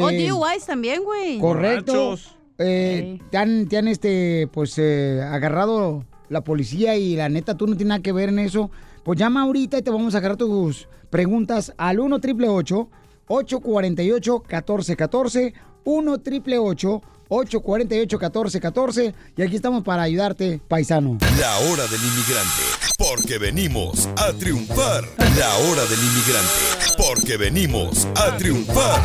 O 0.00 0.08
Eh, 0.08 0.28
DUIs 0.28 0.64
también, 0.64 1.02
güey. 1.04 1.38
Correcto. 1.38 2.16
Eh, 2.58 3.18
te 3.30 3.36
han, 3.38 3.68
te 3.68 3.78
han, 3.78 3.88
este, 3.88 4.48
pues, 4.52 4.78
eh, 4.78 5.20
agarrado 5.22 6.04
la 6.28 6.44
policía 6.44 6.96
y 6.96 7.16
la 7.16 7.28
neta, 7.28 7.56
tú 7.56 7.66
no 7.66 7.72
tienes 7.72 7.88
nada 7.88 8.02
que 8.02 8.12
ver 8.12 8.28
en 8.28 8.38
eso. 8.38 8.70
Pues 9.02 9.18
llama 9.18 9.42
ahorita 9.42 9.78
y 9.78 9.82
te 9.82 9.90
vamos 9.90 10.14
a 10.14 10.18
agarrar 10.18 10.36
tus 10.36 10.86
preguntas 11.08 11.72
al 11.76 11.98
1 11.98 12.16
888 12.16 12.88
848 13.26 14.44
1414 14.46 15.54
1 15.84 16.12
888 16.12 16.96
848 16.96 17.19
1414 17.30 19.14
y 19.36 19.42
aquí 19.42 19.56
estamos 19.56 19.84
para 19.84 20.02
ayudarte, 20.02 20.60
paisano. 20.66 21.18
La 21.38 21.56
hora 21.58 21.86
del 21.86 22.00
inmigrante, 22.00 22.62
porque 22.98 23.38
venimos 23.38 24.08
a 24.16 24.32
triunfar. 24.32 25.04
La 25.38 25.56
hora 25.56 25.84
del 25.86 25.98
inmigrante, 26.00 26.96
porque 26.98 27.36
venimos 27.36 28.06
a 28.16 28.36
triunfar. 28.36 29.00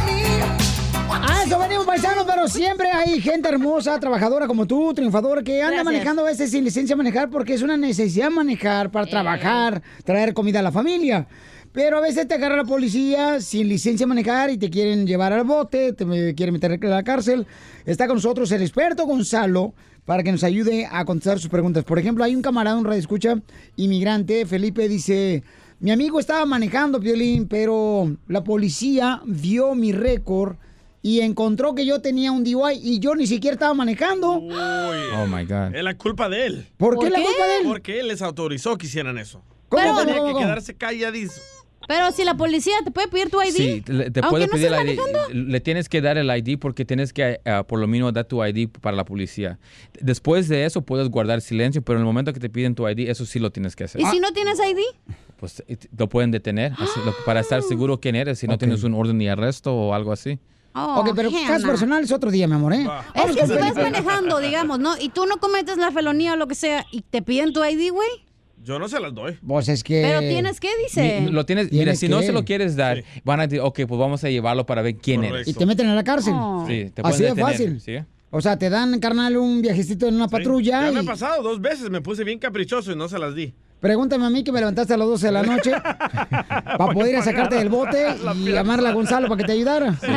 A 1.08 1.44
eso 1.44 1.60
venimos, 1.60 1.86
paisanos, 1.86 2.26
pero 2.26 2.48
siempre 2.48 2.92
hay 2.92 3.22
gente 3.22 3.48
hermosa, 3.48 4.00
trabajadora 4.00 4.48
como 4.48 4.66
tú, 4.66 4.92
triunfadora, 4.94 5.44
que 5.44 5.62
anda 5.62 5.76
Gracias. 5.76 5.86
manejando 5.86 6.22
a 6.24 6.26
veces 6.26 6.50
sin 6.50 6.64
licencia 6.64 6.96
de 6.96 6.98
manejar 6.98 7.30
porque 7.30 7.54
es 7.54 7.62
una 7.62 7.78
necesidad 7.78 8.32
manejar 8.32 8.90
para 8.90 9.06
trabajar, 9.06 9.84
traer 10.04 10.34
comida 10.34 10.60
a 10.60 10.64
la 10.64 10.72
familia. 10.72 11.28
Pero 11.76 11.98
a 11.98 12.02
veces 12.02 12.26
te 12.26 12.36
agarra 12.36 12.56
la 12.56 12.64
policía 12.64 13.42
sin 13.42 13.68
licencia 13.68 14.06
de 14.06 14.08
manejar 14.08 14.50
y 14.50 14.58
te 14.58 14.70
quieren 14.70 15.06
llevar 15.06 15.34
al 15.34 15.44
bote, 15.44 15.92
te 15.92 16.34
quieren 16.34 16.54
meter 16.54 16.80
a 16.82 16.88
la 16.88 17.04
cárcel. 17.04 17.46
Está 17.86 18.08
con 18.08 18.16
nosotros 18.16 18.50
el 18.54 18.62
experto 18.62 19.06
Gonzalo 19.06 19.74
para 20.06 20.24
que 20.24 20.32
nos 20.32 20.46
ayude 20.46 20.88
a 20.90 21.04
contestar 21.04 21.38
sus 21.38 21.50
preguntas. 21.50 21.84
Por 21.84 22.00
ejemplo, 22.00 22.24
hay 22.24 22.34
un 22.34 22.42
camarada, 22.42 22.78
un 22.78 22.86
radio 22.86 23.00
escucha, 23.00 23.42
inmigrante, 23.76 24.46
Felipe, 24.46 24.88
dice... 24.88 25.44
Mi 25.78 25.92
amigo 25.92 26.22
estaba 26.22 26.46
manejando, 26.46 27.02
Piolín, 27.02 27.50
pero 27.50 28.16
la 28.30 28.46
policía 28.46 29.22
vio 29.26 29.76
mi 29.76 29.92
récord 29.92 30.56
y 31.02 31.20
encontró 31.20 31.76
que 31.76 31.86
yo 31.86 32.00
tenía 32.02 32.32
un 32.32 32.46
DUI 32.46 32.80
y 32.82 33.00
yo 33.00 33.14
ni 33.14 33.28
siquiera 33.28 33.56
estaba 33.56 33.74
manejando. 33.74 34.36
Oh 34.36 35.28
my 35.28 35.44
God. 35.44 35.76
Es 35.76 35.84
la 35.84 35.98
culpa 35.98 36.30
de 36.30 36.46
él. 36.46 36.68
¿Por 36.78 36.98
qué 36.98 37.10
la 37.10 37.22
culpa 37.22 37.46
de 37.46 37.58
él? 37.58 37.64
Porque 37.66 38.00
él 38.00 38.08
les 38.08 38.22
autorizó 38.22 38.78
que 38.78 38.88
hicieran 38.88 39.18
eso. 39.18 39.44
¿Cómo, 39.68 39.98
tenía 40.00 40.16
cómo, 40.16 40.28
que 40.28 40.32
cómo? 40.32 40.40
quedarse 40.40 40.74
calladizo. 40.76 41.42
Pero 41.88 42.12
si 42.12 42.24
la 42.24 42.36
policía 42.36 42.74
te 42.84 42.92
puede 42.92 43.08
pedir 43.08 43.30
tu 43.30 43.42
ID. 43.42 43.52
Sí, 43.52 43.84
le- 43.88 44.12
te 44.12 44.22
puede 44.24 44.48
no 44.48 44.52
pedir 44.52 44.72
el 44.74 44.90
ID. 44.90 45.00
Le 45.34 45.60
tienes 45.62 45.88
que 45.90 46.02
dar 46.02 46.18
el 46.18 46.30
ID 46.36 46.58
porque 46.60 46.86
tienes 46.86 47.14
que 47.14 47.40
ah, 47.46 47.64
por 47.68 47.80
lo 47.80 47.88
mínimo 47.88 48.12
dar 48.12 48.26
tu 48.26 48.44
ID 48.44 48.70
para 48.70 48.96
la 48.98 49.06
policía. 49.06 49.60
Después 50.00 50.48
de 50.50 50.66
eso 50.66 50.82
puedes 50.82 51.10
guardar 51.10 51.42
silencio, 51.42 51.82
pero 51.82 51.98
en 52.00 52.02
el 52.02 52.06
momento 52.06 52.34
que 52.34 52.40
te 52.40 52.50
piden 52.50 52.76
tu 52.76 52.88
ID, 52.88 53.10
eso 53.10 53.26
sí 53.26 53.40
lo 53.40 53.52
tienes 53.52 53.76
que 53.76 53.84
hacer. 53.86 54.02
¿Y 54.02 54.06
si 54.06 54.20
no 54.20 54.32
tienes 54.34 54.58
ID? 54.60 54.80
Pues 55.38 55.64
eh, 55.68 55.78
lo 55.98 56.08
pueden 56.10 56.32
detener 56.32 56.72
así, 56.74 57.00
lo- 57.06 57.14
para 57.26 57.42
estar 57.42 57.62
seguro 57.62 58.00
quién 58.00 58.16
eres, 58.16 58.40
si 58.40 58.48
no 58.48 58.58
tienes 58.58 58.84
un 58.84 58.94
orden 58.94 59.18
de 59.20 59.30
arresto 59.30 59.74
o 59.76 59.94
algo 59.94 60.12
así. 60.12 60.40
Oh, 60.78 61.00
ok, 61.00 61.12
pero 61.16 61.30
caso 61.48 61.68
personal 61.68 62.04
es 62.04 62.12
otro 62.12 62.32
día, 62.32 62.48
mi 62.50 62.56
amor, 62.56 62.74
¿eh? 62.74 62.86
Es 63.16 63.36
que 63.36 63.48
si 63.48 63.54
vas 63.54 63.76
manejando, 63.76 64.40
digamos, 64.40 64.78
¿no? 64.80 64.96
Y 65.00 65.08
tú 65.08 65.26
no 65.26 65.38
cometes 65.38 65.78
la 65.78 65.90
felonía 65.92 66.34
o 66.34 66.36
lo 66.36 66.48
que 66.48 66.56
sea 66.56 66.86
y 66.92 67.02
te 67.02 67.22
piden 67.22 67.54
tu 67.54 67.64
ID, 67.64 67.92
güey. 67.94 68.10
Yo 68.66 68.80
no 68.80 68.90
se 68.90 69.00
las 69.00 69.14
doy. 69.14 69.38
Pues 69.48 69.70
es 69.70 69.84
que... 69.84 70.02
Pero 70.02 70.20
tienes 70.22 70.60
que, 70.60 70.70
dice. 70.84 71.22
Mi- 71.22 71.32
Lo 71.32 71.46
tienes, 71.46 71.72
mira, 71.72 71.96
si 71.96 72.10
no 72.10 72.22
se 72.24 72.32
lo 72.32 72.44
quieres 72.44 72.76
dar, 72.76 73.04
van 73.24 73.40
a 73.40 73.44
decir, 73.48 73.60
ok, 73.62 73.82
pues 73.88 74.00
vamos 74.00 74.24
a 74.24 74.30
llevarlo 74.30 74.66
para 74.66 74.82
ver 74.82 74.96
quién 74.98 75.24
eres. 75.24 75.48
Y 75.48 75.54
te 75.54 75.66
meten 75.68 75.88
a 75.88 75.94
la 75.96 76.04
cárcel. 76.04 76.34
Sí, 76.68 76.90
te 76.94 77.02
Así 77.04 77.24
de 77.24 77.36
fácil. 77.36 77.80
¿sí? 77.80 77.98
O 78.32 78.42
sea, 78.42 78.58
te 78.58 78.70
dan, 78.70 79.00
carnal, 79.00 79.38
un 79.38 79.62
viajecito 79.62 80.08
en 80.08 80.16
una 80.16 80.28
patrulla 80.28 80.86
Ya 80.88 80.92
me 80.92 81.00
ha 81.02 81.04
pasado 81.04 81.42
dos 81.44 81.62
veces, 81.62 81.90
me 81.90 82.02
puse 82.02 82.24
bien 82.24 82.40
caprichoso 82.40 82.92
y 82.92 82.96
no 82.96 83.08
se 83.08 83.18
las 83.20 83.36
di. 83.36 83.54
Pregúntame 83.80 84.26
a 84.26 84.30
mí 84.32 84.44
que 84.44 84.52
me 84.52 84.60
levantaste 84.60 84.94
a 84.96 84.98
las 84.98 85.08
12 85.08 85.26
de 85.28 85.32
la 85.32 85.44
noche 85.44 85.72
para 86.30 86.92
poder 86.92 87.12
ir 87.12 87.16
a 87.18 87.22
sacarte 87.24 87.56
del 87.56 87.70
bote 87.70 88.08
y 88.46 88.52
llamarle 88.52 88.90
a 88.90 88.94
Gonzalo 88.94 89.28
para 89.28 89.38
que 89.42 89.46
te 89.46 89.52
ayudara. 89.54 89.94
Sí. 90.02 90.08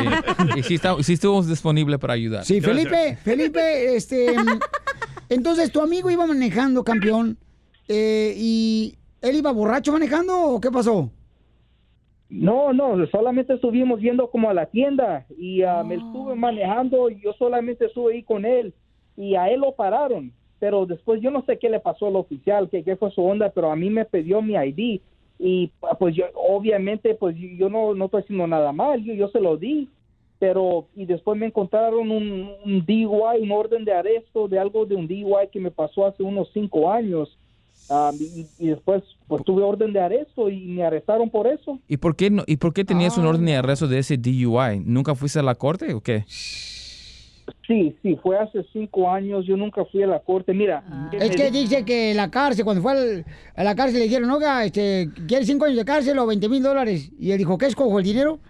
y 0.57 0.63
sí, 0.63 0.75
está- 0.75 0.95
sí 1.03 1.13
estuvimos 1.13 1.47
disponibles 1.47 1.99
para 1.99 2.13
ayudar. 2.13 2.43
Sí, 2.45 2.61
Felipe, 2.61 3.17
Felipe, 3.23 3.95
este, 3.95 4.33
entonces 5.29 5.71
tu 5.71 5.81
amigo 5.81 6.09
iba 6.09 6.25
manejando, 6.25 6.83
campeón, 6.83 7.37
eh, 7.89 8.33
y 8.37 8.95
él 9.21 9.35
iba 9.35 9.51
borracho 9.51 9.91
manejando 9.91 10.39
o 10.41 10.61
qué 10.61 10.69
pasó? 10.69 11.09
No, 12.29 12.71
no, 12.71 13.07
solamente 13.07 13.55
estuvimos 13.55 13.99
yendo 13.99 14.29
como 14.29 14.51
a 14.51 14.53
la 14.53 14.67
tienda 14.67 15.25
y 15.35 15.63
ah, 15.63 15.83
me 15.83 15.95
estuve 15.95 16.35
manejando 16.35 17.09
y 17.09 17.19
yo 17.19 17.33
solamente 17.33 17.87
estuve 17.87 18.13
ahí 18.13 18.23
con 18.23 18.45
él 18.45 18.71
y 19.17 19.33
a 19.33 19.49
él 19.49 19.61
lo 19.61 19.71
pararon, 19.71 20.31
pero 20.59 20.85
después 20.85 21.19
yo 21.21 21.31
no 21.31 21.43
sé 21.45 21.57
qué 21.57 21.71
le 21.71 21.79
pasó 21.79 22.05
al 22.05 22.15
oficial, 22.15 22.69
qué, 22.69 22.83
qué 22.83 22.95
fue 22.95 23.09
su 23.09 23.23
onda, 23.23 23.49
pero 23.49 23.71
a 23.71 23.75
mí 23.75 23.89
me 23.89 24.05
pidió 24.05 24.43
mi 24.43 24.53
ID 24.53 25.01
y 25.39 25.71
ah, 25.81 25.95
pues 25.97 26.15
yo 26.15 26.25
obviamente 26.35 27.15
pues 27.15 27.35
yo, 27.35 27.47
yo 27.57 27.69
no, 27.69 27.95
no 27.95 28.05
estoy 28.05 28.21
haciendo 28.21 28.45
nada 28.45 28.71
mal, 28.71 29.03
yo, 29.03 29.15
yo 29.15 29.29
se 29.29 29.41
lo 29.41 29.57
di, 29.57 29.89
pero 30.37 30.85
y 30.95 31.07
después 31.07 31.35
me 31.35 31.47
encontraron 31.47 32.11
un, 32.11 32.51
un 32.63 32.85
DUI, 32.85 33.41
un 33.41 33.51
orden 33.51 33.83
de 33.85 33.93
arresto 33.93 34.47
de 34.47 34.59
algo 34.59 34.85
de 34.85 34.95
un 34.95 35.07
DUI 35.07 35.47
que 35.51 35.59
me 35.59 35.71
pasó 35.71 36.05
hace 36.05 36.21
unos 36.21 36.51
cinco 36.53 36.91
años. 36.91 37.38
Ah, 37.89 38.11
y, 38.19 38.45
y 38.59 38.67
después 38.67 39.01
pues 39.27 39.43
tuve 39.43 39.63
orden 39.63 39.91
de 39.93 39.99
arresto 39.99 40.47
y 40.49 40.59
me 40.67 40.83
arrestaron 40.83 41.29
por 41.29 41.47
eso. 41.47 41.79
¿Y 41.87 41.97
por 41.97 42.15
qué, 42.15 42.29
no, 42.29 42.43
¿y 42.45 42.57
por 42.57 42.73
qué 42.73 42.85
tenías 42.85 43.17
un 43.17 43.25
orden 43.25 43.45
de 43.45 43.55
arresto 43.55 43.87
de 43.87 43.97
ese 43.99 44.17
DUI? 44.17 44.79
¿Nunca 44.85 45.15
fuiste 45.15 45.39
a 45.39 45.43
la 45.43 45.55
corte 45.55 45.93
o 45.93 46.01
qué? 46.01 46.23
Sí, 47.65 47.95
sí, 48.01 48.15
fue 48.21 48.37
hace 48.37 48.63
cinco 48.73 49.09
años, 49.11 49.45
yo 49.47 49.55
nunca 49.57 49.83
fui 49.85 50.01
a 50.03 50.07
la 50.07 50.19
corte. 50.19 50.53
Mira, 50.53 50.83
Es 51.13 51.35
que 51.35 51.49
dice 51.51 51.83
que 51.85 52.13
la 52.15 52.29
cárcel, 52.29 52.63
cuando 52.65 52.81
fue 52.81 52.91
al- 52.91 53.25
a 53.55 53.63
la 53.63 53.75
cárcel 53.75 53.99
le 53.99 54.05
dijeron, 54.05 54.29
oiga, 54.31 54.63
este, 54.65 55.09
¿quiere 55.27 55.45
cinco 55.45 55.65
años 55.65 55.77
de 55.77 55.85
cárcel 55.85 56.17
o 56.19 56.25
20 56.27 56.47
mil 56.49 56.61
dólares? 56.63 57.11
Y 57.19 57.31
él 57.31 57.37
dijo, 57.39 57.57
¿qué 57.57 57.65
escojo, 57.67 57.97
el 57.99 58.05
dinero? 58.05 58.39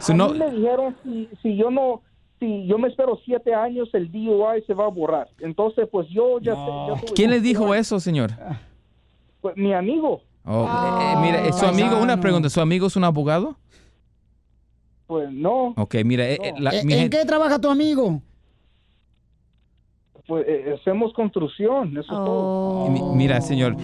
So, 0.00 0.12
a 0.12 0.16
no- 0.16 0.28
mí 0.32 0.38
me 0.38 0.50
dijeron 0.50 0.96
si, 1.02 1.28
si 1.42 1.56
yo 1.56 1.70
no, 1.70 2.02
si 2.38 2.66
yo 2.66 2.78
me 2.78 2.88
espero 2.88 3.18
siete 3.24 3.54
años, 3.54 3.88
el 3.94 4.10
DUI 4.10 4.62
se 4.66 4.74
va 4.74 4.84
a 4.86 4.90
borrar. 4.90 5.28
Entonces, 5.40 5.88
pues 5.90 6.06
yo 6.08 6.38
ya 6.40 6.54
sé. 6.54 7.12
¿Quién 7.14 7.30
le 7.30 7.40
dijo 7.40 7.74
eso, 7.74 7.98
señor? 8.00 8.30
Pues, 9.40 9.56
mi 9.56 9.72
amigo. 9.72 10.20
Oh, 10.44 10.64
eh, 10.64 11.12
eh, 11.12 11.16
mira, 11.22 11.46
eh, 11.46 11.52
su 11.52 11.66
amigo, 11.66 12.00
una 12.00 12.20
pregunta, 12.20 12.48
¿su 12.48 12.60
amigo 12.60 12.86
es 12.86 12.96
un 12.96 13.04
abogado? 13.04 13.56
Pues 15.06 15.30
no, 15.30 15.72
Ok, 15.76 15.94
mira, 16.04 16.28
eh, 16.28 16.38
eh, 16.42 16.52
la- 16.58 16.70
¿En 16.72 16.86
mi 16.86 16.92
en 16.94 16.98
gente- 17.02 17.18
qué 17.18 17.24
trabaja 17.24 17.60
tu 17.60 17.68
amigo? 17.70 18.20
Pues 20.26 20.44
eh, 20.48 20.74
hacemos 20.80 21.12
construcción, 21.12 21.90
eso 21.92 22.00
es 22.00 22.06
todo. 22.08 22.88
mi- 22.90 23.00
mira, 23.16 23.40
señor, 23.40 23.76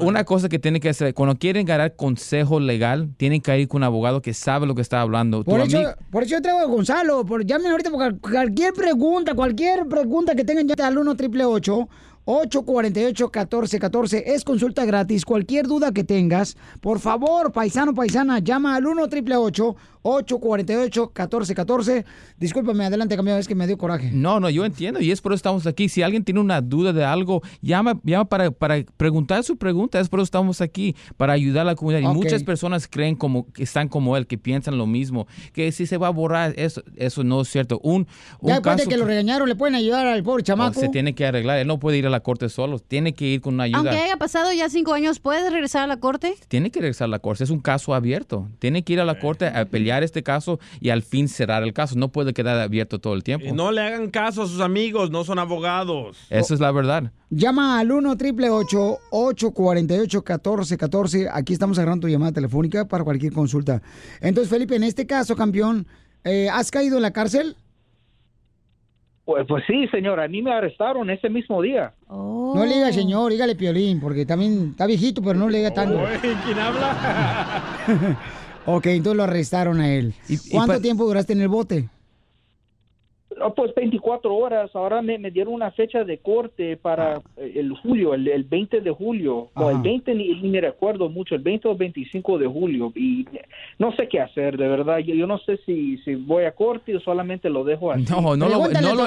una 0.00 0.24
cosa 0.24 0.48
que 0.48 0.58
tiene 0.58 0.78
que 0.80 0.90
hacer, 0.90 1.14
cuando 1.14 1.36
quieren 1.36 1.64
ganar 1.64 1.96
consejo 1.96 2.60
legal, 2.60 3.08
tienen 3.16 3.40
que 3.40 3.58
ir 3.58 3.66
con 3.68 3.78
un 3.80 3.84
abogado 3.84 4.20
que 4.20 4.34
sabe 4.34 4.66
lo 4.66 4.74
que 4.74 4.82
está 4.82 5.00
hablando. 5.00 5.42
Por 5.44 5.60
eso, 5.60 5.78
por 6.10 6.22
eso 6.24 6.36
yo 6.36 6.42
traigo 6.42 6.60
a 6.60 6.64
Gonzalo. 6.66 7.24
Por, 7.24 7.44
llamen 7.46 7.70
ahorita 7.72 7.90
por 7.90 7.98
cual- 7.98 8.18
cualquier 8.20 8.72
pregunta, 8.74 9.34
cualquier 9.34 9.86
pregunta 9.88 10.34
que 10.34 10.44
tengan, 10.44 10.68
ya 10.68 10.86
al 10.86 10.98
1 10.98 11.12
888 11.12 11.88
848 12.28 13.26
1414 13.26 14.34
Es 14.34 14.44
consulta 14.44 14.84
gratis. 14.84 15.24
Cualquier 15.24 15.66
duda 15.66 15.92
que 15.92 16.02
tengas, 16.04 16.56
por 16.80 16.98
favor, 16.98 17.52
paisano, 17.52 17.94
paisana, 17.94 18.40
llama 18.40 18.74
al 18.74 18.84
1 18.86 19.02
888 19.04 19.64
848 19.64 19.76
1414 20.06 22.04
Discúlpame, 22.38 22.84
adelante, 22.84 23.16
campeón, 23.16 23.38
es 23.38 23.48
que 23.48 23.54
me 23.54 23.66
dio 23.66 23.78
coraje. 23.78 24.10
No, 24.12 24.40
no, 24.40 24.50
yo 24.50 24.64
entiendo 24.64 25.00
y 25.00 25.10
es 25.10 25.22
por 25.22 25.32
eso 25.32 25.36
estamos 25.36 25.66
aquí. 25.66 25.88
Si 25.88 26.02
alguien 26.02 26.22
tiene 26.22 26.40
una 26.40 26.60
duda 26.60 26.92
de 26.92 27.04
algo, 27.04 27.42
llama, 27.62 27.98
llama 28.04 28.26
para, 28.26 28.50
para 28.50 28.84
preguntar 28.96 29.42
su 29.42 29.56
pregunta. 29.56 29.98
Es 30.00 30.08
por 30.08 30.20
eso 30.20 30.24
estamos 30.24 30.60
aquí, 30.60 30.94
para 31.16 31.32
ayudar 31.32 31.62
a 31.62 31.64
la 31.64 31.74
comunidad. 31.74 32.00
Y 32.00 32.14
muchas 32.14 32.42
personas 32.44 32.88
creen 32.88 33.16
como 33.16 33.50
que 33.52 33.62
están 33.62 33.88
como 33.88 34.16
él, 34.16 34.26
que 34.26 34.36
piensan 34.36 34.76
lo 34.76 34.86
mismo, 34.86 35.26
que 35.54 35.72
si 35.72 35.86
se 35.86 35.96
va 35.96 36.08
a 36.08 36.10
borrar, 36.10 36.52
eso, 36.56 36.82
eso 36.96 37.24
no 37.24 37.40
es 37.40 37.48
cierto. 37.48 37.80
Un, 37.82 38.06
un 38.40 38.48
Ya 38.48 38.54
después 38.56 38.76
de 38.76 38.86
que 38.86 38.96
lo 38.98 39.06
regañaron, 39.06 39.48
le 39.48 39.56
pueden 39.56 39.74
ayudar 39.74 40.06
al 40.06 40.22
pobre 40.22 40.42
oh, 40.42 40.44
chamaco. 40.44 40.78
se 40.78 40.88
tiene 40.90 41.14
que 41.14 41.26
arreglar. 41.26 41.58
Él 41.58 41.66
no 41.66 41.78
puede 41.78 41.96
ir 41.96 42.06
a 42.06 42.10
la 42.10 42.20
corte 42.20 42.50
solo, 42.50 42.78
tiene 42.78 43.14
que 43.14 43.24
ir 43.26 43.40
con 43.40 43.54
una 43.54 43.64
ayuda. 43.64 43.78
Aunque 43.78 43.96
haya 43.96 44.16
pasado 44.18 44.52
ya 44.52 44.68
cinco 44.68 44.92
años, 44.92 45.20
¿puedes 45.20 45.50
regresar 45.50 45.84
a 45.84 45.86
la 45.86 45.98
corte? 45.98 46.34
Tiene 46.48 46.70
que 46.70 46.80
regresar 46.80 47.06
a 47.06 47.08
la 47.08 47.18
corte, 47.18 47.44
es 47.44 47.50
un 47.50 47.60
caso 47.60 47.94
abierto. 47.94 48.48
Tiene 48.58 48.82
que 48.82 48.92
ir 48.92 49.00
a 49.00 49.06
la 49.06 49.18
corte 49.18 49.46
a 49.46 49.64
pelear 49.64 49.95
este 50.02 50.22
caso 50.22 50.58
y 50.80 50.90
al 50.90 51.02
fin 51.02 51.28
cerrar 51.28 51.62
el 51.62 51.72
caso. 51.72 51.96
No 51.96 52.08
puede 52.08 52.32
quedar 52.32 52.58
abierto 52.58 52.98
todo 52.98 53.14
el 53.14 53.22
tiempo. 53.22 53.46
Y 53.46 53.52
no 53.52 53.72
le 53.72 53.80
hagan 53.80 54.10
caso 54.10 54.42
a 54.42 54.46
sus 54.46 54.60
amigos, 54.60 55.10
no 55.10 55.24
son 55.24 55.38
abogados. 55.38 56.18
Eso 56.30 56.54
es 56.54 56.60
la 56.60 56.72
verdad. 56.72 57.12
Llama 57.30 57.78
al 57.80 57.90
1 57.90 58.10
888 58.10 58.98
848 59.10 60.18
1414 60.18 61.28
Aquí 61.32 61.52
estamos 61.52 61.78
agarrando 61.78 62.06
tu 62.06 62.08
llamada 62.08 62.32
telefónica 62.32 62.86
para 62.86 63.04
cualquier 63.04 63.32
consulta. 63.32 63.82
Entonces, 64.20 64.50
Felipe, 64.50 64.76
en 64.76 64.84
este 64.84 65.06
caso, 65.06 65.34
campeón, 65.36 65.86
eh, 66.24 66.48
¿has 66.50 66.70
caído 66.70 66.96
en 66.96 67.02
la 67.02 67.12
cárcel? 67.12 67.56
Pues, 69.26 69.44
pues 69.48 69.64
sí, 69.66 69.88
señor, 69.88 70.20
a 70.20 70.28
mí 70.28 70.40
me 70.40 70.52
arrestaron 70.52 71.10
ese 71.10 71.28
mismo 71.28 71.60
día. 71.60 71.92
No 72.08 72.64
le 72.64 72.74
diga 72.74 72.92
señor, 72.92 73.32
dígale 73.32 73.56
piolín, 73.56 74.00
porque 74.00 74.24
también 74.24 74.68
está 74.70 74.86
viejito, 74.86 75.20
pero 75.20 75.36
no 75.36 75.48
le 75.48 75.58
diga 75.58 75.74
tanto. 75.74 76.00
Oye, 76.00 76.20
¿Quién 76.44 76.58
habla? 76.60 77.64
ok, 78.66 78.86
entonces 78.86 79.16
lo 79.16 79.22
arrestaron 79.24 79.80
a 79.80 79.92
él. 79.92 80.14
¿Cuánto 80.50 80.80
tiempo 80.80 81.04
duraste 81.04 81.32
en 81.32 81.40
el 81.40 81.48
bote? 81.48 81.88
No, 83.38 83.54
pues 83.54 83.74
24 83.74 84.34
horas. 84.34 84.70
Ahora 84.74 85.02
me, 85.02 85.18
me 85.18 85.30
dieron 85.30 85.52
una 85.54 85.70
fecha 85.70 86.04
de 86.04 86.18
corte 86.18 86.76
para 86.76 87.20
eh, 87.36 87.52
el 87.56 87.72
julio, 87.72 88.14
el, 88.14 88.26
el 88.28 88.44
20 88.44 88.80
de 88.80 88.90
julio. 88.90 89.50
O 89.54 89.68
el 89.70 89.76
Ajá. 89.76 89.82
20 89.82 90.14
ni, 90.14 90.40
ni 90.40 90.48
me 90.48 90.60
recuerdo 90.60 91.08
mucho, 91.10 91.34
el 91.34 91.42
20 91.42 91.68
o 91.68 91.76
25 91.76 92.38
de 92.38 92.46
julio. 92.46 92.92
Y 92.96 93.26
no 93.78 93.94
sé 93.94 94.08
qué 94.08 94.20
hacer, 94.20 94.56
de 94.56 94.66
verdad. 94.68 94.98
Yo, 94.98 95.14
yo 95.14 95.26
no 95.26 95.38
sé 95.38 95.58
si, 95.66 95.98
si 95.98 96.14
voy 96.14 96.44
a 96.44 96.52
corte 96.52 96.96
o 96.96 97.00
solamente 97.00 97.50
lo 97.50 97.62
dejo 97.64 97.92
así. 97.92 98.04
No, 98.08 98.36
no 98.36 98.48
lo, 98.48 98.68
no, 98.68 98.94
lo, 98.94 99.06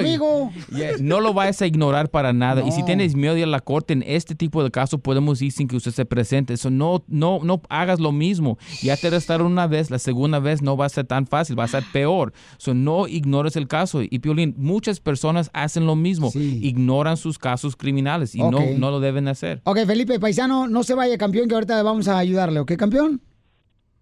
Yeah, 0.71 0.91
no 1.01 1.19
lo 1.19 1.33
vayas 1.33 1.61
a 1.61 1.67
ignorar 1.67 2.09
para 2.09 2.31
nada. 2.33 2.61
Y 2.67 2.71
si 2.71 2.81
No. 2.81 2.85
tienes 2.85 3.15
miedo 3.15 3.33
de 3.33 3.39
ir 3.41 3.45
a 3.45 3.49
la 3.49 3.59
corte 3.61 3.93
en 3.93 4.03
este 4.05 4.35
tipo 4.35 4.63
de 4.63 4.69
casos, 4.71 4.99
podemos 5.01 5.41
ir 5.41 5.51
sin 5.51 5.67
que 5.67 5.75
usted 5.75 5.91
se 5.91 6.05
presente. 6.05 6.53
Eso 6.53 6.69
no, 6.69 7.03
no, 7.07 7.39
no 7.43 7.61
hagas 7.69 7.99
lo 7.99 8.11
mismo. 8.11 8.57
Ya 8.83 8.95
te 8.95 9.07
arrestaron 9.07 9.47
una 9.47 9.65
vez, 9.67 9.89
la 9.89 9.97
segunda 9.99 10.39
vez 10.39 10.61
no 10.61 10.77
va 10.77 10.85
a 10.85 10.89
ser 10.89 11.05
tan 11.05 11.25
fácil, 11.25 11.57
va 11.57 11.63
a 11.63 11.67
ser 11.67 11.83
peor. 11.91 12.31
So, 12.57 12.73
no 12.73 13.07
ignores 13.07 13.55
el 13.55 13.67
caso. 13.67 14.01
Y 14.07 14.18
Piolín, 14.19 14.55
muchas 14.57 14.99
personas 14.99 15.49
hacen 15.53 15.85
lo 15.85 15.95
mismo, 15.95 16.31
ignoran 16.35 17.17
sus 17.17 17.37
casos 17.37 17.75
criminales 17.75 18.35
y 18.35 18.39
no, 18.39 18.59
no 18.77 18.91
lo 18.91 18.99
deben 18.99 19.27
hacer. 19.27 19.61
Ok, 19.63 19.79
Felipe, 19.85 20.19
paisano, 20.19 20.67
no 20.67 20.83
se 20.83 20.93
vaya, 20.95 21.17
campeón, 21.17 21.47
que 21.47 21.55
ahorita 21.55 21.81
vamos 21.83 22.07
a 22.07 22.17
ayudarle, 22.17 22.59
¿ok, 22.59 22.73
campeón? 22.75 23.21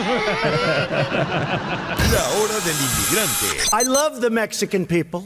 hora 2.39 2.55
del 2.63 2.75
inmigrante. 2.79 3.47
I 3.73 3.83
love 3.85 4.21
the 4.21 4.29
Mexican 4.29 4.85
people. 4.85 5.23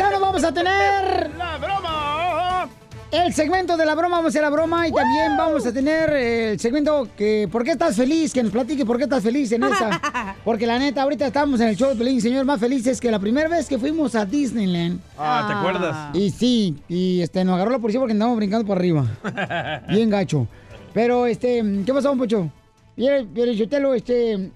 Y 0.00 0.02
en 0.02 0.08
esta 0.08 0.16
hora, 0.16 0.18
paisano, 0.18 0.20
vamos 0.20 0.44
a 0.44 0.54
tener... 0.54 1.30
¡La 1.36 1.58
broma! 1.58 2.68
El 3.10 3.34
segmento 3.34 3.76
de 3.76 3.84
la 3.84 3.94
broma, 3.94 4.16
vamos 4.16 4.26
a 4.26 4.28
hacer 4.28 4.40
la 4.40 4.48
broma 4.48 4.88
y 4.88 4.92
también 4.92 5.36
vamos 5.36 5.66
a 5.66 5.72
tener 5.72 6.10
el 6.10 6.58
segmento 6.58 7.08
que 7.16 7.48
¿por 7.52 7.64
qué 7.64 7.72
estás 7.72 7.96
feliz? 7.96 8.32
Que 8.32 8.42
nos 8.42 8.50
platique 8.50 8.86
por 8.86 8.96
qué 8.96 9.04
estás 9.04 9.22
feliz 9.22 9.52
en 9.52 9.64
esta. 9.64 10.36
Porque 10.44 10.66
la 10.66 10.78
neta, 10.78 11.02
ahorita 11.02 11.26
estamos 11.26 11.60
en 11.60 11.68
el 11.68 11.76
show 11.76 11.90
de 11.90 11.96
Pelín, 11.96 12.20
señor, 12.20 12.46
más 12.46 12.60
felices 12.60 12.98
que 12.98 13.10
la 13.10 13.18
primera 13.18 13.48
vez 13.48 13.68
que 13.68 13.78
fuimos 13.78 14.14
a 14.14 14.24
Disneyland. 14.24 15.00
Ah, 15.18 15.44
¿te 15.46 15.52
acuerdas? 15.54 16.16
Y 16.16 16.30
sí, 16.30 16.78
y 16.88 17.20
este, 17.20 17.44
nos 17.44 17.56
agarró 17.56 17.72
la 17.72 17.78
policía 17.78 18.00
porque 18.00 18.12
andábamos 18.12 18.38
brincando 18.38 18.66
por 18.66 18.78
arriba. 18.78 19.04
Bien 19.88 20.08
gacho. 20.08 20.46
Pero, 20.94 21.26
este, 21.26 21.62
¿qué 21.84 21.92
pasó, 21.92 22.16
Pocho? 22.16 22.48
Mire, 22.96 23.24
Pielichotelo, 23.24 23.92
este, 23.92 24.50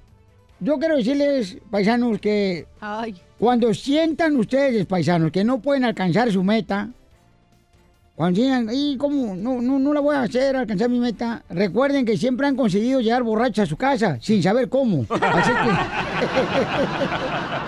yo 0.60 0.78
quiero 0.78 0.96
decirles, 0.96 1.58
paisanos, 1.70 2.18
que 2.20 2.66
cuando 3.38 3.74
sientan 3.74 4.36
ustedes, 4.36 4.86
paisanos, 4.86 5.30
que 5.32 5.44
no 5.44 5.60
pueden 5.60 5.84
alcanzar 5.84 6.30
su 6.30 6.42
meta, 6.42 6.88
cuando 8.14 8.40
digan, 8.40 8.68
¿y 8.72 8.96
cómo? 8.96 9.34
No, 9.34 9.60
no, 9.60 9.78
no 9.80 9.92
la 9.92 10.00
voy 10.00 10.14
a 10.14 10.22
hacer, 10.22 10.54
alcanzar 10.54 10.88
mi 10.88 11.00
meta. 11.00 11.42
Recuerden 11.48 12.04
que 12.04 12.16
siempre 12.16 12.46
han 12.46 12.54
conseguido 12.54 13.00
llegar 13.00 13.24
borrachos 13.24 13.64
a 13.64 13.66
su 13.66 13.76
casa, 13.76 14.18
sin 14.20 14.40
saber 14.40 14.68
cómo. 14.68 15.04
Así 15.10 15.50
que... 15.50 15.70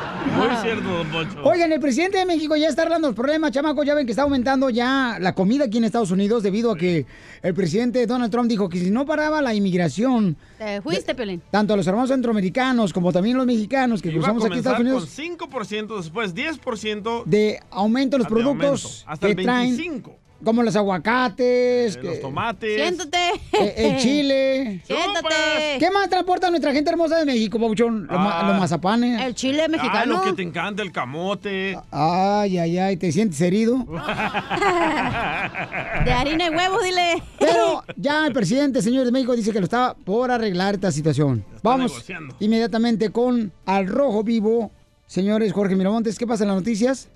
Muy 0.34 0.56
cierto, 0.62 0.88
don 0.88 1.08
Poncho. 1.08 1.40
Oigan, 1.44 1.72
el 1.72 1.80
presidente 1.80 2.18
de 2.18 2.26
México 2.26 2.56
ya 2.56 2.68
está 2.68 2.82
arreglando 2.82 3.08
los 3.08 3.14
problemas, 3.16 3.52
chamacos. 3.52 3.86
Ya 3.86 3.94
ven 3.94 4.06
que 4.06 4.12
está 4.12 4.22
aumentando 4.22 4.70
ya 4.70 5.18
la 5.20 5.34
comida 5.34 5.64
aquí 5.64 5.78
en 5.78 5.84
Estados 5.84 6.10
Unidos 6.10 6.42
debido 6.42 6.72
a 6.72 6.76
que 6.76 7.06
el 7.42 7.54
presidente 7.54 8.06
Donald 8.06 8.30
Trump 8.30 8.48
dijo 8.48 8.68
que 8.68 8.78
si 8.78 8.90
no 8.90 9.06
paraba 9.06 9.40
la 9.42 9.54
inmigración, 9.54 10.36
Te 10.58 10.80
fuiste, 10.82 11.14
Pelín. 11.14 11.40
tanto 11.50 11.74
a 11.74 11.76
los 11.76 11.86
hermanos 11.86 12.10
centroamericanos 12.10 12.92
como 12.92 13.12
también 13.12 13.36
los 13.36 13.46
mexicanos 13.46 14.02
que 14.02 14.08
Iba 14.08 14.16
a 14.18 14.20
cruzamos 14.20 14.44
aquí 14.44 14.54
a 14.54 14.58
Estados 14.58 14.80
Unidos, 14.80 15.06
con 15.06 15.48
5%, 15.48 15.96
después 15.96 16.34
10%. 16.34 17.24
de 17.24 17.60
aumento 17.70 18.16
en 18.16 18.22
los 18.22 18.28
de 18.28 18.34
productos 18.34 19.04
aumento, 19.04 19.10
hasta 19.12 19.26
que 19.26 19.32
el 19.32 19.42
traen, 19.42 19.76
25. 19.76 20.16
Como 20.44 20.62
los 20.62 20.76
aguacates, 20.76 21.96
que- 21.96 22.02
Los 22.06 22.20
tomates. 22.20 22.74
Siéntate. 22.76 23.18
eh, 23.52 23.74
el 23.76 23.96
chile. 23.98 24.82
Siéntate. 24.86 25.78
¿Qué 25.78 25.90
más 25.90 26.08
transporta 26.08 26.50
nuestra 26.50 26.72
gente 26.72 26.90
hermosa 26.90 27.18
de 27.18 27.24
México, 27.26 27.58
Pabuchón? 27.58 28.06
Los, 28.06 28.18
ma- 28.18 28.40
Ah. 28.40 28.48
los 28.48 28.58
mazapanes. 28.58 29.20
El 29.22 29.34
chile 29.34 29.62
Ah, 29.64 29.68
mexicano. 29.68 30.16
lo 30.16 30.22
que 30.22 30.32
te 30.34 30.42
encanta, 30.42 30.82
el 30.82 30.92
camote. 30.92 31.78
Ay, 31.90 32.58
ay, 32.58 32.78
ay, 32.78 32.96
¿te 32.96 33.10
sientes 33.12 33.40
herido? 33.40 33.78
De 36.04 36.12
harina 36.12 36.46
y 36.46 36.50
huevo, 36.50 36.80
dile. 36.82 37.22
Pero 37.38 37.82
ya 37.96 38.26
el 38.26 38.32
presidente, 38.32 38.82
señor 38.82 39.04
de 39.04 39.12
México, 39.12 39.34
dice 39.34 39.52
que 39.52 39.58
lo 39.58 39.64
está 39.64 39.94
por 40.04 40.30
arreglar 40.30 40.74
esta 40.74 40.92
situación. 40.92 41.44
Vamos 41.62 41.92
negociando. 41.92 42.36
inmediatamente 42.40 43.10
con 43.10 43.52
Al 43.64 43.86
Rojo 43.86 44.22
Vivo. 44.22 44.70
Señores, 45.06 45.52
Jorge 45.52 45.76
Miramontes, 45.76 46.18
¿qué 46.18 46.26
pasa 46.26 46.44
en 46.44 46.48
las 46.48 46.56
noticias? 46.58 47.08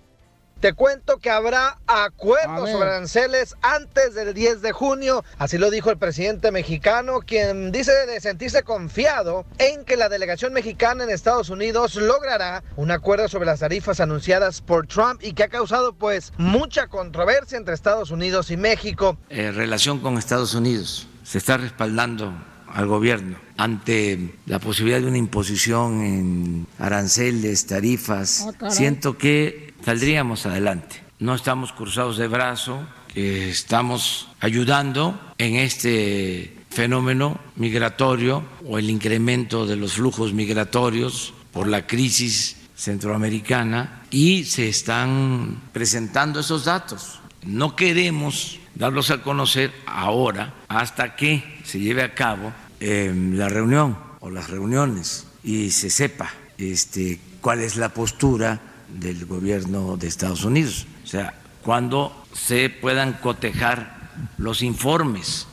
Te 0.60 0.74
cuento 0.74 1.16
que 1.16 1.30
habrá 1.30 1.78
acuerdos 1.86 2.70
sobre 2.70 2.90
aranceles 2.90 3.56
antes 3.62 4.14
del 4.14 4.34
10 4.34 4.60
de 4.60 4.72
junio. 4.72 5.24
Así 5.38 5.56
lo 5.56 5.70
dijo 5.70 5.90
el 5.90 5.96
presidente 5.96 6.52
mexicano, 6.52 7.20
quien 7.20 7.72
dice 7.72 7.92
de 8.06 8.20
sentirse 8.20 8.62
confiado 8.62 9.46
en 9.56 9.86
que 9.86 9.96
la 9.96 10.10
delegación 10.10 10.52
mexicana 10.52 11.04
en 11.04 11.10
Estados 11.10 11.48
Unidos 11.48 11.94
logrará 11.94 12.62
un 12.76 12.90
acuerdo 12.90 13.28
sobre 13.28 13.46
las 13.46 13.60
tarifas 13.60 14.00
anunciadas 14.00 14.60
por 14.60 14.86
Trump 14.86 15.22
y 15.22 15.32
que 15.32 15.44
ha 15.44 15.48
causado 15.48 15.94
pues 15.94 16.34
mucha 16.36 16.88
controversia 16.88 17.56
entre 17.56 17.72
Estados 17.72 18.10
Unidos 18.10 18.50
y 18.50 18.58
México. 18.58 19.16
en 19.30 19.54
relación 19.54 20.00
con 20.00 20.18
Estados 20.18 20.54
Unidos. 20.54 21.08
Se 21.24 21.38
está 21.38 21.56
respaldando 21.56 22.34
al 22.66 22.86
gobierno 22.86 23.38
ante 23.56 24.34
la 24.46 24.58
posibilidad 24.58 25.00
de 25.00 25.06
una 25.06 25.18
imposición 25.18 26.02
en 26.02 26.66
aranceles, 26.78 27.66
tarifas. 27.66 28.46
Ah. 28.60 28.70
Siento 28.70 29.18
que 29.18 29.69
saldríamos 29.84 30.46
adelante. 30.46 31.02
No 31.18 31.34
estamos 31.34 31.72
cruzados 31.72 32.16
de 32.16 32.28
brazo, 32.28 32.80
estamos 33.14 34.28
ayudando 34.40 35.20
en 35.38 35.56
este 35.56 36.56
fenómeno 36.70 37.38
migratorio 37.56 38.44
o 38.66 38.78
el 38.78 38.88
incremento 38.88 39.66
de 39.66 39.76
los 39.76 39.94
flujos 39.94 40.32
migratorios 40.32 41.34
por 41.52 41.66
la 41.66 41.86
crisis 41.86 42.56
centroamericana 42.76 44.02
y 44.10 44.44
se 44.44 44.68
están 44.68 45.60
presentando 45.72 46.40
esos 46.40 46.64
datos. 46.64 47.20
No 47.44 47.76
queremos 47.76 48.58
darlos 48.74 49.10
a 49.10 49.22
conocer 49.22 49.72
ahora 49.86 50.54
hasta 50.68 51.16
que 51.16 51.60
se 51.64 51.80
lleve 51.80 52.02
a 52.02 52.14
cabo 52.14 52.52
eh, 52.78 53.12
la 53.34 53.48
reunión 53.48 53.98
o 54.20 54.30
las 54.30 54.48
reuniones 54.48 55.26
y 55.42 55.70
se 55.70 55.90
sepa 55.90 56.30
este, 56.56 57.20
cuál 57.40 57.60
es 57.60 57.76
la 57.76 57.90
postura 57.90 58.69
del 58.94 59.26
gobierno 59.26 59.96
de 59.96 60.08
Estados 60.08 60.44
Unidos. 60.44 60.86
O 61.04 61.06
sea, 61.06 61.34
cuando 61.62 62.24
se 62.32 62.70
puedan 62.70 63.14
cotejar 63.14 64.10
los 64.38 64.62
informes 64.62 65.46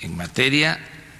en 0.00 0.16
materia 0.16 0.78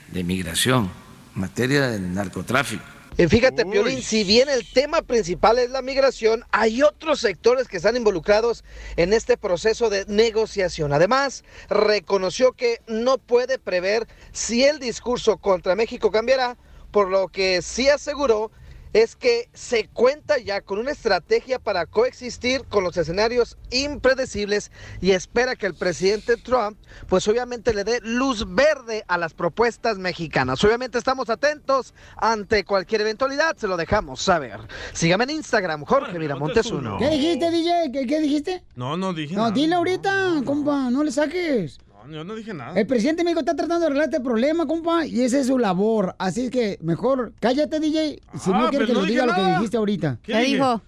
de 0.09 0.25
migración, 0.25 0.91
en 1.35 1.41
materia 1.41 1.89
del 1.89 2.13
narcotráfico. 2.13 2.85
Y 3.19 3.27
fíjate, 3.27 3.67
Piolín, 3.67 4.01
si 4.03 4.25
bien 4.25 4.49
el 4.49 4.67
tema 4.73 5.03
principal 5.03 5.59
es 5.59 5.71
la 5.71 5.83
migración, 5.83 6.45
hay 6.51 6.83
otros 6.83 7.21
sectores 7.21 7.69
que 7.69 7.77
están 7.77 7.95
involucrados 7.95 8.65
en 8.97 9.13
este 9.13 9.37
proceso 9.37 9.91
de 9.91 10.07
negociación. 10.07 10.95
Además, 10.95 11.45
reconoció 11.69 12.53
que 12.53 12.81
no 12.87 13.19
puede 13.19 13.59
prever 13.59 14.09
si 14.33 14.65
el 14.65 14.79
discurso 14.79 15.37
contra 15.37 15.77
México 15.77 16.11
cambiará, 16.11 16.57
por 16.91 17.11
lo 17.11 17.29
que 17.29 17.61
sí 17.61 17.89
aseguró 17.89 18.51
es 18.93 19.17
que 19.17 19.49
se 19.55 19.89
cuenta 19.89 20.39
ya 20.39 20.61
con 20.61 20.79
una 20.79 20.91
estrategia 20.91 21.59
para 21.59 21.87
coexistir 21.87 22.65
con 22.69 22.85
los 22.85 22.97
escenarios 22.97 23.57
impredecibles 23.71 24.71
y 25.01 25.13
espera 25.13 25.57
que 25.57 25.67
el 25.67 25.75
presidente 25.75 26.37
Trump 26.37 26.79
pues 27.09 27.27
obviamente 27.29 27.73
le 27.75 27.85
dé 27.85 28.01
luz 28.03 28.45
verde 28.55 29.05
a 29.09 29.19
las 29.19 29.35
propuestas 29.35 29.99
mexicanas. 29.99 30.63
Obviamente 30.65 30.99
estamos 30.99 31.31
atentos 31.31 31.95
ante 32.17 32.65
cualquier 32.65 33.01
eventualidad, 33.03 33.57
se 33.57 33.67
lo 33.69 33.77
dejamos 33.77 34.21
saber. 34.21 34.61
Sígame 34.93 35.25
en 35.25 35.31
Instagram, 35.31 35.85
Jorge 35.85 36.19
Miramontes 36.19 36.67
uno. 36.67 36.99
¿Qué 36.99 37.09
dijiste, 37.11 37.51
DJ? 37.51 37.93
¿Qué, 37.93 38.07
qué 38.07 38.21
dijiste? 38.21 38.65
No, 38.75 38.97
no 38.97 39.13
dije 39.15 39.35
No, 39.35 39.43
nada. 39.43 39.53
dile 39.55 39.75
ahorita, 39.75 40.43
compa, 40.45 40.91
no 40.91 41.03
le 41.05 41.13
saques. 41.13 41.79
No, 42.07 42.13
yo 42.13 42.25
no 42.25 42.35
dije 42.35 42.53
nada. 42.55 42.79
El 42.79 42.87
presidente 42.87 43.21
de 43.21 43.25
México 43.25 43.41
está 43.41 43.55
tratando 43.55 43.81
de 43.81 43.87
arreglar 43.87 44.05
este 44.09 44.21
problema, 44.21 44.67
compa, 44.67 45.07
y 45.07 45.23
esa 45.23 45.39
es 45.41 45.47
su 45.47 45.59
labor. 45.59 46.15
Así 46.19 46.51
que 46.51 46.79
mejor 46.83 47.33
cállate, 47.41 47.81
DJ, 47.81 48.21
si 48.41 48.51
Ah, 48.53 48.59
no 48.63 48.71
quieres 48.71 48.87
pero 48.87 48.87
que 48.87 48.93
no 48.95 49.05
diga 49.05 49.27
lo 49.27 49.35
que 49.35 49.45
dijiste 49.57 49.77
ahorita. 49.77 50.19
¿Qué 50.23 50.39
dijo? 50.43 50.83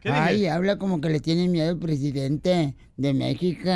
¿Qué 0.00 0.08
dije? 0.10 0.20
Ay, 0.20 0.46
habla 0.46 0.78
como 0.78 1.00
que 1.00 1.08
le 1.08 1.20
tiene 1.20 1.48
miedo 1.48 1.70
el 1.70 1.78
presidente 1.78 2.74
de 2.96 3.14
México. 3.14 3.70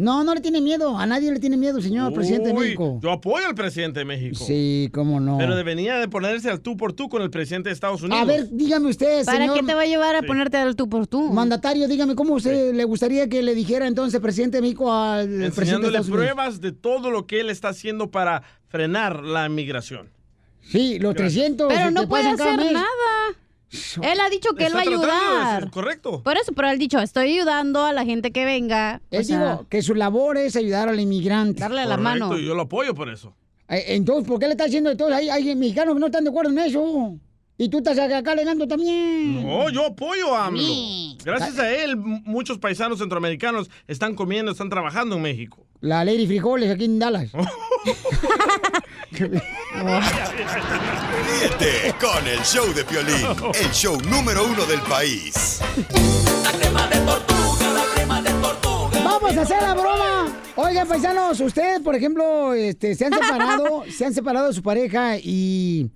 No, 0.00 0.24
no 0.24 0.34
le 0.34 0.40
tiene 0.40 0.60
miedo. 0.62 0.96
A 0.98 1.04
nadie 1.04 1.30
le 1.30 1.38
tiene 1.40 1.56
miedo, 1.58 1.80
señor 1.82 2.12
presidente 2.14 2.48
de 2.48 2.54
México. 2.54 2.98
Yo 3.02 3.12
apoyo 3.12 3.46
al 3.46 3.54
presidente 3.54 3.98
de 4.00 4.04
México. 4.06 4.42
Sí, 4.44 4.88
cómo 4.94 5.20
no. 5.20 5.36
Pero 5.36 5.54
debería 5.54 5.98
de 5.98 6.08
ponerse 6.08 6.48
al 6.50 6.60
tú 6.60 6.76
por 6.76 6.94
tú 6.94 7.08
con 7.10 7.20
el 7.20 7.28
presidente 7.30 7.68
de 7.68 7.74
Estados 7.74 8.00
Unidos. 8.02 8.22
A 8.22 8.24
ver, 8.24 8.48
dígame 8.50 8.88
usted, 8.88 9.24
¿Para 9.26 9.38
señor. 9.38 9.56
qué 9.60 9.62
te 9.66 9.74
va 9.74 9.82
a 9.82 9.86
llevar 9.86 10.16
a 10.16 10.20
Sí. 10.20 10.26
ponerte 10.26 10.56
al 10.56 10.74
tú 10.74 10.88
por 10.88 11.06
tú? 11.06 11.30
Mandatario, 11.30 11.86
dígame, 11.86 12.14
¿cómo 12.14 12.34
usted 12.34 12.74
le 12.74 12.84
gustaría 12.84 13.28
que 13.28 13.42
le 13.42 13.54
dijera 13.54 13.86
entonces 13.86 14.20
presidente 14.20 14.56
de 14.56 14.62
México 14.62 14.90
al 14.92 15.26
presidente 15.28 15.82
de 15.82 15.86
Estados 15.88 16.08
Unidos? 16.08 16.10
pruebas 16.24 16.60
de 16.62 16.72
todo 16.72 17.10
lo 17.10 17.26
que 17.26 17.40
él 17.40 17.50
está 17.50 17.68
haciendo 17.68 18.10
para 18.10 18.42
frenar 18.68 19.22
la 19.22 19.48
migración. 19.50 20.08
Sí, 20.62 20.98
los 20.98 21.14
300. 21.14 21.68
Pero 21.68 21.90
no 21.90 22.08
puede 22.08 22.28
hacer 22.28 22.56
mes. 22.56 22.72
nada. 22.72 22.86
Él 24.02 24.20
ha 24.20 24.28
dicho 24.28 24.54
que 24.54 24.66
él 24.66 24.74
va 24.74 24.80
a 24.80 24.84
de 24.84 24.88
ayudar. 24.90 25.60
ser 25.62 25.70
correcto. 25.70 26.22
Por 26.22 26.36
eso, 26.36 26.52
pero 26.52 26.68
él 26.68 26.74
ha 26.74 26.78
dicho, 26.78 26.98
estoy 27.00 27.34
ayudando 27.34 27.84
a 27.84 27.92
la 27.92 28.04
gente 28.04 28.32
que 28.32 28.44
venga. 28.44 29.00
Él 29.10 29.20
o 29.20 29.24
sea, 29.24 29.52
digo 29.54 29.66
que 29.68 29.82
su 29.82 29.94
labor 29.94 30.36
es 30.38 30.56
ayudar 30.56 30.88
al 30.88 30.98
inmigrante. 30.98 31.60
Darle 31.60 31.86
la 31.86 31.96
Correcto, 31.96 32.38
y 32.38 32.46
yo 32.46 32.54
lo 32.54 32.62
apoyo 32.62 32.94
por 32.94 33.08
eso. 33.08 33.34
Eh, 33.68 33.84
Entonces, 33.94 34.26
¿por 34.26 34.40
qué 34.40 34.46
le 34.46 34.52
está 34.52 34.64
haciendo 34.64 34.96
todo? 34.96 35.14
Hay, 35.14 35.28
hay 35.28 35.54
mexicanos 35.54 35.94
que 35.94 36.00
no 36.00 36.06
están 36.06 36.24
de 36.24 36.30
acuerdo 36.30 36.50
en 36.50 36.58
eso. 36.58 37.16
Y 37.56 37.68
tú 37.68 37.78
estás 37.78 37.98
acá 37.98 38.32
alegando 38.32 38.66
también. 38.66 39.46
No, 39.46 39.68
yo 39.68 39.84
apoyo 39.84 40.34
a 40.34 40.46
AMLO. 40.46 40.62
Sí. 40.62 41.18
Gracias 41.22 41.58
a 41.58 41.70
él, 41.70 41.94
muchos 41.94 42.56
paisanos 42.56 42.98
centroamericanos 42.98 43.70
están 43.86 44.14
comiendo, 44.14 44.50
están 44.50 44.70
trabajando 44.70 45.16
en 45.16 45.22
México. 45.22 45.66
La 45.80 46.02
Lady 46.02 46.26
Frijoles 46.26 46.70
aquí 46.70 46.86
en 46.86 46.98
Dallas. 46.98 47.30
Ríete 49.12 49.44
con 52.00 52.26
el 52.26 52.38
show 52.44 52.72
de 52.72 52.84
Piolín, 52.84 53.26
el 53.60 53.70
show 53.72 54.00
número 54.02 54.44
uno 54.44 54.64
del 54.66 54.80
país. 54.82 55.60
Vamos 59.04 59.36
a 59.36 59.42
hacer 59.42 59.62
la 59.62 59.74
broma. 59.74 60.28
Oigan, 60.54 60.86
paisanos, 60.86 61.40
ustedes, 61.40 61.80
por 61.80 61.96
ejemplo, 61.96 62.54
este, 62.54 62.94
se 62.94 63.06
han 63.06 63.12
separado, 63.12 63.84
se 63.90 64.04
han 64.04 64.14
separado 64.14 64.48
de 64.48 64.54
su 64.54 64.62
pareja 64.62 65.16
y... 65.18 65.90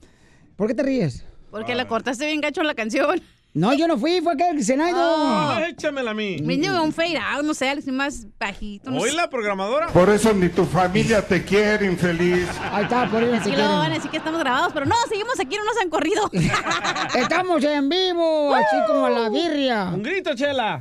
¿Por 0.57 0.67
qué 0.69 0.75
te 0.75 0.83
ríes? 0.83 1.25
Porque 1.51 1.77
le 1.77 1.87
cortaste 1.87 2.27
bien 2.27 2.41
gacho 2.41 2.63
la 2.65 2.75
canción. 2.75 3.23
No, 3.57 3.73
yo 3.73 3.87
no 3.87 3.97
fui, 3.97 4.21
fue 4.21 4.33
aquel 4.33 4.65
Zenaido. 4.65 4.99
Ah, 4.99 5.61
échamela 5.69 6.11
a 6.11 6.15
mí. 6.15 6.39
Me 6.43 6.57
dio 6.57 6.83
un 6.83 6.93
fade 6.93 7.17
out, 7.19 7.45
no 7.45 7.55
sé, 7.55 7.69
algo 7.69 7.79
así 7.83 7.93
más 7.93 8.27
bajito. 8.37 8.91
No 8.91 8.99
¿Hoy 9.01 9.11
sé. 9.11 9.17
la 9.17 9.31
programadora? 9.31 9.87
Por 9.89 10.11
eso 10.11 10.33
ni 10.35 10.49
tu 10.49 10.65
familia 10.67 11.23
te 11.23 11.45
quiere, 11.45 11.87
infeliz. 11.87 12.49
Ahí 12.73 12.83
está, 12.83 13.09
por 13.09 13.23
eso 13.23 13.33
Es 13.37 13.43
que 13.43 13.51
luego 13.57 13.79
van 13.79 13.93
a 13.93 13.95
decir 13.95 14.11
que 14.11 14.17
estamos 14.17 14.41
grabados, 14.41 14.73
pero 14.73 14.87
no, 14.87 14.97
seguimos 15.09 15.39
aquí, 15.39 15.57
no 15.57 15.65
nos 15.65 15.81
han 15.81 15.89
corrido. 15.89 16.29
Estamos 17.15 17.63
en 17.63 17.89
vivo, 17.89 18.53
así 18.57 18.77
como 18.89 19.09
la 19.09 19.29
birria. 19.29 19.85
Un 19.85 20.03
grito, 20.03 20.35
Chela. 20.35 20.81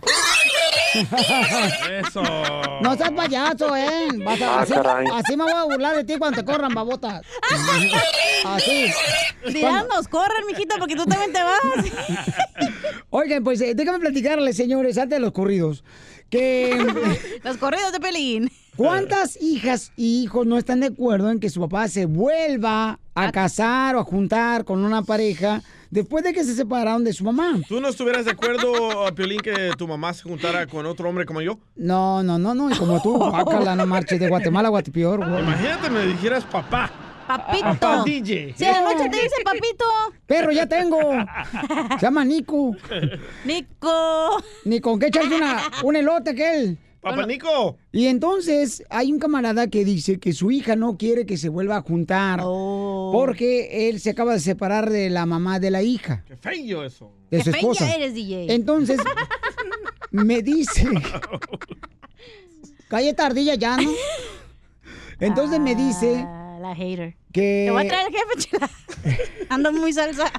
Eso. 2.05 2.23
No 2.81 2.95
seas 2.95 3.11
payaso, 3.11 3.75
¿eh? 3.75 4.07
Vas 4.25 4.41
a- 4.41 4.53
Ah, 4.53 4.61
así, 4.61 4.73
así 5.13 5.37
me 5.37 5.43
voy 5.43 5.53
a 5.53 5.63
burlar 5.63 5.95
de 5.95 6.03
ti 6.03 6.15
cuando 6.17 6.39
te 6.43 6.45
corran, 6.45 6.73
babotas. 6.73 7.21
Así. 8.45 8.87
Ya 9.53 9.83
nos 9.83 10.07
corren, 10.07 10.45
mijito, 10.47 10.75
porque 10.79 10.95
tú 10.95 11.05
también 11.05 11.31
te 11.33 11.41
vas. 11.43 11.59
Oigan, 13.10 13.44
pues 13.44 13.61
eh, 13.61 13.73
déjame 13.76 13.99
platicarles, 13.99 14.56
señores, 14.56 14.98
antes 14.98 15.18
de 15.18 15.22
los 15.22 15.31
corridos, 15.31 15.84
que... 16.30 16.77
Los 17.44 17.57
corridos 17.57 17.91
de 17.91 17.99
pelín. 17.99 18.49
¿Cuántas 18.76 19.40
hijas 19.40 19.91
y 19.95 20.23
hijos 20.23 20.48
no 20.48 20.57
están 20.57 20.80
de 20.80 20.88
acuerdo 20.88 21.30
en 21.30 21.40
que 21.40 21.49
su 21.49 21.61
papá 21.61 21.88
se 21.88 22.07
vuelva 22.07 22.99
a 23.14 23.31
casar 23.31 23.95
o 23.95 23.99
a 23.99 24.03
juntar 24.03 24.65
con 24.65 24.84
una 24.84 25.03
pareja 25.03 25.61
después 25.91 26.23
de 26.23 26.34
que 26.34 26.44
se 26.44 26.56
separaron 26.56 27.03
de 27.03 27.14
su 27.14 27.23
mamá? 27.23 27.60
¿Tú 27.68 27.80
no 27.80 27.90
estuvieras 27.90 28.26
de 28.26 28.31
acuerdo, 28.31 29.06
Piolín, 29.14 29.41
que 29.41 29.72
tu 29.77 29.88
mamá 29.88 30.11
se 30.15 30.23
juntara 30.23 30.65
con 30.65 30.88
otro 30.88 31.07
hombre 31.07 31.26
como 31.26 31.41
yo? 31.41 31.60
No, 31.76 32.23
no, 32.23 32.40
no, 32.40 32.56
no, 32.56 32.72
y 32.72 32.76
como 32.76 32.99
tú, 32.99 33.19
bácala, 33.31 33.76
no 33.76 33.85
marches 33.85 34.19
de 34.19 34.27
Guatemala 34.27 34.69
a 34.69 34.72
Guatepeor, 34.72 35.19
güey. 35.19 35.44
Imagínate, 35.44 35.90
me 35.91 36.07
dijeras 36.07 36.44
papá. 36.45 36.91
Papito. 37.27 37.63
Papá 37.63 38.03
DJ. 38.05 38.53
Si 38.57 38.65
a 38.65 38.71
la 38.73 38.81
noche 38.93 39.09
te 39.09 39.17
dice 39.17 39.35
papito. 39.43 39.85
Perro, 40.25 40.51
ya 40.51 40.67
tengo. 40.67 40.99
Se 41.99 42.05
llama 42.05 42.23
Nico. 42.25 42.75
Nico. 43.45 44.43
Ni 44.65 44.79
con 44.79 44.99
qué 44.99 45.07
echarse 45.07 45.35
una, 45.35 45.63
un 45.83 45.95
elote 45.95 46.31
aquel. 46.31 46.77
Papá 47.01 47.25
Nico. 47.25 47.77
Y 47.91 48.07
entonces 48.07 48.81
hay 48.89 49.11
un 49.11 49.19
camarada 49.19 49.67
que 49.67 49.83
dice 49.83 50.19
que 50.19 50.31
su 50.31 50.51
hija 50.51 50.75
no 50.77 50.97
quiere 50.97 51.25
que 51.25 51.35
se 51.37 51.49
vuelva 51.49 51.77
a 51.77 51.81
juntar 51.81 52.39
Oh. 52.43 53.11
porque 53.13 53.89
él 53.89 53.99
se 53.99 54.11
acaba 54.11 54.33
de 54.33 54.39
separar 54.39 54.89
de 54.89 55.09
la 55.09 55.25
mamá 55.25 55.59
de 55.59 55.69
la 55.71 55.81
hija, 55.83 56.23
Qué 56.25 56.37
feo 56.37 56.85
eso. 56.85 57.11
de 57.29 57.43
su 57.43 57.51
Qué 57.51 57.57
esposa. 57.57 57.85
fea 57.87 57.95
eres, 57.97 58.13
DJ. 58.13 58.53
Entonces 58.53 58.99
me 60.11 60.41
dice, 60.41 60.87
calle 62.87 63.13
tardilla 63.13 63.55
ya, 63.55 63.75
¿no? 63.77 63.91
Entonces 65.19 65.59
me 65.59 65.75
dice 65.75 66.25
la 66.64 66.76
hater. 66.76 67.15
que 67.31 67.65
Te 67.68 67.72
voy 67.72 67.85
a 67.85 67.88
traer 67.88 68.07
el 68.07 68.14
jefe, 68.14 68.49
chela. 68.49 68.69
Ando 69.49 69.72
muy 69.72 69.94
salsa. 69.94 70.31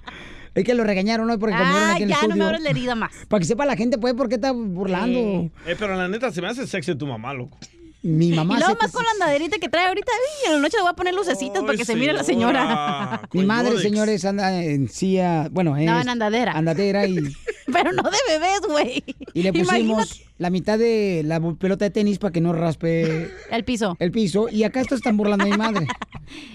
es 0.54 0.64
que 0.64 0.74
lo 0.74 0.84
regañaron 0.84 1.28
hoy 1.30 1.38
porque 1.38 1.56
comieron 1.56 1.82
Ah, 1.82 1.92
aquí 1.94 2.02
en 2.04 2.10
el 2.10 2.16
ya 2.20 2.26
no 2.28 2.36
me 2.36 2.44
abres 2.44 2.60
la 2.62 2.70
herida 2.70 2.94
más. 2.94 3.12
Para 3.28 3.40
que 3.40 3.46
sepa 3.46 3.64
la 3.66 3.76
gente, 3.76 3.98
pues, 3.98 4.14
por 4.14 4.28
qué 4.28 4.36
está 4.36 4.52
burlando. 4.52 5.18
Eh, 5.66 5.76
pero 5.78 5.96
la 5.96 6.08
neta, 6.08 6.30
se 6.30 6.40
me 6.42 6.48
hace 6.48 6.66
sexy 6.66 6.94
tu 6.94 7.06
mamá, 7.06 7.32
loco. 7.34 7.58
Mi 8.04 8.32
mamá 8.32 8.56
y 8.56 8.58
luego 8.58 8.76
más 8.80 8.90
con 8.90 9.04
la 9.04 9.10
andaderita 9.12 9.58
que 9.58 9.68
trae 9.68 9.86
ahorita. 9.86 10.10
Y 10.44 10.48
en 10.48 10.54
la 10.54 10.58
noche 10.60 10.76
le 10.76 10.82
voy 10.82 10.90
a 10.90 10.94
poner 10.96 11.14
lucecitas 11.14 11.62
para 11.62 11.78
que 11.78 11.84
se 11.84 11.94
mire 11.94 12.12
la 12.12 12.24
señora. 12.24 13.20
Mi 13.32 13.44
madre, 13.46 13.78
señores, 13.78 14.24
anda 14.24 14.60
en 14.60 14.88
silla, 14.88 15.48
bueno, 15.52 15.76
es 15.76 15.86
No, 15.86 16.00
en 16.00 16.08
andadera. 16.08 16.50
andadera 16.52 17.06
y, 17.06 17.14
Pero 17.82 17.92
no 17.92 18.02
de 18.02 18.18
bebés, 18.28 18.60
güey. 18.68 19.04
y 19.34 19.42
le 19.42 19.52
pusimos 19.52 19.78
Imagínate. 19.80 20.26
la 20.38 20.50
mitad 20.50 20.78
de 20.78 21.22
la 21.24 21.40
pelota 21.58 21.84
de 21.84 21.90
tenis 21.90 22.18
para 22.18 22.32
que 22.32 22.40
no 22.40 22.52
raspe 22.52 23.30
El 23.50 23.64
piso. 23.64 23.96
el 23.98 24.10
piso. 24.12 24.48
Y 24.50 24.64
acá 24.64 24.80
esto 24.80 24.94
están 24.94 25.16
burlando 25.16 25.44
a 25.44 25.48
mi 25.48 25.56
madre. 25.56 25.86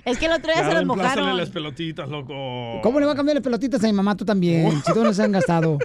Es 0.05 0.17
que 0.17 0.25
el 0.25 0.31
otro 0.31 0.51
día 0.51 0.63
Ya, 0.63 0.69
se 0.69 0.73
los 0.75 0.85
mojaron. 0.85 1.37
las 1.37 1.49
pelotitas, 1.49 2.09
loco. 2.09 2.79
¿Cómo 2.81 2.99
le 2.99 3.05
va 3.05 3.11
a 3.11 3.15
cambiar 3.15 3.35
las 3.35 3.43
pelotitas 3.43 3.83
a 3.83 3.87
mi 3.87 3.93
mamá? 3.93 4.15
Tú 4.17 4.25
también, 4.25 4.71
si 4.83 4.91
todos 4.93 5.03
nos 5.05 5.19
han 5.19 5.31
gastado. 5.33 5.77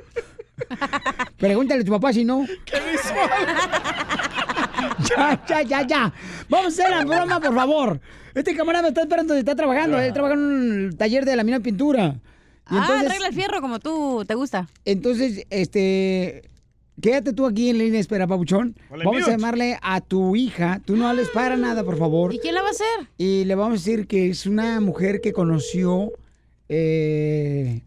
Pregúntale 1.36 1.82
a 1.82 1.84
tu 1.84 1.90
papá 1.92 2.12
si 2.12 2.24
no. 2.24 2.46
¡Qué 2.64 2.78
visual! 2.90 3.30
Ya, 5.08 5.42
ya, 5.46 5.62
ya, 5.62 5.86
ya. 5.86 6.12
Vamos 6.48 6.66
a 6.78 6.82
hacer 6.82 6.90
la 6.90 7.04
broma, 7.04 7.40
por 7.40 7.54
favor. 7.54 8.00
Este 8.34 8.54
camarada 8.56 8.82
me 8.82 8.88
está 8.88 9.02
esperando, 9.02 9.34
está 9.34 9.54
trabajando. 9.54 9.98
Él 9.98 10.12
trabaja 10.12 10.34
en 10.34 10.40
un 10.40 10.96
taller 10.96 11.24
de 11.24 11.36
laminado 11.36 11.60
y 11.60 11.64
pintura. 11.64 12.14
Y 12.72 12.74
ah, 12.74 12.80
entonces, 12.80 13.06
arregla 13.06 13.26
el 13.28 13.34
fierro 13.34 13.60
como 13.60 13.78
tú 13.78 14.24
te 14.26 14.34
gusta. 14.34 14.68
entonces, 14.84 15.46
este... 15.50 16.42
Quédate 17.00 17.32
tú 17.32 17.46
aquí 17.46 17.70
en 17.70 17.78
línea 17.78 18.00
espera, 18.00 18.26
Pabuchón. 18.26 18.76
Vamos 18.90 19.04
mute. 19.04 19.24
a 19.24 19.28
llamarle 19.30 19.78
a 19.80 20.00
tu 20.00 20.36
hija. 20.36 20.80
Tú 20.84 20.96
no 20.96 21.08
hables 21.08 21.28
para 21.30 21.56
nada, 21.56 21.84
por 21.84 21.96
favor. 21.98 22.34
¿Y 22.34 22.38
quién 22.38 22.54
la 22.54 22.62
va 22.62 22.68
a 22.68 22.72
hacer? 22.72 23.08
Y 23.16 23.44
le 23.44 23.54
vamos 23.54 23.70
a 23.70 23.72
decir 23.74 24.06
que 24.06 24.28
es 24.28 24.46
una 24.46 24.80
mujer 24.80 25.20
que 25.20 25.32
conoció... 25.32 26.12
eh, 26.68 27.80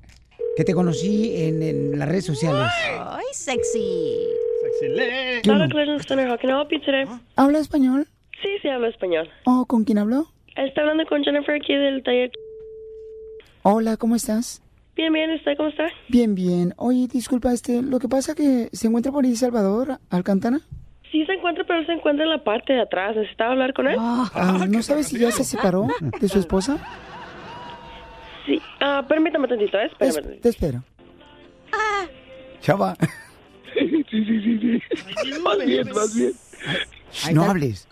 que 0.56 0.64
te 0.64 0.74
conocí 0.74 1.36
en, 1.36 1.62
en 1.62 2.00
las 2.00 2.08
redes 2.08 2.26
sociales. 2.26 2.72
Ay, 2.98 3.26
sexy. 3.34 4.28
Sexy 4.64 4.96
¿Qué 5.44 5.52
Hola, 5.52 5.68
today? 5.68 7.06
¿Habla 7.36 7.60
español? 7.60 8.08
Sí, 8.42 8.50
sí, 8.62 8.70
hablo 8.70 8.88
español. 8.88 9.30
Oh, 9.46 9.66
¿con 9.66 9.84
quién 9.84 9.98
habló? 9.98 10.28
Está 10.56 10.82
hablando 10.82 11.06
con 11.08 11.24
Jennifer 11.24 11.56
aquí 11.56 11.76
del 11.76 12.04
taller. 12.04 12.32
Hola, 13.64 13.98
¿cómo 13.98 14.16
estás? 14.16 14.62
Bien, 14.96 15.12
bien, 15.12 15.32
¿usted 15.32 15.58
cómo 15.58 15.70
está? 15.70 15.88
Bien, 16.08 16.36
bien. 16.36 16.74
Oye, 16.78 17.08
disculpa, 17.12 17.52
este, 17.52 17.82
lo 17.82 18.00
que 18.00 18.08
pasa 18.08 18.34
que 18.34 18.70
se 18.72 18.88
encuentra 18.88 19.12
por 19.12 19.26
ahí 19.26 19.36
Salvador 19.36 20.00
Alcantara. 20.10 20.60
Sí 21.12 21.26
se 21.26 21.34
encuentra, 21.34 21.64
pero 21.66 21.80
él 21.80 21.86
se 21.86 21.94
encuentra 21.94 22.24
en 22.24 22.32
la 22.32 22.44
parte 22.44 22.74
de 22.74 22.82
atrás. 22.82 23.16
¿Necesitaba 23.16 23.52
hablar 23.52 23.74
con 23.74 23.88
él? 23.88 23.98
Ah, 24.00 24.66
¿No 24.70 24.82
sabes 24.82 25.08
si 25.08 25.20
ya 25.20 25.32
se 25.32 25.44
separó 25.44 25.88
de 26.20 26.30
su 26.30 26.40
esposa? 26.40 26.78
Sí. 28.46 28.62
Ah, 28.80 29.04
permítame 29.08 29.48
tantito, 29.48 29.78
¿eh? 29.78 29.88
Espérame 29.88 30.16
tantito. 30.16 30.42
Te 30.42 30.50
espero. 30.50 30.84
Chava. 32.62 32.96
sí, 33.74 34.04
sí, 34.10 34.26
sí, 34.26 34.60
sí. 34.60 35.42
Más 35.42 35.66
bien, 35.66 35.90
más 35.94 36.16
bien. 36.16 36.32
No 37.34 37.44
hables. 37.44 37.88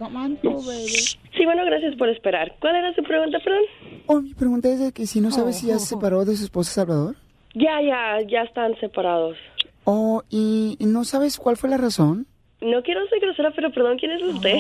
Sí, 1.36 1.46
bueno, 1.46 1.66
gracias 1.66 1.96
por 1.96 2.10
esperar. 2.10 2.54
¿Cuál 2.60 2.76
era 2.76 2.94
su 2.94 3.04
pregunta, 3.04 3.40
perdón? 3.44 3.62
Oh, 4.06 4.22
mi 4.22 4.34
pregunta 4.34 4.70
es 4.70 4.80
de 4.80 4.92
que 4.92 5.08
si 5.08 5.22
no 5.22 5.32
sabes 5.32 5.58
si 5.60 5.68
ya 5.68 5.80
se 5.80 5.88
separó 5.88 6.26
de 6.26 6.36
su 6.36 6.44
esposo 6.46 6.72
Salvador. 6.72 7.16
Ya, 7.56 7.82
ya, 7.82 8.22
ya 8.28 8.42
están 8.42 8.76
separados. 8.80 9.38
Oh, 9.86 10.24
y 10.30 10.78
no 10.80 11.04
sabes 11.06 11.38
cuál 11.38 11.58
fue 11.58 11.70
la 11.70 11.78
razón. 11.78 12.26
No 12.62 12.82
quiero 12.82 13.06
ser 13.10 13.20
grosera, 13.20 13.52
pero 13.54 13.72
perdón, 13.74 13.98
¿quién 13.98 14.12
es 14.14 14.24
usted? 14.24 14.56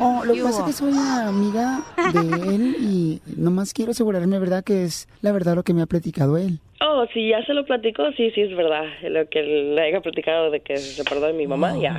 Oh, 0.00 0.24
lo 0.24 0.34
que 0.34 0.42
pasa 0.42 0.60
es 0.60 0.66
que 0.66 0.72
soy 0.72 0.92
amiga 0.92 1.84
de 2.12 2.54
él 2.54 2.76
y 2.80 3.20
nomás 3.36 3.72
quiero 3.72 3.92
asegurarme, 3.92 4.38
¿verdad? 4.40 4.64
Que 4.64 4.82
es 4.82 5.08
la 5.22 5.30
verdad 5.30 5.54
lo 5.54 5.62
que 5.62 5.72
me 5.72 5.82
ha 5.82 5.86
platicado 5.86 6.36
él. 6.36 6.58
Oh, 6.80 7.04
si 7.14 7.28
ya 7.28 7.44
se 7.46 7.54
lo 7.54 7.64
platicó, 7.64 8.10
sí, 8.16 8.32
sí, 8.32 8.40
es 8.40 8.56
verdad. 8.56 8.84
Lo 9.08 9.28
que 9.28 9.42
le 9.42 9.80
haya 9.80 10.00
platicado 10.00 10.50
de 10.50 10.60
que 10.60 10.76
se 10.78 11.02
separó 11.02 11.20
de 11.20 11.32
mi 11.32 11.46
mamá, 11.46 11.74
Oh. 11.76 11.80
ya. 11.82 11.96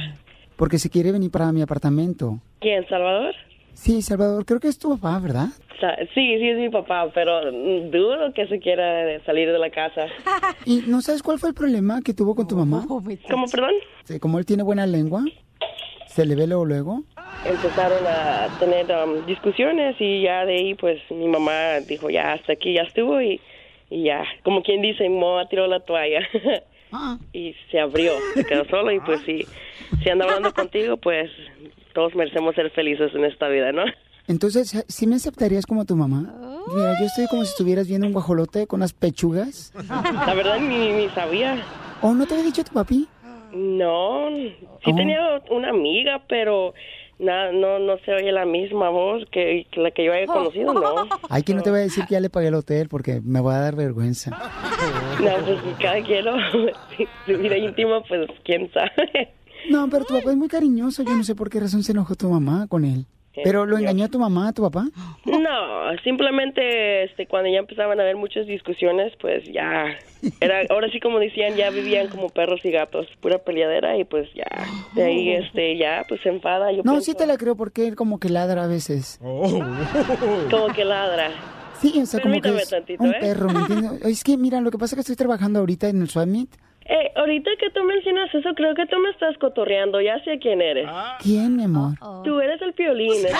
Porque 0.60 0.78
se 0.78 0.90
quiere 0.90 1.14
venir 1.14 1.32
para 1.32 1.54
mi 1.54 1.62
apartamento. 1.62 2.42
¿Quién, 2.60 2.86
Salvador? 2.90 3.34
Sí, 3.72 4.02
Salvador, 4.02 4.46
creo 4.46 4.60
que 4.60 4.68
es 4.68 4.78
tu 4.78 4.90
papá, 4.90 5.18
¿verdad? 5.18 5.48
Sí, 6.14 6.38
sí, 6.38 6.50
es 6.50 6.58
mi 6.58 6.68
papá, 6.68 7.10
pero 7.14 7.50
dudo 7.50 8.34
que 8.34 8.46
se 8.48 8.60
quiera 8.60 9.24
salir 9.24 9.50
de 9.50 9.58
la 9.58 9.70
casa. 9.70 10.08
¿Y 10.66 10.82
no 10.86 11.00
sabes 11.00 11.24
cuál 11.24 11.40
fue 11.40 11.48
el 11.48 11.56
problema 11.56 12.02
que 12.04 12.14
tuvo 12.14 12.36
con 12.36 12.46
tu 12.46 12.58
mamá? 12.58 12.84
¿Cómo, 12.86 13.46
perdón? 13.50 13.72
Sí, 14.04 14.20
Como 14.20 14.38
él 14.38 14.46
tiene 14.46 14.64
buena 14.64 14.86
lengua, 14.86 15.24
se 16.08 16.26
le 16.26 16.36
ve 16.36 16.46
luego 16.46 16.66
luego. 16.66 17.04
Empezaron 17.46 18.06
a 18.06 18.50
tener 18.60 18.86
um, 18.92 19.26
discusiones 19.26 19.96
y 19.98 20.24
ya 20.24 20.46
de 20.46 20.56
ahí, 20.58 20.74
pues, 20.74 21.00
mi 21.10 21.30
mamá 21.30 21.80
dijo, 21.88 22.10
ya, 22.10 22.34
hasta 22.34 22.52
aquí 22.52 22.74
ya 22.74 22.82
estuvo 22.82 23.22
y, 23.22 23.40
y 23.90 24.04
ya, 24.04 24.26
como 24.44 24.62
quien 24.62 24.82
dice, 24.82 25.08
mi 25.08 25.20
mamá 25.20 25.48
tiró 25.48 25.68
la 25.68 25.80
toalla. 25.80 26.20
y 27.34 27.56
se 27.72 27.80
abrió, 27.80 28.14
se 28.34 28.46
quedó 28.46 28.66
solo 28.66 28.92
y 28.92 29.00
pues 29.02 29.22
sí, 29.26 29.46
si 30.04 30.10
anda 30.10 30.26
hablando 30.26 30.54
contigo, 30.54 30.98
pues 30.98 31.30
todos 31.94 32.16
merecemos 32.16 32.56
ser 32.56 32.70
felices 32.72 33.12
en 33.14 33.26
esta 33.26 33.48
vida, 33.50 33.72
¿no? 33.72 33.84
Entonces, 34.28 34.86
¿sí 34.88 35.08
me 35.08 35.16
aceptarías 35.16 35.66
como 35.66 35.86
tu 35.86 35.96
mamá? 35.96 36.34
Mira, 36.76 37.00
yo 37.00 37.06
estoy 37.08 37.26
como 37.28 37.44
si 37.46 37.50
estuvieras 37.52 37.88
viendo 37.88 38.06
un 38.06 38.14
guajolote 38.14 38.68
con 38.68 38.80
unas 38.82 38.94
pechugas. 38.94 39.74
La 39.90 40.34
verdad 40.36 40.60
ni, 40.60 40.92
ni 40.92 41.10
sabía. 41.10 41.64
¿O 42.02 42.14
no 42.14 42.28
te 42.28 42.36
había 42.36 42.46
dicho 42.46 42.64
tu 42.64 42.72
papi? 42.74 43.08
No, 43.54 44.28
sí 44.84 44.92
Oh. 44.92 44.96
tenía 44.96 45.42
una 45.50 45.70
amiga, 45.72 46.22
pero 46.30 46.76
na- 47.20 47.52
no 47.52 47.80
no 47.80 47.98
se 48.06 48.14
oye 48.14 48.32
la 48.32 48.46
misma 48.46 48.90
voz 48.90 49.24
que, 49.32 49.68
que 49.72 49.82
la 49.82 49.92
que 49.92 50.06
yo 50.06 50.14
haya 50.14 50.26
conocido, 50.26 50.74
¿no? 50.74 51.08
Ay, 51.30 51.44
que 51.44 51.54
no 51.54 51.62
te 51.62 51.70
voy 51.70 51.80
a 51.80 51.84
decir 51.84 52.06
que 52.06 52.14
ya 52.14 52.20
le 52.20 52.30
pagué 52.30 52.48
el 52.48 52.56
hotel 52.56 52.88
porque 52.90 53.22
me 53.24 53.42
va 53.42 53.58
a 53.58 53.60
dar 53.62 53.76
vergüenza. 53.76 54.32
No, 55.20 55.32
pues 55.46 55.60
cada 55.82 56.02
quien, 56.02 56.24
¿no? 56.24 56.32
su 57.26 57.38
vida 57.38 57.58
íntima, 57.58 58.02
pues 58.08 58.30
quién 58.46 58.72
sabe. 58.72 59.34
No, 59.70 59.90
pero 59.90 60.06
tu 60.06 60.14
papá 60.14 60.32
es 60.32 60.38
muy 60.38 60.48
cariñoso. 60.48 61.04
Yo 61.04 61.14
no 61.16 61.24
sé 61.26 61.36
por 61.36 61.50
qué 61.50 61.60
razón 61.60 61.84
se 61.84 61.92
enojó 61.92 62.16
tu 62.16 62.30
mamá 62.30 62.68
con 62.70 62.86
él. 62.86 63.06
¿Pero 63.44 63.66
lo 63.66 63.78
engañó 63.78 64.06
a 64.06 64.08
tu 64.10 64.20
mamá, 64.20 64.50
a 64.50 64.54
tu 64.54 64.64
papá? 64.64 64.86
No, 65.26 65.98
simplemente 66.04 67.04
este 67.04 67.26
cuando 67.28 67.50
ya 67.50 67.60
empezaban 67.60 68.00
a 68.00 68.04
haber 68.04 68.16
muchas 68.18 68.48
discusiones, 68.48 69.14
pues 69.22 69.44
ya 69.54 69.86
era 70.42 70.62
ahora 70.70 70.90
sí 70.92 71.00
como 71.00 71.20
decían, 71.20 71.56
ya 71.56 71.70
vivían 71.70 72.08
como 72.10 72.30
perros 72.30 72.60
y 72.66 72.72
gatos, 72.72 73.08
pura 73.22 73.38
peleadera 73.38 73.98
y 73.98 74.04
pues 74.04 74.28
ya 74.34 74.46
de 74.94 75.04
ahí 75.04 75.30
este 75.32 75.78
ya 75.78 76.04
pues 76.10 76.22
se 76.22 76.30
enfada, 76.30 76.72
yo 76.72 76.80
No, 76.84 76.92
pienso, 76.94 77.02
sí 77.12 77.14
te 77.16 77.26
la 77.28 77.38
creo 77.38 77.56
porque 77.56 77.88
él 77.88 77.96
como 77.96 78.20
que 78.20 78.30
ladra 78.30 78.64
a 78.66 78.68
veces. 78.68 79.20
como 79.22 80.68
que 80.74 80.86
ladra. 80.86 81.30
Sí, 81.82 81.94
o 82.02 82.06
sea, 82.06 82.20
como 82.22 82.36
que 82.36 82.42
Permítame 82.42 82.64
es 82.64 82.70
tantito, 82.70 83.04
un 83.04 83.14
¿eh? 83.14 83.18
perro, 83.22 83.48
¿me 83.50 83.60
entiendes? 83.60 84.02
Es 84.06 84.24
que, 84.26 84.36
mira, 84.36 84.60
lo 84.60 84.70
que 84.70 84.78
pasa 84.78 84.96
es 84.96 84.98
que 84.98 85.02
estoy 85.02 85.16
trabajando 85.16 85.60
ahorita 85.60 85.88
en 85.88 86.02
el 86.02 86.10
Summit. 86.10 86.50
Eh, 86.92 87.12
ahorita 87.16 87.52
que 87.60 87.70
tú 87.70 87.84
mencionas 87.84 88.34
eso, 88.34 88.50
creo 88.56 88.74
que 88.74 88.88
tú 88.88 88.98
me 88.98 89.12
estás 89.12 89.38
cotorreando, 89.38 90.02
ya 90.02 90.18
sé 90.24 90.40
quién 90.40 90.60
eres. 90.60 90.90
¿Quién, 91.22 91.56
mi 91.56 91.66
amor? 91.66 91.92
Tú 92.24 92.40
eres 92.40 92.60
el 92.64 92.74
piolín. 92.74 93.14
estás- 93.14 93.32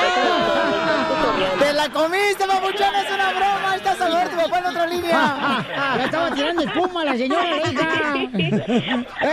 ¡Te 1.60 1.74
la 1.74 1.90
comiste, 1.90 2.46
papuchón! 2.46 2.94
¡Es 2.96 3.12
una 3.12 3.30
broma! 3.32 3.76
¡Está 3.76 3.96
Salvador, 3.96 4.30
tu 4.30 4.36
papá 4.38 4.60
en 4.60 4.66
otra 4.68 4.86
línea! 4.86 5.66
¡Ya 5.98 6.06
estaba 6.06 6.30
tirando 6.36 6.62
espuma 6.62 7.04
la 7.06 7.18
señora, 7.18 7.58
hija! 7.72 7.88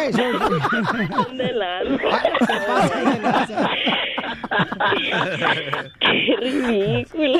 ¡Eso! 0.09 0.23
Qué 6.01 6.37
ridículo. 6.41 7.39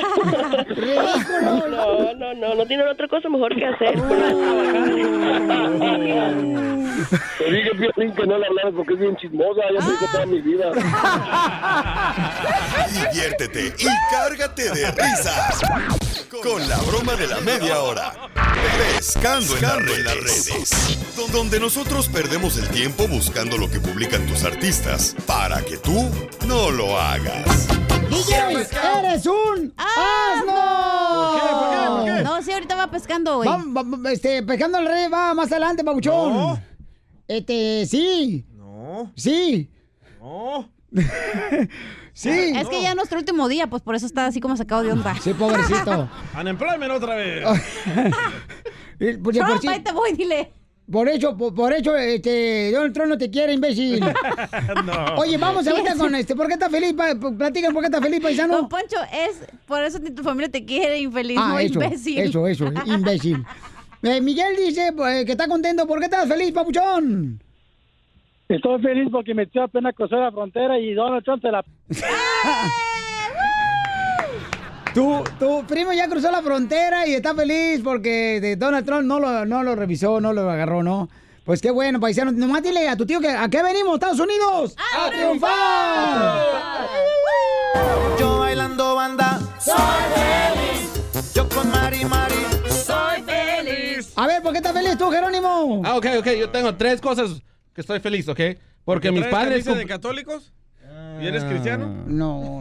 Ridículo. 0.69 1.69
No, 1.69 2.13
no, 2.13 2.33
no, 2.33 2.55
no 2.55 2.65
tienen 2.65 2.87
otra 2.87 3.07
cosa 3.07 3.29
mejor 3.29 3.55
que 3.55 3.65
hacer. 3.65 3.95
Te 7.37 7.51
dije, 7.51 7.71
Piolín, 7.71 8.13
que 8.15 8.25
no 8.25 8.37
la 8.37 8.47
hablaras 8.47 8.73
porque 8.75 8.93
es 8.93 8.99
bien 8.99 9.15
chismosa. 9.17 9.61
Ya 9.73 9.85
digo 9.85 10.07
toda 10.11 10.25
mi 10.25 10.41
vida. 10.41 10.71
Diviértete 13.11 13.73
y 13.77 13.87
cárgate 14.11 14.71
de 14.71 14.91
risas 14.91 15.61
con 16.43 16.67
la 16.67 16.77
broma 16.77 17.15
de 17.15 17.27
la 17.27 17.39
media 17.41 17.81
hora. 17.81 18.13
Pescando 18.95 19.55
en 19.55 19.61
las 20.03 20.15
redes. 20.15 20.99
Donde 21.31 21.59
nosotros 21.59 22.07
perdemos 22.07 22.57
el 22.57 22.67
tiempo 22.69 23.07
buscando 23.07 23.57
lo 23.57 23.69
que 23.69 23.79
publican 23.79 24.25
tus 24.27 24.43
artistas 24.43 25.15
para 25.25 25.61
que 25.63 25.77
tú 25.77 26.09
no 26.47 26.71
lo 26.71 26.86
hagas. 26.95 27.67
DJ, 28.09 28.35
eres 28.99 29.25
un 29.25 29.73
asno. 29.75 30.53
¿Por 31.15 31.41
qué? 31.41 31.47
¿Por 31.49 31.69
qué? 31.71 31.87
¿Por 31.87 32.17
qué? 32.17 32.23
No, 32.23 32.41
sí, 32.41 32.51
ahorita 32.51 32.75
va 32.75 32.91
pescando, 32.91 33.37
güey. 33.37 33.49
Va, 33.49 34.11
este, 34.11 34.43
pescando 34.43 34.77
al 34.77 34.87
rey 34.87 35.09
va 35.09 35.33
más 35.33 35.51
adelante, 35.51 35.83
papuchón. 35.83 36.61
Este, 37.27 37.85
sí. 37.85 38.45
No. 38.55 39.11
Sí. 39.15 39.69
No. 40.21 40.69
sí. 42.13 42.29
Es 42.29 42.67
que 42.69 42.81
ya 42.81 42.89
es 42.91 42.95
nuestro 42.95 43.19
último 43.19 43.47
día, 43.47 43.67
pues 43.67 43.81
por 43.81 43.95
eso 43.95 44.05
está 44.05 44.27
así 44.27 44.39
como 44.39 44.55
sacado 44.55 44.83
de 44.83 44.91
onda. 44.93 45.15
Sí, 45.21 45.33
pobrecito. 45.33 46.09
Unemployment 46.39 46.91
otra 46.91 47.15
vez. 47.15 47.43
Pues, 48.99 49.37
Trump, 49.37 49.51
por 49.51 49.61
si- 49.61 49.67
ahí 49.67 49.79
te 49.81 49.91
voy, 49.91 50.13
dile. 50.13 50.51
Por 50.89 51.09
eso, 51.09 51.35
por, 51.35 51.53
por 51.53 51.73
eso, 51.73 51.95
este, 51.97 52.71
Donald 52.71 52.93
Trump 52.93 53.09
no 53.09 53.17
te 53.17 53.29
quiere, 53.29 53.53
imbécil. 53.53 53.99
No. 54.85 55.15
Oye, 55.17 55.37
vamos 55.37 55.67
ahorita 55.67 55.95
con 55.97 56.15
este. 56.15 56.35
¿Por 56.35 56.47
qué 56.47 56.53
estás 56.53 56.71
feliz? 56.71 56.93
Pa- 56.93 57.13
Platican, 57.37 57.73
¿por 57.73 57.81
qué 57.81 57.87
estás 57.87 58.01
feliz, 58.01 58.21
paisano? 58.21 58.55
Don 58.55 58.69
Poncho, 58.69 58.95
es 59.11 59.41
por 59.65 59.83
eso 59.83 59.99
ni 59.99 60.11
tu 60.11 60.23
familia 60.23 60.49
te 60.49 60.63
quiere, 60.63 60.99
infeliz, 60.99 61.37
Ah, 61.41 61.49
no 61.49 61.59
eso, 61.59 61.73
imbécil. 61.81 62.19
eso, 62.19 62.47
eso, 62.47 62.65
imbécil. 62.85 63.43
Eh, 64.03 64.21
Miguel 64.21 64.55
dice 64.55 64.93
pues, 64.95 65.25
que 65.25 65.31
está 65.31 65.47
contento. 65.47 65.87
¿Por 65.87 65.97
qué 65.99 66.05
estás 66.05 66.27
feliz, 66.27 66.51
papuchón? 66.51 67.41
Estoy 68.47 68.79
feliz 68.81 69.09
porque 69.11 69.33
me 69.33 69.43
echó 69.43 69.63
apenas 69.63 69.95
cruzar 69.95 70.19
la 70.19 70.31
frontera 70.31 70.79
y 70.79 70.93
Donald 70.93 71.23
Trump 71.25 71.41
se 71.41 71.51
la... 71.51 71.65
Tu, 74.97 75.23
tu 75.37 75.63
primo 75.67 75.93
ya 75.93 76.07
cruzó 76.07 76.31
la 76.31 76.41
frontera 76.41 77.05
y 77.05 77.13
está 77.13 77.35
feliz 77.35 77.81
porque 77.83 78.41
de 78.41 78.55
Donald 78.55 78.83
Trump 78.83 79.03
no 79.03 79.19
lo, 79.19 79.45
no 79.45 79.61
lo 79.61 79.75
revisó, 79.75 80.19
no 80.19 80.33
lo 80.33 80.49
agarró, 80.49 80.81
¿no? 80.81 81.07
Pues 81.43 81.61
qué 81.61 81.69
bueno, 81.69 81.99
paisano. 81.99 82.31
Nomás 82.31 82.63
dile 82.63 82.89
a 82.89 82.97
tu 82.97 83.05
tío 83.05 83.19
que 83.19 83.29
¿a 83.29 83.47
qué 83.47 83.61
venimos, 83.61 83.93
Estados 83.93 84.19
Unidos? 84.19 84.75
¡A, 84.99 85.11
triunfar! 85.11 86.87
Yo 88.19 88.39
bailando 88.39 88.95
banda, 88.95 89.39
soy 89.59 89.75
feliz. 90.15 91.31
Yo 91.35 91.47
con 91.47 91.69
Mari 91.69 92.03
Mari, 92.03 92.33
soy 92.67 93.21
feliz. 93.21 94.13
A 94.15 94.25
ver, 94.25 94.41
¿por 94.41 94.51
qué 94.51 94.57
estás 94.57 94.73
feliz 94.73 94.97
tú, 94.97 95.11
Jerónimo? 95.11 95.83
Ah, 95.85 95.97
ok, 95.97 96.07
ok. 96.21 96.27
Yo 96.39 96.49
tengo 96.49 96.75
tres 96.75 97.01
cosas 97.01 97.43
que 97.75 97.81
estoy 97.81 97.99
feliz, 97.99 98.27
¿ok? 98.29 98.39
Porque 98.83 99.11
mis 99.11 99.27
padres... 99.27 99.63
de 99.63 99.85
católicos? 99.85 100.51
¿Y 101.21 101.27
eres 101.27 101.43
cristiano? 101.43 102.03
No. 102.07 102.59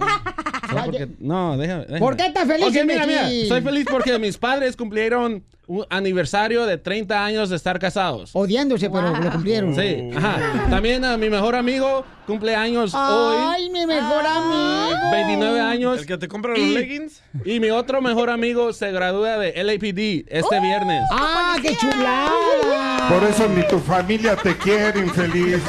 No, 0.75 0.85
porque- 0.85 1.09
no, 1.19 1.57
déjame, 1.57 1.81
déjame. 1.83 1.99
¿Por 2.01 2.17
qué 2.17 2.27
estás 2.27 2.47
feliz, 2.47 2.67
Ok, 2.67 2.85
mira, 2.87 3.07
mira. 3.07 3.31
Estoy 3.31 3.61
feliz 3.61 3.87
porque 3.91 4.19
mis 4.19 4.37
padres 4.39 4.77
cumplieron 4.77 5.45
un 5.69 5.85
aniversario 5.91 6.65
de 6.65 6.79
30 6.79 7.25
años 7.25 7.51
de 7.51 7.57
estar 7.57 7.79
casados. 7.81 8.31
Odiándose, 8.35 8.89
pero 8.89 9.11
lo 9.17 9.31
cumplieron. 9.33 9.75
Sí, 9.75 10.11
ajá. 10.17 10.67
También 10.71 11.05
a 11.05 11.17
mi 11.17 11.29
mejor 11.29 11.57
amigo 11.57 12.05
cumple 12.25 12.55
años 12.55 12.95
hoy. 12.95 13.37
Ay, 13.41 13.71
mi 13.71 13.85
mejor 13.85 14.25
amigo. 14.25 15.11
29 15.11 15.61
años. 15.61 15.99
¿El 15.99 16.07
que 16.07 16.19
te 16.19 16.29
compra 16.29 16.53
los 16.53 16.61
leggings? 16.61 17.21
Y 17.45 17.59
mi 17.59 17.71
otro 17.71 18.01
mejor 18.01 18.31
amigo 18.31 18.73
se 18.73 18.93
gradúa 18.93 19.39
de 19.39 19.53
LAPD 19.65 20.25
este 20.29 20.61
viernes. 20.61 21.03
¡Ah, 21.11 21.57
qué 21.61 21.77
chulada! 21.77 23.09
Por 23.09 23.25
eso 23.29 23.49
ni 23.49 23.67
tu 23.67 23.79
familia 23.81 24.37
te 24.37 24.57
quiere, 24.57 25.01
infeliz. 25.01 25.63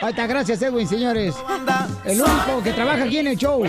Ahí 0.00 0.10
está, 0.10 0.26
gracias, 0.26 0.60
Edwin, 0.62 0.86
señores. 0.86 1.34
El 2.06 2.20
único 2.22 2.62
que 2.62 2.72
trabaja 2.72 3.04
aquí 3.04 3.18
en 3.18 3.26
el 3.28 3.36
show. 3.36 3.62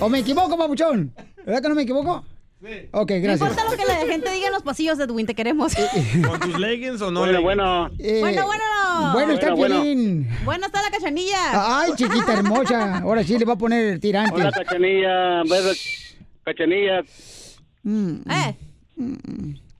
¿O 0.00 0.08
me 0.08 0.20
equivoco, 0.20 0.56
papuchón? 0.56 1.12
¿Verdad 1.44 1.62
que 1.62 1.68
no 1.68 1.74
me 1.74 1.82
equivoco? 1.82 2.24
Sí. 2.60 2.88
Ok, 2.92 3.10
No 3.12 3.20
gracias. 3.22 3.50
importa 3.50 3.70
lo 3.70 3.76
que 3.76 3.84
la 3.86 3.94
gente 4.06 4.30
diga 4.32 4.46
en 4.48 4.52
los 4.52 4.62
pasillos 4.62 4.98
de 4.98 5.04
Edwin, 5.04 5.26
te 5.26 5.34
queremos. 5.34 5.72
¿Con 6.28 6.40
tus 6.40 6.58
leggings 6.58 7.00
o 7.02 7.10
no? 7.10 7.20
Bueno, 7.20 7.42
bueno. 7.42 7.90
Eh, 7.98 8.18
bueno, 8.20 8.46
bueno. 8.46 8.64
Bueno, 9.12 9.32
está 9.34 9.54
Bueno, 9.54 9.76
bueno. 9.76 9.82
Piolín. 9.82 10.28
Bueno, 10.44 10.66
está 10.66 10.82
la 10.82 10.90
cachanilla. 10.90 11.80
Ay, 11.80 11.92
chiquita 11.96 12.32
hermosa. 12.34 12.98
Ahora 12.98 13.22
sí 13.22 13.38
le 13.38 13.44
va 13.44 13.52
a 13.54 13.58
poner 13.58 13.92
el 13.94 14.00
tirante. 14.00 14.34
Hola, 14.34 14.50
Cachanilla. 14.50 15.42
Beso. 15.44 15.72
Cachanilla. 16.44 17.02
Mm. 17.84 18.16
Eh, 18.30 18.56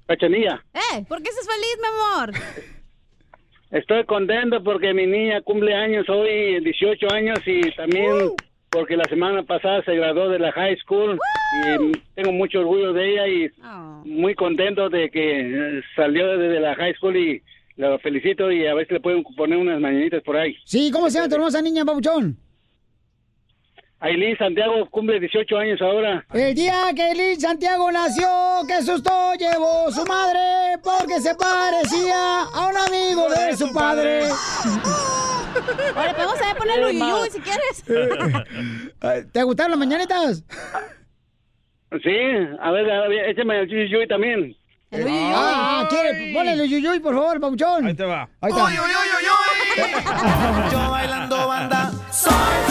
Cachanilla. 0.06 0.64
eh, 0.72 1.04
¿por 1.08 1.20
qué 1.22 1.30
estás 1.30 1.46
feliz, 1.46 1.76
mi 1.82 1.88
amor? 1.88 2.32
Estoy 3.70 4.04
contento 4.04 4.62
porque 4.62 4.94
mi 4.94 5.06
niña 5.06 5.42
cumple 5.42 5.74
años 5.74 6.08
hoy, 6.08 6.58
18 6.60 7.12
años, 7.12 7.38
y 7.44 7.70
también 7.72 8.30
porque 8.70 8.96
la 8.96 9.04
semana 9.04 9.42
pasada 9.42 9.82
se 9.84 9.94
graduó 9.94 10.28
de 10.30 10.38
la 10.38 10.52
high 10.52 10.76
school 10.78 11.18
y 11.66 11.98
tengo 12.14 12.32
mucho 12.32 12.60
orgullo 12.60 12.92
de 12.94 13.10
ella 13.10 13.28
y 13.28 13.50
muy 14.04 14.34
contento 14.34 14.88
de 14.88 15.10
que 15.10 15.40
eh, 15.40 15.82
salió 15.94 16.38
desde 16.38 16.60
la 16.60 16.74
high 16.76 16.94
school 16.94 17.16
y 17.16 17.42
la 17.76 17.98
felicito 17.98 18.50
y 18.50 18.66
a 18.66 18.74
ver 18.74 18.86
si 18.88 18.94
le 18.94 19.00
pueden 19.00 19.22
poner 19.36 19.58
unas 19.58 19.80
mañanitas 19.80 20.22
por 20.22 20.36
ahí. 20.36 20.56
Sí, 20.64 20.90
¿cómo 20.90 21.10
se 21.10 21.18
llama 21.18 21.28
tu 21.28 21.34
hermosa 21.36 21.62
niña, 21.62 21.84
Pabuchón? 21.84 22.36
Aileen 24.00 24.38
Santiago 24.38 24.86
cumple 24.90 25.18
18 25.18 25.56
años 25.58 25.82
ahora. 25.82 26.24
El 26.32 26.54
día 26.54 26.84
que 26.94 27.14
Liz 27.14 27.40
Santiago 27.40 27.90
nació, 27.90 28.28
qué 28.68 28.80
susto 28.82 29.34
llevó 29.34 29.90
su 29.90 30.04
madre, 30.06 30.78
porque 30.84 31.20
se 31.20 31.34
parecía 31.34 32.42
a 32.42 32.68
un 32.68 32.76
amigo 32.76 33.28
de 33.28 33.56
su 33.56 33.72
padre. 33.72 34.28
Ahora 35.96 36.14
podemos 36.14 36.38
saber 36.38 36.56
poner 36.56 36.84
uyuyuy 36.84 37.30
si 37.30 37.40
quieres. 37.40 37.84
¿Te 39.32 39.42
gustaron 39.42 39.72
las 39.72 39.78
mañanitas? 39.80 40.44
Sí, 42.02 42.16
a 42.60 42.70
ver, 42.70 42.90
a 42.90 43.08
ver, 43.08 43.30
échame 43.30 43.60
el 43.60 43.68
yuyuy 43.68 44.06
también. 44.06 44.54
Ah, 44.92 45.86
¿quiere? 45.90 46.32
Ponle 46.32 46.52
el 46.52 46.68
yuyuy, 46.70 47.00
por 47.00 47.14
favor, 47.14 47.40
Pabuchón. 47.40 47.84
Ahí 47.84 47.94
te 47.94 48.04
va. 48.04 48.28
Ahí 48.40 48.52
está. 48.52 48.70
Yo 50.70 50.78
bailando 50.90 51.48
banda, 51.48 51.90
soy. 52.12 52.67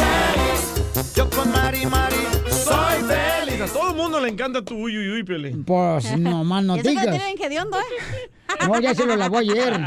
Yo 1.18 1.28
con 1.32 1.52
Mari 1.52 1.84
Mari, 1.88 2.16
soy 2.48 3.02
feliz. 3.02 3.62
A 3.62 3.66
todo 3.74 3.90
el 3.90 3.96
mundo 3.96 4.20
le 4.20 4.30
encanta 4.30 4.64
tu 4.64 4.76
uy, 4.76 4.96
uy, 5.00 5.10
uy, 5.14 5.24
Piolín. 5.24 5.64
Pues 5.64 6.16
no 6.16 6.44
más 6.44 6.64
no 6.64 6.76
eso 6.80 6.88
digas. 6.88 7.06
tiene 7.06 7.18
bien 7.18 7.42
hediondo, 7.42 7.80
¿eh? 7.80 8.30
No, 8.68 8.80
ya 8.80 8.94
se 8.94 9.04
lo 9.04 9.16
lavó 9.16 9.40
ayer. 9.40 9.80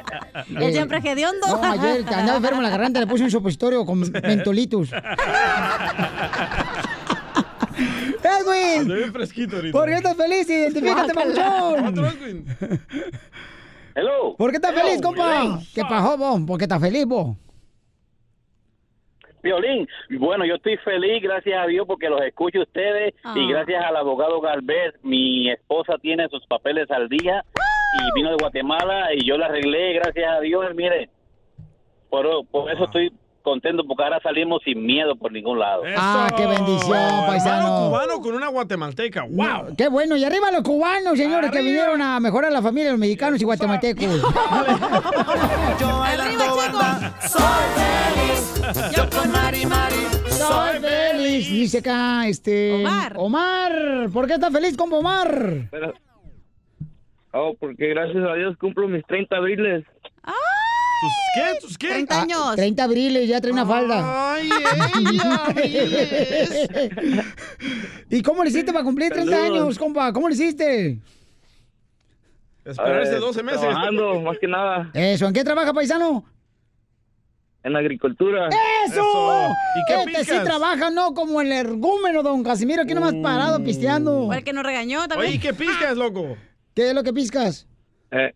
Él 0.60 0.72
siempre 0.74 0.98
hediondo. 0.98 1.46
No, 1.46 1.64
ayer 1.64 2.04
que 2.04 2.14
andaba 2.14 2.36
enfermo 2.36 2.58
en 2.58 2.64
la 2.64 2.68
garganta, 2.68 3.00
le 3.00 3.06
puse 3.06 3.24
un 3.24 3.30
supositorio 3.30 3.86
con 3.86 3.98
mentolitus. 4.00 4.90
Edwin, 8.22 9.10
fresquito 9.10 9.56
ahorita. 9.56 9.72
¿por 9.78 9.88
qué 9.88 9.94
estás 9.94 10.16
feliz? 10.18 10.50
Identifícate, 10.50 11.14
papuchón. 11.14 12.44
Hello. 13.94 14.36
¿Por 14.36 14.50
qué 14.50 14.56
estás 14.56 14.74
feliz, 14.74 15.00
compa? 15.00 15.60
¿Qué 15.74 15.80
pasó, 15.80 16.18
vos? 16.18 16.42
¿Por 16.46 16.58
qué 16.58 16.64
estás 16.64 16.80
feliz, 16.82 17.06
vos? 17.06 17.38
Violín, 19.44 19.86
bueno, 20.18 20.46
yo 20.46 20.54
estoy 20.54 20.78
feliz, 20.78 21.22
gracias 21.22 21.62
a 21.62 21.66
Dios, 21.66 21.86
porque 21.86 22.08
los 22.08 22.22
escucho 22.22 22.62
ustedes. 22.62 23.14
Ah. 23.22 23.34
y 23.36 23.46
gracias 23.46 23.84
al 23.84 23.94
abogado 23.94 24.40
Galvez, 24.40 24.94
mi 25.02 25.50
esposa 25.50 25.98
tiene 25.98 26.28
sus 26.30 26.44
papeles 26.46 26.90
al 26.90 27.10
día 27.10 27.44
y 27.92 28.12
vino 28.14 28.30
de 28.30 28.36
Guatemala 28.36 29.12
y 29.14 29.24
yo 29.24 29.36
la 29.36 29.46
arreglé, 29.46 29.92
gracias 29.92 30.32
a 30.32 30.40
Dios, 30.40 30.74
mire, 30.74 31.10
por, 32.08 32.46
por 32.46 32.72
eso 32.72 32.84
estoy 32.84 33.12
contento, 33.44 33.84
porque 33.86 34.02
ahora 34.02 34.18
salimos 34.22 34.60
sin 34.64 34.84
miedo 34.84 35.14
por 35.16 35.30
ningún 35.30 35.58
lado. 35.60 35.82
Ah, 35.96 36.32
qué 36.36 36.46
bendición, 36.46 36.96
Hermano 36.96 37.26
paisano. 37.26 37.86
cubano 37.88 38.20
con 38.20 38.34
una 38.34 38.48
guatemalteca. 38.48 39.24
¡Wow! 39.28 39.76
Qué 39.78 39.86
bueno, 39.88 40.16
y 40.16 40.24
arriba 40.24 40.50
los 40.50 40.62
cubanos, 40.62 41.16
señores, 41.16 41.50
que 41.52 41.60
vinieron 41.60 42.02
a 42.02 42.18
mejorar 42.18 42.50
la 42.50 42.62
familia 42.62 42.86
de 42.86 42.90
los 42.92 43.00
mexicanos 43.00 43.40
y 43.40 43.44
guatemaltecos. 43.44 44.04
Yo 45.80 45.98
bailando 45.98 46.56
banda, 46.56 47.14
soy 47.20 47.42
feliz. 47.76 48.96
Yo 48.96 49.10
con 49.10 49.30
Mari 49.30 49.66
Mari, 49.66 49.96
Soy 50.30 50.78
feliz, 50.80 51.50
dice 51.50 51.78
acá, 51.78 52.26
este... 52.26 52.72
Omar. 52.82 53.12
Omar, 53.16 53.72
¿por 54.12 54.26
qué 54.26 54.34
estás 54.34 54.52
feliz, 54.52 54.76
compa 54.76 54.96
Omar? 54.96 55.68
Pero- 55.70 55.92
Oh, 57.36 57.52
porque 57.58 57.88
gracias 57.88 58.24
a 58.24 58.34
Dios 58.34 58.56
cumplo 58.58 58.86
mis 58.86 59.04
30 59.06 59.36
abriles. 59.36 59.84
¿Tus 61.04 61.24
qué? 61.34 61.58
¿Tus 61.60 61.78
qué? 61.78 61.88
30 61.88 62.22
años. 62.22 62.56
30 62.56 62.84
abriles, 62.84 63.28
ya 63.28 63.40
trae 63.40 63.52
una 63.52 63.66
falda. 63.66 64.34
Ay, 64.34 64.50
ella. 65.62 67.24
¿Y 68.10 68.22
cómo 68.22 68.42
le 68.44 68.50
hiciste 68.50 68.72
para 68.72 68.84
cumplir 68.84 69.12
30 69.12 69.30
Saludos. 69.30 69.62
años, 69.62 69.78
compa? 69.78 70.12
¿Cómo 70.12 70.28
le 70.28 70.34
hiciste? 70.34 70.98
Esperarse 72.64 73.16
Eh, 73.16 73.20
12 73.20 73.42
meses. 73.42 73.60
Trabajando, 73.60 74.20
más 74.20 74.38
que 74.38 74.46
nada, 74.48 74.90
Eso, 74.94 75.26
¿en 75.26 75.32
qué 75.34 75.44
trabaja, 75.44 75.72
paisano? 75.72 76.24
en 77.62 77.72
la 77.72 77.78
agricultura. 77.78 78.50
¡Eso! 78.86 79.02
¿Y 79.74 79.84
qué 79.88 79.94
este 80.10 80.24
sí 80.24 80.30
picas? 80.32 80.44
trabaja, 80.44 80.90
no 80.90 81.14
como 81.14 81.40
el 81.40 81.50
ergúmeno, 81.50 82.22
don 82.22 82.42
Casimiro, 82.44 82.82
aquí 82.82 82.92
nomás 82.92 83.14
parado 83.22 83.64
pisteando. 83.64 84.24
O 84.24 84.32
el 84.34 84.44
que 84.44 84.52
nos 84.52 84.64
regañó 84.64 85.08
también. 85.08 85.28
Oye, 85.30 85.36
¿y 85.36 85.38
¿qué 85.40 85.54
piscas, 85.54 85.96
loco? 85.96 86.36
¿Qué 86.74 86.88
es 86.90 86.94
lo 86.94 87.02
que 87.02 87.14
piscas? 87.14 87.66
Eh, 88.10 88.34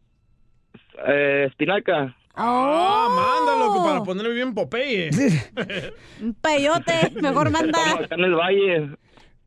eh, 1.07 1.45
espinaca. 1.47 2.17
Ah, 2.41 3.09
manda, 3.11 3.67
loco, 3.67 3.85
para 3.85 4.03
ponerme 4.05 4.33
bien 4.33 4.55
Popeye. 4.55 5.11
Un 6.23 6.35
peyote, 6.35 7.13
mejor 7.21 7.51
manda. 7.53 7.79
Acá 7.93 8.15
en 8.15 8.25
el 8.25 8.35
valle. 8.35 8.91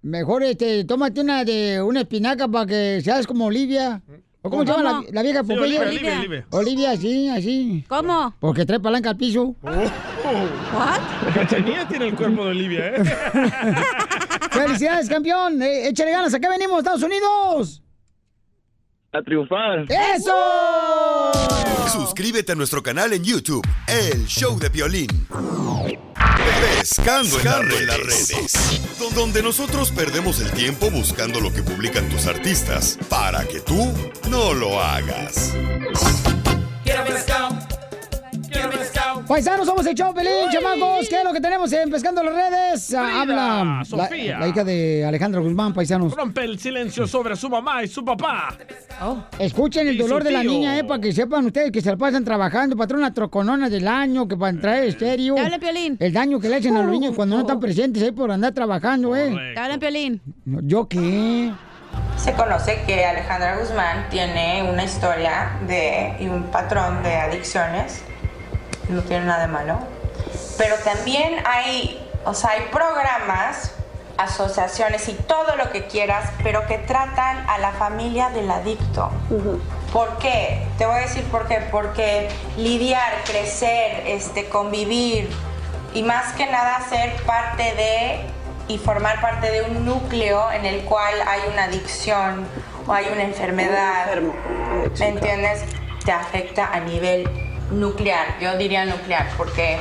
Mejor, 0.02 0.44
este, 0.44 0.84
tómate 0.84 1.22
una 1.22 1.46
de 1.46 1.82
una 1.82 2.02
espinaca 2.02 2.50
para 2.50 2.66
que 2.66 3.02
seas 3.02 3.26
como 3.26 3.46
Olivia. 3.46 4.02
¿O 4.42 4.50
cómo, 4.50 4.66
se 4.66 4.72
llama 4.72 5.04
la, 5.12 5.22
vieja 5.22 5.42
Sí, 5.44 5.54
Popeye? 5.54 5.80
Olivia, 5.80 5.88
Olivia, 5.88 6.20
Olivia. 6.20 6.46
Olivia, 6.50 6.98
sí, 6.98 7.30
así. 7.30 7.86
¿Cómo? 7.88 8.36
Porque 8.40 8.66
trae 8.66 8.80
palanca 8.80 9.12
al 9.12 9.18
piso. 9.18 9.56
¿What? 9.62 11.34
Cachanilla 11.34 11.88
tiene 11.88 12.08
el 12.08 12.16
cuerpo 12.16 12.46
de 12.46 12.52
Olivia, 12.52 12.88
¿eh? 12.88 13.04
¡Felicidades, 14.52 15.08
campeón! 15.08 15.62
Eh, 15.62 15.88
échale 15.90 16.12
ganas, 16.12 16.34
acá 16.34 16.50
venimos, 16.50 16.80
Estados 16.80 17.04
Unidos. 17.04 17.84
A 19.14 19.22
triunfar. 19.22 19.88
¡Eso! 20.16 20.34
Suscríbete 21.92 22.54
a 22.54 22.56
nuestro 22.56 22.82
canal 22.82 23.12
en 23.12 23.22
YouTube, 23.26 23.68
El 23.86 24.26
Show 24.26 24.58
de 24.58 24.70
Violín. 24.70 25.28
Pescando, 26.78 27.38
en 27.78 27.88
las 27.88 28.00
redes. 28.00 29.02
Donde 29.14 29.44
nosotros 29.44 29.92
perdemos 29.92 30.40
el 30.40 30.52
tiempo 30.52 30.90
buscando 30.90 31.42
lo 31.42 31.52
que 31.52 31.62
publican 31.62 32.08
tus 32.08 32.26
artistas 32.26 32.98
para 33.10 33.46
que 33.46 33.60
tú 33.60 33.94
no 34.30 34.54
lo 34.54 34.82
hagas. 34.82 35.54
Quiero 36.86 37.04
pescado. 37.04 37.41
Paisanos, 39.32 39.66
somos 39.66 39.86
el 39.86 39.95
show, 39.95 40.14
Pelín, 40.14 40.49
chamacos. 40.52 41.08
¿Qué 41.08 41.20
es 41.20 41.24
lo 41.24 41.32
que 41.32 41.40
tenemos 41.40 41.72
en 41.72 41.90
Pescando 41.90 42.22
las 42.22 42.36
Redes? 42.36 42.94
Ah, 42.94 43.06
Frida, 43.06 43.22
Habla 43.22 43.36
la, 43.64 43.86
Sofía. 43.86 44.40
la 44.40 44.48
hija 44.49 44.66
de 44.66 45.06
Alejandra 45.06 45.40
Guzmán, 45.40 45.74
paisanos. 45.74 46.14
Rompe 46.14 46.44
el 46.44 46.60
silencio 46.60 47.08
sobre 47.08 47.38
su 47.38 47.49
mamá 47.49 47.82
y 47.82 47.88
su 47.88 48.03
papá. 48.03 48.49
Escuchen 49.40 49.88
el 49.88 49.98
dolor 49.98 50.22
de 50.26 50.32
la 50.32 50.44
niña, 50.44 50.78
eh, 50.78 50.84
para 50.84 50.99
que 50.99 51.14
sepan 51.14 51.45
ustedes 51.45 51.72
que 51.72 51.80
se 51.80 51.91
la 51.91 51.95
pasan 51.95 52.26
trabajando, 52.26 52.76
patrona 52.76 53.14
troconona 53.14 53.70
del 53.70 53.88
año, 53.88 54.28
que 54.28 54.36
para 54.36 54.60
traer 54.60 54.90
estéreo. 54.90 55.36
Te 55.36 55.41
habla 55.41 55.60
Piolín. 55.60 55.95
El 55.98 56.12
daño 56.12 56.38
que 56.38 56.49
le 56.49 56.58
hacen 56.58 56.76
a 56.76 56.82
los 56.82 56.91
niños 56.91 57.16
cuando 57.16 57.38
no 57.38 57.44
están 57.44 57.62
presentes 57.62 58.03
ahí 58.03 58.12
por 58.12 58.32
andar 58.32 58.52
trabajando, 58.53 59.16
eh. 59.16 59.56
Hablan 59.58 59.80
Piolín. 59.80 60.22
¿Yo 60.44 60.90
qué? 60.90 61.53
Se 62.18 62.34
conoce 62.34 62.82
que 62.86 63.06
Alejandra 63.06 63.60
Guzmán 63.60 64.10
tiene 64.10 64.70
una 64.70 64.84
historia 64.84 65.53
de 65.70 66.18
y 66.20 66.28
un 66.28 66.44
patrón 66.52 67.02
de 67.02 67.16
adicciones. 67.16 68.03
No 68.92 69.02
tiene 69.02 69.26
nada 69.26 69.42
de 69.42 69.48
malo. 69.48 69.80
Pero 70.58 70.76
también 70.78 71.42
hay, 71.46 72.06
o 72.26 72.34
sea, 72.34 72.52
hay 72.52 72.62
programas, 72.72 73.74
asociaciones 74.18 75.08
y 75.10 75.14
todo 75.14 75.56
lo 75.56 75.72
que 75.72 75.88
quieras, 75.88 76.30
pero 76.44 76.68
que 76.68 76.78
tratan 76.78 77.50
a 77.50 77.58
la 77.58 77.72
familia 77.72 78.30
del 78.30 78.52
adicto. 78.52 79.10
¿Por 79.92 80.18
qué? 80.20 80.66
Te 80.78 80.86
voy 80.86 80.96
a 80.96 81.00
decir 81.00 81.24
por 81.26 81.48
qué. 81.48 81.68
Porque 81.72 82.30
lidiar, 82.58 83.12
crecer, 83.26 84.04
este, 84.06 84.48
convivir 84.50 85.30
y 85.94 86.04
más 86.04 86.34
que 86.34 86.46
nada 86.46 86.82
ser 86.88 87.16
parte 87.24 87.64
de 87.76 88.20
y 88.68 88.78
formar 88.78 89.20
parte 89.20 89.52
de 89.52 89.64
un 89.64 89.86
núcleo 89.86 90.52
en 90.52 90.66
el 90.66 90.82
cual 90.86 91.14
hay 91.28 91.42
una 91.52 91.66
adicción 91.66 92.46
o 92.88 92.94
hay 92.94 93.08
una 93.12 93.24
enfermedad, 93.24 94.08
¿me 95.00 95.08
entiendes? 95.08 95.66
Te 96.06 96.12
afecta 96.12 96.72
a 96.72 96.80
nivel 96.80 97.51
nuclear. 97.72 98.39
Yo 98.39 98.57
diría 98.57 98.85
nuclear 98.85 99.27
porque 99.38 99.77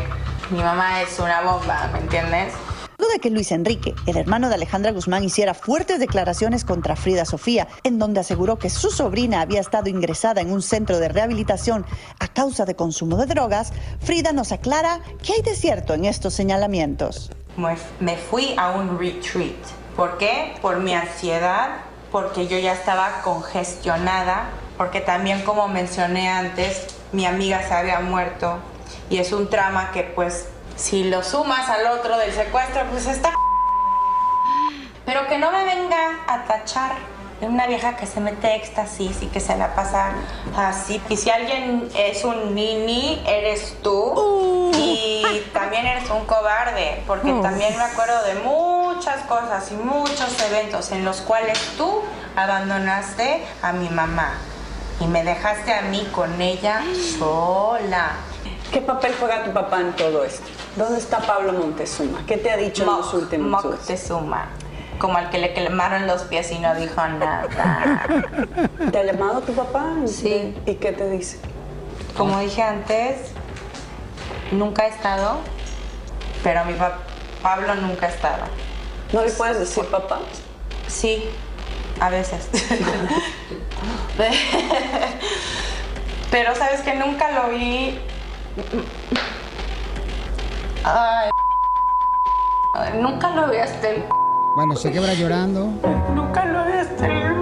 mi 0.51 0.59
mamá 0.59 1.03
es 1.03 1.19
una 1.19 1.43
bomba, 1.43 1.91
¿me 1.93 2.01
entiendes? 2.01 2.53
Luego 3.01 3.15
de 3.15 3.21
que 3.21 3.31
Luis 3.31 3.51
Enrique, 3.51 3.95
el 4.07 4.19
hermano 4.19 4.51
de 4.51 4.57
Alejandra 4.57 4.93
Guzmán, 4.93 5.25
hiciera 5.25 5.55
fuertes 5.55 5.99
declaraciones 6.01 6.67
contra 6.67 6.97
Frida 6.97 7.25
Sofía, 7.25 7.67
en 7.83 7.99
donde 7.99 8.21
aseguró 8.21 8.59
que 8.59 8.69
su 8.69 8.91
sobrina 8.91 9.41
había 9.41 9.61
estado 9.61 9.89
ingresada 9.89 10.43
en 10.43 10.53
un 10.53 10.61
centro 10.61 10.99
de 10.99 11.09
rehabilitación 11.09 11.87
a 12.19 12.29
causa 12.29 12.67
de 12.67 12.77
consumo 12.77 13.17
de 13.17 13.25
drogas, 13.25 13.73
Frida 14.01 14.33
nos 14.33 14.53
aclara 14.53 15.01
qué 15.23 15.33
hay 15.33 15.43
de 15.43 15.55
cierto 15.55 15.95
en 15.95 16.05
estos 16.05 16.35
señalamientos. 16.35 17.31
Me, 17.57 17.75
me 18.01 18.19
fui 18.19 18.55
a 18.59 18.73
un 18.73 18.99
retreat. 18.99 19.57
¿Por 19.97 20.19
qué? 20.19 20.57
Por 20.61 20.81
mi 20.81 20.93
ansiedad, 20.93 21.79
porque 22.13 22.49
yo 22.49 22.59
ya 22.59 22.75
estaba 22.75 23.23
congestionada, 23.23 24.51
porque 24.77 25.01
también 25.01 25.43
como 25.43 25.69
mencioné 25.69 26.29
antes, 26.29 27.00
mi 27.13 27.27
amiga 27.27 27.63
se 27.67 27.75
había 27.75 28.01
muerto 28.01 28.59
y 29.09 29.19
es 29.19 29.33
un 29.33 29.51
trama 29.51 29.91
que 29.93 30.03
pues 30.03 30.49
si 30.77 31.05
lo 31.05 31.23
sumas 31.23 31.69
al 31.69 31.87
otro 31.87 32.17
del 32.17 32.33
secuestro, 32.33 32.85
pues 32.91 33.07
está... 33.07 33.35
Pero 35.05 35.27
que 35.27 35.39
no 35.39 35.51
me 35.51 35.65
venga 35.65 36.21
a 36.27 36.45
tachar 36.45 36.93
de 37.41 37.47
una 37.47 37.67
vieja 37.67 37.97
que 37.97 38.07
se 38.07 38.21
mete 38.21 38.55
éxtasis 38.55 39.23
y 39.23 39.27
que 39.27 39.41
se 39.41 39.57
la 39.57 39.75
pasa 39.75 40.13
así. 40.57 41.03
Y 41.09 41.17
si 41.17 41.31
alguien 41.31 41.89
es 41.97 42.25
un 42.25 42.55
nini, 42.55 43.23
eres 43.27 43.77
tú. 43.83 44.71
Y 44.75 45.43
también 45.53 45.87
eres 45.87 46.09
un 46.11 46.25
cobarde, 46.27 47.03
porque 47.07 47.33
también 47.43 47.77
me 47.77 47.83
acuerdo 47.83 48.23
de 48.25 48.35
muchas 48.35 49.23
cosas 49.25 49.71
y 49.73 49.75
muchos 49.75 50.41
eventos 50.49 50.93
en 50.93 51.05
los 51.05 51.21
cuales 51.23 51.59
tú 51.77 52.03
abandonaste 52.37 53.45
a 53.63 53.73
mi 53.73 53.89
mamá 53.89 54.39
y 55.01 55.07
me 55.07 55.25
dejaste 55.25 55.73
a 55.73 55.83
mí 55.83 56.07
con 56.13 56.41
ella 56.41 56.83
sola. 57.19 58.13
¿Qué 58.71 58.81
papel 58.81 59.15
juega 59.19 59.43
tu 59.43 59.53
papá 59.53 59.81
en 59.81 59.93
todo 59.95 60.25
esto? 60.25 60.47
¿Dónde 60.77 60.99
está 60.99 61.19
Pablo 61.19 61.53
Montezuma? 61.53 62.23
¿Qué 62.27 62.37
te 62.37 62.51
ha 62.51 62.57
dicho 62.57 62.85
en 62.85 62.91
los 62.91 63.13
últimos 63.15 63.63
días? 63.63 63.75
Moctezuma. 63.75 64.49
Como 64.99 65.17
al 65.17 65.31
que 65.31 65.39
le 65.39 65.55
quemaron 65.55 66.07
los 66.07 66.23
pies 66.23 66.53
y 66.53 66.59
no 66.59 66.75
dijo 66.75 67.07
nada. 67.07 68.07
¿Te 68.93 68.99
ha 68.99 69.05
llamado 69.05 69.41
tu 69.41 69.55
papá? 69.55 69.95
Sí. 70.07 70.55
¿Y 70.67 70.75
qué 70.75 70.93
te 70.93 71.09
dice? 71.11 71.39
Como 72.17 72.39
dije 72.39 72.63
antes, 72.63 73.33
nunca 74.53 74.87
he 74.87 74.91
estado, 74.91 75.39
pero 76.45 76.65
mi 76.67 76.75
papá 76.75 76.99
Pablo 77.43 77.75
nunca 77.77 78.07
ha 78.07 78.11
estado. 78.11 78.45
¿No 79.13 79.25
le 79.25 79.31
puedes 79.31 79.59
decir 79.59 79.85
papá? 79.87 80.21
Sí, 80.87 81.25
a 82.01 82.09
veces. 82.09 82.49
pero 86.31 86.55
sabes 86.55 86.81
que 86.81 86.95
nunca 86.95 87.31
lo 87.31 87.51
vi. 87.51 87.99
Ay, 90.85 91.31
nunca 93.01 93.31
lo 93.31 93.51
vi 93.51 93.59
hasta 93.59 93.89
el. 93.91 94.05
Bueno, 94.57 94.75
se 94.77 94.91
quebra 94.91 95.15
llorando. 95.15 95.67
Nunca 96.15 96.45
lo 96.47 96.65
vi 96.65 96.73
hasta 96.73 97.07
el. 97.07 97.33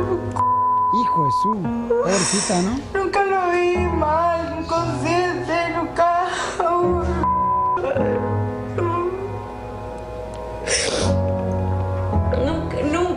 Hijo 1.01 1.25
de 1.25 1.31
su. 1.43 1.63
Pobrecita, 1.89 2.63
¿no? 2.63 2.79
Nunca 2.95 3.23
lo 3.23 3.51
vi 3.51 3.77
mal, 3.77 4.59
inconsciente, 4.61 5.71
nunca. 5.75 6.29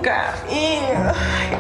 Nunca. 0.02 0.34
Y. 0.50 0.80
ay, 0.90 1.58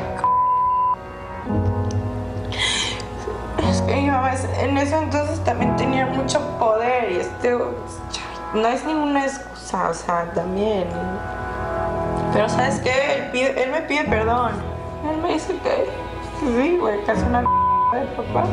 Es 3.70 3.82
que 3.84 4.10
a 4.10 4.22
veces- 4.22 4.50
en 4.60 4.78
ese 4.80 4.98
entonces 4.98 5.44
también 5.44 5.76
tenía 5.78 6.08
mucho 6.08 6.40
poder 6.58 7.12
y 7.12 7.18
este. 7.18 7.56
No 8.54 8.68
es 8.68 8.84
ninguna 8.84 9.26
excusa, 9.26 9.90
o 9.90 9.94
sea, 9.94 10.32
también. 10.34 10.88
Pero 12.34 12.50
¿sabes 12.50 12.80
qué? 12.80 13.30
Él, 13.34 13.70
me 13.72 13.82
pide 13.82 14.06
perdón. 14.06 14.54
Él 15.10 15.18
me 15.22 15.34
dice 15.34 15.56
que. 15.64 15.88
Sí, 16.40 16.78
güey, 16.80 17.04
que 17.06 17.12
es 17.12 17.20
una 17.22 17.42
de 17.42 18.06
papá. 18.18 18.46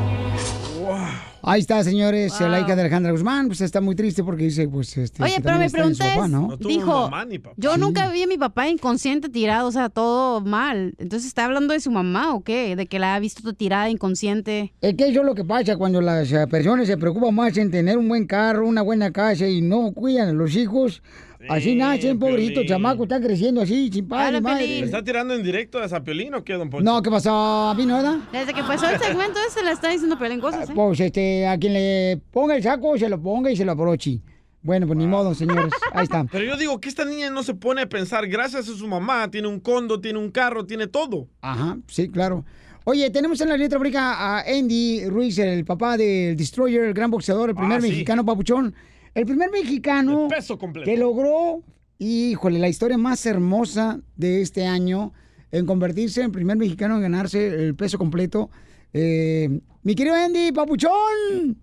Ahí 1.51 1.61
está, 1.61 1.83
señores, 1.83 2.39
la 2.41 2.49
Wow. 2.49 2.59
hija 2.61 2.77
de 2.77 2.81
Alejandra 2.83 3.13
Guzmán, 3.13 3.47
pues 3.47 3.61
está 3.63 3.81
muy 3.81 3.95
triste 3.95 4.23
porque 4.23 4.45
dice, 4.45 4.69
pues, 4.69 4.97
este. 4.99 5.23
Oye, 5.23 5.37
que 5.37 5.41
pero 5.43 5.59
pregunta 5.71 6.05
papá, 6.15 6.25
es, 6.27 6.31
¿no? 6.31 6.57
dijo, 6.59 7.11
yo 7.57 7.75
Sí. 7.75 7.81
nunca 7.81 8.11
vi 8.11 8.23
a 8.23 8.27
mi 8.27 8.37
papá 8.37 8.69
inconsciente 8.69 9.29
tirado, 9.29 9.69
o 9.69 9.73
sea, 9.73 9.89
todo 9.89 10.41
mal. 10.43 10.95
Entonces, 10.99 11.27
¿está 11.29 11.47
hablando 11.47 11.73
de 11.73 11.81
su 11.81 11.91
mamá 11.91 12.35
o 12.35 12.43
qué? 12.43 12.77
De 12.77 12.87
que 12.87 12.99
la 12.99 13.15
ha 13.15 13.19
visto 13.19 13.53
tirada 13.55 13.89
inconsciente. 13.89 14.73
Es 14.81 14.95
que 14.95 15.09
eso 15.09 15.21
es 15.21 15.27
lo 15.27 15.35
que 15.35 15.45
pasa 15.45 15.77
cuando 15.77 16.01
las 16.01 16.31
eh, 16.33 16.47
personas 16.47 16.87
se 16.87 16.97
preocupan 16.99 17.35
más 17.35 17.57
en 17.57 17.71
tener 17.71 17.97
un 17.99 18.09
buen 18.09 18.27
carro, 18.27 18.67
una 18.67 18.83
buena 18.83 19.11
casa 19.11 19.47
y 19.49 19.61
no 19.61 19.93
cuidan 19.93 20.29
a 20.29 20.33
los 20.33 20.55
hijos. 20.55 21.03
Así 21.49 21.75
nacen, 21.75 22.19
pobrito 22.19 22.63
chamaco, 22.65 23.05
están 23.05 23.23
creciendo 23.23 23.61
así, 23.61 23.91
sin 23.93 24.07
padre, 24.09 24.33
¿Le 24.33 24.41
madre. 24.41 24.81
está 24.81 25.03
tirando 25.03 25.35
en 25.35 25.43
directo 25.43 25.79
a 25.79 25.85
esa 25.87 26.03
Piolín 26.03 26.35
o 26.35 26.45
qué, 26.45 26.55
don 26.55 26.71
Poncho? 26.71 26.85
No, 26.85 27.03
¿qué 27.03 27.11
pasó? 27.11 27.31
¿A 27.33 27.75
mí 27.75 27.87
no, 27.87 27.97
verdad? 27.97 28.17
Desde 28.33 28.53
que 28.55 28.63
pasó 28.63 28.89
el 28.89 28.99
segmento 29.01 29.39
ese 29.49 29.63
le 29.65 29.73
está 29.73 29.91
diciendo 29.91 30.19
Pelín 30.19 30.41
cosas, 30.41 30.69
¿eh? 30.71 30.73
Pues 30.75 31.01
este, 31.01 31.47
a 31.47 31.59
quien 31.59 31.73
le 31.75 32.21
ponga 32.31 32.57
el 32.57 32.63
saco, 32.63 32.97
se 32.99 33.09
lo 33.09 33.21
ponga 33.21 33.51
y 33.51 33.57
se 33.57 33.65
lo 33.65 33.73
abroche. 33.73 34.21
Bueno, 34.61 34.87
pues 34.89 34.99
ni 34.99 35.07
modo, 35.07 35.35
señores. 35.35 35.73
Ahí 35.93 36.05
está. 36.05 36.25
Pero 36.33 36.45
yo 36.45 36.57
digo 36.57 36.81
que 36.81 36.89
esta 36.89 37.05
niña 37.05 37.31
no 37.31 37.43
se 37.43 37.55
pone 37.55 37.83
a 37.83 37.89
pensar, 37.89 38.27
gracias 38.27 38.69
a 38.69 38.73
su 38.75 38.87
mamá, 38.89 39.31
tiene 39.31 39.47
un 39.49 39.61
condo, 39.61 40.01
tiene 40.01 40.19
un 40.19 40.31
carro, 40.31 40.67
tiene 40.67 40.87
todo. 40.89 41.29
Ajá, 41.41 41.79
sí, 41.87 42.09
claro. 42.11 42.45
Oye, 42.85 43.09
tenemos 43.11 43.39
en 43.43 43.51
la 43.51 43.57
letra 43.57 43.79
fríca 43.79 44.15
a 44.15 44.41
Andy 44.41 45.05
Ruiz, 45.09 45.39
el 45.39 45.65
papá 45.65 45.97
del 45.97 46.37
Destroyer, 46.37 46.85
el 46.85 46.95
gran 46.95 47.11
boxeador, 47.11 47.51
el 47.51 47.55
primer 47.55 47.79
Ah, 47.79 47.81
sí. 47.83 47.89
mexicano 47.89 48.25
papuchón. 48.25 48.75
El 49.15 49.27
primer 49.27 49.51
mexicano 49.51 50.29
peso 50.29 50.59
completo. 50.59 50.89
que 50.89 50.97
logró, 50.97 51.63
híjole, 51.99 52.59
la 52.59 52.69
historia 52.69 52.99
más 52.99 53.25
hermosa 53.27 54.01
de 54.17 54.43
este 54.43 54.67
año 54.67 55.13
en 55.51 55.67
convertirse 55.67 56.21
en 56.21 56.27
el 56.27 56.33
primer 56.33 56.57
mexicano 56.57 56.97
en 56.97 57.03
ganarse 57.03 57.47
el 57.47 57.75
peso 57.75 57.99
completo. 57.99 58.51
Eh, 58.93 59.61
mi 59.83 59.95
querido 59.95 60.15
Andy, 60.15 60.53
papuchón. 60.53 61.57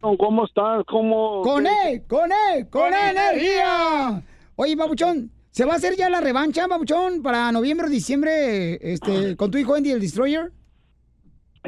¿Cómo 0.00 0.44
estás? 0.44 0.84
¿Cómo? 0.86 1.42
Con 1.42 1.66
él, 1.66 2.04
con 2.06 2.30
él, 2.30 2.68
con, 2.70 2.92
energía. 2.94 4.22
Oye, 4.54 4.76
Papuchón, 4.76 5.30
¿se 5.50 5.64
va 5.64 5.72
a 5.72 5.76
hacer 5.76 5.96
ya 5.96 6.08
la 6.08 6.20
revancha, 6.20 6.68
Papuchón, 6.68 7.20
para 7.20 7.50
noviembre 7.50 7.88
o 7.88 7.90
diciembre 7.90 8.78
este, 8.80 9.36
con 9.36 9.50
tu 9.50 9.58
hijo 9.58 9.74
Andy, 9.74 9.90
el 9.90 10.00
Destroyer? 10.00 10.52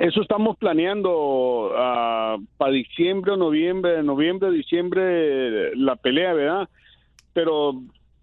Eso 0.00 0.22
estamos 0.22 0.56
planeando 0.56 1.72
ah, 1.76 2.38
para 2.56 2.72
diciembre 2.72 3.32
o 3.32 3.36
noviembre, 3.36 4.02
noviembre, 4.02 4.50
diciembre, 4.50 5.76
la 5.76 5.94
pelea, 5.94 6.32
¿verdad? 6.32 6.68
Pero 7.34 7.74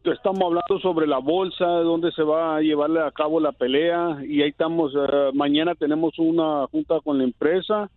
estamos 0.04 0.41
hablando 0.41 0.80
sobre 0.82 1.06
la 1.06 1.20
bolsa, 1.20 1.68
dónde 1.68 2.12
se 2.14 2.24
va 2.24 2.56
a 2.56 2.62
llevar 2.62 2.98
a 2.98 3.12
cabo 3.12 3.40
la 3.40 3.52
pelea 3.52 4.18
y 4.28 4.41
ahí 4.41 4.49
estamos, 4.49 4.94
ah, 4.98 5.30
mañana 5.36 5.76
tenemos 5.76 6.18
una 6.18 6.66
junta 6.66 6.99
con 7.02 7.20
la 7.20 7.26
empresa, 7.26 7.91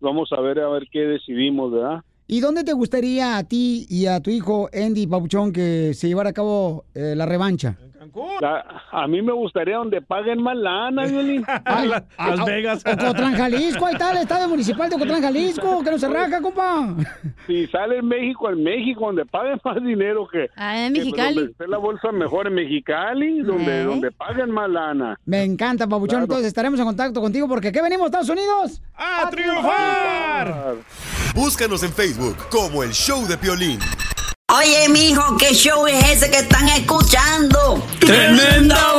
vamos 0.00 0.32
a 0.32 0.40
ver 0.40 0.58
a 0.58 0.68
ver 0.70 0.88
qué 0.90 1.06
decidimos, 1.06 1.70
¿verdad? 1.70 2.02
¿Y 2.26 2.40
dónde 2.40 2.64
te 2.64 2.72
gustaría 2.72 3.36
a 3.36 3.44
ti 3.44 3.86
y 3.90 4.06
a 4.06 4.20
tu 4.20 4.30
hijo 4.30 4.68
Andy, 4.72 5.06
Papuchón, 5.06 5.52
que 5.52 5.92
se 5.94 6.08
llevara 6.08 6.30
a 6.30 6.32
cabo 6.32 6.84
eh, 6.94 7.14
la 7.16 7.26
revancha? 7.26 7.76
La- 8.40 8.64
a 8.90 9.06
mí 9.06 9.22
me 9.22 9.32
gustaría 9.32 9.76
donde 9.76 10.02
paguen 10.02 10.42
más 10.42 10.56
lana, 10.56 11.06
Violín. 11.06 11.44
Ay, 11.64 11.90
a- 11.92 12.04
a- 12.18 12.34
Ocotlán, 12.34 13.34
Jalisco, 13.36 13.86
ahí 13.86 13.92
está 13.94 14.10
el 14.12 14.18
estadio 14.18 14.48
municipal 14.48 14.90
de 14.90 14.96
Ocotlán, 14.96 15.22
Jalisco, 15.22 15.82
que 15.82 15.90
no 15.92 15.98
se 15.98 16.08
raja, 16.08 16.40
compa. 16.42 16.94
Si 17.46 17.66
sale 17.68 17.98
en 17.98 18.06
México, 18.08 18.50
en 18.50 18.62
México, 18.62 19.06
donde 19.06 19.24
paguen 19.24 19.58
más 19.64 19.76
dinero 19.82 20.26
que... 20.30 20.48
Ah, 20.56 20.86
en 20.86 20.92
que 20.94 21.00
Mexicali. 21.00 21.34
Donde 21.36 21.52
esté 21.52 21.68
la 21.68 21.78
bolsa 21.78 22.12
mejor 22.12 22.48
en 22.48 22.54
Mexicali, 22.54 23.40
donde, 23.42 23.80
¿Eh? 23.82 23.84
donde 23.84 24.10
paguen 24.10 24.50
más 24.50 24.68
lana. 24.68 25.18
Me 25.24 25.42
encanta, 25.44 25.86
Papuchón, 25.86 26.08
Claro. 26.08 26.24
entonces 26.24 26.46
estaremos 26.48 26.78
en 26.80 26.86
contacto 26.86 27.20
contigo 27.20 27.48
porque 27.48 27.70
¿qué 27.72 27.80
venimos, 27.80 28.06
Estados 28.06 28.28
Unidos? 28.28 28.82
¡A 28.94 29.30
triunfar! 29.30 30.74
Búscanos 31.34 31.82
en 31.82 31.90
Facebook 31.92 32.11
como 32.50 32.82
El 32.82 32.92
Show 32.92 33.26
de 33.26 33.36
Piolín. 33.38 33.78
Oye, 34.48 34.88
mijo, 34.88 35.36
¿qué 35.38 35.54
show 35.54 35.86
es 35.86 36.04
ese 36.10 36.30
que 36.30 36.38
están 36.38 36.68
escuchando? 36.68 37.82
¡Tremenda 38.00 38.98